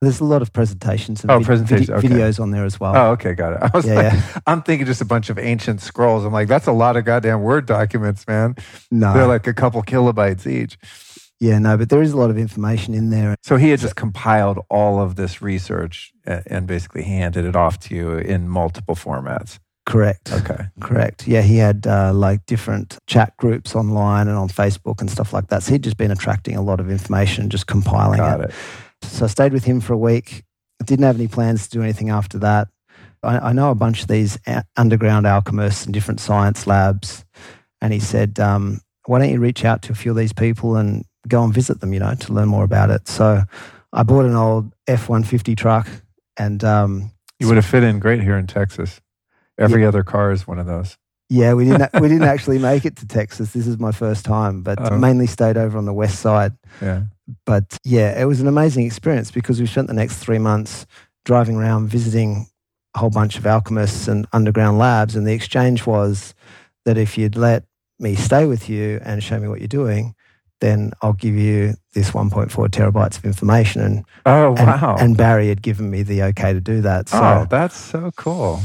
There's 0.00 0.20
a 0.20 0.24
lot 0.24 0.42
of 0.42 0.52
presentations 0.52 1.22
and 1.22 1.30
Oh, 1.30 1.38
vid- 1.38 1.46
presentations, 1.46 1.88
vid- 1.88 1.96
okay. 1.98 2.08
videos 2.08 2.38
on 2.38 2.50
there 2.50 2.64
as 2.66 2.78
well. 2.78 2.94
Oh, 2.94 3.10
okay, 3.12 3.32
got 3.32 3.54
it. 3.54 3.58
I 3.74 3.76
was 3.76 3.86
Yeah, 3.86 3.94
like, 3.94 4.12
yeah. 4.12 4.38
I'm 4.46 4.62
thinking 4.62 4.86
just 4.86 5.00
a 5.00 5.04
bunch 5.06 5.30
of 5.30 5.38
ancient 5.38 5.80
scrolls. 5.80 6.24
I'm 6.24 6.32
like, 6.32 6.48
that's 6.48 6.66
a 6.66 6.72
lot 6.72 6.96
of 6.98 7.04
goddamn 7.06 7.40
Word 7.42 7.64
documents, 7.66 8.26
man. 8.28 8.56
no. 8.90 9.14
They're 9.14 9.26
like 9.26 9.46
a 9.46 9.54
couple 9.54 9.82
kilobytes 9.82 10.46
each. 10.46 10.76
Yeah, 11.40 11.58
no, 11.58 11.76
but 11.78 11.88
there 11.88 12.02
is 12.02 12.12
a 12.12 12.16
lot 12.18 12.30
of 12.30 12.38
information 12.38 12.92
in 12.94 13.10
there. 13.10 13.34
So 13.42 13.56
he 13.56 13.70
had 13.70 13.80
just 13.80 13.96
compiled 13.96 14.58
all 14.70 15.00
of 15.00 15.16
this 15.16 15.40
research 15.42 16.12
and 16.24 16.66
basically 16.66 17.02
handed 17.04 17.44
it 17.44 17.56
off 17.56 17.78
to 17.80 17.94
you 17.94 18.12
in 18.18 18.48
multiple 18.48 18.94
formats. 18.94 19.58
Correct. 19.86 20.32
Okay. 20.32 20.64
Correct. 20.80 21.26
Yeah, 21.28 21.42
he 21.42 21.58
had 21.58 21.86
uh, 21.86 22.12
like 22.14 22.46
different 22.46 22.98
chat 23.06 23.36
groups 23.36 23.74
online 23.76 24.28
and 24.28 24.36
on 24.36 24.48
Facebook 24.48 25.00
and 25.00 25.10
stuff 25.10 25.32
like 25.32 25.48
that. 25.48 25.62
So 25.62 25.72
he'd 25.72 25.84
just 25.84 25.98
been 25.98 26.10
attracting 26.10 26.56
a 26.56 26.62
lot 26.62 26.80
of 26.80 26.90
information, 26.90 27.50
just 27.50 27.66
compiling 27.66 28.18
Got 28.18 28.40
it. 28.40 28.50
it. 28.50 28.54
So 29.06 29.26
I 29.26 29.28
stayed 29.28 29.52
with 29.52 29.64
him 29.64 29.80
for 29.80 29.92
a 29.92 29.98
week. 29.98 30.44
Didn't 30.84 31.04
have 31.04 31.16
any 31.16 31.28
plans 31.28 31.64
to 31.68 31.78
do 31.78 31.82
anything 31.82 32.08
after 32.10 32.38
that. 32.38 32.68
I, 33.22 33.50
I 33.50 33.52
know 33.52 33.70
a 33.70 33.74
bunch 33.74 34.02
of 34.02 34.08
these 34.08 34.38
a- 34.46 34.64
underground 34.76 35.26
alchemists 35.26 35.84
and 35.84 35.92
different 35.92 36.20
science 36.20 36.66
labs. 36.66 37.24
And 37.82 37.92
he 37.92 38.00
said, 38.00 38.40
um, 38.40 38.80
why 39.06 39.18
don't 39.18 39.30
you 39.30 39.38
reach 39.40 39.64
out 39.66 39.82
to 39.82 39.92
a 39.92 39.94
few 39.94 40.10
of 40.12 40.16
these 40.16 40.32
people 40.32 40.76
and 40.76 41.04
go 41.28 41.44
and 41.44 41.52
visit 41.52 41.80
them, 41.80 41.92
you 41.92 42.00
know, 42.00 42.14
to 42.14 42.32
learn 42.32 42.48
more 42.48 42.64
about 42.64 42.90
it. 42.90 43.06
So 43.06 43.42
I 43.92 44.02
bought 44.02 44.24
an 44.24 44.34
old 44.34 44.72
F 44.86 45.08
150 45.10 45.54
truck 45.56 45.88
and 46.38 46.64
um, 46.64 47.10
You 47.38 47.46
would 47.48 47.56
have 47.56 47.66
fit 47.66 47.82
in 47.82 47.98
great 47.98 48.22
here 48.22 48.36
in 48.38 48.46
Texas. 48.46 49.00
Every 49.58 49.84
other 49.86 50.02
car 50.02 50.32
is 50.32 50.46
one 50.46 50.58
of 50.58 50.66
those. 50.66 50.96
Yeah, 51.30 51.54
we 51.54 51.64
didn't 51.64 51.90
we 52.00 52.08
didn't 52.08 52.24
actually 52.28 52.58
make 52.58 52.84
it 52.84 52.96
to 52.96 53.06
Texas. 53.06 53.52
This 53.52 53.66
is 53.66 53.78
my 53.78 53.92
first 53.92 54.24
time, 54.24 54.62
but 54.62 54.78
Oh. 54.80 54.98
mainly 54.98 55.26
stayed 55.26 55.56
over 55.56 55.78
on 55.78 55.84
the 55.84 55.92
west 55.92 56.20
side. 56.20 56.52
Yeah. 56.82 57.04
But 57.46 57.78
yeah, 57.84 58.20
it 58.20 58.26
was 58.26 58.40
an 58.40 58.48
amazing 58.48 58.84
experience 58.84 59.30
because 59.30 59.60
we 59.60 59.66
spent 59.66 59.88
the 59.88 59.94
next 59.94 60.16
three 60.18 60.38
months 60.38 60.86
driving 61.24 61.56
around 61.56 61.88
visiting 61.88 62.46
a 62.94 62.98
whole 62.98 63.10
bunch 63.10 63.38
of 63.38 63.46
alchemists 63.46 64.06
and 64.08 64.26
underground 64.32 64.78
labs. 64.78 65.16
And 65.16 65.26
the 65.26 65.32
exchange 65.32 65.86
was 65.86 66.34
that 66.84 66.98
if 66.98 67.16
you'd 67.16 67.36
let 67.36 67.64
me 67.98 68.14
stay 68.14 68.44
with 68.44 68.68
you 68.68 69.00
and 69.04 69.22
show 69.22 69.38
me 69.40 69.48
what 69.48 69.60
you're 69.60 69.68
doing, 69.68 70.14
then 70.60 70.92
I'll 71.00 71.14
give 71.14 71.34
you 71.34 71.74
this 71.94 72.10
1.4 72.10 72.50
terabytes 72.68 73.16
of 73.16 73.24
information. 73.24 73.80
And, 73.80 74.04
Oh, 74.26 74.54
and, 74.56 74.66
wow. 74.66 74.96
and 74.98 75.16
Barry 75.16 75.48
had 75.48 75.62
given 75.62 75.90
me 75.90 76.02
the 76.02 76.22
okay 76.24 76.52
to 76.52 76.60
do 76.60 76.82
that. 76.82 77.08
So 77.08 77.18
oh, 77.18 77.46
that's 77.48 77.76
so 77.76 78.10
cool. 78.16 78.60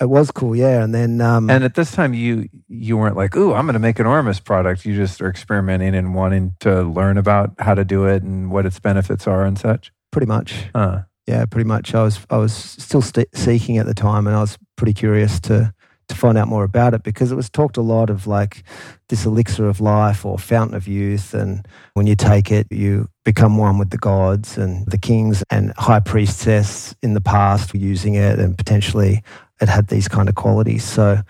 It 0.00 0.08
was 0.08 0.30
cool, 0.30 0.54
yeah. 0.54 0.82
And 0.84 0.94
then 0.94 1.20
um, 1.20 1.48
And 1.48 1.64
at 1.64 1.74
this 1.74 1.92
time, 1.92 2.14
you 2.14 2.48
you 2.68 2.96
weren't 2.96 3.16
like, 3.16 3.36
"Ooh, 3.36 3.54
I'm 3.54 3.64
going 3.66 3.74
to 3.74 3.80
make 3.80 3.98
an 3.98 4.06
Ormus 4.06 4.40
product." 4.40 4.84
You 4.84 4.94
just 4.94 5.20
are 5.22 5.28
experimenting 5.30 5.94
and 5.94 6.14
wanting 6.14 6.54
to 6.60 6.82
learn 6.82 7.16
about 7.18 7.52
how 7.58 7.74
to 7.74 7.84
do 7.84 8.04
it 8.06 8.22
and 8.22 8.50
what 8.50 8.66
its 8.66 8.78
benefits 8.80 9.26
are 9.26 9.44
and 9.44 9.58
such. 9.58 9.92
pretty 10.10 10.26
much. 10.26 10.66
Huh. 10.74 11.02
yeah, 11.26 11.46
pretty 11.46 11.66
much. 11.68 11.94
I 11.94 12.02
was 12.02 12.20
I 12.28 12.36
was 12.36 12.52
still 12.52 13.02
st- 13.02 13.34
seeking 13.34 13.78
at 13.78 13.86
the 13.86 13.94
time, 13.94 14.26
and 14.26 14.36
I 14.36 14.40
was 14.40 14.58
pretty 14.76 14.92
curious 14.92 15.40
to 15.40 15.72
to 16.08 16.16
find 16.16 16.36
out 16.36 16.48
more 16.48 16.64
about 16.64 16.92
it 16.94 17.02
because 17.04 17.30
it 17.32 17.36
was 17.36 17.48
talked 17.48 17.76
a 17.78 17.80
lot 17.82 18.10
of 18.10 18.26
like 18.26 18.64
this 19.08 19.24
elixir 19.24 19.68
of 19.68 19.80
life 19.80 20.26
or 20.26 20.36
fountain 20.36 20.76
of 20.76 20.86
youth, 20.88 21.32
and 21.32 21.66
when 21.94 22.06
you 22.06 22.14
take 22.16 22.50
it, 22.50 22.66
you 22.70 23.08
become 23.24 23.56
one 23.56 23.78
with 23.78 23.90
the 23.90 23.98
gods 23.98 24.58
and 24.58 24.84
the 24.90 24.98
kings 24.98 25.44
and 25.48 25.72
high 25.78 26.00
priestess 26.00 26.94
in 27.02 27.14
the 27.14 27.20
past 27.20 27.72
were 27.72 27.78
using 27.78 28.14
it, 28.16 28.38
and 28.38 28.58
potentially 28.58 29.22
it 29.62 29.68
had 29.68 29.86
these 29.86 30.08
kind 30.08 30.28
of 30.28 30.34
qualities. 30.34 30.84
So 30.84 31.22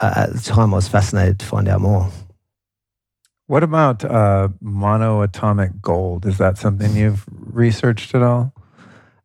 uh, 0.00 0.12
at 0.16 0.32
the 0.32 0.40
time, 0.40 0.72
I 0.72 0.76
was 0.76 0.88
fascinated 0.88 1.38
to 1.40 1.46
find 1.46 1.68
out 1.68 1.82
more. 1.82 2.10
What 3.46 3.62
about 3.62 4.04
uh, 4.04 4.48
monoatomic 4.64 5.80
gold? 5.80 6.26
Is 6.26 6.38
that 6.38 6.58
something 6.58 6.96
you've 6.96 7.24
researched 7.28 8.14
at 8.14 8.22
all? 8.22 8.52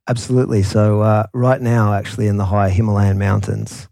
Absolutely. 0.07 0.63
So, 0.63 1.01
uh, 1.01 1.27
right 1.33 1.61
now, 1.61 1.93
actually, 1.93 2.27
in 2.27 2.37
the 2.37 2.45
high 2.45 2.69
Himalayan 2.69 3.17
mountains, 3.17 3.87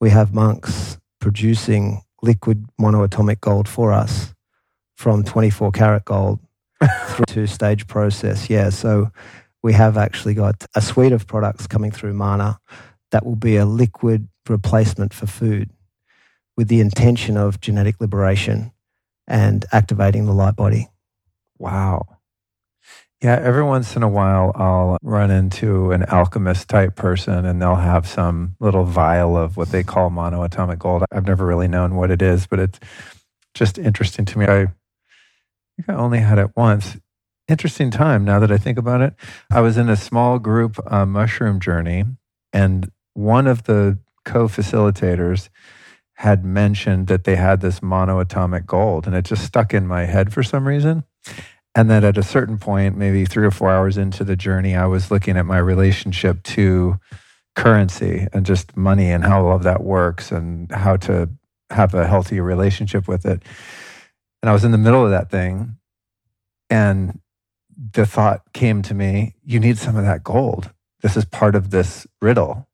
we 0.00 0.10
have 0.10 0.34
monks 0.34 0.98
producing 1.20 2.02
liquid 2.22 2.64
monoatomic 2.80 3.40
gold 3.40 3.68
for 3.68 3.92
us 3.92 4.34
from 4.96 5.22
24 5.22 5.70
karat 5.72 6.04
gold 6.04 6.40
through 7.08 7.26
two 7.26 7.46
stage 7.46 7.86
process. 7.86 8.48
Yeah. 8.48 8.70
So, 8.70 9.12
we 9.62 9.72
have 9.74 9.96
actually 9.96 10.34
got 10.34 10.64
a 10.74 10.80
suite 10.80 11.12
of 11.12 11.26
products 11.26 11.66
coming 11.66 11.90
through 11.90 12.14
Manna 12.14 12.58
that 13.10 13.24
will 13.24 13.36
be 13.36 13.56
a 13.56 13.66
liquid 13.66 14.28
replacement 14.48 15.12
for 15.14 15.26
food 15.26 15.70
with 16.56 16.68
the 16.68 16.80
intention 16.80 17.36
of 17.36 17.60
genetic 17.60 18.00
liberation 18.00 18.72
and 19.26 19.64
activating 19.72 20.26
the 20.26 20.32
light 20.32 20.56
body. 20.56 20.88
Wow. 21.58 22.18
Yeah, 23.20 23.38
every 23.42 23.64
once 23.64 23.96
in 23.96 24.04
a 24.04 24.08
while 24.08 24.52
I'll 24.54 24.96
run 25.02 25.30
into 25.30 25.90
an 25.90 26.04
alchemist 26.04 26.68
type 26.68 26.94
person 26.94 27.44
and 27.44 27.60
they'll 27.60 27.74
have 27.74 28.06
some 28.06 28.54
little 28.60 28.84
vial 28.84 29.36
of 29.36 29.56
what 29.56 29.70
they 29.70 29.82
call 29.82 30.10
monoatomic 30.10 30.78
gold. 30.78 31.04
I've 31.10 31.26
never 31.26 31.44
really 31.44 31.66
known 31.68 31.96
what 31.96 32.12
it 32.12 32.22
is, 32.22 32.46
but 32.46 32.60
it's 32.60 32.78
just 33.54 33.76
interesting 33.76 34.24
to 34.24 34.38
me. 34.38 34.46
I 34.46 34.66
think 35.76 35.88
I 35.88 35.94
only 35.94 36.20
had 36.20 36.38
it 36.38 36.56
once. 36.56 36.96
Interesting 37.48 37.90
time 37.90 38.24
now 38.24 38.38
that 38.38 38.52
I 38.52 38.56
think 38.56 38.78
about 38.78 39.00
it. 39.00 39.14
I 39.50 39.62
was 39.62 39.76
in 39.76 39.88
a 39.88 39.96
small 39.96 40.38
group 40.38 40.78
uh, 40.86 41.06
mushroom 41.06 41.60
journey, 41.60 42.04
and 42.52 42.90
one 43.18 43.48
of 43.48 43.64
the 43.64 43.98
co 44.24 44.46
facilitators 44.46 45.48
had 46.14 46.44
mentioned 46.44 47.08
that 47.08 47.24
they 47.24 47.34
had 47.34 47.60
this 47.60 47.80
monoatomic 47.80 48.64
gold, 48.64 49.06
and 49.06 49.16
it 49.16 49.24
just 49.24 49.44
stuck 49.44 49.74
in 49.74 49.88
my 49.88 50.04
head 50.04 50.32
for 50.32 50.44
some 50.44 50.68
reason. 50.68 51.02
And 51.74 51.90
then 51.90 52.04
at 52.04 52.16
a 52.16 52.22
certain 52.22 52.58
point, 52.58 52.96
maybe 52.96 53.24
three 53.24 53.44
or 53.44 53.50
four 53.50 53.70
hours 53.70 53.96
into 53.96 54.22
the 54.22 54.36
journey, 54.36 54.76
I 54.76 54.86
was 54.86 55.10
looking 55.10 55.36
at 55.36 55.46
my 55.46 55.58
relationship 55.58 56.44
to 56.44 57.00
currency 57.56 58.28
and 58.32 58.46
just 58.46 58.76
money 58.76 59.10
and 59.10 59.24
how 59.24 59.46
all 59.46 59.56
of 59.56 59.64
that 59.64 59.82
works 59.82 60.30
and 60.30 60.70
how 60.70 60.96
to 60.98 61.28
have 61.70 61.94
a 61.94 62.06
healthy 62.06 62.40
relationship 62.40 63.08
with 63.08 63.26
it. 63.26 63.42
And 64.42 64.50
I 64.50 64.52
was 64.52 64.64
in 64.64 64.70
the 64.70 64.78
middle 64.78 65.04
of 65.04 65.10
that 65.10 65.28
thing. 65.28 65.76
And 66.70 67.20
the 67.94 68.06
thought 68.06 68.52
came 68.52 68.82
to 68.82 68.94
me, 68.94 69.34
you 69.44 69.58
need 69.58 69.76
some 69.78 69.96
of 69.96 70.04
that 70.04 70.22
gold. 70.22 70.70
This 71.00 71.16
is 71.16 71.24
part 71.24 71.54
of 71.54 71.70
this 71.70 72.06
riddle. 72.20 72.67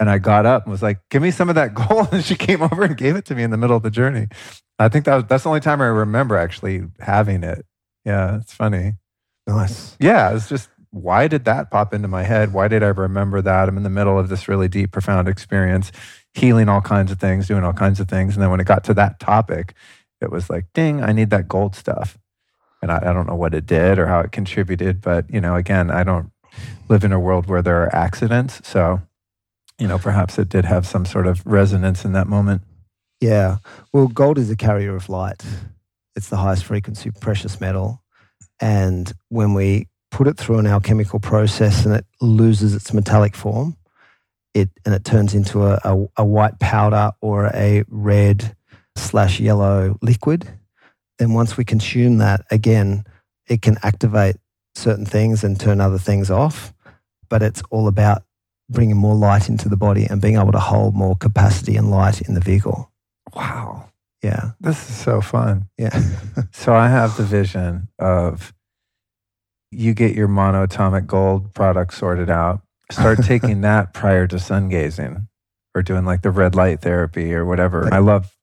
And 0.00 0.08
I 0.08 0.18
got 0.18 0.46
up 0.46 0.64
and 0.64 0.70
was 0.70 0.82
like, 0.82 1.00
give 1.10 1.22
me 1.22 1.30
some 1.30 1.48
of 1.48 1.56
that 1.56 1.74
gold. 1.74 2.08
And 2.12 2.24
she 2.24 2.36
came 2.36 2.62
over 2.62 2.84
and 2.84 2.96
gave 2.96 3.16
it 3.16 3.24
to 3.26 3.34
me 3.34 3.42
in 3.42 3.50
the 3.50 3.56
middle 3.56 3.76
of 3.76 3.82
the 3.82 3.90
journey. 3.90 4.28
I 4.78 4.88
think 4.88 5.04
that 5.06 5.14
was, 5.16 5.24
that's 5.24 5.42
the 5.42 5.48
only 5.48 5.60
time 5.60 5.80
I 5.80 5.86
remember 5.86 6.36
actually 6.36 6.82
having 7.00 7.42
it. 7.42 7.66
Yeah, 8.04 8.36
it's 8.36 8.54
funny. 8.54 8.92
Nice. 9.46 9.96
Yeah, 9.98 10.34
it's 10.34 10.48
just 10.48 10.68
why 10.90 11.28
did 11.28 11.44
that 11.44 11.70
pop 11.70 11.92
into 11.92 12.08
my 12.08 12.22
head? 12.22 12.52
Why 12.52 12.68
did 12.68 12.82
I 12.82 12.88
remember 12.88 13.42
that? 13.42 13.68
I'm 13.68 13.76
in 13.76 13.82
the 13.82 13.90
middle 13.90 14.18
of 14.18 14.28
this 14.28 14.48
really 14.48 14.68
deep, 14.68 14.92
profound 14.92 15.28
experience, 15.28 15.92
healing 16.32 16.68
all 16.68 16.80
kinds 16.80 17.10
of 17.10 17.18
things, 17.18 17.48
doing 17.48 17.64
all 17.64 17.72
kinds 17.72 18.00
of 18.00 18.08
things. 18.08 18.34
And 18.34 18.42
then 18.42 18.50
when 18.50 18.60
it 18.60 18.66
got 18.66 18.84
to 18.84 18.94
that 18.94 19.20
topic, 19.20 19.74
it 20.20 20.30
was 20.30 20.48
like, 20.48 20.66
ding, 20.74 21.02
I 21.02 21.12
need 21.12 21.30
that 21.30 21.48
gold 21.48 21.74
stuff. 21.74 22.18
And 22.80 22.90
I, 22.90 22.98
I 22.98 23.12
don't 23.12 23.26
know 23.26 23.34
what 23.34 23.54
it 23.54 23.66
did 23.66 23.98
or 23.98 24.06
how 24.06 24.20
it 24.20 24.32
contributed. 24.32 25.00
But, 25.00 25.30
you 25.32 25.40
know, 25.40 25.56
again, 25.56 25.90
I 25.90 26.04
don't 26.04 26.30
live 26.88 27.04
in 27.04 27.12
a 27.12 27.20
world 27.20 27.46
where 27.46 27.62
there 27.62 27.82
are 27.82 27.94
accidents. 27.94 28.66
So, 28.66 29.02
you 29.78 29.86
know, 29.86 29.98
perhaps 29.98 30.38
it 30.38 30.48
did 30.48 30.64
have 30.64 30.86
some 30.86 31.04
sort 31.04 31.26
of 31.26 31.44
resonance 31.46 32.04
in 32.04 32.12
that 32.12 32.26
moment. 32.26 32.62
Yeah. 33.20 33.58
Well, 33.92 34.08
gold 34.08 34.38
is 34.38 34.50
a 34.50 34.56
carrier 34.56 34.94
of 34.94 35.08
light. 35.08 35.44
It's 36.16 36.28
the 36.28 36.36
highest 36.36 36.64
frequency 36.64 37.10
precious 37.10 37.60
metal. 37.60 38.02
And 38.60 39.12
when 39.28 39.54
we 39.54 39.88
put 40.10 40.26
it 40.26 40.36
through 40.36 40.58
an 40.58 40.66
alchemical 40.66 41.20
process 41.20 41.84
and 41.84 41.94
it 41.94 42.06
loses 42.20 42.74
its 42.74 42.92
metallic 42.92 43.36
form, 43.36 43.76
it 44.54 44.70
and 44.84 44.94
it 44.94 45.04
turns 45.04 45.34
into 45.34 45.64
a, 45.64 45.78
a, 45.84 46.06
a 46.18 46.24
white 46.24 46.58
powder 46.58 47.12
or 47.20 47.46
a 47.54 47.84
red 47.88 48.56
slash 48.96 49.38
yellow 49.38 49.96
liquid, 50.02 50.48
then 51.18 51.34
once 51.34 51.56
we 51.56 51.64
consume 51.64 52.18
that 52.18 52.44
again, 52.50 53.04
it 53.46 53.62
can 53.62 53.76
activate 53.82 54.36
certain 54.74 55.06
things 55.06 55.44
and 55.44 55.60
turn 55.60 55.80
other 55.80 55.98
things 55.98 56.30
off. 56.30 56.72
But 57.28 57.42
it's 57.42 57.62
all 57.70 57.88
about 57.88 58.22
bringing 58.68 58.96
more 58.96 59.14
light 59.14 59.48
into 59.48 59.68
the 59.68 59.76
body 59.76 60.06
and 60.08 60.20
being 60.20 60.36
able 60.36 60.52
to 60.52 60.58
hold 60.58 60.94
more 60.94 61.16
capacity 61.16 61.76
and 61.76 61.90
light 61.90 62.20
in 62.22 62.34
the 62.34 62.40
vehicle. 62.40 62.90
Wow. 63.34 63.90
Yeah. 64.22 64.50
This 64.60 64.88
is 64.88 64.96
so 64.96 65.20
fun. 65.20 65.68
Yeah. 65.78 66.00
So 66.52 66.74
I 66.74 66.88
have 66.88 67.16
the 67.16 67.24
vision 67.24 67.88
of 67.98 68.52
you 69.70 69.94
get 69.94 70.14
your 70.14 70.28
monoatomic 70.28 71.06
gold 71.06 71.54
product 71.54 71.94
sorted 71.94 72.30
out, 72.30 72.62
start 72.90 73.18
taking 73.24 73.60
that 73.62 73.92
prior 73.92 74.26
to 74.26 74.38
sun 74.38 74.68
gazing 74.68 75.28
or 75.74 75.82
doing 75.82 76.04
like 76.04 76.22
the 76.22 76.30
red 76.30 76.54
light 76.54 76.80
therapy 76.80 77.32
or 77.34 77.44
whatever. 77.44 77.92
I 77.92 77.98
love 77.98 78.36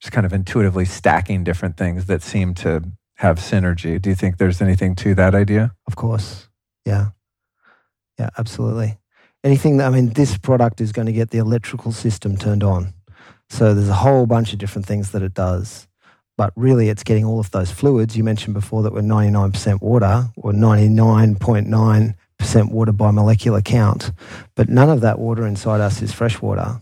just 0.00 0.12
kind 0.12 0.26
of 0.26 0.32
intuitively 0.32 0.84
stacking 0.84 1.44
different 1.44 1.76
things 1.76 2.06
that 2.06 2.22
seem 2.22 2.54
to 2.54 2.84
have 3.16 3.38
synergy. 3.38 4.00
Do 4.00 4.10
you 4.10 4.16
think 4.16 4.38
there's 4.38 4.60
anything 4.60 4.94
to 4.96 5.14
that 5.14 5.34
idea? 5.34 5.74
Of 5.86 5.96
course. 5.96 6.48
Yeah. 6.84 7.08
Yeah, 8.18 8.30
absolutely. 8.38 8.98
Anything 9.44 9.76
that, 9.76 9.86
I 9.86 9.90
mean, 9.90 10.10
this 10.10 10.36
product 10.36 10.80
is 10.80 10.92
going 10.92 11.06
to 11.06 11.12
get 11.12 11.30
the 11.30 11.38
electrical 11.38 11.92
system 11.92 12.36
turned 12.36 12.64
on. 12.64 12.92
So 13.50 13.72
there's 13.72 13.88
a 13.88 13.94
whole 13.94 14.26
bunch 14.26 14.52
of 14.52 14.58
different 14.58 14.86
things 14.86 15.12
that 15.12 15.22
it 15.22 15.34
does. 15.34 15.86
But 16.36 16.52
really, 16.54 16.88
it's 16.88 17.02
getting 17.02 17.24
all 17.24 17.40
of 17.40 17.50
those 17.50 17.72
fluids. 17.72 18.16
You 18.16 18.24
mentioned 18.24 18.54
before 18.54 18.82
that 18.82 18.92
we're 18.92 19.00
99% 19.00 19.80
water 19.80 20.28
or 20.36 20.52
99.9% 20.52 22.70
water 22.70 22.92
by 22.92 23.10
molecular 23.10 23.60
count. 23.60 24.12
But 24.54 24.68
none 24.68 24.90
of 24.90 25.00
that 25.00 25.18
water 25.18 25.46
inside 25.46 25.80
us 25.80 26.02
is 26.02 26.12
fresh 26.12 26.40
water. 26.40 26.80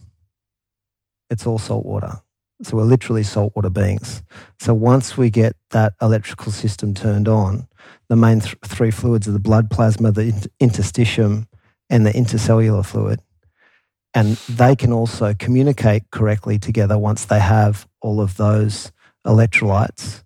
It's 1.30 1.46
all 1.46 1.58
salt 1.58 1.86
water. 1.86 2.20
So 2.62 2.76
we're 2.76 2.84
literally 2.84 3.22
saltwater 3.22 3.70
beings. 3.70 4.22
So 4.60 4.74
once 4.74 5.16
we 5.16 5.30
get 5.30 5.56
that 5.70 5.94
electrical 6.00 6.52
system 6.52 6.94
turned 6.94 7.28
on, 7.28 7.66
the 8.08 8.16
main 8.16 8.40
th- 8.40 8.56
three 8.64 8.90
fluids 8.90 9.28
are 9.28 9.32
the 9.32 9.38
blood 9.38 9.70
plasma, 9.70 10.12
the 10.12 10.32
interstitium, 10.60 11.46
and 11.90 12.04
the 12.06 12.12
intercellular 12.12 12.84
fluid. 12.84 13.20
And 14.14 14.36
they 14.48 14.74
can 14.76 14.92
also 14.92 15.34
communicate 15.34 16.10
correctly 16.10 16.58
together 16.58 16.96
once 16.96 17.26
they 17.26 17.40
have 17.40 17.86
all 18.00 18.20
of 18.20 18.36
those 18.36 18.90
electrolytes. 19.26 20.22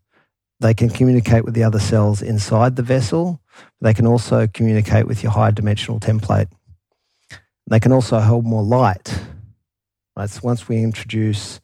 They 0.61 0.75
can 0.75 0.91
communicate 0.91 1.45
with 1.45 1.55
the 1.55 1.65
other 1.65 1.81
cells 1.81 2.23
inside 2.23 2.77
the 2.77 2.83
vessel. 2.83 3.41
They 3.81 3.95
can 3.95 4.07
also 4.07 4.47
communicate 4.47 5.07
with 5.07 5.23
your 5.23 5.33
high 5.33 5.51
dimensional 5.51 5.99
template. 5.99 6.49
They 7.69 7.81
can 7.81 7.93
also 7.93 8.21
hold 8.21 8.45
more 8.45 8.63
light. 8.63 9.19
Right? 10.17 10.29
So 10.29 10.41
once 10.43 10.69
we 10.69 10.83
introduce 10.83 11.61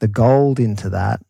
the 0.00 0.08
gold 0.08 0.60
into 0.60 0.88
that, 0.90 1.20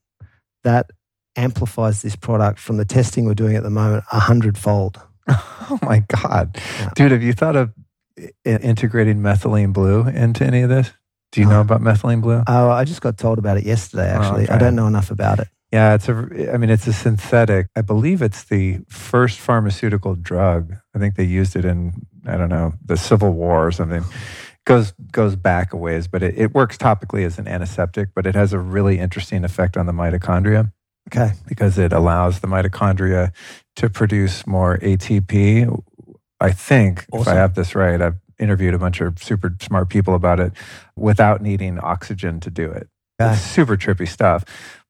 that 0.62 0.90
amplifies 1.36 2.02
this 2.02 2.16
product 2.16 2.59
from 2.59 2.76
the 2.76 2.84
testing 2.84 3.24
we're 3.24 3.34
doing 3.34 3.56
at 3.56 3.62
the 3.62 3.70
moment 3.70 4.05
a 4.12 4.20
hundredfold. 4.20 5.01
Oh 5.68 5.80
my 5.82 5.98
God. 6.22 6.56
Yeah. 6.78 6.90
Dude, 6.94 7.10
have 7.10 7.24
you 7.24 7.32
thought 7.32 7.56
of 7.56 7.72
integrating 8.44 9.20
methylene 9.20 9.72
blue 9.72 10.06
into 10.06 10.44
any 10.44 10.62
of 10.62 10.68
this? 10.68 10.93
Do 11.32 11.40
you 11.40 11.47
know 11.47 11.60
uh-huh. 11.60 11.74
about 11.74 11.80
methylene 11.80 12.22
blue? 12.22 12.43
Oh, 12.47 12.70
I 12.70 12.84
just 12.84 13.01
got 13.01 13.18
told 13.18 13.38
about 13.38 13.59
it 13.59 13.64
yesterday, 13.64 14.12
oh, 14.12 14.20
actually. 14.20 14.44
Okay. 14.44 14.52
I 14.52 14.59
don't 14.59 14.76
know 14.76 14.86
enough 14.86 15.10
about 15.10 15.38
it. 15.38 15.48
Yeah, 15.72 15.94
it's 15.94 16.09
a, 16.09 16.52
I 16.52 16.56
mean, 16.56 16.70
it's 16.70 16.86
a 16.86 16.93
synthetic. 16.93 17.68
I 17.74 17.82
believe 17.82 18.22
it's 18.22 18.44
the 18.44 18.78
first 18.88 19.40
pharmaceutical 19.40 20.14
drug. 20.14 20.74
I 20.94 20.98
think 20.98 21.16
they 21.16 21.24
used 21.24 21.56
it 21.56 21.64
in, 21.64 22.06
I 22.24 22.36
don't 22.36 22.48
know, 22.48 22.74
the 22.84 22.97
Civil 22.97 23.32
War 23.32 23.66
or 23.66 23.72
something 23.72 24.05
goes 24.66 24.93
goes 25.12 25.34
back 25.34 25.72
a 25.72 25.76
ways, 25.76 26.06
but 26.09 26.22
it, 26.22 26.36
it 26.36 26.55
works 26.55 26.76
topically 26.76 27.24
as 27.24 27.38
an 27.38 27.48
antiseptic, 27.48 28.10
but 28.14 28.26
it 28.26 28.34
has 28.34 28.52
a 28.52 28.59
really 28.59 28.98
interesting 28.98 29.44
effect 29.44 29.78
on 29.78 29.86
the 29.86 29.93
mitochondria. 29.93 30.72
Okay. 31.09 31.32
Because 31.47 31.78
it 31.78 31.93
allows 31.93 32.40
the 32.40 32.48
mitochondria 32.48 33.32
to 33.76 33.88
produce 33.88 34.47
more 34.47 34.76
ATP. 34.78 35.82
I 36.41 36.53
think, 36.53 37.07
awesome. 37.13 37.23
if 37.23 37.29
I 37.29 37.35
have 37.35 37.55
this 37.55 37.75
right, 37.75 38.01
I've 38.01 38.17
interviewed 38.39 38.75
a 38.75 38.79
bunch 38.79 39.01
of 39.01 39.23
super 39.23 39.55
smart 39.61 39.89
people 39.89 40.15
about 40.15 40.41
it 40.41 40.53
without 40.95 41.41
needing 41.41 41.79
oxygen 41.79 42.41
to 42.41 42.51
do 42.51 42.71
it. 42.71 42.89
Okay. 43.21 43.33
It's 43.33 43.41
super 43.41 43.77
trippy 43.77 44.09
stuff. 44.09 44.45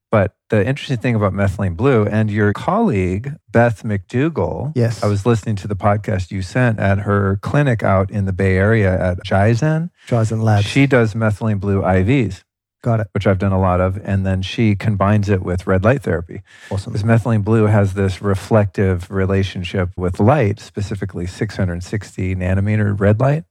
But 0.09 0.35
the 0.49 0.65
interesting 0.65 0.97
thing 0.97 1.15
about 1.15 1.33
methylene 1.33 1.75
blue 1.75 2.05
and 2.05 2.31
your 2.31 2.53
colleague, 2.53 3.33
Beth 3.51 3.83
McDougall, 3.83 4.71
yes. 4.73 5.03
I 5.03 5.07
was 5.07 5.25
listening 5.25 5.57
to 5.57 5.67
the 5.67 5.75
podcast 5.75 6.31
you 6.31 6.41
sent 6.41 6.79
at 6.79 6.99
her 6.99 7.39
clinic 7.41 7.83
out 7.83 8.09
in 8.09 8.25
the 8.25 8.31
Bay 8.31 8.55
Area 8.55 8.97
at 8.97 9.17
Jizen. 9.25 9.89
Jizen 10.07 10.43
Labs. 10.43 10.65
She 10.65 10.87
does 10.87 11.13
methylene 11.13 11.59
blue 11.59 11.81
IVs. 11.81 12.43
Got 12.83 12.99
it. 12.99 13.07
Which 13.13 13.25
I've 13.25 13.39
done 13.39 13.51
a 13.51 13.59
lot 13.59 13.81
of. 13.81 13.97
And 14.03 14.25
then 14.25 14.41
she 14.41 14.75
combines 14.75 15.29
it 15.29 15.41
with 15.41 15.67
red 15.67 15.83
light 15.83 16.03
therapy. 16.03 16.41
Awesome. 16.69 16.93
Because 16.93 17.03
methylene 17.03 17.43
blue 17.43 17.65
has 17.65 17.93
this 17.93 18.21
reflective 18.21 19.09
relationship 19.09 19.89
with 19.97 20.19
light, 20.19 20.59
specifically 20.59 21.25
660 21.25 22.35
nanometer 22.35 22.99
red 22.99 23.19
light. 23.19 23.43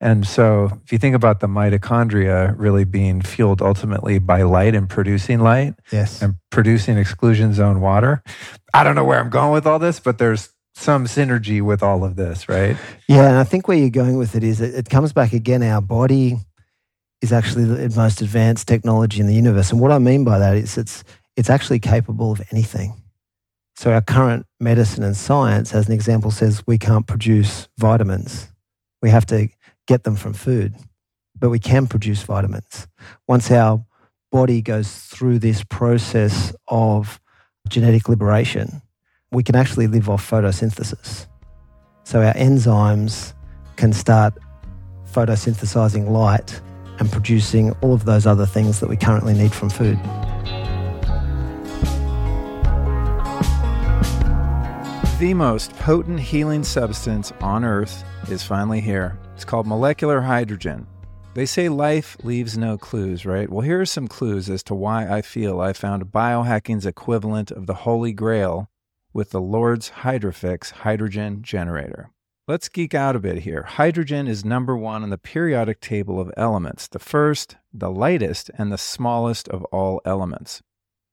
And 0.00 0.26
so, 0.26 0.80
if 0.84 0.92
you 0.92 0.98
think 0.98 1.14
about 1.14 1.40
the 1.40 1.46
mitochondria 1.46 2.54
really 2.58 2.84
being 2.84 3.22
fueled 3.22 3.62
ultimately 3.62 4.18
by 4.18 4.42
light 4.42 4.74
and 4.74 4.86
producing 4.86 5.40
light, 5.40 5.74
yes, 5.90 6.20
and 6.20 6.34
producing 6.50 6.98
exclusion 6.98 7.54
zone 7.54 7.80
water, 7.80 8.22
I 8.74 8.84
don't 8.84 8.96
know 8.96 9.04
where 9.04 9.18
I'm 9.18 9.30
going 9.30 9.52
with 9.52 9.66
all 9.66 9.78
this, 9.78 10.00
but 10.00 10.18
there's 10.18 10.50
some 10.74 11.06
synergy 11.06 11.62
with 11.62 11.82
all 11.82 12.04
of 12.04 12.16
this, 12.16 12.48
right? 12.48 12.76
Yeah, 13.08 13.28
and 13.28 13.36
I 13.36 13.44
think 13.44 13.68
where 13.68 13.78
you're 13.78 13.88
going 13.88 14.16
with 14.16 14.34
it 14.34 14.42
is 14.42 14.60
it, 14.60 14.74
it 14.74 14.90
comes 14.90 15.12
back 15.12 15.32
again. 15.32 15.62
Our 15.62 15.80
body 15.80 16.36
is 17.20 17.32
actually 17.32 17.64
the 17.64 17.96
most 17.96 18.20
advanced 18.20 18.68
technology 18.68 19.20
in 19.20 19.26
the 19.26 19.34
universe, 19.34 19.70
and 19.70 19.80
what 19.80 19.92
I 19.92 19.98
mean 19.98 20.24
by 20.24 20.38
that 20.38 20.56
is 20.56 20.76
it's 20.76 21.04
it's 21.36 21.50
actually 21.50 21.80
capable 21.80 22.32
of 22.32 22.42
anything. 22.52 22.94
So 23.76 23.92
our 23.92 24.02
current 24.02 24.46
medicine 24.60 25.02
and 25.02 25.16
science, 25.16 25.74
as 25.74 25.88
an 25.88 25.92
example, 25.92 26.30
says 26.30 26.62
we 26.66 26.78
can't 26.78 27.06
produce 27.06 27.68
vitamins. 27.76 28.48
We 29.02 29.10
have 29.10 29.26
to 29.26 29.48
get 29.86 30.04
them 30.04 30.16
from 30.16 30.32
food, 30.32 30.74
but 31.38 31.50
we 31.50 31.58
can 31.58 31.86
produce 31.86 32.22
vitamins. 32.22 32.86
Once 33.26 33.50
our 33.50 33.84
body 34.30 34.62
goes 34.62 34.94
through 34.96 35.40
this 35.40 35.64
process 35.64 36.54
of 36.68 37.20
genetic 37.68 38.08
liberation, 38.08 38.80
we 39.32 39.42
can 39.42 39.56
actually 39.56 39.88
live 39.88 40.08
off 40.08 40.28
photosynthesis. 40.28 41.26
So 42.04 42.22
our 42.22 42.34
enzymes 42.34 43.32
can 43.76 43.92
start 43.92 44.34
photosynthesizing 45.10 46.08
light 46.08 46.60
and 46.98 47.10
producing 47.10 47.72
all 47.80 47.94
of 47.94 48.04
those 48.04 48.26
other 48.26 48.46
things 48.46 48.80
that 48.80 48.88
we 48.88 48.96
currently 48.96 49.34
need 49.34 49.52
from 49.52 49.70
food. 49.70 49.98
The 55.18 55.32
most 55.34 55.72
potent 55.76 56.20
healing 56.20 56.64
substance 56.64 57.32
on 57.40 57.64
Earth 57.64 58.04
is 58.28 58.42
finally 58.42 58.80
here. 58.80 59.18
It's 59.34 59.44
called 59.44 59.66
molecular 59.66 60.20
hydrogen. 60.20 60.86
They 61.34 61.46
say 61.46 61.68
life 61.68 62.16
leaves 62.22 62.56
no 62.56 62.78
clues, 62.78 63.26
right? 63.26 63.50
Well, 63.50 63.62
here 63.62 63.80
are 63.80 63.86
some 63.86 64.06
clues 64.06 64.48
as 64.48 64.62
to 64.64 64.74
why 64.74 65.08
I 65.08 65.22
feel 65.22 65.60
I 65.60 65.72
found 65.72 66.12
biohacking's 66.12 66.86
equivalent 66.86 67.50
of 67.50 67.66
the 67.66 67.74
Holy 67.74 68.12
Grail 68.12 68.68
with 69.12 69.30
the 69.30 69.40
Lourdes 69.40 69.90
Hydrofix 70.02 70.70
hydrogen 70.70 71.42
generator. 71.42 72.10
Let's 72.46 72.68
geek 72.68 72.92
out 72.92 73.16
a 73.16 73.20
bit 73.20 73.38
here. 73.38 73.62
Hydrogen 73.62 74.28
is 74.28 74.44
number 74.44 74.76
one 74.76 75.02
on 75.02 75.08
the 75.08 75.16
periodic 75.16 75.80
table 75.80 76.20
of 76.20 76.30
elements, 76.36 76.86
the 76.86 76.98
first, 76.98 77.56
the 77.72 77.90
lightest, 77.90 78.50
and 78.58 78.70
the 78.70 78.76
smallest 78.76 79.48
of 79.48 79.64
all 79.72 80.02
elements. 80.04 80.60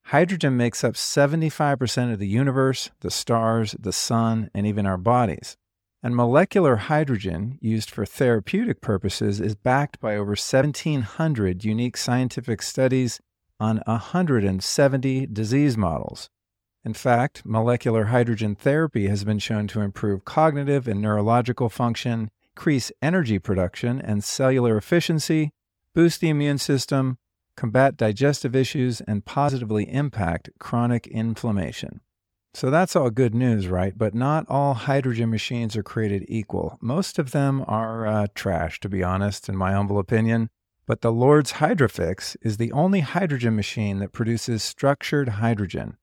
Hydrogen 0.07 0.57
makes 0.57 0.83
up 0.83 0.95
75% 0.95 2.11
of 2.11 2.19
the 2.19 2.27
universe, 2.27 2.91
the 2.99 3.09
stars, 3.09 3.77
the 3.79 3.93
sun, 3.93 4.49
and 4.53 4.67
even 4.67 4.85
our 4.85 4.97
bodies. 4.97 5.55
And 6.03 6.17
molecular 6.17 6.75
hydrogen, 6.75 7.57
used 7.61 7.89
for 7.89 8.05
therapeutic 8.05 8.81
purposes, 8.81 9.39
is 9.39 9.55
backed 9.55 10.01
by 10.01 10.17
over 10.17 10.31
1,700 10.31 11.63
unique 11.63 11.95
scientific 11.95 12.61
studies 12.61 13.21
on 13.57 13.81
170 13.85 15.27
disease 15.27 15.77
models. 15.77 16.29
In 16.83 16.93
fact, 16.93 17.43
molecular 17.45 18.05
hydrogen 18.05 18.55
therapy 18.55 19.07
has 19.07 19.23
been 19.23 19.39
shown 19.39 19.67
to 19.67 19.81
improve 19.81 20.25
cognitive 20.25 20.87
and 20.87 20.99
neurological 20.99 21.69
function, 21.69 22.31
increase 22.55 22.91
energy 23.01 23.37
production 23.37 24.01
and 24.01 24.23
cellular 24.23 24.77
efficiency, 24.77 25.51
boost 25.93 26.21
the 26.21 26.29
immune 26.29 26.57
system, 26.57 27.17
combat 27.55 27.97
digestive 27.97 28.55
issues, 28.55 28.99
and 29.01 29.25
positively 29.25 29.91
impact 29.91 30.49
chronic 30.59 31.05
inflammation. 31.07 32.01
So 32.53 32.69
that's 32.69 32.95
all 32.95 33.11
good 33.11 33.35
news, 33.35 33.67
right? 33.67 33.97
But 33.97 34.13
not 34.13 34.45
all 34.49 34.73
hydrogen 34.73 35.29
machines 35.29 35.77
are 35.77 35.83
created 35.83 36.25
equal. 36.27 36.77
Most 36.81 37.19
of 37.19 37.31
them 37.31 37.63
are 37.67 38.07
uh, 38.07 38.27
trash, 38.35 38.79
to 38.81 38.89
be 38.89 39.03
honest, 39.03 39.47
in 39.47 39.55
my 39.55 39.71
humble 39.71 39.99
opinion. 39.99 40.49
But 40.85 41.01
the 41.01 41.11
Lourdes 41.11 41.53
Hydrofix 41.53 42.35
is 42.41 42.57
the 42.57 42.71
only 42.71 43.01
hydrogen 43.01 43.55
machine 43.55 43.99
that 43.99 44.11
produces 44.11 44.63
structured 44.63 45.29
hydrogen. 45.29 45.95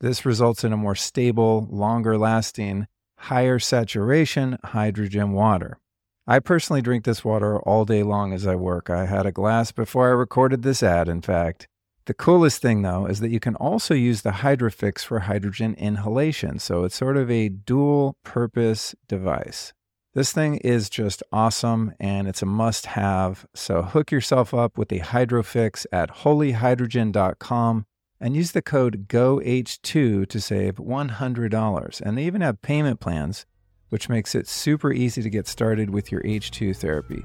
This 0.00 0.26
results 0.26 0.64
in 0.64 0.72
a 0.72 0.76
more 0.76 0.94
stable, 0.94 1.66
longer 1.70 2.18
lasting, 2.18 2.86
higher 3.18 3.58
saturation 3.58 4.58
hydrogen 4.62 5.32
water. 5.32 5.78
I 6.26 6.40
personally 6.40 6.82
drink 6.82 7.04
this 7.04 7.24
water 7.24 7.58
all 7.60 7.84
day 7.84 8.02
long 8.02 8.32
as 8.32 8.46
I 8.46 8.56
work. 8.56 8.90
I 8.90 9.06
had 9.06 9.26
a 9.26 9.32
glass 9.32 9.72
before 9.72 10.08
I 10.08 10.12
recorded 10.12 10.62
this 10.62 10.82
ad, 10.82 11.08
in 11.08 11.22
fact. 11.22 11.68
The 12.06 12.14
coolest 12.14 12.60
thing, 12.60 12.82
though, 12.82 13.06
is 13.06 13.20
that 13.20 13.30
you 13.30 13.40
can 13.40 13.56
also 13.56 13.94
use 13.94 14.22
the 14.22 14.30
Hydrofix 14.30 15.04
for 15.04 15.20
hydrogen 15.20 15.74
inhalation. 15.74 16.58
So 16.58 16.84
it's 16.84 16.94
sort 16.94 17.16
of 17.16 17.30
a 17.30 17.48
dual 17.48 18.16
purpose 18.22 18.94
device. 19.08 19.72
This 20.14 20.32
thing 20.32 20.56
is 20.58 20.88
just 20.88 21.22
awesome 21.32 21.94
and 22.00 22.26
it's 22.26 22.42
a 22.42 22.46
must 22.46 22.86
have. 22.86 23.46
So 23.54 23.82
hook 23.82 24.10
yourself 24.10 24.54
up 24.54 24.78
with 24.78 24.88
the 24.88 25.00
Hydrofix 25.00 25.84
at 25.92 26.10
holyhydrogen.com 26.18 27.86
and 28.20 28.36
use 28.36 28.52
the 28.52 28.62
code 28.62 29.08
GOH2 29.08 30.28
to 30.28 30.40
save 30.40 30.76
$100. 30.76 32.00
And 32.00 32.16
they 32.16 32.24
even 32.24 32.40
have 32.40 32.62
payment 32.62 33.00
plans, 33.00 33.44
which 33.90 34.08
makes 34.08 34.34
it 34.34 34.48
super 34.48 34.90
easy 34.92 35.22
to 35.22 35.30
get 35.30 35.46
started 35.46 35.90
with 35.90 36.10
your 36.10 36.22
H2 36.22 36.74
therapy. 36.76 37.24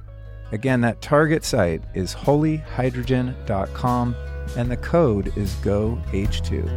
Again, 0.51 0.81
that 0.81 1.01
target 1.01 1.45
site 1.45 1.81
is 1.93 2.13
holyhydrogen.com 2.13 4.15
and 4.57 4.69
the 4.69 4.77
code 4.77 5.37
is 5.37 5.53
GOH2. 5.55 6.69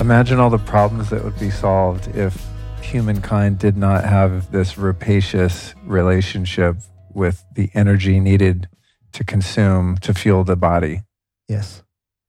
Imagine 0.00 0.40
all 0.40 0.50
the 0.50 0.58
problems 0.58 1.10
that 1.10 1.24
would 1.24 1.38
be 1.38 1.50
solved 1.50 2.08
if 2.16 2.44
humankind 2.80 3.58
did 3.58 3.76
not 3.76 4.04
have 4.04 4.50
this 4.50 4.78
rapacious 4.78 5.74
relationship 5.84 6.76
with 7.14 7.44
the 7.54 7.70
energy 7.74 8.20
needed 8.20 8.68
to 9.12 9.24
consume 9.24 9.96
to 9.98 10.14
fuel 10.14 10.44
the 10.44 10.56
body. 10.56 11.02
Yes. 11.48 11.82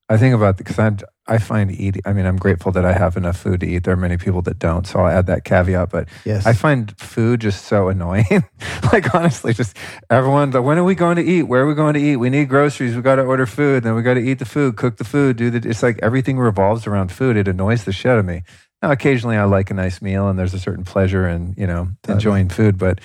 I 0.09 0.17
think 0.17 0.35
about 0.35 0.57
because 0.57 0.77
I'm 0.77 0.97
I 1.25 1.37
find 1.37 1.71
eating, 1.71 2.01
I 2.05 2.11
mean, 2.11 2.25
I'm 2.25 2.35
grateful 2.35 2.73
that 2.73 2.83
I 2.83 2.91
have 2.91 3.15
enough 3.15 3.37
food 3.37 3.61
to 3.61 3.65
eat. 3.65 3.85
There 3.85 3.93
are 3.93 3.97
many 3.97 4.17
people 4.17 4.41
that 4.41 4.59
don't. 4.59 4.85
So 4.85 4.99
I'll 4.99 5.07
add 5.07 5.27
that 5.27 5.45
caveat. 5.45 5.89
But 5.89 6.09
Yes. 6.25 6.45
I 6.45 6.51
find 6.51 6.93
food 6.99 7.39
just 7.39 7.63
so 7.65 7.87
annoying. 7.87 8.25
like, 8.91 9.15
honestly, 9.15 9.53
just 9.53 9.77
everyone, 10.09 10.49
the, 10.49 10.61
when 10.61 10.77
are 10.77 10.83
we 10.83 10.95
going 10.95 11.15
to 11.15 11.23
eat? 11.23 11.43
Where 11.43 11.61
are 11.61 11.67
we 11.67 11.75
going 11.75 11.93
to 11.93 11.99
eat? 12.01 12.17
We 12.17 12.29
need 12.29 12.49
groceries. 12.49 12.93
We 12.93 13.01
got 13.01 13.15
to 13.15 13.21
order 13.23 13.45
food. 13.45 13.83
Then 13.83 13.95
we 13.95 14.01
got 14.01 14.15
to 14.15 14.19
eat 14.19 14.39
the 14.39 14.45
food, 14.45 14.75
cook 14.75 14.97
the 14.97 15.05
food, 15.05 15.37
do 15.37 15.49
the, 15.49 15.67
it's 15.69 15.81
like 15.81 15.97
everything 16.03 16.37
revolves 16.37 16.85
around 16.85 17.13
food. 17.13 17.37
It 17.37 17.47
annoys 17.47 17.85
the 17.85 17.93
shit 17.93 18.11
out 18.11 18.19
of 18.19 18.25
me. 18.25 18.43
Now, 18.81 18.91
occasionally 18.91 19.37
I 19.37 19.45
like 19.45 19.71
a 19.71 19.73
nice 19.73 20.01
meal 20.01 20.27
and 20.27 20.37
there's 20.37 20.53
a 20.53 20.59
certain 20.59 20.83
pleasure 20.83 21.25
in, 21.25 21.55
you 21.57 21.67
know, 21.67 21.87
Totally. 22.03 22.15
enjoying 22.15 22.49
food. 22.49 22.77
But 22.77 22.99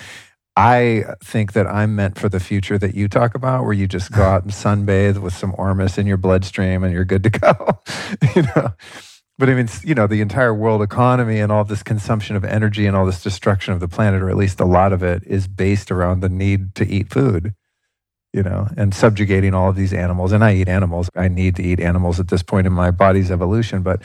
I 0.59 1.05
think 1.23 1.53
that 1.53 1.69
I'm 1.69 1.95
meant 1.95 2.19
for 2.19 2.29
the 2.29 2.41
future 2.41 2.79
that 2.79 2.97
you 2.97 3.07
talk 3.07 3.37
about, 3.37 3.63
where 3.63 3.73
you 3.73 3.87
just 3.87 4.11
go 4.11 4.25
out 4.25 4.43
and 4.43 4.51
sunbathe 4.51 5.19
with 5.19 5.33
some 5.33 5.55
Ormus 5.57 5.99
in 5.99 6.07
your 6.09 6.17
bloodstream 6.17 6.83
and 6.83 6.93
you're 6.93 7.05
good 7.05 7.23
to 7.23 7.31
go. 7.31 7.79
you 8.35 8.43
know, 8.43 8.73
but 9.39 9.49
I 9.49 9.55
mean, 9.55 9.69
you 9.85 9.95
know, 9.95 10.09
the 10.09 10.21
entire 10.21 10.53
world 10.53 10.83
economy 10.83 11.39
and 11.39 11.53
all 11.53 11.63
this 11.63 11.85
consumption 11.85 12.35
of 12.35 12.45
energy 12.45 12.87
and 12.87 12.97
all 12.97 13.07
this 13.07 13.23
destruction 13.23 13.73
of 13.73 13.79
the 13.79 13.87
planet, 13.87 14.21
or 14.21 14.31
at 14.31 14.37
least 14.37 14.59
a 14.59 14.65
lot 14.65 14.93
of 14.93 15.01
it, 15.01 15.23
is 15.25 15.47
based 15.47 15.93
around 15.93 16.23
the 16.23 16.29
need 16.29 16.75
to 16.75 16.85
eat 16.85 17.09
food. 17.09 17.55
You 18.33 18.43
know, 18.43 18.69
and 18.77 18.93
subjugating 18.93 19.55
all 19.55 19.71
of 19.71 19.77
these 19.77 19.93
animals. 19.95 20.33
And 20.33 20.45
I 20.45 20.55
eat 20.55 20.69
animals. 20.69 21.09
I 21.17 21.29
need 21.29 21.57
to 21.57 21.63
eat 21.63 21.81
animals 21.81 22.21
at 22.21 22.29
this 22.29 22.43
point 22.43 22.67
in 22.67 22.73
my 22.73 22.91
body's 22.91 23.31
evolution. 23.31 23.83
But 23.83 24.03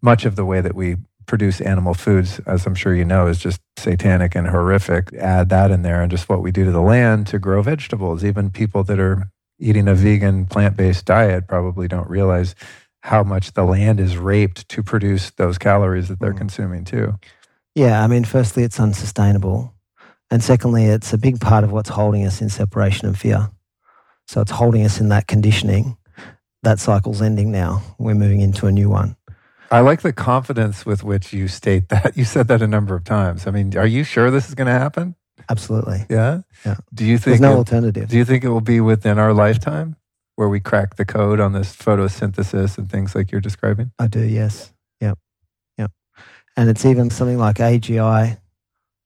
much 0.00 0.24
of 0.24 0.34
the 0.36 0.46
way 0.46 0.60
that 0.60 0.74
we 0.74 0.96
produce 1.26 1.60
animal 1.60 1.94
foods, 1.94 2.40
as 2.46 2.66
I'm 2.66 2.74
sure 2.74 2.94
you 2.94 3.04
know, 3.04 3.26
is 3.26 3.38
just 3.38 3.60
satanic 3.78 4.34
and 4.34 4.46
horrific. 4.48 5.12
Add 5.14 5.48
that 5.50 5.70
in 5.70 5.82
there 5.82 6.00
and 6.02 6.10
just 6.10 6.28
what 6.28 6.42
we 6.42 6.50
do 6.52 6.64
to 6.64 6.70
the 6.70 6.80
land 6.80 7.26
to 7.28 7.38
grow 7.38 7.62
vegetables. 7.62 8.24
Even 8.24 8.50
people 8.50 8.84
that 8.84 8.98
are 8.98 9.30
eating 9.58 9.88
a 9.88 9.94
vegan, 9.94 10.46
plant 10.46 10.76
based 10.76 11.04
diet 11.04 11.46
probably 11.48 11.88
don't 11.88 12.08
realize 12.08 12.54
how 13.00 13.22
much 13.22 13.52
the 13.52 13.64
land 13.64 14.00
is 14.00 14.16
raped 14.16 14.68
to 14.68 14.82
produce 14.82 15.30
those 15.30 15.58
calories 15.58 16.08
that 16.08 16.18
they're 16.20 16.34
Mm. 16.34 16.38
consuming 16.38 16.84
too. 16.84 17.18
Yeah, 17.74 18.02
I 18.02 18.06
mean, 18.06 18.24
firstly, 18.24 18.62
it's 18.64 18.80
unsustainable. 18.80 19.72
And 20.30 20.42
secondly, 20.42 20.86
it's 20.86 21.12
a 21.12 21.18
big 21.18 21.40
part 21.40 21.62
of 21.62 21.70
what's 21.70 21.90
holding 21.90 22.26
us 22.26 22.40
in 22.42 22.48
separation 22.48 23.06
and 23.06 23.16
fear. 23.16 23.50
So 24.26 24.40
it's 24.40 24.50
holding 24.50 24.84
us 24.84 24.98
in 25.00 25.08
that 25.10 25.28
conditioning. 25.28 25.96
That 26.64 26.80
cycle's 26.80 27.22
ending 27.22 27.52
now. 27.52 27.82
We're 27.98 28.14
moving 28.14 28.40
into 28.40 28.66
a 28.66 28.72
new 28.72 28.88
one. 28.88 29.14
I 29.70 29.80
like 29.80 30.02
the 30.02 30.12
confidence 30.12 30.86
with 30.86 31.02
which 31.02 31.32
you 31.32 31.48
state 31.48 31.88
that. 31.90 32.16
You 32.16 32.24
said 32.24 32.48
that 32.48 32.62
a 32.62 32.66
number 32.66 32.94
of 32.94 33.04
times. 33.04 33.46
I 33.46 33.50
mean, 33.50 33.76
are 33.76 33.86
you 33.86 34.04
sure 34.04 34.30
this 34.30 34.48
is 34.48 34.54
going 34.54 34.66
to 34.66 34.72
happen? 34.78 35.14
Absolutely. 35.48 36.04
Yeah. 36.10 36.40
Yeah. 36.64 36.76
Do 36.92 37.04
you 37.04 37.18
think 37.18 37.38
There's 37.38 37.40
no 37.40 37.52
it- 37.52 37.56
alternative. 37.58 38.08
do 38.08 38.16
you 38.16 38.24
think 38.24 38.42
it 38.44 38.48
will 38.48 38.60
be 38.60 38.80
within 38.80 39.18
our 39.18 39.32
lifetime 39.32 39.96
where 40.36 40.48
we 40.48 40.60
crack 40.60 40.96
the 40.96 41.04
code 41.04 41.40
on 41.40 41.52
this 41.52 41.74
photosynthesis 41.76 42.78
and 42.78 42.90
things 42.90 43.14
like 43.14 43.30
you're 43.32 43.40
describing? 43.40 43.92
I 43.98 44.06
do, 44.08 44.20
yes. 44.20 44.72
Yep. 45.00 45.18
Yep. 45.78 45.90
And 46.56 46.68
it's 46.70 46.84
even 46.84 47.10
something 47.10 47.38
like 47.38 47.56
AGI 47.56 48.38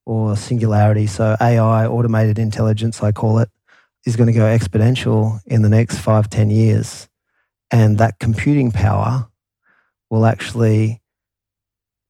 or 0.07 0.37
singularity. 0.37 1.07
So 1.07 1.37
AI, 1.41 1.87
automated 1.87 2.39
intelligence, 2.39 3.03
I 3.03 3.13
call 3.13 3.39
it, 3.41 3.51
is 4.07 4.17
going 4.17 4.29
to 4.29 4.33
go 4.33 4.45
exponential 4.45 5.41
in 5.47 5.63
the 5.63 5.69
next 5.69 5.99
five, 5.99 6.31
ten 6.31 6.49
years. 6.51 7.09
And 7.71 7.99
that 7.99 8.19
computing 8.19 8.73
power 8.73 9.29
will 10.11 10.27
actually 10.27 11.01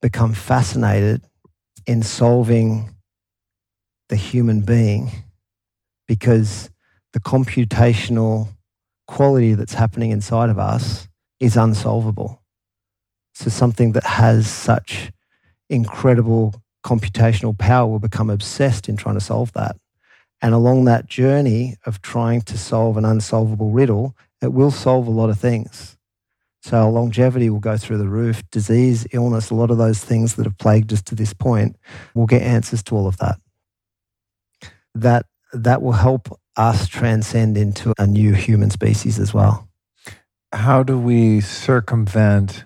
become 0.02 0.32
fascinated 0.32 1.22
in 1.86 2.02
solving 2.02 2.94
the 4.08 4.16
human 4.16 4.62
being 4.62 5.10
because 6.08 6.70
the 7.12 7.20
computational 7.20 8.48
quality 9.06 9.54
that's 9.54 9.74
happening 9.74 10.10
inside 10.10 10.50
of 10.50 10.58
us 10.58 11.08
is 11.38 11.56
unsolvable. 11.56 12.42
So 13.34 13.50
something 13.50 13.92
that 13.92 14.04
has 14.04 14.50
such 14.50 15.12
incredible 15.68 16.54
computational 16.84 17.56
power 17.56 17.86
will 17.86 17.98
become 17.98 18.30
obsessed 18.30 18.88
in 18.88 18.96
trying 18.96 19.14
to 19.16 19.20
solve 19.20 19.52
that. 19.52 19.76
And 20.42 20.54
along 20.54 20.86
that 20.86 21.06
journey 21.06 21.76
of 21.84 22.00
trying 22.00 22.42
to 22.42 22.56
solve 22.56 22.96
an 22.96 23.04
unsolvable 23.04 23.70
riddle, 23.70 24.16
it 24.40 24.52
will 24.52 24.70
solve 24.70 25.06
a 25.06 25.10
lot 25.10 25.30
of 25.30 25.38
things. 25.38 25.96
So 26.62 26.90
longevity 26.90 27.48
will 27.48 27.60
go 27.60 27.76
through 27.76 27.98
the 27.98 28.08
roof, 28.08 28.42
disease, 28.50 29.06
illness, 29.12 29.50
a 29.50 29.54
lot 29.54 29.70
of 29.70 29.78
those 29.78 30.04
things 30.04 30.34
that 30.34 30.44
have 30.44 30.58
plagued 30.58 30.92
us 30.92 31.02
to 31.02 31.14
this 31.14 31.32
point, 31.32 31.76
we'll 32.14 32.26
get 32.26 32.42
answers 32.42 32.82
to 32.84 32.96
all 32.96 33.06
of 33.06 33.16
that. 33.18 33.40
That 34.94 35.26
that 35.52 35.82
will 35.82 35.92
help 35.92 36.28
us 36.56 36.86
transcend 36.86 37.56
into 37.56 37.92
a 37.98 38.06
new 38.06 38.34
human 38.34 38.70
species 38.70 39.18
as 39.18 39.32
well. 39.32 39.68
How 40.52 40.82
do 40.82 40.98
we 40.98 41.40
circumvent 41.40 42.64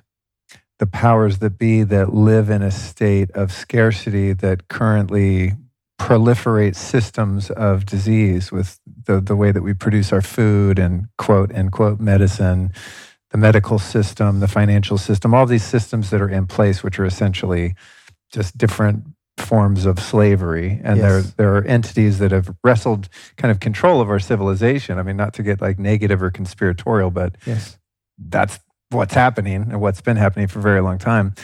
the 0.79 0.87
powers 0.87 1.39
that 1.39 1.59
be 1.59 1.83
that 1.85 2.12
live 2.12 2.51
in 2.51 2.62
a 2.62 2.71
state 2.71 3.31
of 3.33 3.53
scarcity 3.53 4.33
that 4.33 4.69
currently 4.69 5.53
proliferate 6.01 6.75
systems 6.75 7.51
of 7.51 7.87
disease 7.87 8.51
with 8.51 8.81
the, 9.07 9.21
the 9.21 9.37
way 9.37 9.53
that 9.53 9.62
we 9.62 9.73
produce 9.73 10.12
our 10.12 10.21
food 10.21 10.79
and 10.79 11.07
quote 11.16 11.55
unquote 11.55 12.01
medicine, 12.01 12.73
the 13.35 13.39
medical 13.39 13.81
system, 13.81 14.39
the 14.39 14.47
financial 14.47 14.97
system, 14.97 15.35
all 15.35 15.44
these 15.44 15.65
systems 15.65 16.11
that 16.11 16.20
are 16.20 16.28
in 16.28 16.47
place, 16.47 16.85
which 16.85 17.01
are 17.01 17.05
essentially 17.05 17.74
just 18.32 18.56
different 18.56 19.02
forms 19.39 19.86
of 19.86 19.98
slavery. 19.98 20.81
And 20.85 21.01
there, 21.01 21.20
there 21.20 21.56
are 21.56 21.65
entities 21.65 22.20
that 22.20 22.31
have 22.31 22.55
wrestled 22.62 23.09
kind 23.36 23.51
of 23.51 23.59
control 23.59 24.01
of 24.01 24.09
our 24.09 24.20
civilization. 24.20 25.01
I 25.01 25.02
mean, 25.02 25.16
not 25.16 25.35
to 25.35 25.43
get 25.43 25.61
like 25.61 25.81
negative 25.81 26.23
or 26.23 26.31
conspiratorial, 26.31 27.11
but 27.11 27.35
Yes. 27.44 27.77
that's 28.16 28.61
what's 28.90 29.15
happening 29.15 29.62
and 29.62 29.81
what's 29.81 30.01
been 30.01 30.16
happening 30.16 30.47
for 30.47 30.61
a 30.61 30.62
very 30.62 30.81
long 30.81 30.98
time. 30.98 31.35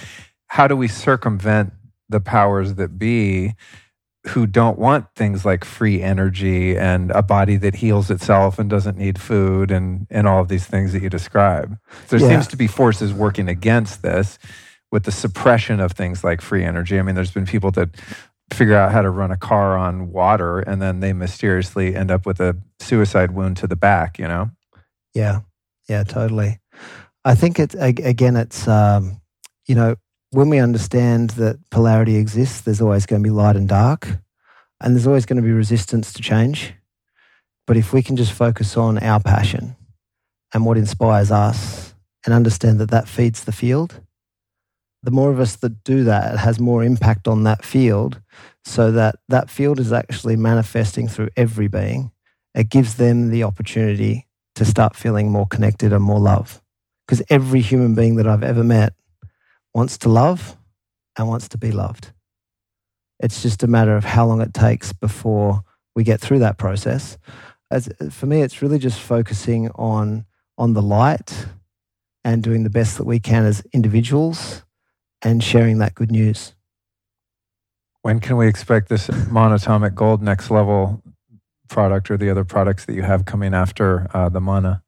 How 0.46 0.68
do 0.68 0.76
we 0.76 0.86
circumvent 0.86 1.72
the 2.08 2.20
powers 2.20 2.74
that 2.74 3.00
be 3.00 3.54
who 4.28 4.46
don't 4.46 4.78
want 4.78 5.06
things 5.16 5.44
like 5.44 5.64
free 5.64 6.02
energy 6.02 6.76
and 6.76 7.10
a 7.12 7.22
body 7.22 7.56
that 7.56 7.76
heals 7.76 8.10
itself 8.10 8.58
and 8.58 8.68
doesn't 8.68 8.98
need 8.98 9.18
food 9.18 9.70
and, 9.70 10.06
and 10.10 10.26
all 10.28 10.40
of 10.42 10.48
these 10.48 10.66
things 10.66 10.92
that 10.92 11.02
you 11.02 11.08
describe? 11.08 11.78
There 12.08 12.20
Yeah. 12.20 12.28
seems 12.28 12.46
to 12.48 12.56
be 12.56 12.66
forces 12.66 13.12
working 13.14 13.48
against 13.48 14.02
this 14.02 14.38
with 14.92 15.04
the 15.04 15.12
suppression 15.12 15.80
of 15.80 15.92
things 15.92 16.22
like 16.22 16.40
free 16.42 16.64
energy. 16.64 16.98
I 16.98 17.02
mean, 17.02 17.14
there's 17.14 17.30
been 17.30 17.46
people 17.46 17.70
that 17.72 17.90
figure 18.52 18.76
out 18.76 18.92
how 18.92 19.00
to 19.00 19.10
run 19.10 19.30
a 19.30 19.36
car 19.36 19.78
on 19.78 20.10
water 20.12 20.58
and 20.60 20.82
then 20.82 21.00
they 21.00 21.12
mysteriously 21.12 21.94
end 21.96 22.10
up 22.10 22.26
with 22.26 22.40
a 22.40 22.56
suicide 22.80 23.30
wound 23.30 23.56
to 23.58 23.66
the 23.66 23.76
back, 23.76 24.18
you 24.18 24.26
know? 24.28 24.50
Yeah, 25.14 25.40
yeah, 25.88 26.04
totally. 26.04 26.58
I 27.24 27.34
think 27.34 27.58
it's 27.58 27.74
again, 27.74 28.36
it's 28.36 28.66
um, 28.68 29.20
you 29.66 29.74
know, 29.74 29.96
when 30.30 30.48
we 30.48 30.58
understand 30.58 31.30
that 31.30 31.58
polarity 31.70 32.16
exists, 32.16 32.60
there's 32.60 32.80
always 32.80 33.06
going 33.06 33.22
to 33.22 33.26
be 33.26 33.34
light 33.34 33.56
and 33.56 33.68
dark, 33.68 34.06
and 34.80 34.94
there's 34.94 35.06
always 35.06 35.26
going 35.26 35.36
to 35.36 35.42
be 35.42 35.52
resistance 35.52 36.12
to 36.12 36.22
change. 36.22 36.74
But 37.66 37.76
if 37.76 37.92
we 37.92 38.02
can 38.02 38.16
just 38.16 38.32
focus 38.32 38.76
on 38.76 38.98
our 38.98 39.20
passion 39.20 39.76
and 40.54 40.64
what 40.64 40.78
inspires 40.78 41.30
us, 41.30 41.90
and 42.24 42.34
understand 42.34 42.78
that 42.78 42.90
that 42.90 43.08
feeds 43.08 43.44
the 43.44 43.52
field, 43.52 44.00
the 45.02 45.10
more 45.10 45.30
of 45.30 45.40
us 45.40 45.56
that 45.56 45.82
do 45.84 46.04
that, 46.04 46.34
it 46.34 46.38
has 46.38 46.60
more 46.60 46.84
impact 46.84 47.26
on 47.26 47.44
that 47.44 47.64
field, 47.64 48.20
so 48.64 48.92
that 48.92 49.16
that 49.28 49.48
field 49.48 49.80
is 49.80 49.92
actually 49.92 50.36
manifesting 50.36 51.08
through 51.08 51.30
every 51.36 51.68
being. 51.68 52.10
It 52.54 52.68
gives 52.68 52.96
them 52.96 53.30
the 53.30 53.44
opportunity 53.44 54.28
to 54.56 54.64
start 54.64 54.96
feeling 54.96 55.30
more 55.30 55.46
connected 55.46 55.92
and 55.92 56.04
more 56.04 56.20
love. 56.20 56.60
Because 57.06 57.22
every 57.30 57.60
human 57.60 57.94
being 57.94 58.16
that 58.16 58.26
I've 58.26 58.44
ever 58.44 58.62
met 58.62 58.92
wants 59.74 59.98
to 59.98 60.08
love 60.08 60.56
and 61.16 61.28
wants 61.28 61.48
to 61.48 61.58
be 61.58 61.72
loved. 61.72 62.12
It's 63.18 63.42
just 63.42 63.62
a 63.62 63.66
matter 63.66 63.96
of 63.96 64.04
how 64.04 64.26
long 64.26 64.40
it 64.40 64.54
takes 64.54 64.92
before 64.92 65.62
we 65.94 66.04
get 66.04 66.20
through 66.20 66.38
that 66.40 66.58
process. 66.58 67.18
As, 67.70 67.88
for 68.10 68.26
me, 68.26 68.42
it's 68.42 68.62
really 68.62 68.78
just 68.78 69.00
focusing 69.00 69.70
on, 69.72 70.24
on 70.56 70.72
the 70.72 70.82
light 70.82 71.46
and 72.24 72.42
doing 72.42 72.64
the 72.64 72.70
best 72.70 72.98
that 72.98 73.04
we 73.04 73.20
can 73.20 73.44
as 73.44 73.62
individuals 73.72 74.64
and 75.22 75.42
sharing 75.42 75.78
that 75.78 75.94
good 75.94 76.10
news. 76.10 76.54
When 78.02 78.20
can 78.20 78.36
we 78.36 78.48
expect 78.48 78.88
this 78.88 79.08
monatomic 79.08 79.94
gold 79.94 80.22
next 80.22 80.50
level 80.50 81.02
product 81.68 82.10
or 82.10 82.16
the 82.16 82.30
other 82.30 82.44
products 82.44 82.86
that 82.86 82.94
you 82.94 83.02
have 83.02 83.26
coming 83.26 83.54
after 83.54 84.08
uh, 84.14 84.28
the 84.28 84.40
manna? 84.40 84.82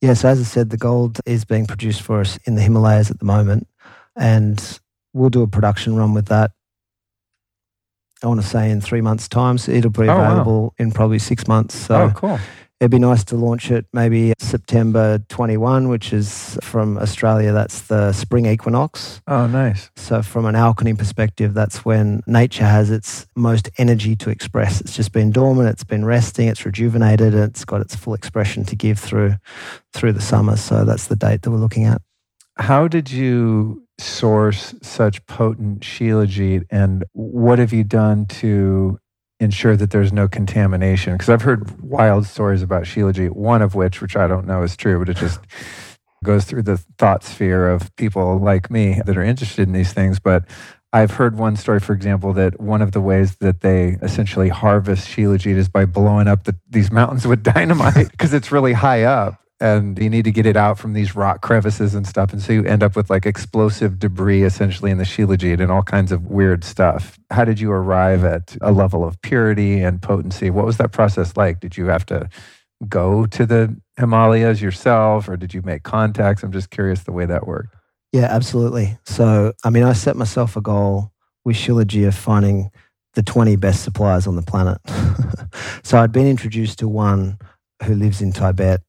Yes, 0.00 0.24
as 0.24 0.40
I 0.40 0.44
said, 0.44 0.70
the 0.70 0.78
gold 0.78 1.20
is 1.26 1.44
being 1.44 1.66
produced 1.66 2.00
for 2.00 2.20
us 2.20 2.38
in 2.46 2.54
the 2.54 2.62
Himalayas 2.62 3.10
at 3.10 3.18
the 3.18 3.26
moment, 3.26 3.68
and 4.16 4.80
we'll 5.12 5.30
do 5.30 5.42
a 5.42 5.46
production 5.48 5.96
run 5.96 6.14
with 6.14 6.26
that. 6.26 6.52
I 8.22 8.26
want 8.26 8.40
to 8.42 8.46
say 8.46 8.70
in 8.70 8.80
three 8.80 9.00
months' 9.00 9.28
time, 9.28 9.56
so 9.58 9.72
it'll 9.72 9.90
be 9.90 10.02
Oh, 10.08 10.16
wow. 10.16 10.24
available 10.32 10.74
in 10.78 10.90
probably 10.92 11.18
six 11.18 11.48
months. 11.48 11.74
So 11.74 12.02
oh, 12.02 12.12
cool. 12.14 12.38
it'd 12.78 12.90
be 12.90 12.98
nice 12.98 13.24
to 13.24 13.36
launch 13.36 13.70
it 13.70 13.86
maybe 13.94 14.34
September 14.38 15.20
21, 15.30 15.88
which 15.88 16.12
is 16.12 16.58
from 16.62 16.98
Australia. 16.98 17.52
That's 17.52 17.80
the 17.82 18.12
spring 18.12 18.44
equinox. 18.44 19.22
Oh, 19.26 19.46
nice. 19.46 19.90
So, 19.96 20.20
from 20.20 20.44
an 20.44 20.54
alchemy 20.54 20.92
perspective, 20.92 21.54
that's 21.54 21.82
when 21.82 22.20
nature 22.26 22.66
has 22.66 22.90
its 22.90 23.26
most 23.36 23.70
energy 23.78 24.14
to 24.16 24.28
express. 24.28 24.82
It's 24.82 24.94
just 24.94 25.12
been 25.12 25.30
dormant, 25.30 25.70
it's 25.70 25.84
been 25.84 26.04
resting, 26.04 26.48
it's 26.48 26.66
rejuvenated, 26.66 27.32
and 27.32 27.44
it's 27.44 27.64
got 27.64 27.80
its 27.80 27.94
full 27.94 28.12
expression 28.12 28.64
to 28.66 28.76
give 28.76 28.98
through 28.98 29.36
through 29.94 30.12
the 30.12 30.20
summer. 30.20 30.56
So, 30.58 30.84
that's 30.84 31.06
the 31.06 31.16
date 31.16 31.40
that 31.40 31.50
we're 31.50 31.56
looking 31.56 31.84
at. 31.86 32.02
How 32.58 32.86
did 32.86 33.10
you 33.10 33.82
source 34.00 34.74
such 34.82 35.24
potent 35.26 35.80
shilajit 35.80 36.64
and 36.70 37.04
what 37.12 37.58
have 37.58 37.72
you 37.72 37.84
done 37.84 38.26
to 38.26 38.98
ensure 39.38 39.76
that 39.76 39.90
there's 39.90 40.12
no 40.12 40.28
contamination? 40.28 41.14
Because 41.14 41.28
I've 41.28 41.42
heard 41.42 41.80
wild 41.80 42.26
stories 42.26 42.62
about 42.62 42.84
shilajit, 42.84 43.30
one 43.30 43.62
of 43.62 43.74
which, 43.74 44.00
which 44.00 44.16
I 44.16 44.26
don't 44.26 44.46
know 44.46 44.62
is 44.62 44.76
true, 44.76 44.98
but 44.98 45.08
it 45.08 45.16
just 45.16 45.40
goes 46.22 46.44
through 46.44 46.62
the 46.62 46.76
thought 46.98 47.24
sphere 47.24 47.70
of 47.70 47.94
people 47.96 48.38
like 48.38 48.70
me 48.70 49.00
that 49.06 49.16
are 49.16 49.22
interested 49.22 49.66
in 49.66 49.72
these 49.72 49.92
things. 49.92 50.20
But 50.20 50.44
I've 50.92 51.12
heard 51.12 51.38
one 51.38 51.56
story, 51.56 51.80
for 51.80 51.92
example, 51.92 52.32
that 52.34 52.60
one 52.60 52.82
of 52.82 52.92
the 52.92 53.00
ways 53.00 53.36
that 53.36 53.60
they 53.60 53.96
essentially 54.02 54.48
harvest 54.48 55.08
shilajit 55.08 55.56
is 55.56 55.68
by 55.68 55.84
blowing 55.84 56.28
up 56.28 56.44
the, 56.44 56.56
these 56.68 56.90
mountains 56.90 57.26
with 57.26 57.42
dynamite 57.54 58.10
because 58.10 58.34
it's 58.34 58.52
really 58.52 58.72
high 58.72 59.04
up 59.04 59.40
and 59.60 59.98
you 59.98 60.08
need 60.08 60.24
to 60.24 60.32
get 60.32 60.46
it 60.46 60.56
out 60.56 60.78
from 60.78 60.94
these 60.94 61.14
rock 61.14 61.42
crevices 61.42 61.94
and 61.94 62.06
stuff. 62.06 62.32
And 62.32 62.40
so 62.40 62.52
you 62.52 62.64
end 62.64 62.82
up 62.82 62.96
with 62.96 63.10
like 63.10 63.26
explosive 63.26 63.98
debris 63.98 64.42
essentially 64.42 64.90
in 64.90 64.98
the 64.98 65.04
shilajit 65.04 65.60
and 65.60 65.70
all 65.70 65.82
kinds 65.82 66.12
of 66.12 66.26
weird 66.26 66.64
stuff. 66.64 67.18
How 67.30 67.44
did 67.44 67.60
you 67.60 67.70
arrive 67.70 68.24
at 68.24 68.56
a 68.62 68.72
level 68.72 69.04
of 69.04 69.20
purity 69.20 69.80
and 69.82 70.00
potency? 70.00 70.48
What 70.48 70.64
was 70.64 70.78
that 70.78 70.92
process 70.92 71.36
like? 71.36 71.60
Did 71.60 71.76
you 71.76 71.86
have 71.86 72.06
to 72.06 72.30
go 72.88 73.26
to 73.26 73.44
the 73.44 73.76
Himalayas 73.98 74.62
yourself 74.62 75.28
or 75.28 75.36
did 75.36 75.52
you 75.52 75.60
make 75.60 75.82
contacts? 75.82 76.42
I'm 76.42 76.52
just 76.52 76.70
curious 76.70 77.02
the 77.02 77.12
way 77.12 77.26
that 77.26 77.46
worked. 77.46 77.74
Yeah, 78.12 78.28
absolutely. 78.30 78.98
So, 79.04 79.52
I 79.62 79.70
mean, 79.70 79.82
I 79.82 79.92
set 79.92 80.16
myself 80.16 80.56
a 80.56 80.62
goal 80.62 81.12
with 81.44 81.56
Shilajit 81.56 82.08
of 82.08 82.14
finding 82.14 82.70
the 83.14 83.22
20 83.22 83.56
best 83.56 83.84
suppliers 83.84 84.26
on 84.26 84.36
the 84.36 84.42
planet. 84.42 84.78
so 85.82 85.98
I'd 85.98 86.12
been 86.12 86.26
introduced 86.26 86.78
to 86.78 86.88
one 86.88 87.38
who 87.84 87.94
lives 87.94 88.22
in 88.22 88.32
Tibet 88.32 88.80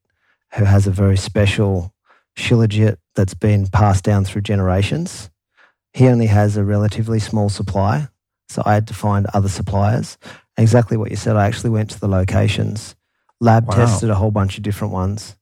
who 0.55 0.65
has 0.65 0.87
a 0.87 0.91
very 0.91 1.17
special 1.17 1.93
shilajit 2.37 2.97
that's 3.15 3.33
been 3.33 3.67
passed 3.67 4.03
down 4.03 4.25
through 4.25 4.41
generations. 4.41 5.29
He 5.93 6.07
only 6.07 6.27
has 6.27 6.57
a 6.57 6.63
relatively 6.63 7.19
small 7.19 7.49
supply, 7.49 8.07
so 8.49 8.63
I 8.65 8.73
had 8.73 8.87
to 8.87 8.93
find 8.93 9.27
other 9.33 9.49
suppliers. 9.49 10.17
exactly 10.57 10.97
what 10.97 11.11
you 11.11 11.17
said, 11.17 11.35
I 11.35 11.47
actually 11.47 11.71
went 11.71 11.89
to 11.91 11.99
the 11.99 12.07
locations, 12.07 12.95
lab 13.39 13.67
wow. 13.67 13.75
tested 13.75 14.09
a 14.09 14.15
whole 14.15 14.31
bunch 14.31 14.57
of 14.57 14.63
different 14.63 14.93
ones. 14.93 15.35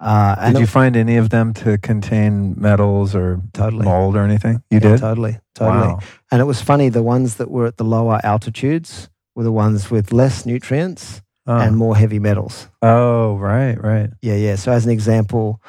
Uh, 0.00 0.50
did 0.50 0.58
you 0.58 0.66
find 0.66 0.96
any 0.96 1.16
of 1.16 1.30
them 1.30 1.54
to 1.54 1.78
contain 1.78 2.60
metals 2.60 3.14
or 3.14 3.40
totally. 3.52 3.84
mold 3.84 4.16
or 4.16 4.22
anything? 4.22 4.60
You 4.68 4.80
yeah, 4.82 4.90
did? 4.90 4.98
Totally, 4.98 5.38
totally. 5.54 5.86
Wow. 5.86 6.00
And 6.32 6.40
it 6.40 6.44
was 6.44 6.60
funny, 6.60 6.88
the 6.88 7.04
ones 7.04 7.36
that 7.36 7.50
were 7.50 7.66
at 7.66 7.76
the 7.76 7.84
lower 7.84 8.20
altitudes 8.24 9.08
were 9.36 9.44
the 9.44 9.52
ones 9.52 9.92
with 9.92 10.12
less 10.12 10.44
nutrients 10.44 11.22
oh. 11.46 11.58
and 11.58 11.74
ah. 11.74 11.78
more 11.78 11.96
heavy 11.96 12.18
metals. 12.18 12.68
Oh, 12.82 13.36
right, 13.36 13.74
right. 13.82 14.10
Yeah, 14.20 14.36
yeah. 14.36 14.56
So, 14.56 14.72
as 14.72 14.84
an 14.84 14.90
example, 14.90 15.62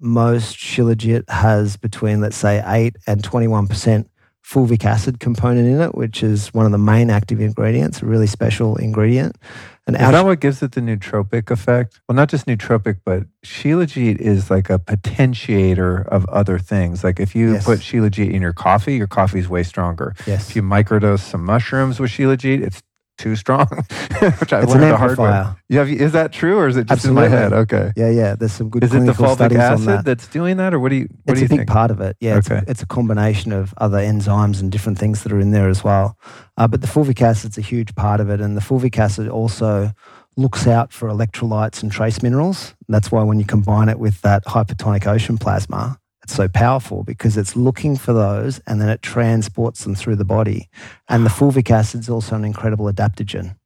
most 0.00 0.56
shilajit 0.56 1.28
has 1.28 1.76
between, 1.76 2.20
let's 2.20 2.36
say, 2.36 2.62
8 2.64 2.96
and 3.06 3.22
21% 3.22 4.06
fulvic 4.48 4.84
acid 4.84 5.20
component 5.20 5.68
in 5.68 5.80
it, 5.80 5.94
which 5.94 6.22
is 6.22 6.54
one 6.54 6.64
of 6.64 6.72
the 6.72 6.78
main 6.78 7.10
active 7.10 7.40
ingredients, 7.40 8.00
a 8.00 8.06
really 8.06 8.26
special 8.26 8.76
ingredient. 8.76 9.36
And 9.86 9.96
is 9.96 10.02
that 10.02 10.24
what 10.24 10.40
gives 10.40 10.62
it 10.62 10.72
the 10.72 10.82
nootropic 10.82 11.50
effect? 11.50 12.00
Well, 12.06 12.16
not 12.16 12.28
just 12.28 12.46
nootropic, 12.46 13.00
but 13.04 13.24
shilajit 13.44 14.18
is 14.18 14.50
like 14.50 14.68
a 14.68 14.78
potentiator 14.78 16.06
of 16.08 16.26
other 16.26 16.58
things. 16.58 17.02
Like 17.02 17.18
if 17.18 17.34
you 17.34 17.54
yes. 17.54 17.64
put 17.64 17.78
shilajit 17.78 18.30
in 18.30 18.42
your 18.42 18.52
coffee, 18.52 18.96
your 18.96 19.06
coffee 19.06 19.38
is 19.38 19.48
way 19.48 19.62
stronger. 19.62 20.14
Yes. 20.26 20.50
If 20.50 20.56
you 20.56 20.62
microdose 20.62 21.20
some 21.20 21.42
mushrooms 21.42 21.98
with 21.98 22.10
shilajit, 22.10 22.62
it's 22.62 22.82
too 23.18 23.36
strong, 23.36 23.66
which 24.38 24.52
I 24.52 24.62
it's 24.62 24.72
learned 24.72 24.92
the 24.92 24.96
hard 24.96 25.18
way. 25.18 25.44
Yeah, 25.68 25.84
is 25.84 26.12
that 26.12 26.32
true, 26.32 26.56
or 26.56 26.68
is 26.68 26.76
it 26.76 26.86
just 26.86 27.04
Absolutely. 27.04 27.26
in 27.26 27.30
my 27.30 27.36
head? 27.36 27.52
Okay. 27.52 27.92
Yeah, 27.96 28.10
yeah. 28.10 28.34
There's 28.36 28.52
some 28.52 28.70
good. 28.70 28.84
Is 28.84 28.94
it 28.94 29.04
the 29.04 29.12
fulvic 29.12 29.54
acid 29.54 29.86
that. 29.86 30.04
that's 30.04 30.26
doing 30.28 30.56
that, 30.56 30.72
or 30.72 30.80
what 30.80 30.90
do 30.90 30.96
you? 30.96 31.08
What 31.24 31.32
it's 31.32 31.40
do 31.40 31.40
you 31.40 31.46
a 31.46 31.48
big 31.48 31.58
think? 31.58 31.68
part 31.68 31.90
of 31.90 32.00
it. 32.00 32.16
Yeah, 32.20 32.36
okay. 32.36 32.38
it's, 32.38 32.50
a, 32.50 32.70
it's, 32.70 32.82
a, 32.82 32.86
combination 32.86 33.52
of 33.52 33.74
other 33.78 33.98
enzymes 33.98 34.60
and 34.60 34.72
different 34.72 34.98
things 34.98 35.22
that 35.24 35.32
are 35.32 35.40
in 35.40 35.50
there 35.50 35.68
as 35.68 35.84
well. 35.84 36.16
Uh, 36.56 36.66
but 36.66 36.80
the 36.80 36.86
fulvic 36.86 37.20
acid's 37.20 37.58
a 37.58 37.62
huge 37.62 37.94
part 37.94 38.20
of 38.20 38.30
it, 38.30 38.40
and 38.40 38.56
the 38.56 38.62
fulvic 38.62 38.96
acid 38.98 39.28
also 39.28 39.92
looks 40.36 40.66
out 40.66 40.92
for 40.92 41.08
electrolytes 41.08 41.82
and 41.82 41.90
trace 41.90 42.22
minerals. 42.22 42.74
That's 42.88 43.10
why 43.10 43.24
when 43.24 43.38
you 43.38 43.44
combine 43.44 43.88
it 43.88 43.98
with 43.98 44.22
that 44.22 44.44
hypertonic 44.44 45.06
ocean 45.06 45.36
plasma, 45.36 45.98
so 46.34 46.48
powerful 46.48 47.04
because 47.04 47.36
it's 47.36 47.56
looking 47.56 47.96
for 47.96 48.12
those 48.12 48.60
and 48.66 48.80
then 48.80 48.88
it 48.88 49.02
transports 49.02 49.84
them 49.84 49.94
through 49.94 50.16
the 50.16 50.24
body. 50.24 50.68
And 51.08 51.24
the 51.24 51.30
fulvic 51.30 51.70
acid 51.70 52.00
is 52.00 52.08
also 52.08 52.36
an 52.36 52.44
incredible 52.44 52.86
adaptogen. 52.86 53.56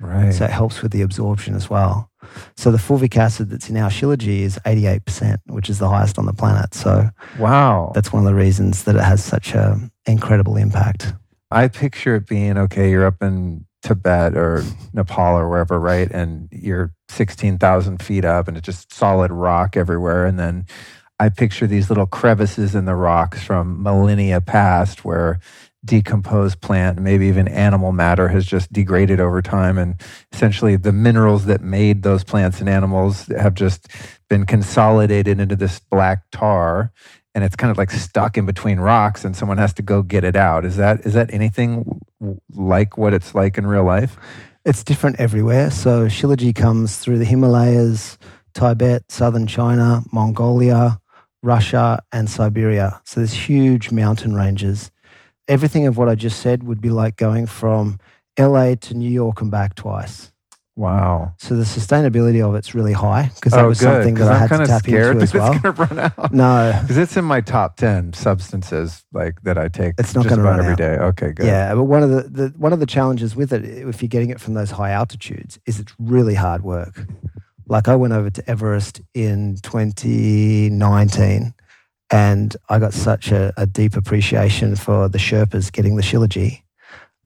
Right. 0.00 0.32
So 0.32 0.44
it 0.44 0.50
helps 0.50 0.82
with 0.82 0.92
the 0.92 1.02
absorption 1.02 1.54
as 1.54 1.70
well. 1.70 2.10
So 2.56 2.70
the 2.70 2.78
fulvic 2.78 3.16
acid 3.16 3.50
that's 3.50 3.70
in 3.70 3.76
our 3.76 3.90
shilajit 3.90 4.40
is 4.40 4.58
88%, 4.66 5.38
which 5.46 5.70
is 5.70 5.78
the 5.78 5.88
highest 5.88 6.18
on 6.18 6.26
the 6.26 6.32
planet. 6.32 6.74
So 6.74 7.08
wow, 7.38 7.92
that's 7.94 8.12
one 8.12 8.22
of 8.22 8.26
the 8.26 8.34
reasons 8.34 8.84
that 8.84 8.96
it 8.96 9.02
has 9.02 9.24
such 9.24 9.54
an 9.54 9.90
incredible 10.06 10.56
impact. 10.56 11.14
I 11.50 11.68
picture 11.68 12.16
it 12.16 12.26
being 12.26 12.58
okay. 12.58 12.90
You're 12.90 13.06
up 13.06 13.22
in 13.22 13.66
Tibet 13.82 14.36
or 14.36 14.64
Nepal 14.92 15.38
or 15.38 15.48
wherever, 15.48 15.78
right? 15.78 16.10
And 16.10 16.48
you're 16.50 16.92
16,000 17.10 18.02
feet 18.02 18.24
up, 18.24 18.48
and 18.48 18.56
it's 18.56 18.64
just 18.64 18.92
solid 18.92 19.30
rock 19.30 19.76
everywhere. 19.76 20.26
And 20.26 20.38
then 20.38 20.66
I 21.18 21.28
picture 21.28 21.66
these 21.66 21.88
little 21.88 22.06
crevices 22.06 22.74
in 22.74 22.86
the 22.86 22.94
rocks 22.94 23.42
from 23.42 23.82
millennia 23.82 24.40
past 24.40 25.04
where 25.04 25.38
decomposed 25.84 26.60
plant, 26.60 26.98
maybe 26.98 27.26
even 27.26 27.46
animal 27.46 27.92
matter 27.92 28.28
has 28.28 28.46
just 28.46 28.72
degraded 28.72 29.20
over 29.20 29.42
time. 29.42 29.78
And 29.78 30.00
essentially, 30.32 30.76
the 30.76 30.92
minerals 30.92 31.46
that 31.46 31.60
made 31.60 32.02
those 32.02 32.24
plants 32.24 32.60
and 32.60 32.68
animals 32.68 33.26
have 33.38 33.54
just 33.54 33.88
been 34.28 34.46
consolidated 34.46 35.38
into 35.38 35.56
this 35.56 35.78
black 35.78 36.30
tar. 36.30 36.92
And 37.34 37.42
it's 37.42 37.56
kind 37.56 37.70
of 37.70 37.78
like 37.78 37.90
stuck 37.90 38.38
in 38.38 38.46
between 38.46 38.78
rocks, 38.78 39.24
and 39.24 39.36
someone 39.36 39.58
has 39.58 39.74
to 39.74 39.82
go 39.82 40.02
get 40.02 40.22
it 40.22 40.36
out. 40.36 40.64
Is 40.64 40.76
that 40.76 41.04
is 41.04 41.14
that 41.14 41.34
anything 41.34 42.00
like 42.54 42.96
what 42.96 43.12
it's 43.12 43.34
like 43.34 43.58
in 43.58 43.66
real 43.66 43.84
life? 43.84 44.16
It's 44.64 44.84
different 44.84 45.18
everywhere. 45.18 45.70
So 45.70 46.06
Shilajit 46.06 46.54
comes 46.54 46.98
through 46.98 47.18
the 47.18 47.24
Himalayas, 47.24 48.18
Tibet, 48.54 49.10
southern 49.10 49.48
China, 49.48 50.02
Mongolia, 50.12 51.00
Russia, 51.44 52.02
and 52.10 52.28
Siberia. 52.28 53.00
So 53.04 53.20
there's 53.20 53.32
huge 53.32 53.92
mountain 53.92 54.34
ranges. 54.34 54.90
Everything 55.46 55.86
of 55.86 55.98
what 55.98 56.08
I 56.08 56.14
just 56.14 56.40
said 56.40 56.62
would 56.62 56.80
be 56.80 56.90
like 56.90 57.16
going 57.16 57.46
from 57.46 57.98
LA 58.38 58.74
to 58.76 58.94
New 58.94 59.10
York 59.10 59.42
and 59.42 59.50
back 59.50 59.74
twice. 59.74 60.32
Wow. 60.76 61.34
So 61.38 61.54
the 61.54 61.62
sustainability 61.62 62.44
of 62.44 62.56
it's 62.56 62.74
really 62.74 62.94
high 62.94 63.30
because 63.34 63.52
that 63.52 63.64
oh, 63.64 63.68
was 63.68 63.78
good, 63.78 63.84
something 63.84 64.14
that 64.14 64.32
I 64.32 64.38
had 64.38 64.48
to 64.48 64.66
tap 64.66 64.82
scared 64.82 65.12
into 65.12 65.22
as 65.22 65.34
well. 65.34 65.52
It's 65.52 65.62
to 65.62 65.70
run 65.70 65.98
out. 65.98 66.32
No, 66.32 66.76
because 66.82 66.98
it's 66.98 67.16
in 67.16 67.24
my 67.24 67.40
top 67.40 67.76
ten 67.76 68.12
substances 68.12 69.04
like 69.12 69.40
that 69.42 69.56
I 69.56 69.68
take. 69.68 69.94
It's 69.98 70.16
not 70.16 70.24
going 70.24 70.38
to 70.38 70.42
run 70.42 70.58
every 70.58 70.72
out. 70.72 70.78
day. 70.78 70.96
Okay, 70.96 71.32
good. 71.32 71.46
Yeah, 71.46 71.74
but 71.76 71.84
one 71.84 72.02
of 72.02 72.10
the, 72.10 72.22
the 72.22 72.54
one 72.56 72.72
of 72.72 72.80
the 72.80 72.86
challenges 72.86 73.36
with 73.36 73.52
it, 73.52 73.64
if 73.64 74.02
you're 74.02 74.08
getting 74.08 74.30
it 74.30 74.40
from 74.40 74.54
those 74.54 74.72
high 74.72 74.90
altitudes, 74.90 75.60
is 75.64 75.78
it's 75.78 75.94
really 76.00 76.34
hard 76.34 76.64
work. 76.64 77.06
Like 77.66 77.88
I 77.88 77.96
went 77.96 78.12
over 78.12 78.30
to 78.30 78.50
Everest 78.50 79.00
in 79.14 79.56
2019 79.62 81.54
and 82.10 82.56
I 82.68 82.78
got 82.78 82.92
such 82.92 83.32
a, 83.32 83.52
a 83.56 83.66
deep 83.66 83.96
appreciation 83.96 84.76
for 84.76 85.08
the 85.08 85.18
Sherpas 85.18 85.72
getting 85.72 85.96
the 85.96 86.02
Shilajit 86.02 86.62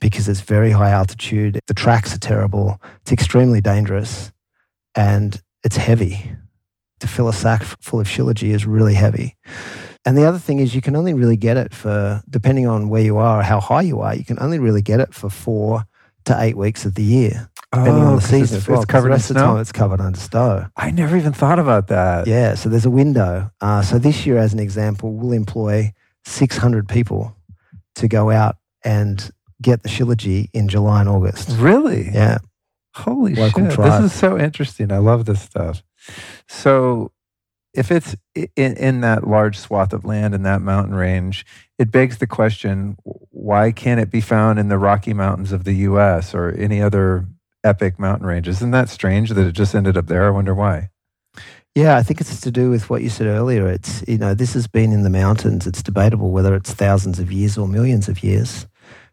because 0.01 0.29
it's 0.29 0.41
very 0.41 0.71
high 0.71 0.91
altitude. 0.91 1.61
The 1.67 1.75
tracks 1.75 2.15
are 2.15 2.19
terrible. 2.19 2.81
It's 3.03 3.13
extremely 3.13 3.61
dangerous 3.61 4.31
and 4.95 5.41
it's 5.65 5.77
heavy. 5.77 6.33
To 7.01 7.07
fill 7.07 7.29
a 7.29 7.33
sack 7.33 7.63
full 7.63 8.01
of 8.01 8.09
Shilajit 8.09 8.51
is 8.51 8.67
really 8.67 8.95
heavy. 8.95 9.37
And 10.05 10.17
the 10.17 10.25
other 10.25 10.39
thing 10.39 10.59
is, 10.59 10.75
you 10.75 10.81
can 10.81 10.97
only 10.97 11.15
really 11.15 11.37
get 11.37 11.57
it 11.57 11.75
for, 11.75 12.23
depending 12.31 12.67
on 12.67 12.89
where 12.89 13.03
you 13.03 13.19
are, 13.19 13.43
how 13.43 13.61
high 13.61 13.83
you 13.83 14.01
are, 14.01 14.15
you 14.15 14.25
can 14.25 14.39
only 14.41 14.59
really 14.59 14.83
get 14.83 15.01
it 15.01 15.15
for 15.15 15.29
four 15.29 15.85
to 16.29 16.41
eight 16.41 16.57
weeks 16.57 16.87
of 16.87 16.95
the 16.95 17.03
year 17.03 17.51
depending 17.73 18.03
oh, 18.03 18.07
on 18.07 18.17
the 18.17 18.23
season 18.23 18.59
it's, 18.59 18.69
well. 18.69 18.81
It's 18.81 18.87
covered 18.87 19.09
the 19.09 19.13
rest 19.13 19.31
of 19.31 19.37
the 19.37 19.43
time, 19.43 19.59
it's 19.59 19.73
covered 19.73 20.01
under 20.01 20.19
snow. 20.19 20.67
I 20.77 20.91
never 20.91 21.17
even 21.17 21.33
thought 21.33 21.59
about 21.59 21.89
that. 21.89 22.27
Yeah, 22.27 22.55
so 22.55 22.69
there's 22.69 22.87
a 22.87 22.91
window. 22.91 23.51
Uh, 23.61 23.83
so 23.83 23.99
this 23.99 24.25
year, 24.25 24.39
as 24.39 24.53
an 24.55 24.59
example, 24.59 25.13
we'll 25.13 25.33
employ 25.33 25.93
600 26.25 26.89
people 26.89 27.37
to 27.97 28.09
go 28.09 28.31
out 28.31 28.57
and 28.85 29.31
get 29.61 29.83
the 29.83 29.89
Shilajit 29.89 30.51
in 30.53 30.69
July 30.69 31.01
and 31.01 31.09
August. 31.09 31.51
Really? 31.59 32.11
Yeah. 32.11 32.39
Holy 32.95 33.35
Local 33.35 33.65
shit! 33.67 33.75
Tribe. 33.75 34.03
This 34.03 34.13
is 34.13 34.19
so 34.19 34.39
interesting. 34.39 34.91
I 34.91 34.99
love 34.99 35.27
this 35.27 35.41
stuff. 35.41 35.83
So, 36.49 37.13
if 37.79 37.93
it's 37.93 38.17
in, 38.35 38.77
in 38.77 39.01
that 39.03 39.27
large 39.27 39.57
swath 39.57 39.93
of 39.93 40.05
land 40.05 40.35
in 40.35 40.43
that 40.43 40.61
mountain 40.61 40.97
range, 40.97 41.47
it 41.79 41.93
begs 41.93 42.19
the 42.19 42.27
question: 42.27 42.97
Why 43.05 43.71
can't 43.71 44.01
it 44.01 44.11
be 44.11 44.21
found 44.21 44.59
in 44.59 44.69
the 44.69 44.79
Rocky 44.79 45.15
Mountains 45.15 45.53
of 45.53 45.63
the 45.63 45.75
U.S. 45.75 46.35
or 46.35 46.51
any 46.51 46.83
other 46.83 47.27
epic 47.63 47.99
mountain 47.99 48.27
range? 48.27 48.49
Isn't 48.49 48.73
that 48.73 48.89
strange 48.89 49.31
that 49.31 49.47
it 49.47 49.53
just 49.53 49.77
ended 49.77 49.97
up 49.97 50.09
there? 50.09 50.27
I 50.27 50.31
wonder 50.31 50.55
why. 50.55 50.91
Yeah, 51.77 51.97
I 51.97 52.03
think 52.03 52.21
it's 52.21 52.41
to 52.41 52.51
do 52.51 52.71
with 52.71 52.91
what 52.91 53.03
you 53.03 53.09
said 53.09 53.29
earlier. 53.29 53.69
It's, 53.69 54.03
you 54.09 54.19
know, 54.19 54.35
this 54.35 54.55
has 54.55 54.67
been 54.67 54.93
in 54.93 55.05
the 55.05 55.11
mountains. 55.11 55.65
It's 55.65 55.83
debatable 55.83 56.33
whether 56.33 56.57
it's 56.57 56.75
thousands 56.75 57.21
of 57.21 57.31
years 57.31 57.57
or 57.57 57.69
millions 57.69 58.09
of 58.09 58.25
years. 58.25 58.67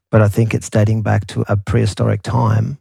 But 0.09 0.23
I 0.23 0.27
think 0.27 0.55
it's 0.55 0.69
dating 0.69 1.03
back 1.03 1.27
to 1.27 1.45
a 1.47 1.57
prehistoric 1.57 2.23
time 2.23 2.79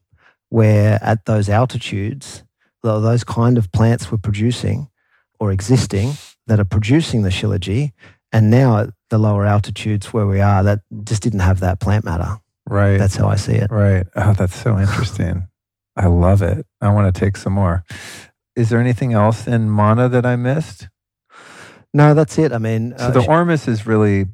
where 0.49 0.99
at 1.03 1.27
those 1.27 1.51
altitudes, 1.51 2.45
those 2.83 3.25
kind 3.25 3.59
of 3.59 3.71
plants 3.73 4.11
were 4.11 4.17
producing 4.17 4.89
or 5.45 5.53
existing 5.53 6.13
that 6.47 6.59
are 6.59 6.65
producing 6.65 7.23
the 7.23 7.29
Shilajit. 7.31 7.93
And 8.33 8.51
now 8.51 8.79
at 8.79 8.91
the 9.11 9.19
lower 9.19 9.45
altitudes 9.47 10.13
where 10.13 10.27
we 10.27 10.41
are, 10.41 10.63
that 10.65 10.81
just 11.05 11.23
didn't 11.23 11.41
have 11.41 11.61
that 11.61 11.79
plant 11.81 12.05
matter. 12.05 12.39
Right. 12.69 12.97
That's 12.99 13.15
how 13.17 13.29
I 13.29 13.37
see 13.37 13.53
it. 13.55 13.71
Right. 13.71 14.07
Oh, 14.17 14.33
that's 14.33 14.57
so 14.57 14.79
interesting. 14.79 15.47
I 15.97 16.07
love 16.07 16.43
it. 16.43 16.67
I 16.81 16.91
want 16.91 17.15
to 17.15 17.19
take 17.21 17.37
some 17.37 17.53
more. 17.53 17.85
Is 18.57 18.71
there 18.71 18.81
anything 18.81 19.13
else 19.13 19.47
in 19.47 19.75
Manna 19.75 20.09
that 20.09 20.27
I 20.27 20.37
missed? 20.37 20.89
No, 21.93 22.15
that's 22.15 22.39
it. 22.39 22.53
I 22.53 22.59
mean, 22.59 22.95
So 22.99 23.07
uh, 23.07 23.11
the 23.11 23.27
ormus 23.29 23.69
is 23.69 23.87
really 23.87 24.27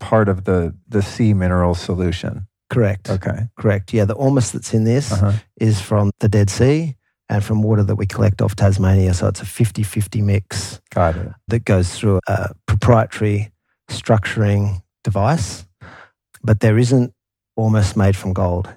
part 0.00 0.28
of 0.28 0.44
the 0.44 0.74
the 0.88 1.00
sea 1.00 1.32
mineral 1.32 1.74
solution. 1.74 2.48
correct, 2.68 3.08
Okay. 3.08 3.48
correct. 3.56 3.94
Yeah, 3.94 4.04
the 4.06 4.14
ormus 4.14 4.50
that's 4.50 4.74
in 4.74 4.84
this 4.84 5.12
Uh-huh. 5.12 5.32
is 5.60 5.80
from 5.80 6.10
the 6.20 6.28
Dead 6.28 6.50
Sea 6.50 6.96
and 7.28 7.42
from 7.44 7.62
water 7.62 7.82
that 7.82 7.96
we 7.96 8.06
collect 8.06 8.40
off 8.42 8.54
Tasmania. 8.56 9.14
So 9.14 9.26
it's 9.28 9.40
a 9.40 9.46
50 9.46 9.82
50 9.82 10.22
mix 10.22 10.80
Got 10.94 11.16
it. 11.16 11.28
that 11.48 11.64
goes 11.64 11.94
through 11.98 12.20
a 12.28 12.54
proprietary 12.66 13.52
structuring 13.90 14.82
device. 15.04 15.66
But 16.42 16.60
there 16.60 16.78
isn't 16.78 17.12
ormus 17.56 17.96
made 17.96 18.16
from 18.16 18.32
gold 18.32 18.68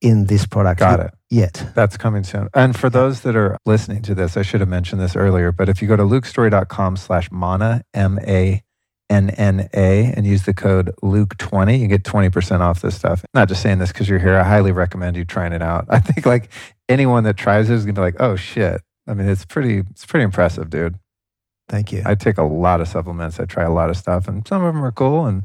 in 0.00 0.26
this 0.26 0.46
product 0.46 0.80
Got 0.80 1.00
it. 1.00 1.14
yet. 1.30 1.66
That's 1.74 1.96
coming 1.96 2.24
soon. 2.24 2.48
And 2.54 2.76
for 2.76 2.90
those 2.90 3.20
that 3.22 3.36
are 3.36 3.56
listening 3.64 4.02
to 4.02 4.14
this, 4.14 4.36
I 4.36 4.42
should 4.42 4.60
have 4.60 4.68
mentioned 4.68 5.00
this 5.00 5.16
earlier, 5.16 5.52
but 5.52 5.68
if 5.68 5.80
you 5.80 5.88
go 5.88 5.96
to 5.96 6.02
lukestorey.com 6.02 6.96
slash 6.96 7.30
manna, 7.30 7.82
M 7.94 8.18
A 8.26 8.62
N 9.08 9.30
N 9.30 9.68
A, 9.72 10.12
and 10.16 10.26
use 10.26 10.42
the 10.44 10.52
code 10.54 10.92
Luke20, 11.02 11.78
you 11.78 11.86
get 11.86 12.02
20% 12.02 12.60
off 12.60 12.82
this 12.82 12.96
stuff. 12.96 13.24
Not 13.34 13.48
just 13.48 13.62
saying 13.62 13.78
this 13.78 13.92
because 13.92 14.08
you're 14.08 14.18
here. 14.18 14.36
I 14.36 14.42
highly 14.42 14.72
recommend 14.72 15.16
you 15.16 15.24
trying 15.24 15.52
it 15.52 15.62
out. 15.62 15.86
I 15.90 16.00
think 16.00 16.26
like 16.26 16.50
anyone 16.88 17.24
that 17.24 17.36
tries 17.36 17.70
it 17.70 17.74
is 17.74 17.84
going 17.84 17.94
to 17.94 18.00
be 18.00 18.04
like, 18.04 18.20
oh 18.20 18.36
shit. 18.36 18.82
I 19.08 19.14
mean, 19.14 19.28
it's 19.28 19.44
pretty, 19.44 19.78
it's 19.90 20.04
pretty 20.04 20.24
impressive, 20.24 20.68
dude. 20.70 20.96
Thank 21.68 21.92
you. 21.92 22.02
I 22.06 22.14
take 22.14 22.38
a 22.38 22.44
lot 22.44 22.80
of 22.80 22.88
supplements. 22.88 23.40
I 23.40 23.44
try 23.44 23.64
a 23.64 23.72
lot 23.72 23.90
of 23.90 23.96
stuff, 23.96 24.28
and 24.28 24.46
some 24.46 24.62
of 24.62 24.72
them 24.72 24.84
are 24.84 24.92
cool, 24.92 25.26
and 25.26 25.42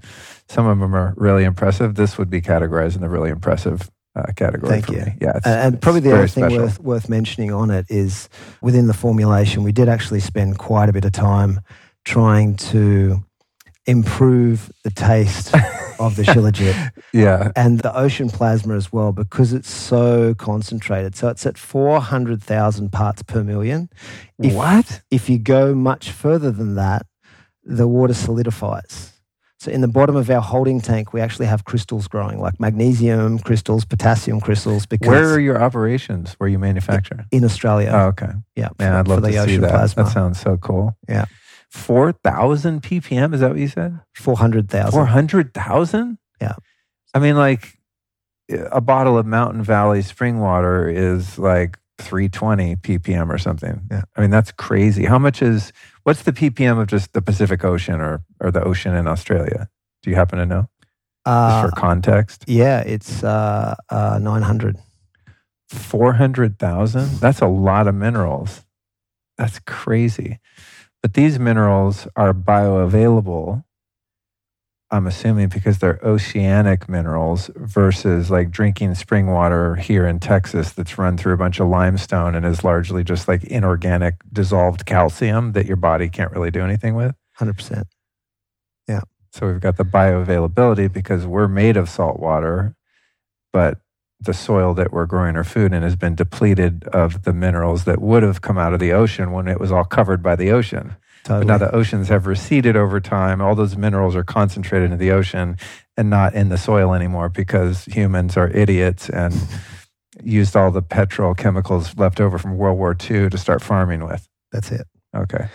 some 0.48 0.68
of 0.68 0.80
them 0.80 0.96
are 0.96 1.14
really 1.18 1.44
impressive. 1.44 1.96
This 1.96 2.18
would 2.18 2.30
be 2.30 2.42
categorized 2.42 2.96
in 2.96 3.02
the 3.02 3.10
really 3.10 3.32
impressive 3.32 3.90
uh, 4.16 4.32
category 4.36 4.70
Thank 4.70 4.86
for 4.88 4.94
you. 4.94 5.06
me. 5.06 5.16
Yeah, 5.22 5.38
it's, 5.38 5.48
And, 5.48 5.74
and 5.74 5.82
probably 5.82 6.02
the 6.02 6.14
other 6.14 6.28
thing 6.28 6.44
special. 6.44 6.64
worth, 6.64 6.80
worth 6.80 7.10
mentioning 7.10 7.52
on 7.52 7.72
it 7.72 7.86
is 7.90 8.30
within 8.62 8.88
the 8.88 8.94
formulation, 8.94 9.64
we 9.64 9.72
did 9.72 9.90
actually 9.90 10.20
spend 10.20 10.60
quite 10.60 10.90
a 10.90 10.94
bit 10.94 11.06
of 11.06 11.12
time 11.12 11.62
trying 12.06 12.56
to 12.56 13.24
improve 13.88 14.72
the 14.84 14.91
taste 14.91 15.53
of 15.99 16.16
the 16.16 16.24
Shilajit 16.24 16.91
Yeah, 17.14 17.52
and 17.56 17.80
the 17.80 17.95
ocean 17.95 18.30
plasma 18.30 18.76
as 18.76 18.91
well 18.91 19.12
because 19.12 19.53
it's 19.53 19.70
so 19.72 20.34
concentrated. 20.36 21.16
So 21.16 21.28
it's 21.30 21.45
at 21.45 21.58
400,000 21.58 22.91
parts 22.91 23.24
per 23.24 23.44
million. 23.44 23.90
If- 24.40 24.53
what? 24.53 25.02
If 25.12 25.30
you 25.30 25.38
go 25.40 25.74
much 25.76 26.12
further 26.12 26.52
than 26.52 26.76
that, 26.76 27.06
the 27.64 27.88
water 27.88 28.14
solidifies. 28.14 29.14
So 29.60 29.70
in 29.70 29.82
the 29.82 29.88
bottom 29.88 30.16
of 30.16 30.28
our 30.32 30.41
holding 30.41 30.82
tank, 30.82 31.14
we 31.14 31.22
actually 31.22 31.45
have 31.45 31.66
crystals 31.66 32.08
growing, 32.08 32.40
like 32.40 32.60
magnesium 32.60 33.38
crystals, 33.38 33.86
potassium 33.86 34.41
crystals, 34.41 34.88
because 34.88 35.08
Where 35.08 35.30
are 35.36 35.40
your 35.40 35.62
operations 35.62 36.34
where 36.40 36.49
you 36.49 36.58
manufacture? 36.58 37.26
in 37.32 37.44
Australia. 37.45 37.91
Oh, 37.94 38.08
okay. 38.08 38.32
yeah, 38.56 38.70
Man, 38.80 38.94
for- 38.94 38.98
I'd 38.99 39.08
love 39.08 39.22
the 39.22 39.28
to 39.28 39.34
see 39.34 39.40
ocean 39.40 39.62
that. 39.62 39.70
plasma. 39.70 40.03
That 40.06 40.12
sounds 40.12 40.40
so 40.41 40.58
cool. 40.58 40.98
Yeah. 41.08 41.26
4,000 41.72 42.81
ppm? 42.81 43.34
Is 43.34 43.39
that 43.39 43.49
what 43.52 43.60
you 43.60 43.68
said? 43.68 43.99
400,000. 44.15 44.91
400,000? 44.91 46.18
Yeah. 46.41 46.56
I 47.14 47.19
mean, 47.19 47.35
like 47.38 47.77
a 48.49 48.81
bottle 48.81 49.18
of 49.18 49.26
Mountain 49.26 49.64
Valley 49.64 50.02
spring 50.02 50.39
water 50.39 50.89
is 50.89 51.39
like 51.39 51.77
320 51.99 52.76
ppm 52.77 53.30
or 53.30 53.38
something. 53.38 53.81
Yeah. 53.89 54.02
I 54.15 54.22
mean, 54.22 54.30
that's 54.31 54.52
crazy. 54.52 55.06
How 55.06 55.18
much 55.18 55.41
is, 55.41 55.72
what's 56.03 56.23
the 56.23 56.34
ppm 56.34 56.80
of 56.80 56.88
just 56.88 57.14
the 57.14 57.22
Pacific 57.22 57.64
Ocean 57.64 58.02
or, 58.02 58.23
or 58.41 58.52
the 58.52 58.64
ocean 58.64 58.93
in 58.93 59.07
Australia? 59.07 59.69
Do 60.03 60.10
you 60.10 60.15
happen 60.15 60.39
to 60.39 60.45
know? 60.45 60.68
Just 61.26 61.27
Uh, 61.27 61.61
for 61.69 61.72
context. 61.72 62.43
yeah, 62.48 62.80
it's 62.81 63.23
uh, 63.23 63.76
uh, 63.89 64.19
900. 64.22 64.77
400,000? 65.69 67.19
That's 67.19 67.39
a 67.39 67.48
lot 67.48 67.88
of 67.88 67.95
minerals. 67.95 68.65
That's 69.38 69.60
crazy. 69.60 70.39
But 71.02 71.15
these 71.15 71.40
minerals 71.40 72.07
are 72.15 72.34
bioavailable, 72.34 73.64
I'm 74.91 75.07
assuming, 75.07 75.49
because 75.49 75.80
they're 75.80 75.99
oceanic 76.03 76.88
minerals 76.88 77.49
versus 77.56 78.30
like 78.30 78.52
drinking 78.52 78.95
spring 78.95 79.28
water 79.28 79.76
here 79.76 80.06
in 80.06 80.19
Texas 80.19 80.72
that's 80.72 80.98
run 80.98 81.18
through 81.18 81.34
a 81.34 81.38
bunch 81.38 81.60
of 81.60 81.68
limestone 81.69 82.36
and 82.36 82.45
is 82.45 82.64
largely 82.64 83.03
just 83.03 83.28
like 83.28 83.44
inorganic 83.45 84.15
dissolved 84.32 84.86
calcium 84.86 85.53
that 85.53 85.65
your 85.65 85.78
body 85.78 86.10
can't 86.10 86.32
really 86.32 86.52
do 86.52 86.61
anything 86.61 86.94
with. 86.94 87.15
100%. 87.40 87.86
Yeah. 88.88 89.02
So 89.32 89.48
we've 89.48 89.61
got 89.61 89.78
the 89.78 89.86
bioavailability 89.86 90.91
because 90.91 91.26
we're 91.26 91.48
made 91.48 91.78
of 91.78 91.90
salt 91.90 92.19
water, 92.19 92.76
but 93.53 93.80
the 94.22 94.34
soil 94.34 94.73
that 94.76 94.91
we're 94.93 95.06
growing 95.06 95.35
our 95.35 95.43
food 95.43 95.73
in 95.73 95.81
has 95.81 95.95
been 95.95 96.15
depleted 96.15 96.84
of 96.89 97.23
the 97.23 97.34
minerals 97.34 97.85
that 97.85 97.99
would 97.99 98.23
have 98.23 98.41
come 98.41 98.57
out 98.57 98.73
of 98.73 98.80
the 98.80 98.93
ocean 98.93 99.31
when 99.31 99.48
it 99.48 99.60
was 99.60 99.72
all 99.72 99.84
covered 99.84 100.22
by 100.22 100.35
the 100.35 100.52
ocean. 100.52 100.95
Totally. 101.23 101.45
But 101.45 101.48
now 101.48 101.57
the 101.57 101.76
oceans 101.76 102.10
have 102.10 102.27
receded 102.27 102.76
over 102.76 102.99
time. 102.99 103.41
All 103.41 103.56
those 103.56 103.76
minerals 103.76 104.15
are 104.15 104.23
concentrated 104.23 104.91
in 104.91 104.98
the 104.98 105.11
ocean 105.11 105.57
and 105.98 106.10
not 106.10 106.34
in 106.34 106.49
the 106.49 106.57
soil 106.57 106.93
anymore 106.93 107.30
because 107.30 107.85
humans 107.85 108.38
are 108.38 108.49
idiots 108.49 109.10
and 109.10 109.35
used 110.23 110.56
all 110.56 110.72
the 110.72 110.81
petrol 110.81 111.34
chemicals 111.34 111.98
left 111.98 112.19
over 112.19 112.38
from 112.38 112.57
World 112.57 112.77
War 112.77 112.91
II 112.91 113.30
to 113.30 113.38
start 113.38 113.61
farming 113.61 114.03
with. 114.03 114.27
That's 114.52 114.72
it. 114.72 114.88
Okay. 115.15 115.48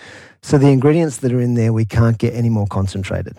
So 0.42 0.58
the 0.58 0.68
ingredients 0.68 1.18
that 1.18 1.32
are 1.32 1.40
in 1.40 1.54
there, 1.54 1.72
we 1.72 1.84
can't 1.84 2.18
get 2.18 2.34
any 2.34 2.48
more 2.48 2.66
concentrated. 2.66 3.36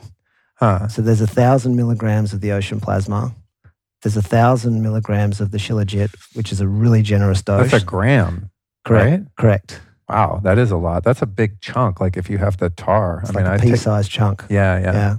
Huh. 0.56 0.88
So 0.88 1.02
there's 1.02 1.22
a 1.22 1.28
thousand 1.28 1.76
milligrams 1.76 2.34
of 2.34 2.42
the 2.42 2.52
ocean 2.52 2.80
plasma. 2.80 3.34
There's 4.02 4.18
a 4.18 4.22
thousand 4.22 4.82
milligrams 4.82 5.42
of 5.42 5.52
the 5.52 5.58
shilajit, 5.58 6.10
which 6.34 6.52
is 6.52 6.62
a 6.62 6.68
really 6.68 7.02
generous 7.02 7.42
dose. 7.42 7.72
That's 7.72 7.84
a 7.84 7.86
gram, 7.86 8.52
correct. 8.86 9.10
right? 9.10 9.22
Correct. 9.38 9.82
Wow, 10.10 10.40
that 10.44 10.58
is 10.58 10.72
a 10.72 10.78
lot. 10.78 11.04
That's 11.04 11.22
a 11.22 11.26
big 11.26 11.60
chunk. 11.60 12.00
Like 12.00 12.16
if 12.16 12.30
you 12.30 12.38
have 12.38 12.58
to 12.58 12.70
tar. 12.70 13.20
It's 13.22 13.32
I 13.32 13.34
like 13.34 13.44
mean, 13.44 13.52
a 13.54 13.56
I 13.56 13.58
pea 13.58 13.72
take, 13.72 13.80
sized 13.80 14.12
chunk. 14.12 14.46
yeah, 14.50 14.80
yeah, 14.80 14.94
yeah. 14.94 15.16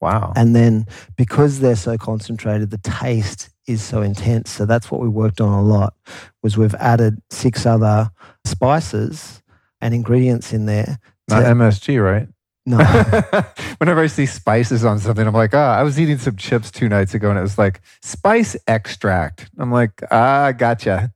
Wow. 0.00 0.32
And 0.36 0.54
then 0.54 0.86
because 1.16 1.60
they're 1.60 1.76
so 1.76 1.96
concentrated, 1.98 2.70
the 2.70 2.78
taste 2.78 3.50
is 3.66 3.82
so 3.82 4.02
intense. 4.02 4.50
So 4.50 4.64
that's 4.64 4.90
what 4.90 5.00
we 5.00 5.08
worked 5.08 5.40
on 5.40 5.52
a 5.52 5.62
lot 5.62 5.94
was 6.42 6.56
we've 6.56 6.74
added 6.76 7.20
six 7.30 7.66
other 7.66 8.10
spices 8.44 9.42
and 9.80 9.94
ingredients 9.94 10.52
in 10.52 10.66
there. 10.66 10.98
Not 11.28 11.44
MSG, 11.44 12.02
right? 12.02 12.28
No. 12.68 12.78
Whenever 13.78 14.00
I 14.02 14.06
see 14.06 14.26
spices 14.26 14.84
on 14.84 14.98
something, 14.98 15.26
I'm 15.26 15.34
like, 15.34 15.54
ah, 15.54 15.76
I 15.76 15.82
was 15.82 15.98
eating 15.98 16.18
some 16.18 16.36
chips 16.36 16.70
two 16.70 16.88
nights 16.88 17.14
ago 17.14 17.30
and 17.30 17.38
it 17.38 17.42
was 17.42 17.58
like 17.58 17.80
spice 18.02 18.56
extract. 18.66 19.48
I'm 19.58 19.72
like, 19.72 20.02
ah, 20.10 20.52
gotcha. 20.52 21.12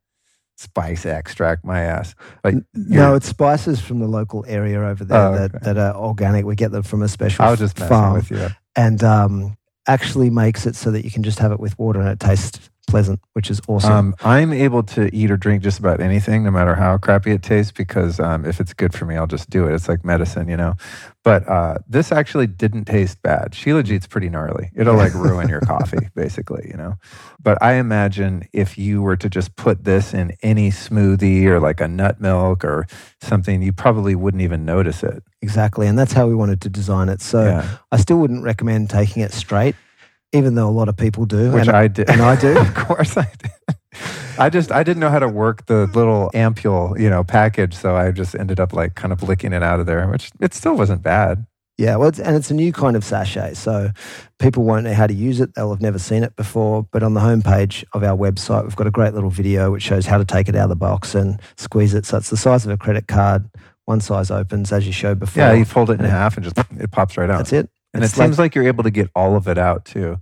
Spice 0.57 1.07
extract, 1.07 1.65
my 1.65 1.81
ass. 1.81 2.15
Like, 2.45 2.55
No, 2.75 3.15
it's 3.17 3.27
spices 3.29 3.81
from 3.81 3.99
the 3.99 4.07
local 4.07 4.45
area 4.47 4.81
over 4.81 5.05
there 5.05 5.19
Oh, 5.29 5.33
that, 5.33 5.55
okay. 5.55 5.65
that 5.65 5.79
are 5.79 5.95
organic. 5.97 6.45
We 6.45 6.55
get 6.55 6.71
them 6.71 6.83
from 6.85 7.03
a 7.03 7.09
special 7.09 7.45
I 7.45 7.51
was 7.51 7.59
just 7.59 7.79
messing 7.79 7.89
farm 7.89 8.13
with 8.15 8.31
you. 8.31 8.49
and 8.77 9.03
um, 9.03 9.57
actually 9.89 10.31
makes 10.31 10.65
it 10.67 10.77
so 10.77 10.91
that 10.93 11.05
you 11.05 11.11
can 11.11 11.25
just 11.25 11.41
have 11.41 11.51
it 11.53 11.59
with 11.59 11.77
water 11.79 12.01
and 12.01 12.09
it 12.09 12.21
tastes 12.21 12.71
pleasant, 12.87 13.21
which 13.33 13.51
is 13.51 13.61
awesome. 13.69 13.93
Um, 13.93 14.15
I'm 14.23 14.53
able 14.53 14.83
to 14.85 15.15
eat 15.15 15.31
or 15.31 15.37
drink 15.37 15.63
just 15.63 15.79
about 15.79 16.01
anything, 16.01 16.45
no 16.45 16.51
matter 16.51 16.75
how 16.75 16.99
crappy 16.99 17.33
it 17.33 17.43
tastes, 17.43 17.73
because 17.73 18.21
um, 18.21 18.45
if 18.45 18.61
it's 18.61 18.73
good 18.73 18.93
for 18.93 19.05
me, 19.05 19.17
I'll 19.17 19.27
just 19.27 19.51
do 19.51 19.67
it. 19.67 19.75
It's 19.75 19.89
like 19.89 20.05
medicine, 20.05 20.49
you 20.49 20.57
know. 20.57 20.75
But 21.25 21.49
uh, 21.49 21.79
this 21.89 22.11
actually 22.11 22.49
didn't 22.49 22.87
taste 22.87 23.23
bad. 23.23 23.53
Shilajit's 23.53 24.07
pretty 24.07 24.29
gnarly. 24.29 24.71
It'll 24.75 24.97
like 24.97 25.15
ruin 25.15 25.49
your 25.49 25.61
coffee, 25.61 26.09
basically, 26.15 26.67
you 26.69 26.77
know. 26.77 26.97
But 27.41 27.63
I 27.63 27.75
imagine 27.75 28.49
if 28.53 28.77
you 28.77 29.03
were 29.03 29.17
to 29.17 29.29
just 29.29 29.55
put 29.57 29.85
this 29.85 30.13
in 30.13 30.37
any 30.43 30.71
smoothie 30.71 31.45
or 31.47 31.61
like 31.61 31.81
a 31.81 31.89
nut 31.89 32.21
milk 32.21 32.65
or 32.65 32.87
something, 33.21 33.63
you 33.63 33.73
probably 33.73 34.15
wouldn't 34.15 34.43
even 34.43 34.65
notice 34.65 35.03
it. 35.03 35.23
exactly. 35.41 35.87
And 35.87 35.99
that's 35.99 36.13
how 36.13 36.27
we 36.27 36.35
wanted 36.35 36.61
to 36.63 36.69
design 36.69 37.09
it. 37.09 37.21
So 37.21 37.45
yeah. 37.45 37.79
I 37.91 37.97
still 37.99 38.19
wouldn't 38.19 38.43
recommend 38.43 38.91
taking 38.91 39.23
it 39.23 39.33
straight, 39.33 39.77
even 40.33 40.55
though 40.55 40.69
a 40.69 40.71
lot 40.71 40.89
of 40.89 40.97
people 40.97 41.27
do. 41.27 41.53
Which 41.53 41.69
and, 41.69 41.77
I 41.77 41.89
did. 41.89 42.11
and 42.11 42.23
I 42.23 42.39
do. 42.41 42.59
of 42.59 42.75
course 42.75 43.17
I 43.17 43.31
did. 43.39 43.77
I 44.39 44.49
just 44.49 44.73
I 44.73 44.83
didn't 44.83 45.01
know 45.01 45.11
how 45.11 45.19
to 45.19 45.29
work 45.29 45.67
the 45.67 45.87
little 45.95 46.31
ampule, 46.35 46.99
you 46.99 47.11
know, 47.11 47.23
package, 47.23 47.75
so 47.75 47.95
I 47.95 48.11
just 48.11 48.35
ended 48.35 48.59
up 48.59 48.73
like 48.73 48.95
kind 48.95 49.13
of 49.13 49.23
licking 49.23 49.53
it 49.53 49.63
out 49.63 49.81
of 49.81 49.87
there, 49.87 50.09
which 50.09 50.31
it 50.41 50.55
still 50.55 50.75
wasn't 50.75 51.03
bad. 51.03 51.47
Yeah, 51.79 51.97
well, 51.97 52.09
it's, 52.09 52.21
and 52.21 52.37
it's 52.37 52.51
a 52.51 52.55
new 52.55 52.73
kind 52.73 52.97
of 52.97 53.05
sachet, 53.05 53.55
so 53.55 53.91
people 54.39 54.65
won't 54.65 54.85
know 54.85 54.93
how 54.93 55.07
to 55.07 55.15
use 55.15 55.41
it. 55.41 55.55
They'll 55.55 55.71
have 55.71 55.81
never 55.81 55.99
seen 55.99 56.23
it 56.23 56.37
before. 56.37 56.87
But 56.93 57.03
on 57.03 57.15
the 57.15 57.21
homepage 57.21 57.85
of 57.93 58.05
our 58.05 58.17
website, 58.17 58.65
we've 58.65 58.77
got 58.77 58.87
a 58.87 58.91
great 58.91 59.15
little 59.15 59.31
video 59.31 59.73
which 59.73 59.83
shows 59.83 60.07
how 60.07 60.19
to 60.19 60.25
take 60.25 60.49
it 60.49 60.55
out 60.55 60.65
of 60.65 60.69
the 60.69 60.77
box 60.77 61.15
and 61.15 61.41
squeeze 61.57 61.95
it. 61.95 62.05
So 62.05 62.19
it's 62.19 62.31
the 62.31 62.37
size 62.37 62.65
of 62.65 62.71
a 62.71 62.77
credit 62.77 63.09
card. 63.09 63.51
One 63.87 64.01
size 64.01 64.31
opens, 64.31 64.71
as 64.71 64.87
you 64.87 64.93
showed 64.93 65.19
before. 65.19 65.43
Yeah, 65.43 65.55
you 65.55 65.65
fold 65.65 65.91
it 65.91 65.99
in 65.99 66.07
half 66.07 66.37
and 66.37 66.45
just 66.45 66.57
it 66.79 66.91
pops 66.91 67.17
right 67.17 67.29
out. 67.29 67.39
That's 67.39 67.53
it. 67.53 67.71
And 67.95 68.03
it 68.03 68.07
It's 68.07 68.17
like- 68.19 68.27
seems 68.27 68.39
like 68.39 68.55
you're 68.55 68.67
able 68.67 68.85
to 68.85 68.91
get 68.91 69.11
all 69.15 69.37
of 69.37 69.47
it 69.49 69.59
out 69.59 69.85
too. 69.85 70.19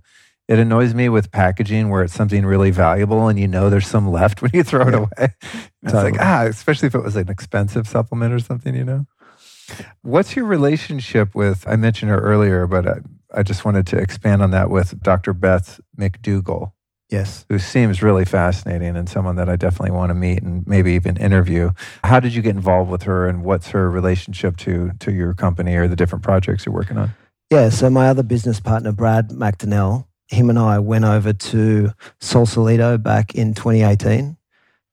It 0.47 0.59
annoys 0.59 0.93
me 0.93 1.07
with 1.07 1.31
packaging 1.31 1.89
where 1.89 2.03
it's 2.03 2.13
something 2.13 2.45
really 2.45 2.71
valuable 2.71 3.29
and 3.29 3.39
you 3.39 3.47
know 3.47 3.69
there's 3.69 3.87
some 3.87 4.11
left 4.11 4.41
when 4.41 4.51
you 4.53 4.63
throw 4.63 4.87
it 4.87 4.91
Yeah. 4.91 4.97
away. 4.97 5.33
It's 5.83 5.91
Totally. 5.93 6.11
like, 6.11 6.21
ah, 6.21 6.43
especially 6.43 6.87
if 6.87 6.95
it 6.95 7.03
was 7.03 7.15
an 7.15 7.29
expensive 7.29 7.87
supplement 7.87 8.33
or 8.33 8.39
something, 8.39 8.75
you 8.75 8.83
know? 8.83 9.05
What's 10.01 10.35
your 10.35 10.45
relationship 10.45 11.33
with? 11.33 11.65
I 11.67 11.75
mentioned 11.77 12.11
her 12.11 12.19
earlier, 12.19 12.67
but 12.67 12.87
I, 12.87 12.97
I 13.33 13.43
just 13.43 13.63
wanted 13.63 13.87
to 13.87 13.97
expand 13.97 14.41
on 14.41 14.51
that 14.51 14.69
with 14.69 15.01
Dr. 15.01 15.33
Beth 15.33 15.79
McDougall. 15.97 16.73
Yes. 17.09 17.45
Who 17.49 17.59
seems 17.59 18.01
really 18.01 18.25
fascinating 18.25 18.95
and 18.97 19.07
someone 19.07 19.35
that 19.37 19.49
I 19.49 19.55
definitely 19.55 19.91
want 19.91 20.09
to 20.09 20.13
meet 20.15 20.41
and 20.43 20.65
maybe 20.67 20.91
even 20.93 21.15
interview. 21.17 21.71
How 22.03 22.19
did 22.19 22.33
you 22.33 22.41
get 22.41 22.55
involved 22.55 22.89
with 22.91 23.03
her 23.03 23.27
and 23.27 23.43
what's 23.43 23.69
her 23.69 23.89
relationship 23.89 24.57
to 24.57 24.91
to 24.99 25.11
your 25.13 25.33
company 25.33 25.75
or 25.75 25.87
the 25.87 25.95
different 25.97 26.23
projects 26.23 26.65
you're 26.65 26.73
working 26.75 26.97
on? 26.97 27.13
Yeah, 27.51 27.69
so 27.69 27.89
my 27.89 28.07
other 28.07 28.23
business 28.23 28.59
partner, 28.61 28.93
Brad 28.93 29.29
McDonnell, 29.29 30.05
him 30.29 30.49
and 30.49 30.57
I 30.57 30.79
went 30.79 31.03
over 31.05 31.33
to 31.33 31.91
Sausalito 32.21 32.97
back 32.97 33.35
in 33.35 33.53
2018 33.53 34.37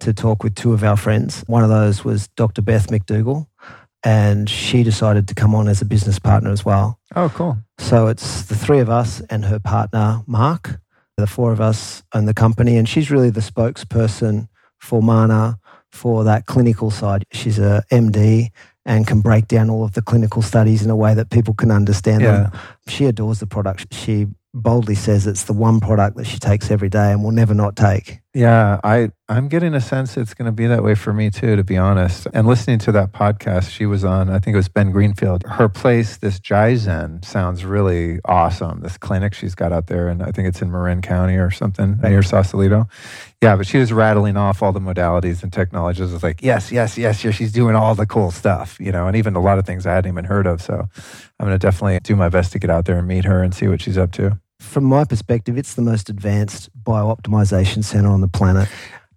to 0.01 0.12
talk 0.12 0.43
with 0.43 0.56
two 0.56 0.72
of 0.72 0.82
our 0.82 0.97
friends. 0.97 1.44
One 1.47 1.62
of 1.62 1.70
those 1.70 2.05
was 2.05 2.26
Dr. 2.28 2.60
Beth 2.60 2.89
McDougall, 2.89 3.47
and 4.02 4.51
she 4.51 4.82
decided 4.82 5.28
to 5.28 5.35
come 5.35 5.55
on 5.55 5.68
as 5.68 5.80
a 5.80 5.85
business 5.85 6.18
partner 6.18 6.51
as 6.51 6.64
well. 6.64 6.98
Oh, 7.14 7.30
cool. 7.32 7.59
So 7.78 8.09
it's 8.09 8.43
the 8.43 8.56
three 8.56 8.80
of 8.80 8.90
us 8.90 9.20
and 9.30 9.44
her 9.44 9.60
partner, 9.60 10.22
Mark 10.26 10.80
the 11.18 11.26
four 11.26 11.52
of 11.52 11.60
us 11.60 12.02
own 12.14 12.24
the 12.24 12.32
company, 12.32 12.76
and 12.76 12.89
she's 12.89 13.10
really 13.10 13.28
the 13.28 13.40
spokesperson 13.40 14.48
for 14.78 15.02
Manna 15.02 15.59
for 15.90 16.24
that 16.24 16.47
clinical 16.47 16.90
side. 16.90 17.24
She's 17.32 17.59
a 17.59 17.82
MD 17.90 18.51
and 18.89 19.06
can 19.06 19.20
break 19.20 19.47
down 19.47 19.69
all 19.69 19.85
of 19.85 19.93
the 19.93 20.01
clinical 20.01 20.40
studies 20.40 20.82
in 20.82 20.89
a 20.90 20.97
way 20.97 21.12
that 21.12 21.28
people 21.28 21.52
can 21.52 21.70
understand 21.70 22.23
yeah. 22.23 22.32
them. 22.32 22.52
She 22.89 23.05
adores 23.05 23.39
the 23.39 23.47
product. 23.47 23.93
She 23.93 24.28
boldly 24.55 24.94
says 24.94 25.27
it's 25.27 25.44
the 25.44 25.52
one 25.52 25.78
product 25.78 26.16
that 26.16 26.24
she 26.24 26.39
takes 26.39 26.70
every 26.70 26.89
day 26.89 27.12
and 27.12 27.23
will 27.23 27.31
never 27.31 27.52
not 27.52 27.77
take. 27.77 28.20
Yeah, 28.32 28.81
I 28.82 29.10
I'm 29.28 29.48
getting 29.48 29.74
a 29.74 29.81
sense 29.81 30.16
it's 30.16 30.32
going 30.32 30.47
to 30.47 30.52
be 30.52 30.66
that 30.66 30.82
way 30.82 30.94
for 30.94 31.12
me 31.12 31.28
too, 31.28 31.55
to 31.56 31.65
be 31.65 31.77
honest. 31.77 32.27
And 32.32 32.47
listening 32.47 32.78
to 32.81 32.93
that 32.93 33.12
podcast 33.12 33.70
she 33.70 33.85
was 33.85 34.05
on, 34.05 34.31
I 34.31 34.39
think 34.39 34.55
it 34.55 34.59
was 34.59 34.69
Ben 34.69 34.90
Greenfield. 34.90 35.44
Her 35.47 35.69
place, 35.69 36.16
this 36.16 36.40
Jaizen, 36.40 37.23
sounds 37.24 37.65
really 37.66 38.20
awesome. 38.24 38.81
This 38.81 38.97
clinic 38.97 39.35
she's 39.35 39.55
got 39.55 39.70
out 39.70 39.89
there, 39.89 40.09
and 40.09 40.23
I 40.23 40.31
think 40.31 40.48
it's 40.48 40.62
in 40.62 40.70
Marin 40.70 41.02
County 41.02 41.36
or 41.36 41.51
something 41.51 41.98
near 42.02 42.23
Sausalito. 42.23 42.89
Yeah, 43.40 43.55
but 43.55 43.69
she 43.69 43.78
was 43.78 43.93
rattling 43.93 44.36
off 44.36 44.62
all 44.62 44.73
the 44.73 44.81
modalities 44.81 45.44
and 45.44 45.52
technologies. 45.52 46.12
It's 46.12 46.24
like, 46.24 46.43
yes, 46.43 46.73
yes, 46.73 46.98
yes, 46.98 47.23
yes. 47.23 47.35
She's 47.35 47.52
doing 47.52 47.77
all 47.77 47.94
the 47.94 48.06
cool 48.06 48.32
stuff, 48.32 48.77
you 48.81 48.90
know, 48.90 49.06
and 49.06 49.16
even 49.16 49.36
a 49.36 49.40
lot 49.40 49.60
of 49.60 49.66
things 49.66 49.86
I 49.86 49.94
hadn't 49.94 50.10
even 50.10 50.24
heard 50.24 50.47
of. 50.47 50.60
So 50.60 50.74
I'm 50.74 51.47
going 51.47 51.52
to 51.52 51.59
definitely 51.59 52.01
do 52.02 52.16
my 52.16 52.28
best 52.28 52.51
to 52.52 52.59
get 52.59 52.69
out 52.69 52.86
there 52.86 52.98
and 52.98 53.06
meet 53.06 53.24
her 53.27 53.43
and 53.43 53.55
see 53.55 53.69
what 53.69 53.81
she's 53.81 53.97
up 53.97 54.10
to. 54.12 54.40
From 54.59 54.85
my 54.85 55.05
perspective, 55.05 55.56
it's 55.56 55.74
the 55.74 55.82
most 55.82 56.10
advanced 56.10 56.69
biooptimization 56.82 57.85
center 57.85 58.09
on 58.09 58.23
the 58.23 58.28
planet. 58.28 58.69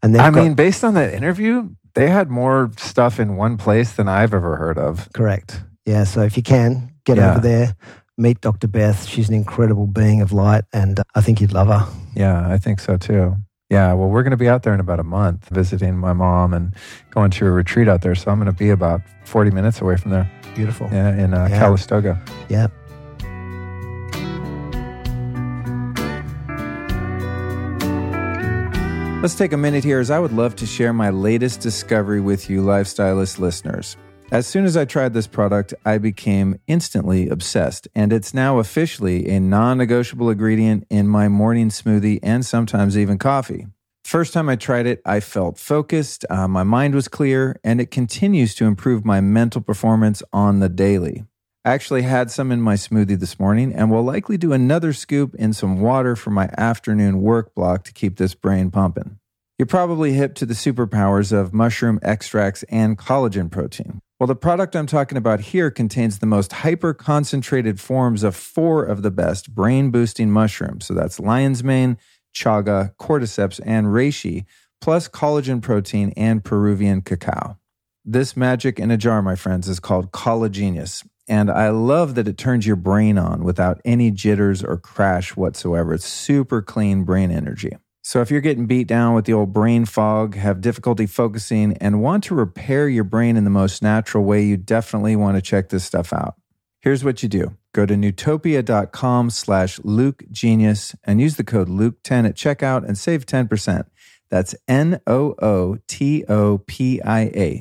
And 0.04 0.16
I 0.16 0.30
got, 0.30 0.44
mean, 0.44 0.54
based 0.54 0.84
on 0.84 0.94
that 0.94 1.16
interview, 1.16 1.70
they 1.96 2.08
had 2.08 2.30
more 2.30 2.72
stuff 2.78 3.20
in 3.20 3.38
one 3.38 3.58
place 3.58 3.94
than 3.94 4.08
I've 4.08 4.36
ever 4.36 4.56
heard 4.56 4.78
of. 4.78 5.12
Correct. 5.14 5.64
Yeah. 5.88 6.04
So 6.04 6.22
if 6.22 6.38
you 6.38 6.44
can, 6.44 6.94
get 7.06 7.18
yeah. 7.18 7.32
over 7.32 7.40
there, 7.40 7.76
meet 8.20 8.40
Dr. 8.42 8.68
Beth. 8.68 9.08
She's 9.08 9.30
an 9.30 9.36
incredible 9.36 9.88
being 9.88 10.22
of 10.22 10.32
light, 10.32 10.64
and 10.72 11.00
I 11.16 11.22
think 11.22 11.42
you'd 11.42 11.54
love 11.54 11.70
her. 11.70 11.88
Yeah, 12.16 12.48
I 12.48 12.60
think 12.60 12.80
so 12.80 12.98
too. 12.98 13.36
Yeah, 13.72 13.94
well, 13.94 14.10
we're 14.10 14.24
going 14.24 14.32
to 14.32 14.38
be 14.38 14.50
out 14.50 14.64
there 14.64 14.74
in 14.74 14.82
about 14.82 15.00
a 15.00 15.04
month 15.04 15.48
visiting 15.48 15.98
my 15.98 16.12
mom 16.12 16.54
and 16.54 16.76
going 17.10 17.32
to 17.32 17.48
a 17.48 17.52
retreat 17.52 17.88
out 17.88 18.02
there. 18.02 18.14
So 18.16 18.30
I'm 18.30 18.38
going 18.38 18.52
to 18.52 18.58
be 18.58 18.70
about 18.70 19.02
40 19.24 19.52
minutes 19.52 19.80
away 19.80 19.96
from 19.96 20.12
there. 20.12 20.30
Beautiful. 20.56 20.90
Yeah, 20.92 21.16
in 21.16 21.34
uh, 21.34 21.48
yeah. 21.50 21.58
Calistoga. 21.58 22.22
Yeah. 22.50 22.68
Let's 29.22 29.36
take 29.36 29.54
a 29.54 29.58
minute 29.58 29.86
here 29.86 30.02
as 30.02 30.12
I 30.12 30.20
would 30.20 30.34
love 30.34 30.58
to 30.58 30.66
share 30.66 30.92
my 30.92 31.10
latest 31.10 31.62
discovery 31.62 32.20
with 32.20 32.50
you, 32.50 32.62
Lifestylist 32.64 33.40
listeners. 33.40 33.96
As 34.32 34.48
soon 34.48 34.64
as 34.64 34.78
I 34.78 34.86
tried 34.86 35.14
this 35.14 35.28
product, 35.28 35.74
I 35.84 35.98
became 35.98 36.58
instantly 36.66 37.28
obsessed, 37.28 37.90
and 37.94 38.14
it's 38.14 38.34
now 38.34 38.60
officially 38.60 39.28
a 39.28 39.42
non 39.42 39.78
negotiable 39.78 40.30
ingredient 40.30 40.88
in 40.90 41.10
my 41.10 41.28
morning 41.28 41.68
smoothie 41.68 42.22
and 42.24 42.46
sometimes 42.46 42.98
even 42.98 43.18
coffee. 43.18 43.68
First 44.06 44.32
time 44.32 44.48
I 44.48 44.56
tried 44.56 44.86
it, 44.86 45.02
I 45.06 45.20
felt 45.20 45.60
focused, 45.60 46.24
uh, 46.30 46.48
my 46.48 46.64
mind 46.64 46.96
was 46.96 47.10
clear, 47.10 47.60
and 47.62 47.82
it 47.82 47.92
continues 47.92 48.56
to 48.56 48.66
improve 48.66 49.04
my 49.04 49.20
mental 49.20 49.60
performance 49.60 50.24
on 50.32 50.62
the 50.62 50.70
daily. 50.70 51.26
I 51.66 51.74
actually 51.74 52.04
had 52.04 52.32
some 52.32 52.54
in 52.54 52.62
my 52.62 52.76
smoothie 52.76 53.20
this 53.20 53.38
morning 53.38 53.74
and 53.74 53.92
will 53.92 54.02
likely 54.02 54.38
do 54.38 54.54
another 54.54 54.94
scoop 54.94 55.36
in 55.36 55.52
some 55.52 55.82
water 55.82 56.16
for 56.16 56.30
my 56.30 56.50
afternoon 56.58 57.22
work 57.22 57.54
block 57.54 57.84
to 57.84 57.92
keep 57.92 58.16
this 58.16 58.34
brain 58.34 58.72
pumping. 58.72 59.20
You're 59.60 59.66
probably 59.66 60.14
hip 60.14 60.36
to 60.36 60.46
the 60.46 60.54
superpowers 60.54 61.34
of 61.34 61.54
mushroom 61.54 62.00
extracts 62.02 62.64
and 62.64 62.98
collagen 62.98 63.52
protein. 63.52 64.02
Well, 64.22 64.28
the 64.28 64.36
product 64.36 64.76
I'm 64.76 64.86
talking 64.86 65.18
about 65.18 65.40
here 65.40 65.72
contains 65.72 66.20
the 66.20 66.28
most 66.28 66.54
hyper 66.54 66.94
concentrated 66.94 67.80
forms 67.80 68.22
of 68.22 68.36
four 68.36 68.84
of 68.84 69.02
the 69.02 69.10
best 69.10 69.56
brain 69.56 69.90
boosting 69.90 70.30
mushrooms. 70.30 70.86
So 70.86 70.94
that's 70.94 71.20
lion's 71.20 71.64
mane, 71.64 71.98
chaga, 72.32 72.94
cordyceps, 72.98 73.60
and 73.66 73.88
reishi, 73.88 74.46
plus 74.80 75.08
collagen 75.08 75.60
protein 75.60 76.14
and 76.16 76.44
Peruvian 76.44 77.02
cacao. 77.02 77.58
This 78.06 78.38
magic 78.38 78.80
in 78.80 78.92
a 78.92 78.96
jar, 78.96 79.24
my 79.24 79.34
friends, 79.34 79.68
is 79.68 79.80
called 79.80 80.12
Collagenius. 80.12 81.04
And 81.28 81.50
I 81.50 81.70
love 81.70 82.14
that 82.14 82.28
it 82.28 82.38
turns 82.38 82.68
your 82.68 82.76
brain 82.76 83.18
on 83.18 83.44
without 83.44 83.82
any 83.84 84.12
jitters 84.12 84.64
or 84.64 84.78
crash 84.78 85.36
whatsoever. 85.36 85.96
It's 85.96 86.06
super 86.06 86.62
clean 86.62 87.06
brain 87.06 87.32
energy. 87.32 87.72
So 88.04 88.22
if 88.22 88.32
you're 88.32 88.42
getting 88.42 88.66
beat 88.66 88.88
down 88.88 89.14
with 89.14 89.26
the 89.26 89.34
old 89.34 89.54
brain 89.54 89.86
fog, 89.86 90.36
have 90.36 90.60
difficulty 90.60 91.06
focusing, 91.06 91.78
and 91.78 92.02
want 92.02 92.24
to 92.26 92.36
repair 92.36 92.90
your 92.90 93.04
brain 93.04 93.38
in 93.38 93.44
the 93.44 93.52
most 93.52 93.84
natural 93.84 94.24
way, 94.24 94.44
you 94.44 94.58
definitely 94.58 95.16
want 95.16 95.38
to 95.38 95.42
check 95.42 95.70
this 95.70 95.86
stuff 95.86 96.12
out. 96.12 96.36
Here's 96.82 97.04
what 97.04 97.22
you 97.22 97.30
do. 97.30 97.56
Go 97.74 97.86
to 97.86 97.94
nootopia.com 97.94 99.30
slash 99.30 99.80
Luke 99.84 100.24
Genius 100.32 100.96
and 101.04 101.22
use 101.22 101.36
the 101.36 101.44
code 101.44 101.70
Luke10 101.70 102.28
at 102.28 102.36
checkout 102.36 102.86
and 102.86 102.98
save 102.98 103.28
10%. 103.28 103.86
That's 104.32 104.56
N-O-O-T-O-P-I-A, 104.68 105.26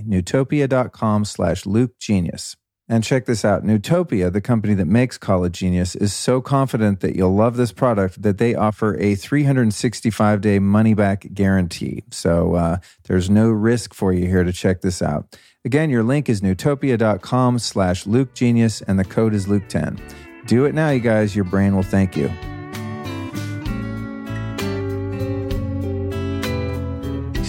nootopia.com 0.08 1.24
slash 1.24 1.66
Luke 1.66 1.98
Genius. 1.98 2.56
And 2.90 3.04
check 3.04 3.26
this 3.26 3.44
out 3.44 3.64
Nootopia, 3.64 4.32
the 4.32 4.40
company 4.40 4.74
that 4.74 4.86
makes 4.86 5.16
Collagenius, 5.16 5.94
is 5.94 6.12
so 6.12 6.40
confident 6.40 6.98
that 7.00 7.14
you'll 7.14 7.36
love 7.36 7.56
this 7.56 7.70
product 7.70 8.20
that 8.22 8.38
they 8.38 8.56
offer 8.56 8.98
a 8.98 9.14
365 9.14 10.40
day 10.40 10.58
money 10.58 10.92
back 10.94 11.28
guarantee. 11.32 12.02
So 12.10 12.56
uh, 12.56 12.78
there's 13.04 13.30
no 13.30 13.48
risk 13.48 13.94
for 13.94 14.12
you 14.12 14.26
here 14.26 14.42
to 14.42 14.52
check 14.52 14.80
this 14.80 15.00
out. 15.02 15.38
Again, 15.64 15.88
your 15.88 16.02
link 16.02 16.28
is 16.28 16.40
nootopia.com 16.40 17.60
slash 17.60 18.06
Luke 18.06 18.34
Genius, 18.34 18.82
and 18.82 18.98
the 18.98 19.04
code 19.04 19.34
is 19.34 19.46
Luke10. 19.46 20.00
Do 20.46 20.64
it 20.64 20.74
now, 20.74 20.90
you 20.90 21.00
guys. 21.00 21.36
Your 21.36 21.44
brain 21.44 21.76
will 21.76 21.84
thank 21.84 22.16
you. 22.16 22.28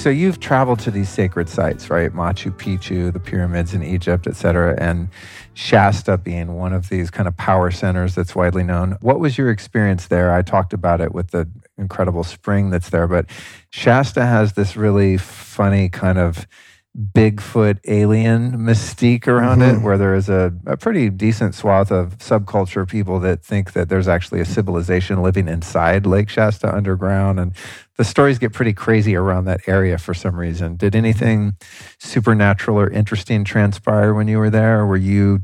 So 0.02 0.10
you've 0.10 0.40
traveled 0.40 0.80
to 0.80 0.90
these 0.90 1.10
sacred 1.10 1.48
sites, 1.48 1.92
right? 1.92 2.12
Machu 2.12 2.52
Picchu, 2.52 3.14
the 3.14 3.20
pyramids 3.20 3.76
in 3.76 3.84
Egypt, 3.84 4.26
et 4.26 4.36
cetera, 4.36 4.76
and 4.80 5.10
Shasta 5.54 6.18
being 6.18 6.56
one 6.56 6.74
of 6.74 6.90
these 6.90 7.12
kind 7.12 7.28
of 7.28 7.38
power 7.38 7.70
centers 7.70 8.16
that's 8.16 8.34
widely 8.34 8.64
known. 8.64 8.98
What 9.02 9.20
was 9.20 9.38
your 9.38 9.52
experience 9.52 10.08
there? 10.08 10.34
I 10.34 10.42
talked 10.42 10.74
about 10.74 11.02
it 11.02 11.14
with 11.14 11.30
the 11.30 11.48
incredible 11.78 12.24
spring 12.24 12.72
that's 12.72 12.90
there, 12.90 13.08
but 13.08 13.28
Shasta 13.70 14.26
has 14.26 14.54
this 14.54 14.76
really 14.76 15.18
funny 15.18 15.88
kind 15.88 16.18
of 16.18 16.48
Bigfoot 16.98 17.80
alien 17.88 18.52
mystique 18.58 19.26
around 19.26 19.60
mm-hmm. 19.60 19.78
it, 19.78 19.82
where 19.82 19.98
there 19.98 20.14
is 20.14 20.28
a, 20.28 20.54
a 20.66 20.76
pretty 20.76 21.10
decent 21.10 21.56
swath 21.56 21.90
of 21.90 22.18
subculture 22.18 22.88
people 22.88 23.18
that 23.22 23.46
think 23.46 23.72
that 23.74 23.88
there's 23.88 24.10
actually 24.10 24.42
a 24.42 24.46
civilization 24.46 25.22
living 25.22 25.48
inside 25.48 26.06
Lake 26.06 26.28
Shasta 26.28 26.74
underground. 26.74 27.40
And 27.40 27.56
the 27.98 28.04
stories 28.04 28.40
get 28.40 28.52
pretty 28.52 28.74
crazy 28.74 29.16
around 29.16 29.46
that 29.46 29.62
area 29.68 29.98
for 29.98 30.14
some 30.14 30.36
reason. 30.36 30.76
Did 30.76 30.94
anything 30.94 31.54
supernatural 32.00 32.78
or 32.78 32.90
interesting 32.90 33.46
transpire 33.46 34.14
when 34.14 34.28
you 34.28 34.38
were 34.38 34.50
there? 34.50 34.82
Or 34.82 34.88
were 34.88 34.98
you 34.98 35.40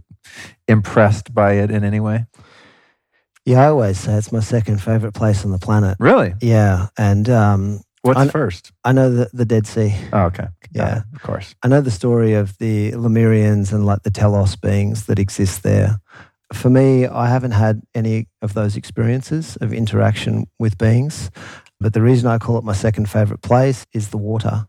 impressed 0.67 1.33
by 1.33 1.53
it 1.53 1.71
in 1.71 1.85
any 1.85 2.01
way? 2.01 2.25
Yeah, 3.45 3.61
I 3.61 3.67
always 3.67 3.97
say 3.97 4.15
it's 4.15 4.33
my 4.33 4.41
second 4.41 4.81
favorite 4.81 5.13
place 5.13 5.45
on 5.45 5.51
the 5.51 5.59
planet. 5.59 5.95
Really? 6.01 6.33
Yeah. 6.41 6.87
And 6.97 7.29
um, 7.29 7.79
What's 8.07 8.19
I, 8.19 8.27
first? 8.29 8.71
I 8.83 8.91
know 8.93 9.11
the, 9.11 9.29
the 9.33 9.45
Dead 9.45 9.67
Sea. 9.67 9.93
Oh, 10.13 10.23
okay. 10.23 10.47
Yeah. 10.71 10.87
yeah. 10.87 11.01
of 11.13 11.21
course. 11.21 11.55
I 11.63 11.67
know 11.67 11.81
the 11.81 11.91
story 11.91 12.33
of 12.33 12.57
the 12.57 12.91
Lemurians 12.91 13.73
and 13.73 13.85
like 13.85 14.03
the 14.03 14.11
Telos 14.11 14.55
beings 14.55 15.05
that 15.05 15.19
exist 15.19 15.63
there. 15.63 15.99
For 16.53 16.69
me, 16.69 17.05
I 17.05 17.27
haven't 17.27 17.51
had 17.51 17.81
any 17.93 18.27
of 18.41 18.53
those 18.53 18.77
experiences 18.77 19.57
of 19.57 19.73
interaction 19.73 20.47
with 20.57 20.77
beings. 20.77 21.29
But 21.79 21.93
the 21.93 22.01
reason 22.01 22.27
I 22.27 22.37
call 22.37 22.57
it 22.57 22.63
my 22.63 22.73
second 22.73 23.09
favorite 23.09 23.41
place 23.41 23.85
is 23.93 24.09
the 24.09 24.17
water. 24.17 24.67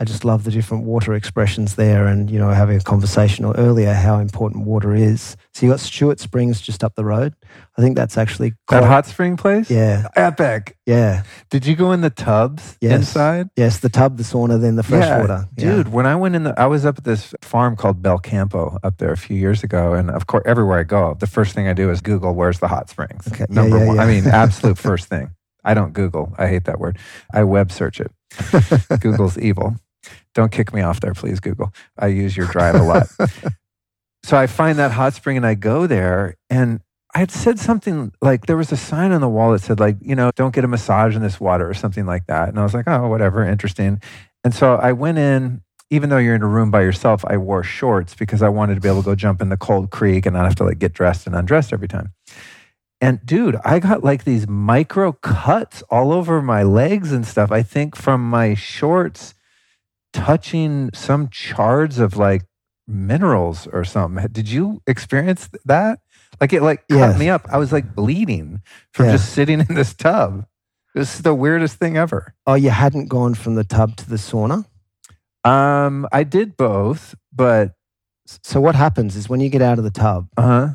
I 0.00 0.04
just 0.04 0.24
love 0.24 0.42
the 0.42 0.50
different 0.50 0.84
water 0.84 1.14
expressions 1.14 1.76
there, 1.76 2.06
and 2.08 2.28
you 2.28 2.36
know, 2.38 2.50
having 2.50 2.76
a 2.76 2.80
conversation 2.80 3.44
earlier 3.46 3.92
how 3.94 4.18
important 4.18 4.66
water 4.66 4.92
is. 4.92 5.36
So 5.52 5.66
you 5.66 5.70
got 5.72 5.78
Stewart 5.78 6.18
Springs 6.18 6.60
just 6.60 6.82
up 6.82 6.96
the 6.96 7.04
road. 7.04 7.34
I 7.78 7.82
think 7.82 7.94
that's 7.94 8.18
actually 8.18 8.54
That 8.70 8.82
hot 8.82 9.06
spring 9.06 9.36
place? 9.36 9.70
Yeah, 9.70 10.08
Epic. 10.16 10.76
yeah, 10.84 11.22
Did 11.48 11.64
you 11.64 11.76
go 11.76 11.92
in 11.92 12.00
the 12.00 12.10
tubs 12.10 12.76
Yes. 12.80 12.92
inside? 13.00 13.50
yes. 13.56 13.78
The 13.78 13.88
tub, 13.88 14.16
the 14.16 14.24
sauna, 14.24 14.60
then 14.60 14.74
the 14.74 14.82
fresh 14.82 15.04
Yeah, 15.06 15.20
water. 15.20 15.48
Dude, 15.54 15.88
when 15.92 16.06
I 16.06 16.16
went 16.16 16.34
in 16.34 16.42
the, 16.42 16.60
I 16.60 16.66
was 16.66 16.84
up 16.84 16.98
at 16.98 17.04
this 17.04 17.32
farm 17.42 17.76
called 17.76 18.02
Belcampo 18.02 18.78
up 18.82 18.98
there 18.98 19.12
a 19.12 19.16
few 19.16 19.36
years 19.36 19.62
ago. 19.62 19.94
And 19.94 20.10
of 20.10 20.26
course, 20.26 20.42
everywhere 20.44 20.80
I 20.80 20.84
go, 20.84 21.16
the 21.20 21.26
first 21.28 21.54
thing 21.54 21.68
I 21.68 21.72
do 21.72 21.90
is 21.90 22.00
Google, 22.00 22.34
where's 22.34 22.58
the 22.58 22.68
hot 22.68 22.90
springs? 22.90 23.28
Okay, 23.28 23.46
yeah, 23.48 23.54
Number 23.54 23.78
yeah, 23.78 23.86
one. 23.86 23.96
yeah. 23.96 24.02
I 24.02 24.06
mean, 24.06 24.26
absolute 24.44 24.76
first 24.78 25.06
thing. 25.08 25.30
I 25.66 25.72
don't 25.74 25.92
Google. 25.94 26.34
I 26.36 26.48
hate 26.48 26.64
that 26.64 26.78
word. 26.80 26.98
I 27.32 27.44
web 27.44 27.70
search 27.72 28.00
it. 28.00 28.10
Google's 29.00 29.38
evil. 29.38 29.76
Don't 30.34 30.52
kick 30.52 30.74
me 30.74 30.82
off 30.82 31.00
there, 31.00 31.14
please, 31.14 31.40
Google. 31.40 31.72
I 31.98 32.08
use 32.08 32.36
your 32.36 32.46
drive 32.46 32.74
a 32.74 32.82
lot. 32.82 33.06
so 34.24 34.36
I 34.36 34.46
find 34.46 34.78
that 34.78 34.92
hot 34.92 35.14
spring 35.14 35.36
and 35.36 35.46
I 35.46 35.54
go 35.54 35.86
there 35.86 36.36
and 36.50 36.80
I 37.14 37.20
had 37.20 37.30
said 37.30 37.60
something 37.60 38.12
like 38.20 38.46
there 38.46 38.56
was 38.56 38.72
a 38.72 38.76
sign 38.76 39.12
on 39.12 39.20
the 39.20 39.28
wall 39.28 39.52
that 39.52 39.60
said 39.60 39.78
like, 39.78 39.96
you 40.00 40.16
know, 40.16 40.32
don't 40.34 40.54
get 40.54 40.64
a 40.64 40.68
massage 40.68 41.14
in 41.14 41.22
this 41.22 41.40
water 41.40 41.68
or 41.68 41.74
something 41.74 42.06
like 42.06 42.26
that. 42.26 42.48
And 42.48 42.58
I 42.58 42.64
was 42.64 42.74
like, 42.74 42.88
oh, 42.88 43.08
whatever, 43.08 43.44
interesting. 43.44 44.02
And 44.42 44.52
so 44.52 44.74
I 44.74 44.92
went 44.92 45.18
in, 45.18 45.62
even 45.90 46.10
though 46.10 46.18
you're 46.18 46.34
in 46.34 46.42
a 46.42 46.48
room 46.48 46.72
by 46.72 46.82
yourself, 46.82 47.24
I 47.24 47.36
wore 47.36 47.62
shorts 47.62 48.14
because 48.14 48.42
I 48.42 48.48
wanted 48.48 48.74
to 48.74 48.80
be 48.80 48.88
able 48.88 49.02
to 49.02 49.06
go 49.06 49.14
jump 49.14 49.40
in 49.40 49.48
the 49.48 49.56
cold 49.56 49.90
creek 49.90 50.26
and 50.26 50.34
not 50.34 50.44
have 50.44 50.56
to 50.56 50.64
like 50.64 50.80
get 50.80 50.92
dressed 50.92 51.26
and 51.28 51.36
undressed 51.36 51.72
every 51.72 51.86
time. 51.86 52.12
And 53.04 53.24
dude, 53.26 53.56
I 53.64 53.78
got 53.80 54.02
like 54.02 54.24
these 54.24 54.48
micro 54.48 55.12
cuts 55.12 55.82
all 55.90 56.12
over 56.12 56.40
my 56.40 56.62
legs 56.62 57.12
and 57.12 57.26
stuff. 57.26 57.52
I 57.52 57.62
think 57.62 57.96
from 57.96 58.28
my 58.28 58.54
shorts 58.54 59.34
touching 60.12 60.90
some 60.94 61.28
shards 61.32 61.98
of 61.98 62.16
like 62.16 62.42
minerals 62.86 63.66
or 63.66 63.84
something. 63.84 64.26
Did 64.32 64.48
you 64.48 64.80
experience 64.86 65.48
that? 65.64 66.00
Like 66.40 66.52
it 66.52 66.62
like 66.62 66.86
cut 66.88 66.98
Yes. 66.98 67.18
me 67.18 67.28
up. 67.28 67.46
I 67.50 67.58
was 67.58 67.72
like 67.72 67.94
bleeding 67.94 68.62
from 68.92 69.06
Yeah. 69.06 69.12
just 69.12 69.32
sitting 69.32 69.60
in 69.60 69.74
this 69.74 69.94
tub. 69.94 70.46
This 70.94 71.16
is 71.16 71.22
the 71.22 71.34
weirdest 71.34 71.76
thing 71.78 71.96
ever. 71.96 72.34
Oh, 72.46 72.54
you 72.54 72.70
hadn't 72.70 73.08
gone 73.08 73.34
from 73.34 73.54
the 73.56 73.64
tub 73.64 73.96
to 73.96 74.08
the 74.08 74.16
sauna. 74.16 74.64
Um, 75.44 76.06
I 76.12 76.22
did 76.24 76.56
both, 76.56 77.14
but 77.32 77.72
So 78.26 78.58
what 78.60 78.74
happens 78.74 79.16
is 79.16 79.28
when 79.28 79.40
you 79.40 79.50
get 79.50 79.60
out 79.60 79.76
of 79.78 79.84
the 79.84 79.90
tub, 79.90 80.28
uh 80.38 80.42
huh. 80.42 80.68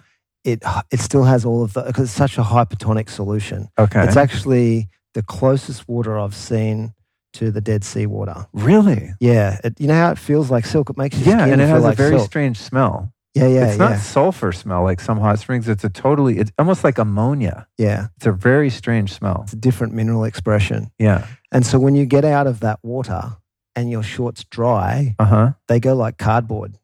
It 0.51 0.63
it 0.91 0.99
still 0.99 1.23
has 1.23 1.45
all 1.45 1.63
of 1.63 1.73
the 1.73 1.81
because 1.83 2.05
it's 2.05 2.13
such 2.17 2.37
a 2.37 2.41
hypertonic 2.43 3.09
solution. 3.09 3.69
Okay. 3.77 4.03
It's 4.03 4.17
actually 4.17 4.89
the 5.13 5.23
closest 5.23 5.87
water 5.89 6.19
I've 6.19 6.35
seen 6.35 6.93
to 7.33 7.51
the 7.51 7.61
Dead 7.61 7.83
Sea 7.83 8.05
water. 8.07 8.47
really? 8.53 9.11
Yeah, 9.19 9.57
it, 9.63 9.79
you 9.79 9.87
know 9.87 9.93
how 9.93 10.11
it 10.11 10.17
feels 10.17 10.49
like 10.49 10.65
silk. 10.65 10.89
It 10.89 10.97
makes 10.97 11.15
your 11.17 11.25
skin 11.25 11.37
feel 11.37 11.39
like 11.39 11.47
silk. 11.47 11.47
Yeah, 11.47 11.53
and 11.53 11.61
it 11.61 11.67
has 11.67 11.83
like 11.83 11.93
a 11.93 11.97
very 11.97 12.17
silk. 12.17 12.25
strange 12.29 12.57
smell. 12.57 13.13
Yeah, 13.35 13.45
yeah, 13.47 13.67
it's 13.67 13.77
not 13.77 13.91
yeah, 13.91 13.97
sulfur 13.99 14.51
smell 14.51 14.83
like 14.83 14.99
some 14.99 15.19
hot 15.19 15.37
springs. 15.39 15.67
It's 15.69 15.83
a 15.83 15.89
totally, 15.89 16.39
it's 16.39 16.51
almost 16.57 16.83
like 16.83 16.97
ammonia. 16.97 17.67
yeah. 17.77 18.07
It's 18.17 18.25
a 18.25 18.31
very 18.31 18.71
strange 18.71 19.13
smell. 19.13 19.41
It's 19.43 19.53
a 19.53 19.55
different 19.55 19.93
mineral 19.93 20.23
expression. 20.23 20.89
Yeah. 20.97 21.27
And 21.51 21.63
so 21.65 21.77
when 21.79 21.95
you 21.95 22.05
get 22.07 22.25
out 22.25 22.47
of 22.47 22.61
that 22.61 22.79
water 22.83 23.37
and 23.75 23.91
your 23.91 24.01
shorts 24.03 24.43
dry, 24.45 25.15
Uh 25.19 25.25
huh. 25.25 25.51
they 25.67 25.79
go 25.79 25.93
like 25.93 26.17
cardboard. 26.17 26.79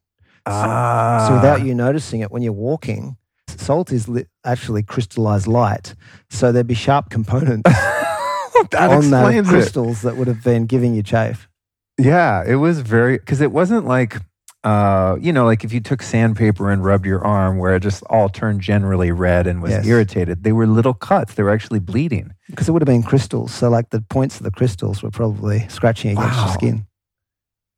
Ah. 0.45 1.25
So 1.27 1.35
without 1.35 1.65
you 1.65 1.73
noticing 1.73 2.21
it 2.21 2.31
when 2.31 2.43
you're 2.43 2.53
walking, 2.53 3.17
salt 3.47 3.91
is 3.91 4.07
li- 4.07 4.26
actually 4.43 4.84
crystallized 4.84 5.47
light. 5.47 5.95
So 6.30 6.51
there'd 6.51 6.67
be 6.67 6.73
sharp 6.73 7.09
components 7.09 7.63
that 8.72 8.89
on 8.89 8.89
those 8.89 9.05
explains 9.07 9.47
it. 9.47 9.51
crystals 9.51 10.01
that 10.01 10.17
would 10.17 10.27
have 10.27 10.43
been 10.43 10.65
giving 10.65 10.93
you 10.93 11.03
chafe. 11.03 11.47
Yeah, 11.97 12.43
it 12.45 12.55
was 12.55 12.81
very 12.81 13.17
because 13.17 13.41
it 13.41 13.51
wasn't 13.51 13.85
like 13.85 14.17
uh, 14.63 15.15
you 15.22 15.31
know, 15.31 15.45
like 15.45 15.63
if 15.63 15.72
you 15.72 15.80
took 15.80 16.01
sandpaper 16.01 16.72
and 16.72 16.84
rubbed 16.84 17.05
your 17.05 17.23
arm 17.23 17.59
where 17.59 17.76
it 17.76 17.81
just 17.81 18.01
all 18.09 18.27
turned 18.30 18.61
generally 18.61 19.11
red 19.11 19.45
and 19.45 19.61
was 19.61 19.69
Yes. 19.72 19.85
irritated. 19.85 20.43
They 20.43 20.51
were 20.53 20.65
little 20.65 20.95
cuts. 20.95 21.35
They 21.35 21.43
were 21.43 21.51
actually 21.51 21.77
bleeding. 21.80 22.31
Because 22.49 22.67
it 22.67 22.72
would 22.72 22.81
have 22.81 22.88
been 22.88 23.03
crystals. 23.03 23.53
So 23.53 23.69
like 23.69 23.91
the 23.91 24.01
points 24.01 24.38
of 24.38 24.43
the 24.43 24.49
crystals 24.49 25.03
were 25.03 25.11
probably 25.11 25.67
scratching 25.69 26.11
against 26.17 26.35
Wow. 26.35 26.45
your 26.45 26.53
skin 26.55 26.88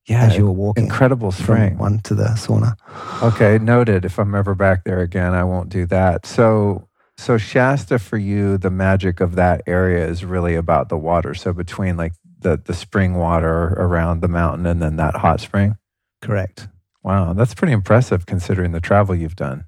Yeah, 0.07 0.25
as 0.25 0.37
you 0.37 0.45
were 0.45 0.51
walking 0.51 0.85
incredible 0.85 1.31
spring. 1.31 1.77
one 1.77 1.99
to 1.99 2.15
the 2.15 2.29
sauna. 2.35 2.75
Okay, 3.21 3.57
noted. 3.57 4.05
If 4.05 4.17
I'm 4.17 4.33
ever 4.35 4.55
back 4.55 4.85
there 4.85 5.01
again, 5.01 5.33
I 5.33 5.43
won't 5.43 5.69
do 5.69 5.85
that. 5.87 6.25
So, 6.25 6.87
so 7.17 7.37
Shasta 7.37 7.99
for 7.99 8.17
you, 8.17 8.57
the 8.57 8.69
magic 8.69 9.19
of 9.19 9.35
that 9.35 9.61
area 9.67 10.07
is 10.07 10.23
really 10.23 10.55
about 10.55 10.87
the 10.87 10.97
water. 10.97 11.33
So 11.33 11.51
between 11.51 11.97
like 11.97 12.13
the 12.39 12.57
the 12.63 12.73
spring 12.73 13.15
water 13.15 13.73
around 13.77 14.21
the 14.21 14.27
mountain 14.27 14.65
and 14.65 14.81
then 14.81 14.95
that 14.95 15.15
hot 15.15 15.41
spring. 15.41 15.75
Correct. 16.21 16.67
Wow, 17.03 17.33
that's 17.33 17.53
pretty 17.53 17.73
impressive 17.73 18.25
considering 18.25 18.71
the 18.71 18.81
travel 18.81 19.15
you've 19.15 19.35
done. 19.35 19.65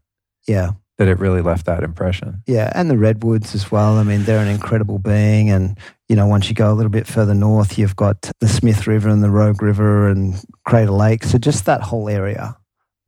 Yeah. 0.48 0.72
That 0.98 1.07
it 1.07 1.20
really 1.20 1.41
left 1.41 1.66
that 1.66 1.84
impression. 1.84 2.44
Yeah. 2.45 2.72
And 2.76 2.90
the 2.90 2.98
redwoods 2.98 3.56
as 3.56 3.72
well. 3.72 3.98
I 3.98 4.03
mean, 4.03 4.24
they're 4.24 4.41
an 4.41 4.49
incredible 4.49 4.99
being. 4.99 5.49
And, 5.49 5.78
you 6.10 6.15
know, 6.15 6.27
once 6.27 6.49
you 6.49 6.56
go 6.56 6.72
a 6.72 6.73
little 6.76 6.90
bit 6.90 7.07
further 7.07 7.36
north, 7.36 7.77
you've 7.77 7.95
got 7.95 8.31
the 8.40 8.48
Smith 8.48 8.88
River 8.88 9.10
and 9.10 9.23
the 9.23 9.30
Rogue 9.30 9.61
River 9.61 10.10
and 10.10 10.44
Crater 10.65 10.91
Lake. 10.91 11.23
So 11.23 11.38
just 11.38 11.65
that 11.65 11.81
whole 11.81 12.10
area. 12.10 12.57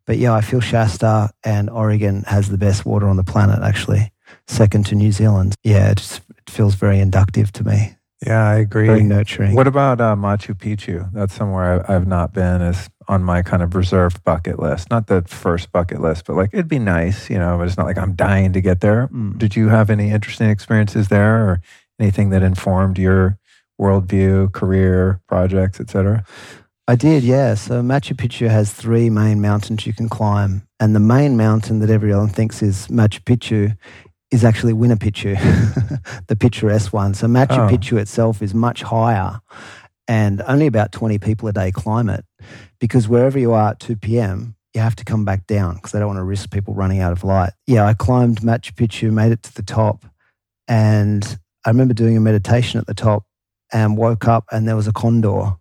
But 0.06 0.18
yeah, 0.18 0.34
I 0.34 0.42
feel 0.42 0.60
Shasta 0.62 1.30
and 1.44 1.70
Oregon 1.70 2.24
has 2.28 2.50
the 2.50 2.58
best 2.58 2.86
water 2.86 3.08
on 3.08 3.18
the 3.18 3.24
planet, 3.24 3.60
actually, 3.64 4.12
second 4.48 4.86
to 4.88 4.96
New 4.96 5.12
Zealand. 5.12 5.56
Yeah, 5.64 5.92
it 5.92 5.98
just 5.98 6.22
it 6.38 6.50
feels 6.50 6.76
very 6.76 7.00
inductive 7.00 7.52
to 7.54 7.64
me, 7.64 7.96
Yeah, 8.26 8.44
I 8.48 8.56
agree. 8.56 8.88
very 8.88 9.04
nurturing. 9.04 9.56
What 9.56 9.68
about 9.68 10.02
uh, 10.02 10.16
Machu 10.16 10.54
Picchu? 10.56 11.12
That's 11.14 11.34
somewhere 11.34 11.90
I, 11.90 11.96
I've 11.96 12.08
not 12.08 12.34
been. 12.34 12.62
Is 12.62 12.90
on 13.08 13.24
my 13.24 13.42
kind 13.42 13.62
of 13.62 13.76
reserved 13.76 14.24
bucket 14.24 14.58
list. 14.60 14.90
Not 14.90 15.08
the 15.08 15.22
first 15.24 15.72
bucket 15.72 16.02
list, 16.02 16.26
but 16.26 16.36
like 16.36 16.50
it'd 16.54 16.68
be 16.68 16.80
nice, 16.80 17.30
you 17.30 17.38
know. 17.38 17.58
But 17.58 17.68
it's 17.68 17.78
not 17.78 17.86
like 17.86 17.98
I'm 17.98 18.14
dying 18.16 18.54
to 18.54 18.62
get 18.62 18.82
there. 18.82 19.08
Mm. 19.14 19.38
Did 19.38 19.56
you 19.56 19.70
have 19.70 19.90
any 19.90 20.10
interesting 20.10 20.50
experiences 20.50 21.08
there, 21.10 21.48
or 21.48 21.62
anything 22.00 22.30
that 22.30 22.44
informed 22.44 22.98
your 22.98 23.38
worldview, 23.80 24.52
career, 24.54 25.22
projects, 25.28 25.80
etc.? 25.80 26.24
I 26.88 26.96
did, 26.96 27.24
yeah. 27.24 27.54
So 27.54 27.82
Machu 27.82 28.16
Picchu 28.16 28.50
has 28.50 28.74
three 28.74 29.10
main 29.10 29.40
mountains 29.42 29.86
you 29.86 29.94
can 29.94 30.10
climb, 30.10 30.68
and 30.80 30.96
the 30.96 31.00
main 31.00 31.38
mountain 31.38 31.80
that 31.80 31.90
everyone 31.90 32.28
thinks 32.30 32.62
is 32.62 32.88
Machu 32.88 33.22
Picchu 33.22 33.78
is 34.32 34.44
actually 34.44 34.74
Huayna 34.74 34.98
Picchu, 34.98 35.36
the 36.28 36.36
picturesque 36.36 36.94
one. 36.94 37.14
So 37.14 37.28
Machu 37.28 37.58
Oh. 37.58 37.70
Picchu 37.70 37.98
itself 38.00 38.42
is 38.42 38.54
much 38.54 38.82
higher, 38.82 39.40
and 40.08 40.42
only 40.48 40.68
about 40.68 40.92
20 40.92 41.20
people 41.20 41.48
a 41.48 41.54
day 41.54 41.72
climb 41.72 42.10
it, 42.10 42.26
because 42.80 43.08
wherever 43.08 43.38
you 43.40 43.54
are 43.54 43.70
at 43.72 43.80
2 43.80 43.96
p.m., 43.98 44.56
you 44.74 44.82
have 44.82 44.96
to 44.96 45.04
come 45.06 45.26
back 45.26 45.46
down 45.48 45.76
because 45.76 45.92
they 45.92 46.00
don't 46.00 46.08
want 46.08 46.20
to 46.20 46.24
risk 46.24 46.50
people 46.50 46.74
running 46.74 47.00
out 47.00 47.12
of 47.12 47.24
light. 47.26 47.52
Yeah, 47.68 47.86
I 47.86 47.94
climbed 47.94 48.40
Machu 48.40 48.74
Picchu, 48.74 49.12
made 49.12 49.32
it 49.34 49.44
to 49.44 49.54
the 49.54 49.64
top, 49.64 50.06
and 50.68 51.40
I 51.66 51.70
remember 51.70 51.94
doing 51.94 52.18
a 52.18 52.22
meditation 52.22 52.80
at 52.80 52.88
the 52.88 52.94
top 52.94 53.24
and 53.72 53.98
woke 53.98 54.28
up 54.28 54.46
and 54.52 54.68
there 54.68 54.76
was 54.76 54.88
a 54.88 54.94
condor 54.94 55.56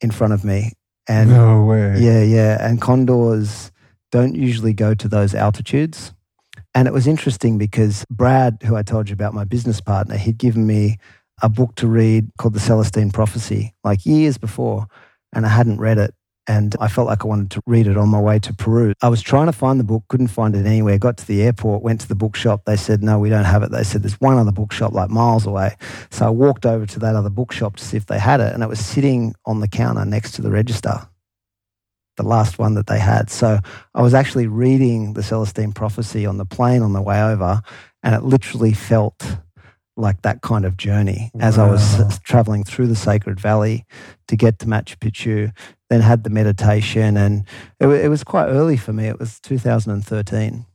in 0.00 0.10
front 0.10 0.32
of 0.32 0.44
me. 0.44 0.72
And 1.06 1.30
no 1.30 1.64
way. 1.64 1.96
yeah, 1.98 2.22
yeah. 2.22 2.66
And 2.66 2.80
condors 2.80 3.70
don't 4.10 4.34
usually 4.34 4.72
go 4.72 4.94
to 4.94 5.08
those 5.08 5.34
altitudes. 5.34 6.12
And 6.74 6.88
it 6.88 6.94
was 6.94 7.06
interesting 7.06 7.58
because 7.58 8.04
Brad, 8.10 8.58
who 8.64 8.74
I 8.74 8.82
told 8.82 9.08
you 9.08 9.12
about, 9.12 9.34
my 9.34 9.44
business 9.44 9.80
partner, 9.80 10.16
he'd 10.16 10.38
given 10.38 10.66
me 10.66 10.98
a 11.42 11.48
book 11.48 11.74
to 11.76 11.86
read 11.86 12.30
called 12.38 12.54
The 12.54 12.60
Celestine 12.60 13.12
Prophecy, 13.12 13.74
like 13.84 14.06
years 14.06 14.38
before, 14.38 14.86
and 15.32 15.44
I 15.44 15.48
hadn't 15.48 15.78
read 15.78 15.98
it. 15.98 16.14
And 16.46 16.76
I 16.78 16.88
felt 16.88 17.06
like 17.06 17.24
I 17.24 17.28
wanted 17.28 17.50
to 17.52 17.62
read 17.66 17.86
it 17.86 17.96
on 17.96 18.10
my 18.10 18.20
way 18.20 18.38
to 18.40 18.52
Peru. 18.52 18.92
I 19.00 19.08
was 19.08 19.22
trying 19.22 19.46
to 19.46 19.52
find 19.52 19.80
the 19.80 19.84
book, 19.84 20.04
couldn't 20.08 20.28
find 20.28 20.54
it 20.54 20.66
anywhere. 20.66 20.98
Got 20.98 21.16
to 21.16 21.26
the 21.26 21.42
airport, 21.42 21.82
went 21.82 22.02
to 22.02 22.08
the 22.08 22.14
bookshop. 22.14 22.66
They 22.66 22.76
said, 22.76 23.02
no, 23.02 23.18
we 23.18 23.30
don't 23.30 23.44
have 23.44 23.62
it. 23.62 23.70
They 23.70 23.82
said, 23.82 24.02
there's 24.02 24.20
one 24.20 24.36
other 24.36 24.52
bookshop 24.52 24.92
like 24.92 25.08
miles 25.08 25.46
away. 25.46 25.76
So 26.10 26.26
I 26.26 26.30
walked 26.30 26.66
over 26.66 26.84
to 26.84 26.98
that 26.98 27.16
other 27.16 27.30
bookshop 27.30 27.76
to 27.76 27.84
see 27.84 27.96
if 27.96 28.06
they 28.06 28.18
had 28.18 28.40
it. 28.40 28.52
And 28.52 28.62
it 28.62 28.68
was 28.68 28.84
sitting 28.84 29.34
on 29.46 29.60
the 29.60 29.68
counter 29.68 30.04
next 30.04 30.32
to 30.32 30.42
the 30.42 30.50
register, 30.50 31.08
the 32.18 32.24
last 32.24 32.58
one 32.58 32.74
that 32.74 32.88
they 32.88 32.98
had. 32.98 33.30
So 33.30 33.58
I 33.94 34.02
was 34.02 34.12
actually 34.12 34.46
reading 34.46 35.14
the 35.14 35.22
Celestine 35.22 35.72
Prophecy 35.72 36.26
on 36.26 36.36
the 36.36 36.44
plane 36.44 36.82
on 36.82 36.92
the 36.92 37.02
way 37.02 37.22
over, 37.22 37.62
and 38.02 38.14
it 38.14 38.22
literally 38.22 38.74
felt 38.74 39.38
like 39.96 40.22
that 40.22 40.42
kind 40.42 40.64
of 40.64 40.76
journey 40.76 41.30
as 41.40 41.58
I 41.58 41.70
was 41.70 42.18
traveling 42.24 42.64
through 42.64 42.88
the 42.88 42.96
Sacred 42.96 43.38
Valley 43.38 43.84
to 44.28 44.36
get 44.36 44.58
to 44.60 44.66
Machu 44.66 44.96
Picchu, 44.96 45.52
then 45.88 46.00
had 46.00 46.24
the 46.24 46.30
meditation. 46.30 47.16
And 47.16 47.44
it, 47.80 47.86
it 47.86 48.08
was 48.08 48.24
quite 48.24 48.46
early 48.46 48.76
for 48.76 48.92
me. 48.92 49.06
It 49.06 49.18
was 49.18 49.38
2013. 49.40 50.66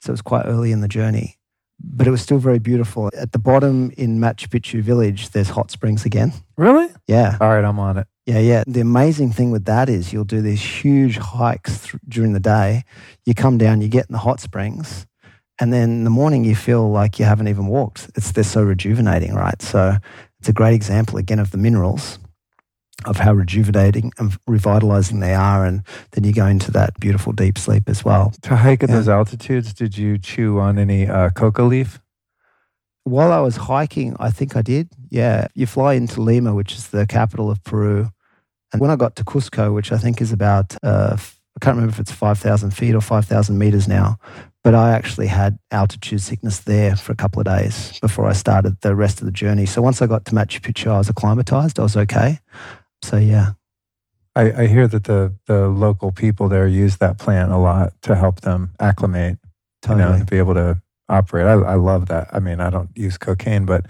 So 0.00 0.10
it 0.10 0.12
was 0.12 0.22
quite 0.22 0.46
early 0.46 0.72
in 0.72 0.80
the 0.80 0.88
journey, 0.88 1.38
but 1.78 2.08
it 2.08 2.10
was 2.10 2.20
still 2.20 2.38
very 2.38 2.58
beautiful. 2.58 3.10
At 3.16 3.30
the 3.30 3.38
bottom 3.38 3.92
in 3.96 4.18
Machu 4.18 4.48
Picchu 4.48 4.82
village, 4.82 5.30
there's 5.30 5.50
hot 5.50 5.70
springs 5.70 6.04
again. 6.04 6.32
Really? 6.56 6.88
Yeah. 7.06 7.36
All 7.40 7.48
right, 7.48 7.64
I'm 7.64 7.78
on 7.78 7.98
it. 7.98 8.06
Yeah, 8.26 8.38
yeah. 8.38 8.64
The 8.66 8.80
amazing 8.80 9.32
thing 9.32 9.50
with 9.50 9.64
that 9.66 9.88
is 9.88 10.12
you'll 10.12 10.24
do 10.24 10.42
these 10.42 10.62
huge 10.62 11.18
hikes 11.18 11.82
th- 11.86 12.02
during 12.08 12.32
the 12.32 12.40
day. 12.40 12.84
You 13.26 13.34
come 13.34 13.58
down, 13.58 13.80
you 13.80 13.88
get 13.88 14.06
in 14.06 14.12
the 14.12 14.18
hot 14.18 14.40
springs, 14.40 15.06
and 15.60 15.72
then 15.72 15.90
in 15.90 16.04
the 16.04 16.10
morning 16.10 16.44
you 16.44 16.54
feel 16.56 16.90
like 16.90 17.18
you 17.18 17.24
haven't 17.24 17.48
even 17.48 17.66
walked. 17.66 18.10
It's 18.16 18.32
they're 18.32 18.44
so 18.44 18.62
rejuvenating, 18.62 19.34
right? 19.34 19.60
So 19.62 19.96
it's 20.40 20.48
a 20.48 20.52
great 20.52 20.74
example 20.74 21.18
again 21.18 21.38
of 21.38 21.50
the 21.50 21.58
minerals. 21.58 22.18
of 23.04 23.16
how 23.16 23.32
rejuvenating 23.32 24.12
and 24.18 24.38
revitalizing 24.46 25.18
they 25.18 25.34
are. 25.34 25.64
And 25.66 25.82
then 26.12 26.22
you 26.22 26.32
go 26.32 26.46
into 26.46 26.70
that 26.70 26.90
beautiful 27.00 27.32
deep 27.32 27.58
sleep 27.58 27.88
as 27.88 28.04
well. 28.04 28.32
To 28.42 28.54
hike 28.54 28.84
at 28.84 28.90
Yeah. 28.90 28.94
those 28.96 29.08
altitudes, 29.08 29.72
did 29.72 29.98
you 29.98 30.18
chew 30.18 30.60
on 30.60 30.78
any 30.78 31.08
uh, 31.08 31.30
coca 31.30 31.64
leaf? 31.64 32.00
While 33.02 33.32
I 33.32 33.40
was 33.40 33.56
hiking, 33.56 34.14
I 34.20 34.30
think 34.30 34.54
I 34.54 34.62
did. 34.62 34.88
Yeah. 35.10 35.48
You 35.54 35.66
fly 35.66 35.94
into 35.94 36.20
Lima, 36.22 36.54
which 36.54 36.74
is 36.74 36.88
the 36.90 37.04
capital 37.06 37.50
of 37.50 37.64
Peru. 37.64 38.08
And 38.72 38.80
when 38.80 38.90
I 38.92 38.96
got 38.96 39.16
to 39.16 39.24
Cusco, 39.24 39.74
which 39.74 39.90
I 39.90 39.98
think 39.98 40.20
is 40.20 40.30
about, 40.30 40.76
uh, 40.84 41.16
I 41.16 41.58
can't 41.60 41.74
remember 41.76 41.94
if 41.94 41.98
it's 41.98 42.12
5,000 42.12 42.70
feet 42.70 42.94
or 42.94 43.00
5,000 43.00 43.58
meters 43.58 43.88
now, 43.88 44.16
but 44.64 44.74
I 44.74 44.92
actually 44.92 45.26
had 45.26 45.58
altitude 45.70 46.20
sickness 46.20 46.60
there 46.60 46.96
for 46.96 47.12
a 47.12 47.16
couple 47.16 47.40
of 47.40 47.46
days 47.46 47.98
before 48.00 48.26
I 48.26 48.32
started 48.32 48.80
the 48.80 48.94
rest 48.94 49.20
of 49.20 49.26
the 49.26 49.32
journey. 49.32 49.66
So 49.66 49.82
once 49.82 50.00
I 50.00 50.06
got 50.06 50.24
to 50.26 50.32
Machu 50.32 50.60
Picchu, 50.60 50.90
I 50.90 50.98
was 50.98 51.08
acclimatized. 51.08 51.78
I 51.78 51.82
was 51.82 51.96
okay. 51.96 52.38
So 53.02 53.16
yeah, 53.16 53.52
I, 54.34 54.62
I 54.62 54.66
hear 54.66 54.88
that 54.88 55.04
the, 55.04 55.34
the 55.46 55.68
local 55.68 56.12
people 56.12 56.48
there 56.48 56.66
use 56.66 56.96
that 56.98 57.18
plant 57.18 57.52
a 57.52 57.58
lot 57.58 57.92
to 58.02 58.14
help 58.14 58.40
them 58.40 58.70
acclimate, 58.80 59.38
totally. 59.82 60.04
you 60.04 60.10
know, 60.10 60.18
to 60.18 60.24
be 60.24 60.38
able 60.38 60.54
to 60.54 60.80
operate. 61.08 61.46
I, 61.46 61.52
I 61.52 61.74
love 61.74 62.06
that. 62.06 62.28
I 62.32 62.38
mean, 62.38 62.60
I 62.60 62.70
don't 62.70 62.90
use 62.96 63.18
cocaine, 63.18 63.66
but 63.66 63.86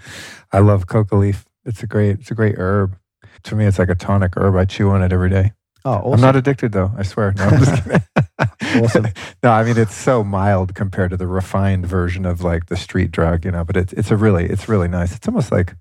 I 0.51 0.59
love 0.59 0.87
coca 0.87 1.15
leaf. 1.15 1.45
It's 1.65 1.81
a 1.81 1.87
great, 1.87 2.19
it's 2.19 2.31
a 2.31 2.35
great 2.35 2.55
herb. 2.57 2.97
To 3.43 3.55
me, 3.55 3.65
it's 3.65 3.79
like 3.79 3.89
a 3.89 3.95
tonic 3.95 4.33
herb. 4.35 4.55
I 4.55 4.65
chew 4.65 4.89
on 4.89 5.01
it 5.01 5.13
every 5.13 5.29
day. 5.29 5.53
Oh, 5.85 5.91
awesome. 5.95 6.13
I'm 6.13 6.21
not 6.21 6.35
addicted 6.35 6.71
though. 6.71 6.91
I 6.97 7.03
swear. 7.03 7.33
No, 7.37 7.43
I'm 7.45 7.59
just. 7.63 7.83
Awesome. 8.75 9.05
no, 9.43 9.51
I 9.51 9.63
mean 9.63 9.77
it's 9.77 9.93
so 9.95 10.23
mild 10.23 10.73
compared 10.73 11.11
to 11.11 11.17
the 11.17 11.27
refined 11.27 11.85
version 11.85 12.25
of 12.25 12.41
like 12.41 12.65
the 12.67 12.75
street 12.75 13.11
drug, 13.11 13.45
you 13.45 13.51
know. 13.51 13.63
But 13.63 13.77
it's 13.77 13.93
it's 13.93 14.09
a 14.11 14.17
really 14.17 14.45
it's 14.45 14.67
really 14.67 14.87
nice. 14.87 15.15
It's 15.15 15.27
almost 15.27 15.51
like 15.51 15.75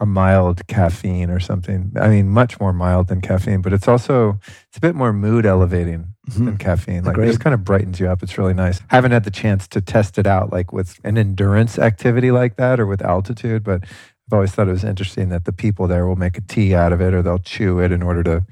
a 0.00 0.06
mild 0.06 0.66
caffeine 0.66 1.30
or 1.30 1.40
something. 1.40 1.92
I 1.98 2.08
mean, 2.08 2.28
much 2.28 2.60
more 2.60 2.72
mild 2.72 3.08
than 3.08 3.20
caffeine, 3.22 3.62
but 3.62 3.72
it's 3.72 3.88
also 3.88 4.38
it's 4.68 4.76
a 4.76 4.80
bit 4.80 4.94
more 4.94 5.12
mood 5.12 5.46
elevating 5.46 6.08
Mhm. 6.30 6.44
than 6.44 6.56
caffeine. 6.58 7.04
Like 7.04 7.16
it 7.18 7.26
just 7.26 7.40
kind 7.40 7.54
of 7.54 7.64
brightens 7.64 8.00
you 8.00 8.08
up. 8.08 8.22
It's 8.22 8.36
really 8.38 8.54
nice. 8.54 8.80
I 8.90 8.96
haven't 8.96 9.12
had 9.12 9.24
the 9.24 9.30
chance 9.30 9.66
to 9.68 9.80
test 9.80 10.18
it 10.18 10.26
out 10.26 10.52
like 10.52 10.72
with 10.72 10.98
an 11.04 11.16
endurance 11.16 11.78
activity 11.78 12.30
like 12.30 12.56
that 12.56 12.80
or 12.80 12.86
with 12.86 13.02
altitude, 13.02 13.62
but 13.64 13.82
I've 13.84 14.32
always 14.32 14.52
thought 14.52 14.68
it 14.68 14.72
was 14.72 14.84
interesting 14.84 15.28
that 15.30 15.44
the 15.44 15.52
people 15.52 15.86
there 15.86 16.06
will 16.06 16.16
make 16.16 16.36
a 16.38 16.40
tea 16.42 16.74
out 16.74 16.92
of 16.92 17.00
it 17.00 17.12
or 17.14 17.22
they'll 17.22 17.38
chew 17.38 17.78
it 17.78 17.92
in 17.92 18.02
order 18.02 18.22
to 18.24 18.44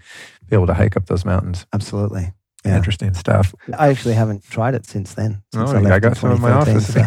be 0.53 0.57
able 0.57 0.67
to 0.67 0.75
hike 0.75 0.99
up 0.99 1.07
those 1.07 1.25
mountains. 1.25 1.65
Absolutely. 1.73 2.31
Yeah. 2.63 2.77
Interesting 2.77 3.15
stuff. 3.15 3.55
I 3.77 3.89
actually 3.89 4.13
haven't 4.15 4.45
tried 4.45 4.75
it 4.75 4.85
since 4.85 5.15
then. 5.15 5.43
Since 5.53 5.71
Oh, 5.71 5.75
I, 5.75 5.79
I, 5.79 5.81
left 5.81 6.03
got 6.03 6.09
in 6.11 6.15
some 6.17 6.33
in 6.33 6.41
my 6.43 6.53
office. 6.53 6.93
so 6.93 7.01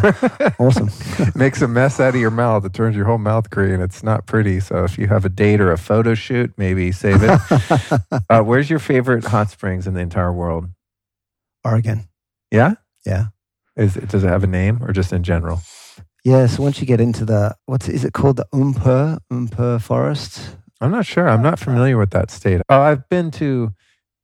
awesome. 0.60 0.90
Makes 1.36 1.62
a 1.62 1.68
mess 1.68 2.00
out 2.00 2.16
of 2.16 2.20
your 2.20 2.32
mouth. 2.32 2.66
It 2.66 2.74
turns 2.74 2.96
your 2.96 3.06
whole 3.06 3.20
mouth 3.20 3.50
green. 3.52 3.80
It's 3.82 4.02
not 4.04 4.26
pretty. 4.26 4.60
So 4.60 4.84
if 4.84 4.98
you 4.98 5.08
have 5.08 5.24
a 5.26 5.30
date 5.30 5.62
or 5.62 5.72
a 5.72 5.78
photo 5.78 6.16
shoot, 6.16 6.52
maybe 6.58 6.92
save 6.92 7.22
it. 7.22 7.40
uh, 8.30 8.42
where's 8.42 8.70
your 8.70 8.80
favorite 8.80 9.24
hot 9.26 9.52
springs 9.52 9.86
in 9.86 9.94
the 9.94 10.02
entire 10.02 10.34
world? 10.34 10.66
Oregon. 11.64 12.10
Yeah. 12.52 12.74
Yeah. 13.06 13.28
Is 13.78 13.96
it, 13.96 14.10
does 14.10 14.24
it 14.24 14.28
have 14.28 14.44
a 14.44 14.48
name 14.48 14.84
or 14.84 14.92
just 14.92 15.14
in 15.14 15.22
general? 15.24 15.62
Yeah. 16.26 16.48
So 16.48 16.64
once 16.64 16.82
you 16.82 16.88
get 16.88 17.00
into 17.00 17.24
the 17.26 17.56
what's 17.68 17.88
is 17.88 18.04
it 18.04 18.14
called 18.14 18.38
the 18.38 18.48
Umpur 18.54 19.20
Umpur 19.32 19.80
Forest? 19.82 20.58
I'm 20.82 20.92
not 20.92 21.06
sure. 21.06 21.28
I'm 21.30 21.42
not 21.42 21.60
familiar 21.60 21.98
with 21.98 22.12
that 22.12 22.30
state. 22.32 22.62
Oh, 22.70 22.82
I've 22.82 23.08
been 23.10 23.32
to 23.32 23.74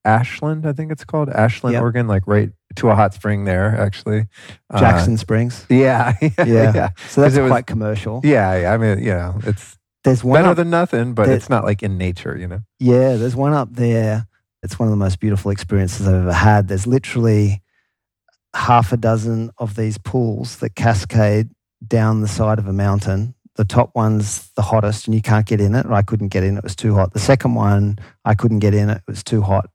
Ashland. 0.03 0.65
I 0.65 0.73
think 0.73 0.91
it's 0.91 1.06
called 1.06 1.30
Ashland, 1.30 1.73
Yep. 1.73 1.82
Oregon. 1.82 2.07
Like 2.07 2.23
right 2.28 2.52
to 2.76 2.90
a 2.90 2.95
hot 2.95 3.14
spring 3.14 3.45
there, 3.45 3.80
actually. 3.80 4.28
Uh, 4.69 4.80
Jackson 4.80 5.18
Springs. 5.18 5.65
yeah. 5.69 6.14
Yeah. 6.22 6.32
Yeah. 6.40 6.72
Yeah. 6.76 6.90
So 7.10 7.22
that's 7.22 7.36
it 7.36 7.41
was- 7.41 7.49
quite 7.52 7.68
commercial. 7.68 8.22
Yeah. 8.23 8.56
yeah. 8.61 8.73
I 8.73 8.78
mean, 8.78 8.99
you 8.99 9.11
know, 9.14 9.40
it's 9.44 9.78
There's 10.03 10.23
one 10.23 10.40
better 10.40 10.49
up, 10.52 10.57
than 10.57 10.69
nothing, 10.69 11.14
but 11.14 11.28
there- 11.28 11.36
it's 11.36 11.49
not 11.49 11.64
like 11.64 11.84
in 11.84 11.98
nature. 11.98 12.38
You 12.38 12.48
know. 12.48 12.60
yeah, 12.80 13.15
there's 13.15 13.36
one 13.36 13.53
up 13.53 13.69
there. 13.73 14.28
It's 14.64 14.78
one 14.78 14.88
of 14.88 14.91
the 14.91 14.98
most 14.98 15.19
beautiful 15.19 15.49
experiences 15.52 16.07
I've 16.07 16.15
ever 16.15 16.34
had. 16.34 16.68
There's 16.68 16.86
literally 16.86 17.61
half 18.53 18.91
a 18.91 18.98
dozen 18.98 19.49
of 19.57 19.76
these 19.76 19.98
pools 19.98 20.57
that 20.57 20.76
cascade 20.76 21.49
down 21.86 22.22
the 22.22 22.28
side 22.28 22.60
of 22.60 22.68
a 22.68 22.73
mountain. 22.73 23.34
The 23.56 23.65
top 23.65 23.91
one's 23.95 24.49
the 24.56 24.61
hottest 24.61 25.07
and 25.07 25.15
you 25.15 25.22
can't 25.22 25.45
get 25.45 25.60
in 25.60 25.76
it. 25.76 25.86
Or 25.86 25.94
I 25.94 26.02
couldn't 26.02 26.30
get 26.30 26.44
in, 26.44 26.57
it 26.57 26.64
was 26.64 26.76
too 26.76 26.95
hot. 26.95 27.14
The 27.14 27.19
second 27.19 27.53
one, 27.56 27.99
I 28.26 28.34
couldn't 28.34 28.60
get 28.60 28.73
in, 28.73 28.90
it 28.90 29.02
was 29.07 29.23
too 29.23 29.41
hot. 29.41 29.69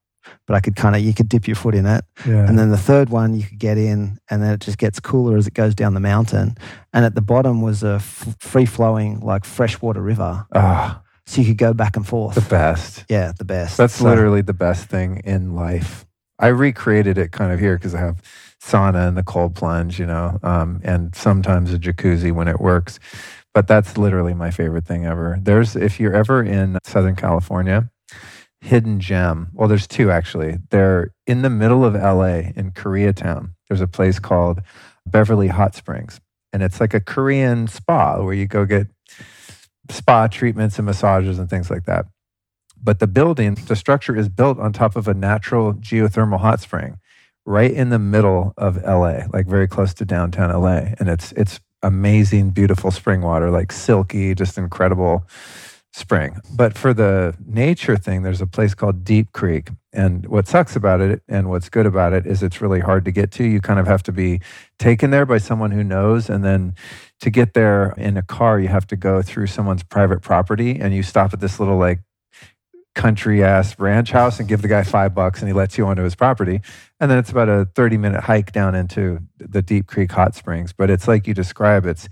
But 0.47 0.55
I 0.57 0.61
could 0.61 0.75
kind 0.75 0.97
of, 0.97 1.03
you 1.03 1.15
could 1.15 1.29
dip 1.29 1.47
your 1.47 1.55
foot 1.55 1.75
in 1.75 1.87
it. 1.87 2.05
Yeah. 2.27 2.49
And 2.49 2.59
then 2.59 2.71
the 2.71 2.77
third 2.79 3.11
one, 3.11 3.35
you 3.35 3.45
could 3.45 3.59
get 3.61 3.79
in, 3.79 4.19
and 4.29 4.43
then 4.43 4.55
it 4.55 4.61
just 4.61 4.79
gets 4.79 4.99
cooler 4.99 5.37
as 5.37 5.47
it 5.47 5.55
goes 5.55 5.73
down 5.75 5.95
the 5.95 6.01
mountain. 6.01 6.57
And 6.93 7.05
at 7.05 7.15
the 7.15 7.21
bottom 7.21 7.61
was 7.63 7.85
a 7.85 7.97
f- 7.97 8.35
free 8.41 8.67
flowing, 8.67 9.21
like 9.21 9.45
freshwater 9.45 10.01
river. 10.03 10.45
Ah, 10.53 11.03
So 11.27 11.43
you 11.43 11.47
could 11.49 11.59
go 11.59 11.73
back 11.75 11.97
and 11.97 12.05
forth. 12.07 12.35
the 12.35 12.41
best. 12.41 13.05
yeah, 13.09 13.33
the 13.39 13.45
best. 13.45 13.77
That's 13.77 13.95
So- 13.97 14.05
literally 14.05 14.41
the 14.43 14.53
best 14.55 14.87
thing 14.89 15.19
in 15.25 15.55
life. 15.55 16.07
I 16.41 16.49
recreated 16.49 17.17
it 17.19 17.31
kind 17.33 17.53
of 17.53 17.61
here 17.61 17.77
because 17.79 17.95
I 17.95 18.01
have 18.01 18.21
sauna 18.63 19.07
and 19.09 19.17
the 19.17 19.23
cold 19.23 19.55
plunge, 19.55 19.99
you 20.01 20.07
know, 20.07 20.39
um, 20.43 20.81
and 20.83 21.15
sometimes 21.15 21.73
a 21.73 21.79
jacuzzi 21.79 22.31
when 22.33 22.47
it 22.49 22.61
works. 22.61 22.99
But 23.57 23.69
that's 23.69 23.97
literally 23.97 24.35
my 24.35 24.51
favorite 24.51 24.85
thing 24.85 25.07
ever. 25.07 25.39
There's, 25.41 25.77
if 25.77 25.99
you're 25.99 26.13
ever 26.13 26.43
in 26.43 26.77
Southern 26.85 27.17
California, 27.17 27.89
hidden 28.61 29.01
gem. 29.01 29.49
Well, 29.55 29.67
there's 29.67 29.87
two 29.87 30.11
actually. 30.11 30.59
They're 30.69 31.15
in 31.27 31.41
the 31.41 31.49
middle 31.49 31.83
of 31.83 31.95
LA 31.95 32.51
in 32.55 32.73
Koreatown. 32.73 33.53
There's 33.67 33.81
a 33.81 33.87
place 33.87 34.19
called 34.19 34.61
Beverly 35.07 35.49
Hot 35.49 35.75
Springs, 35.75 36.21
and 36.53 36.63
it's 36.63 36.83
like 36.83 36.93
a 36.93 37.01
Korean 37.01 37.67
spa 37.67 38.23
where 38.23 38.35
you 38.35 38.47
go 38.47 38.67
get 38.67 38.89
spa 39.89 40.27
treatments 40.27 40.79
and 40.79 40.85
massages 40.85 41.39
and 41.39 41.49
things 41.49 41.71
like 41.71 41.87
that. 41.87 42.05
But 42.77 42.99
the 42.99 43.07
building, 43.07 43.55
the 43.55 43.75
structure 43.75 44.15
is 44.15 44.29
built 44.29 44.59
on 44.59 44.75
top 44.75 44.97
of 44.97 45.09
a 45.09 45.15
natural 45.15 45.73
geothermal 45.73 46.41
hot 46.41 46.61
spring 46.61 46.99
right 47.47 47.71
in 47.71 47.89
the 47.89 47.99
middle 47.99 48.53
of 48.59 48.77
LA, 48.83 49.21
like 49.33 49.47
very 49.47 49.69
close 49.69 49.95
to 49.95 50.05
downtown 50.05 50.53
LA. 50.53 50.93
And 50.99 51.09
it's 51.09 51.33
it's 51.33 51.59
amazing, 51.87 52.51
beautiful 52.51 52.91
spring 52.91 53.23
water, 53.23 53.51
like 53.51 53.71
silky, 53.71 54.35
just 54.35 54.59
incredible 54.59 55.25
spring. 55.93 56.39
But 56.55 56.77
for 56.77 56.93
the 56.93 57.35
nature 57.47 57.97
thing, 57.97 58.23
there's 58.23 58.43
a 58.43 58.47
place 58.47 58.75
called 58.75 59.05
Deep 59.05 59.33
Creek. 59.33 59.71
And 59.93 60.27
what 60.27 60.47
sucks 60.47 60.77
about 60.77 61.01
it 61.01 61.23
and 61.27 61.49
what's 61.49 61.71
good 61.71 61.87
about 61.87 62.13
it 62.13 62.27
is 62.27 62.43
it's 62.43 62.61
really 62.61 62.81
hard 62.81 63.05
to 63.07 63.11
get 63.11 63.31
to. 63.33 63.45
You 63.45 63.61
kind 63.61 63.81
of 63.81 63.87
have 63.87 64.03
to 64.03 64.13
be 64.13 64.41
taken 64.79 65.11
there 65.11 65.25
by 65.25 65.39
someone 65.39 65.71
who 65.71 65.83
knows. 65.83 66.29
And 66.29 66.45
then 66.45 66.75
to 67.21 67.31
get 67.31 67.55
there 67.55 67.95
in 67.97 68.19
a 68.19 68.23
car, 68.23 68.61
you 68.61 68.69
have 68.69 68.87
to 68.89 68.97
go 68.97 69.23
through 69.23 69.47
someone's 69.47 69.83
private 69.85 70.21
property 70.21 70.79
and 70.79 70.95
you 70.95 71.03
stop 71.03 71.33
at 71.33 71.41
this 71.41 71.59
little 71.59 71.79
like 71.79 72.01
country 72.97 73.45
ass 73.45 73.79
ranch 73.79 74.11
house 74.11 74.41
and 74.41 74.49
give 74.49 74.63
the 74.63 74.69
guy 74.69 74.83
five 74.83 75.15
bucks 75.15 75.41
and 75.41 75.49
he 75.49 75.53
lets 75.53 75.79
you 75.79 75.87
onto 75.87 76.03
his 76.03 76.17
property. 76.17 76.61
And 76.99 77.09
then 77.11 77.19
it's 77.19 77.31
about 77.31 77.49
a 77.49 77.67
30 77.77 77.99
minute 77.99 78.23
hike 78.23 78.51
down 78.51 78.75
into 78.75 79.21
the 79.39 79.63
Deep 79.63 79.87
Creek 79.87 80.11
hot 80.11 80.35
springs. 80.35 80.73
But 80.73 80.91
it's 80.91 81.07
like 81.07 81.29
you 81.29 81.35
describe 81.35 81.87
it's 81.87 82.09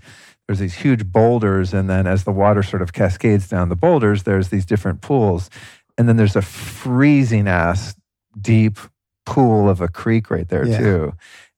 there's 0.47 0.59
these 0.59 0.75
huge 0.75 1.05
boulders 1.07 1.73
and 1.73 1.89
then 1.89 2.05
as 2.07 2.23
the 2.23 2.31
water 2.31 2.61
sort 2.63 2.83
of 2.83 2.93
cascades 2.93 3.49
down 3.49 3.69
the 3.69 3.75
boulders, 3.75 4.23
there's 4.23 4.49
these 4.49 4.65
different 4.65 5.01
pools. 5.01 5.49
And 5.97 6.07
then 6.07 6.17
there's 6.17 6.35
a 6.35 6.41
freezing 6.43 7.47
ass 7.47 7.95
deep 8.39 8.77
pool 9.25 9.67
of 9.69 9.81
a 9.81 9.87
creek 9.87 10.29
right 10.29 10.47
there 10.47 10.65
Yeah. 10.67 10.77
too. 10.77 11.13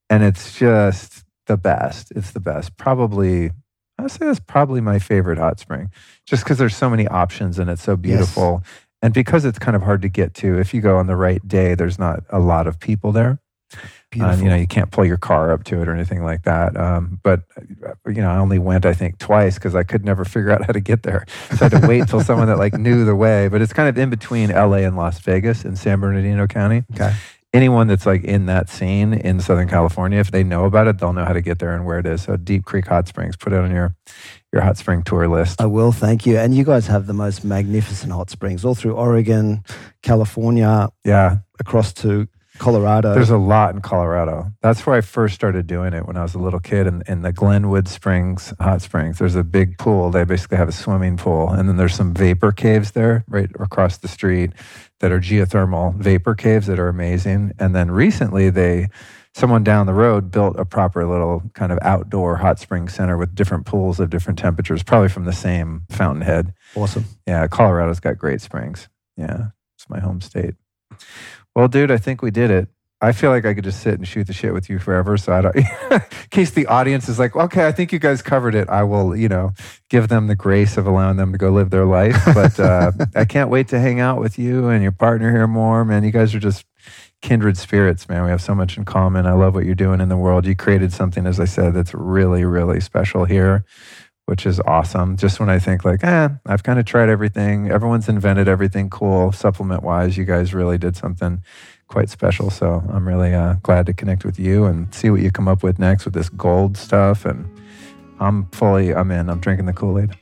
And 0.09 0.23
it's 0.23 0.57
just 0.57 1.25
the 1.47 1.57
best. 1.57 2.11
It's 2.15 2.31
the 2.31 2.39
best. 2.39 2.77
Probably 2.77 3.51
I 3.99 4.03
would 4.03 4.11
say 4.11 4.25
that's 4.27 4.39
probably 4.39 4.79
my 4.79 4.99
favorite 4.99 5.39
hot 5.39 5.59
spring. 5.59 5.89
Just 6.27 6.43
because 6.43 6.59
there's 6.59 6.75
so 6.75 6.87
many 6.89 7.07
options 7.07 7.57
and 7.59 7.67
it's 7.69 7.81
so 7.83 7.97
beautiful. 7.97 8.63
And 9.01 9.13
because 9.13 9.45
it's 9.45 9.59
kind 9.59 9.75
of 9.75 9.83
hard 9.83 10.01
to 10.01 10.09
get 10.09 10.33
to, 10.35 10.57
if 10.57 10.73
you 10.73 10.81
go 10.81 10.97
on 10.97 11.07
the 11.07 11.15
right 11.15 11.45
day, 11.47 11.75
there's 11.75 11.99
not 11.99 12.23
a 12.29 12.39
lot 12.39 12.67
of 12.67 12.79
people 12.79 13.11
there. 13.11 13.39
Um, 14.19 14.41
you 14.41 14.49
know, 14.49 14.55
you 14.55 14.67
can't 14.67 14.89
pull 14.89 15.05
your 15.05 15.17
car 15.17 15.51
up 15.51 15.65
to 15.65 15.81
it 15.81 15.87
or 15.87 15.93
anything 15.93 16.23
like 16.23 16.43
that. 16.43 16.77
Um, 16.77 17.19
but 17.21 17.41
uh, 17.57 17.93
you 18.07 18.21
know, 18.21 18.29
I 18.29 18.37
only 18.37 18.57
went 18.57 18.85
I 18.85 18.93
think 18.93 19.19
twice 19.19 19.55
because 19.55 19.75
I 19.75 19.83
could 19.83 20.05
never 20.05 20.23
figure 20.23 20.49
out 20.49 20.65
how 20.65 20.71
to 20.71 20.79
get 20.79 21.03
there. 21.03 21.25
So 21.57 21.65
I 21.65 21.69
had 21.69 21.81
to 21.81 21.87
wait 21.87 22.07
till 22.07 22.21
someone 22.23 22.47
that 22.47 22.57
like 22.57 22.73
knew 22.73 23.03
the 23.03 23.15
way. 23.15 23.49
But 23.49 23.61
it's 23.61 23.73
kind 23.73 23.89
of 23.89 23.97
in 23.97 24.09
between 24.09 24.49
LA 24.49 24.77
and 24.77 24.95
Las 24.95 25.19
Vegas 25.19 25.65
in 25.65 25.75
San 25.75 25.99
Bernardino 25.99 26.47
County. 26.47 26.83
okay. 26.93 27.13
Anyone 27.57 27.88
that's 27.88 28.05
like 28.05 28.23
in 28.23 28.45
that 28.45 28.69
scene 28.69 29.13
in 29.13 29.39
Southern 29.39 29.67
California, 29.67 30.19
if 30.19 30.29
they 30.29 30.43
know 30.43 30.65
about 30.65 30.85
it, 30.85 30.99
they'll 30.99 31.11
know 31.11 31.25
how 31.25 31.34
to 31.34 31.41
get 31.41 31.57
there 31.57 31.75
and 31.75 31.85
where 31.85 31.97
it 31.97 32.05
is. 32.05 32.21
So 32.21 32.38
Deep 32.38 32.65
Creek 32.65 32.85
Hot 32.85 33.07
Springs, 33.07 33.35
put 33.35 33.51
it 33.51 33.59
on 33.59 33.71
your 33.71 33.95
your 34.53 34.61
hot 34.61 34.77
spring 34.77 35.01
tour 35.01 35.27
list. 35.27 35.59
I 35.59 35.65
will, 35.65 35.91
thank 35.91 36.25
you. 36.25 36.38
And 36.38 36.55
you 36.55 36.63
guys 36.63 36.85
have 36.88 37.07
the 37.07 37.13
most 37.13 37.43
magnificent 37.43 38.13
hot 38.13 38.29
springs 38.29 38.63
all 38.63 38.75
through 38.75 38.93
Oregon, 38.93 39.63
California, 40.03 40.89
Yeah, 41.03 41.38
across 41.59 41.93
to 41.93 42.27
Colorado. 42.57 43.13
There's 43.13 43.29
a 43.29 43.38
lot 43.38 43.75
in 43.75 43.81
Colorado. 43.81 44.51
That's 44.61 44.85
where 44.85 44.95
I 44.95 45.01
first 45.01 45.35
started 45.35 45.67
doing 45.67 45.93
it 45.93 46.05
when 46.05 46.17
I 46.17 46.23
was 46.23 46.34
a 46.35 46.39
little 46.39 46.59
kid 46.59 46.88
in, 46.88 47.03
in 47.07 47.21
the 47.21 47.31
Glenwood 47.31 47.88
Springs 47.88 48.53
hot 48.59 48.81
springs. 48.81 49.19
There's 49.19 49.35
a 49.35 49.43
big 49.43 49.77
pool. 49.77 50.11
They 50.11 50.23
basically 50.23 50.57
have 50.57 50.69
a 50.69 50.73
swimming 50.73 51.17
pool. 51.17 51.49
And 51.49 51.67
then 51.69 51.77
there's 51.77 51.95
some 51.95 52.13
vapor 52.13 52.51
caves 52.51 52.91
there 52.91 53.23
right 53.27 53.49
across 53.59 53.97
the 53.97 54.07
street 54.07 54.51
that 54.99 55.11
are 55.11 55.19
geothermal 55.19 55.95
vapor 55.95 56.35
caves 56.35 56.67
that 56.67 56.79
are 56.79 56.89
amazing. 56.89 57.53
And 57.59 57.75
then 57.75 57.91
recently 57.91 58.49
they 58.49 58.89
someone 59.33 59.63
down 59.63 59.85
the 59.85 59.93
road 59.93 60.31
built 60.31 60.59
a 60.59 60.65
proper 60.65 61.05
little 61.05 61.43
kind 61.53 61.71
of 61.71 61.77
outdoor 61.83 62.37
hot 62.37 62.57
spring 62.57 62.89
center 62.89 63.17
with 63.17 63.35
different 63.35 63.67
pools 63.67 63.99
of 63.99 64.09
different 64.09 64.39
temperatures, 64.39 64.81
probably 64.81 65.09
from 65.09 65.25
the 65.25 65.33
same 65.33 65.83
fountainhead. 65.89 66.53
awesome. 66.75 67.05
Yeah, 67.27 67.47
Colorado's 67.47 67.99
got 67.99 68.17
great 68.17 68.41
springs. 68.41 68.89
Yeah, 69.15 69.49
it's 69.77 69.87
my 69.89 69.99
home 69.99 70.21
state. 70.21 70.55
Well, 71.55 71.67
dude, 71.67 71.91
I 71.91 71.97
think 71.97 72.21
we 72.21 72.31
did 72.31 72.49
it. 72.49 72.67
I 72.99 73.11
feel 73.11 73.29
like 73.29 73.45
I 73.45 73.53
could 73.53 73.63
just 73.63 73.81
sit 73.81 73.93
and 73.93 74.07
shoot 74.07 74.25
the 74.25 74.33
shit 74.33 74.53
with 74.53 74.69
you 74.69 74.79
forever. 74.79 75.17
So 75.17 75.31
I 75.31 75.41
don't, 75.41 75.55
in 75.91 76.01
case 76.31 76.51
the 76.51 76.65
audience 76.65 77.07
is 77.07 77.19
like, 77.19 77.35
okay, 77.35 77.67
I 77.67 77.71
think 77.71 77.91
you 77.91 77.99
guys 77.99 78.23
covered 78.23 78.55
it. 78.55 78.67
I 78.69 78.83
will, 78.83 79.15
you 79.15 79.29
know, 79.29 79.51
give 79.89 80.07
them 80.07 80.27
the 80.27 80.35
grace 80.35 80.77
of 80.77 80.87
allowing 80.87 81.17
them 81.17 81.31
to 81.31 81.37
go 81.37 81.51
live 81.51 81.69
their 81.69 81.85
life. 81.85 82.19
But 82.33 82.59
uh, 82.59 82.91
I 83.15 83.25
can't 83.25 83.51
wait 83.51 83.67
to 83.69 83.79
hang 83.79 83.99
out 83.99 84.19
with 84.19 84.39
you 84.39 84.69
and 84.69 84.81
your 84.81 84.91
partner 84.91 85.31
here 85.31 85.45
more, 85.45 85.85
man. 85.85 86.03
You 86.03 86.11
guys 86.11 86.33
are 86.33 86.39
just 86.39 86.65
kindred 87.21 87.57
spirits, 87.57 88.09
man. 88.09 88.23
We 88.23 88.31
have 88.31 88.41
so 88.41 88.55
much 88.55 88.77
in 88.77 88.85
common. 88.85 89.27
I 89.27 89.33
love 89.33 89.53
what 89.53 89.65
you're 89.65 89.75
doing 89.75 90.01
in 90.01 90.09
the 90.09 90.17
world. 90.17 90.47
You 90.47 90.55
created 90.55 90.91
something, 90.91 91.27
as 91.27 91.39
I 91.39 91.45
said, 91.45 91.75
that's 91.75 91.93
really, 91.93 92.45
really 92.45 92.79
special 92.79 93.25
here, 93.25 93.63
which 94.25 94.47
is 94.47 94.59
awesome. 94.61 95.17
Just 95.17 95.39
when 95.39 95.49
I 95.49 95.59
think 95.59 95.85
like, 95.85 96.03
eh, 96.03 96.29
I've 96.47 96.63
kind 96.63 96.79
of 96.79 96.85
tried 96.85 97.09
everything. 97.09 97.69
Everyone's 97.69 98.09
invented 98.09 98.47
everything 98.47 98.89
cool, 98.89 99.31
supplement 99.31 99.83
wise. 99.83 100.17
You 100.17 100.25
guys 100.25 100.55
really 100.55 100.79
did 100.79 100.95
something 100.95 101.43
quite 101.88 102.09
special. 102.09 102.49
So 102.49 102.84
I'm 102.89 103.07
really 103.07 103.34
uh, 103.34 103.55
glad 103.64 103.85
to 103.88 103.93
connect 103.93 104.26
with 104.26 104.39
you 104.39 104.65
and 104.65 104.93
see 104.93 105.09
what 105.09 105.22
you 105.22 105.31
come 105.31 105.47
up 105.47 105.64
with 105.64 105.80
next 105.80 106.05
with 106.05 106.14
this 106.14 106.30
gold 106.30 106.77
stuff. 106.77 107.26
And 107.26 107.49
I'm 108.19 108.45
fully, 108.47 108.93
I'm 108.93 109.11
in. 109.11 109.30
I'm 109.30 109.39
drinking 109.39 109.65
the 109.65 109.73
Kool 109.73 109.99
Aid. 109.99 110.15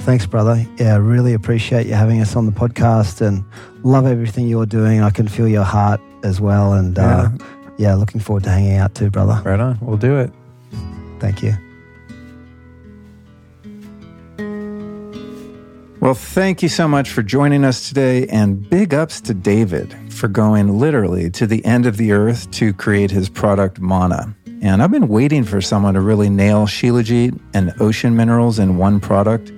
Thanks, 0.00 0.24
brother. 0.24 0.64
Yeah, 0.78 0.94
I 0.94 0.96
really 0.96 1.34
appreciate 1.34 1.86
you 1.86 1.94
having 1.94 2.20
us 2.20 2.34
on 2.34 2.46
the 2.46 2.52
podcast 2.52 3.20
and 3.20 3.44
love 3.84 4.06
everything 4.06 4.48
you're 4.48 4.66
doing. 4.66 5.02
I 5.02 5.10
can 5.10 5.28
feel 5.28 5.46
your 5.46 5.64
heart 5.64 6.00
as 6.22 6.40
well. 6.40 6.72
And 6.72 6.98
uh, 6.98 7.28
yeah, 7.30 7.70
yeah 7.78 7.94
looking 7.94 8.20
forward 8.20 8.44
to 8.44 8.50
hanging 8.50 8.76
out 8.76 8.94
too, 8.94 9.10
brother. 9.10 9.42
Right 9.44 9.60
on. 9.60 9.78
We'll 9.80 9.98
do 9.98 10.18
it. 10.18 10.32
Thank 11.18 11.42
you. 11.42 11.52
Well, 16.00 16.14
thank 16.14 16.62
you 16.62 16.70
so 16.70 16.88
much 16.88 17.10
for 17.10 17.22
joining 17.22 17.62
us 17.62 17.86
today, 17.86 18.26
and 18.28 18.66
big 18.70 18.94
ups 18.94 19.20
to 19.20 19.34
David 19.34 19.94
for 20.10 20.28
going 20.28 20.78
literally 20.78 21.30
to 21.32 21.46
the 21.46 21.62
end 21.62 21.84
of 21.84 21.98
the 21.98 22.12
earth 22.12 22.50
to 22.52 22.72
create 22.72 23.10
his 23.10 23.28
product 23.28 23.80
Manna. 23.80 24.34
And 24.62 24.82
I've 24.82 24.90
been 24.90 25.08
waiting 25.08 25.44
for 25.44 25.60
someone 25.60 25.92
to 25.92 26.00
really 26.00 26.30
nail 26.30 26.66
Shilajit 26.66 27.38
and 27.52 27.74
ocean 27.80 28.16
minerals 28.16 28.58
in 28.58 28.78
one 28.78 28.98
product. 28.98 29.50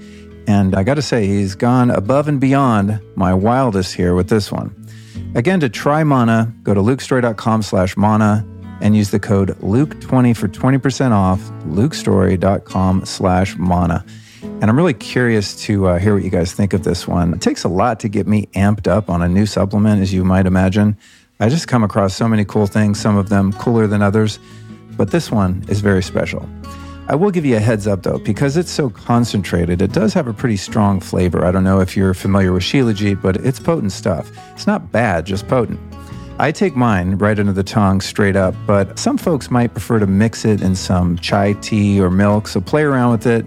And 0.49 0.75
I 0.75 0.83
got 0.83 0.95
to 0.95 1.03
say, 1.03 1.29
he's 1.29 1.55
gone 1.55 1.93
above 1.93 2.27
and 2.27 2.41
beyond 2.41 3.01
my 3.15 3.33
wildest 3.33 3.95
here 3.95 4.17
with 4.17 4.29
this 4.29 4.51
one. 4.51 4.75
Again, 5.37 5.61
to 5.61 5.69
try 5.69 6.03
Manna, 6.03 6.53
go 6.65 6.75
to 6.75 6.81
lukestorey.com 6.81 7.63
slash 7.63 7.97
Manna 7.97 8.45
and 8.81 8.97
use 8.97 9.13
the 9.13 9.21
code 9.21 9.51
Luke20 9.61 10.37
for 10.37 10.49
20% 10.49 11.13
off, 11.13 11.39
lukestorey.com 11.67 13.05
slash 13.05 13.57
Manna. 13.57 14.05
And 14.63 14.71
I'm 14.71 14.77
really 14.77 14.95
curious 14.95 15.57
to 15.65 15.89
uh, 15.89 15.99
hear 15.99 16.15
what 16.15 16.23
you 16.23 16.31
guys 16.31 16.53
think 16.53 16.73
of 16.73 16.85
this 16.85 17.09
one. 17.09 17.35
It 17.35 17.41
takes 17.41 17.65
a 17.65 17.69
lot 17.69 17.99
to 17.99 18.09
get 18.09 18.29
me 18.29 18.47
amped 18.55 18.87
up 18.87 19.11
on 19.11 19.21
a 19.21 19.29
new 19.29 19.45
supplement, 19.45 20.01
as 20.01 20.15
you 20.15 20.25
might 20.25 20.47
imagine. 20.47 20.97
I 21.41 21.49
just 21.49 21.67
come 21.67 21.83
across 21.83 22.15
so 22.15 22.29
many 22.29 22.45
cool 22.45 22.69
things, 22.69 23.01
some 23.01 23.17
of 23.17 23.29
them 23.29 23.53
cooler 23.55 23.89
than 23.89 24.03
others, 24.03 24.39
but 24.97 25.11
this 25.11 25.33
one 25.33 25.65
is 25.69 25.81
very 25.81 26.01
special. 26.01 26.49
I 27.09 27.17
will 27.17 27.33
give 27.33 27.45
you 27.45 27.57
a 27.57 27.59
heads 27.59 27.89
up 27.89 28.05
though, 28.05 28.19
because 28.19 28.57
it's 28.57 28.71
so 28.71 28.89
concentrated, 28.89 29.83
it 29.83 29.91
does 29.91 30.15
have 30.15 30.29
a 30.29 30.33
pretty 30.33 30.57
strong 30.57 31.01
flavor. 31.01 31.45
I 31.45 31.51
don't 31.51 31.65
know 31.65 31.81
if 31.81 31.97
you're 31.97 32.15
familiar 32.15 32.53
with 32.53 32.63
Shilajit, 32.63 33.21
but 33.21 33.39
it's 33.39 33.59
potent 33.59 33.91
stuff. 33.91 34.31
It's 34.53 34.69
not 34.69 34.93
bad, 34.93 35.27
just 35.27 35.49
potent. 35.49 35.81
I 36.39 36.53
take 36.53 36.77
mine 36.77 37.19
right 37.19 37.37
under 37.37 37.53
the 37.53 37.65
tongue 37.65 38.01
straight 38.01 38.37
up, 38.37 38.55
but 38.65 38.97
some 38.97 39.19
folks 39.19 39.51
might 39.51 39.73
prefer 39.73 39.99
to 39.99 40.07
mix 40.07 40.45
it 40.45 40.63
in 40.63 40.77
some 40.77 41.19
chai 41.19 41.55
tea 41.55 42.01
or 42.01 42.11
milk, 42.11 42.47
so 42.47 42.61
play 42.61 42.85
around 42.85 43.11
with 43.11 43.27
it 43.27 43.45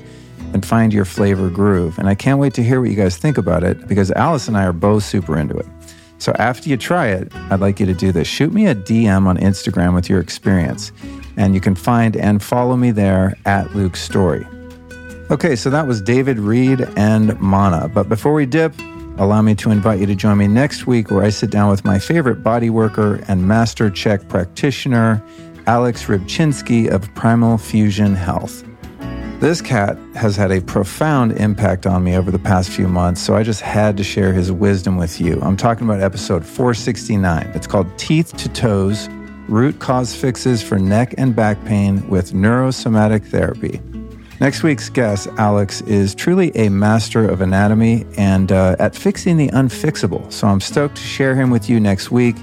and 0.53 0.65
find 0.65 0.93
your 0.93 1.05
flavor 1.05 1.49
groove. 1.49 1.97
And 1.97 2.07
I 2.07 2.15
can't 2.15 2.39
wait 2.39 2.53
to 2.55 2.63
hear 2.63 2.81
what 2.81 2.89
you 2.89 2.95
guys 2.95 3.17
think 3.17 3.37
about 3.37 3.63
it 3.63 3.87
because 3.87 4.11
Alice 4.11 4.47
and 4.47 4.57
I 4.57 4.65
are 4.65 4.73
both 4.73 5.03
super 5.03 5.37
into 5.37 5.57
it. 5.57 5.65
So 6.17 6.33
after 6.39 6.69
you 6.69 6.77
try 6.77 7.07
it, 7.07 7.31
I'd 7.51 7.59
like 7.59 7.79
you 7.79 7.85
to 7.85 7.93
do 7.93 8.11
this. 8.11 8.27
Shoot 8.27 8.53
me 8.53 8.67
a 8.67 8.75
DM 8.75 9.27
on 9.27 9.37
Instagram 9.37 9.93
with 9.93 10.09
your 10.09 10.19
experience. 10.19 10.91
And 11.37 11.53
you 11.53 11.61
can 11.61 11.75
find 11.75 12.15
and 12.15 12.41
follow 12.41 12.77
me 12.77 12.91
there 12.91 13.35
at 13.45 13.75
Luke 13.75 13.97
Storey. 13.97 14.47
Okay, 15.29 15.55
so 15.55 15.69
that 15.69 15.87
was 15.87 16.01
David 16.01 16.39
Reid 16.39 16.81
and 16.95 17.39
Manna. 17.41 17.89
But 17.89 18.07
before 18.07 18.33
we 18.33 18.45
dip, 18.45 18.73
allow 19.17 19.41
me 19.41 19.55
to 19.55 19.71
invite 19.71 19.99
you 19.99 20.05
to 20.05 20.15
join 20.15 20.37
me 20.37 20.47
next 20.47 20.87
week 20.87 21.11
where 21.11 21.23
I 21.23 21.29
sit 21.29 21.49
down 21.49 21.69
with 21.69 21.83
my 21.83 21.99
favorite 21.99 22.43
body 22.43 22.69
worker 22.69 23.23
and 23.27 23.47
master 23.47 23.89
CHEK 23.89 24.29
practitioner, 24.29 25.21
Alex 25.67 26.05
Rybczynski 26.05 26.89
of 26.89 27.13
Primal 27.15 27.57
Fusion 27.57 28.15
Health. 28.15 28.63
This 29.39 29.61
cat 29.61 29.97
has 30.15 30.37
had 30.37 30.51
a 30.51 30.61
profound 30.61 31.33
impact 31.33 31.85
on 31.85 32.05
me 32.05 32.15
over 32.15 32.31
the 32.31 32.39
past 32.39 32.69
few 32.69 32.87
months, 32.87 33.19
so 33.21 33.35
I 33.35 33.43
just 33.43 33.59
had 33.59 33.97
to 33.97 34.03
share 34.03 34.31
his 34.31 34.49
wisdom 34.49 34.95
with 34.95 35.19
you. 35.19 35.39
I'm 35.41 35.57
talking 35.57 35.85
about 35.85 36.01
episode 36.01 36.45
469. 36.45 37.51
It's 37.53 37.67
called 37.67 37.85
Teeth 37.97 38.35
to 38.37 38.49
Toes 38.49 39.09
Root 39.49 39.79
Cause 39.79 40.15
Fixes 40.15 40.63
for 40.63 40.79
Neck 40.79 41.13
and 41.17 41.35
Back 41.35 41.63
Pain 41.65 42.07
with 42.09 42.31
Neurosomatic 42.31 43.25
Therapy. 43.25 43.81
Next 44.39 44.63
week's 44.63 44.89
guest, 44.89 45.27
Alex, 45.37 45.81
is 45.81 46.15
truly 46.15 46.55
a 46.55 46.69
master 46.69 47.29
of 47.29 47.41
anatomy 47.41 48.05
and 48.17 48.53
uh, 48.53 48.77
at 48.79 48.95
fixing 48.95 49.35
the 49.35 49.49
unfixable. 49.49 50.31
So 50.31 50.47
I'm 50.47 50.61
stoked 50.61 50.95
to 50.95 51.03
share 51.03 51.35
him 51.35 51.51
with 51.51 51.69
you 51.69 51.81
next 51.81 52.09
week. 52.09 52.37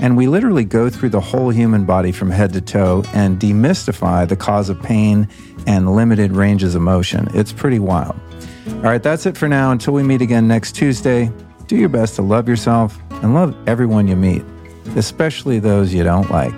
And 0.00 0.16
we 0.16 0.28
literally 0.28 0.64
go 0.64 0.88
through 0.88 1.08
the 1.08 1.20
whole 1.20 1.50
human 1.50 1.84
body 1.84 2.12
from 2.12 2.30
head 2.30 2.52
to 2.52 2.60
toe 2.60 3.02
and 3.14 3.38
demystify 3.38 4.28
the 4.28 4.36
cause 4.36 4.68
of 4.68 4.80
pain 4.80 5.28
and 5.68 5.94
limited 5.94 6.32
ranges 6.32 6.74
of 6.74 6.80
motion. 6.80 7.28
It's 7.34 7.52
pretty 7.52 7.78
wild. 7.78 8.18
All 8.68 8.80
right, 8.80 9.02
that's 9.02 9.26
it 9.26 9.36
for 9.36 9.48
now. 9.48 9.70
Until 9.70 9.92
we 9.92 10.02
meet 10.02 10.22
again 10.22 10.48
next 10.48 10.72
Tuesday, 10.72 11.30
do 11.66 11.76
your 11.76 11.90
best 11.90 12.16
to 12.16 12.22
love 12.22 12.48
yourself 12.48 12.98
and 13.22 13.34
love 13.34 13.54
everyone 13.68 14.08
you 14.08 14.16
meet, 14.16 14.42
especially 14.96 15.58
those 15.58 15.92
you 15.92 16.02
don't 16.02 16.30
like. 16.30 16.54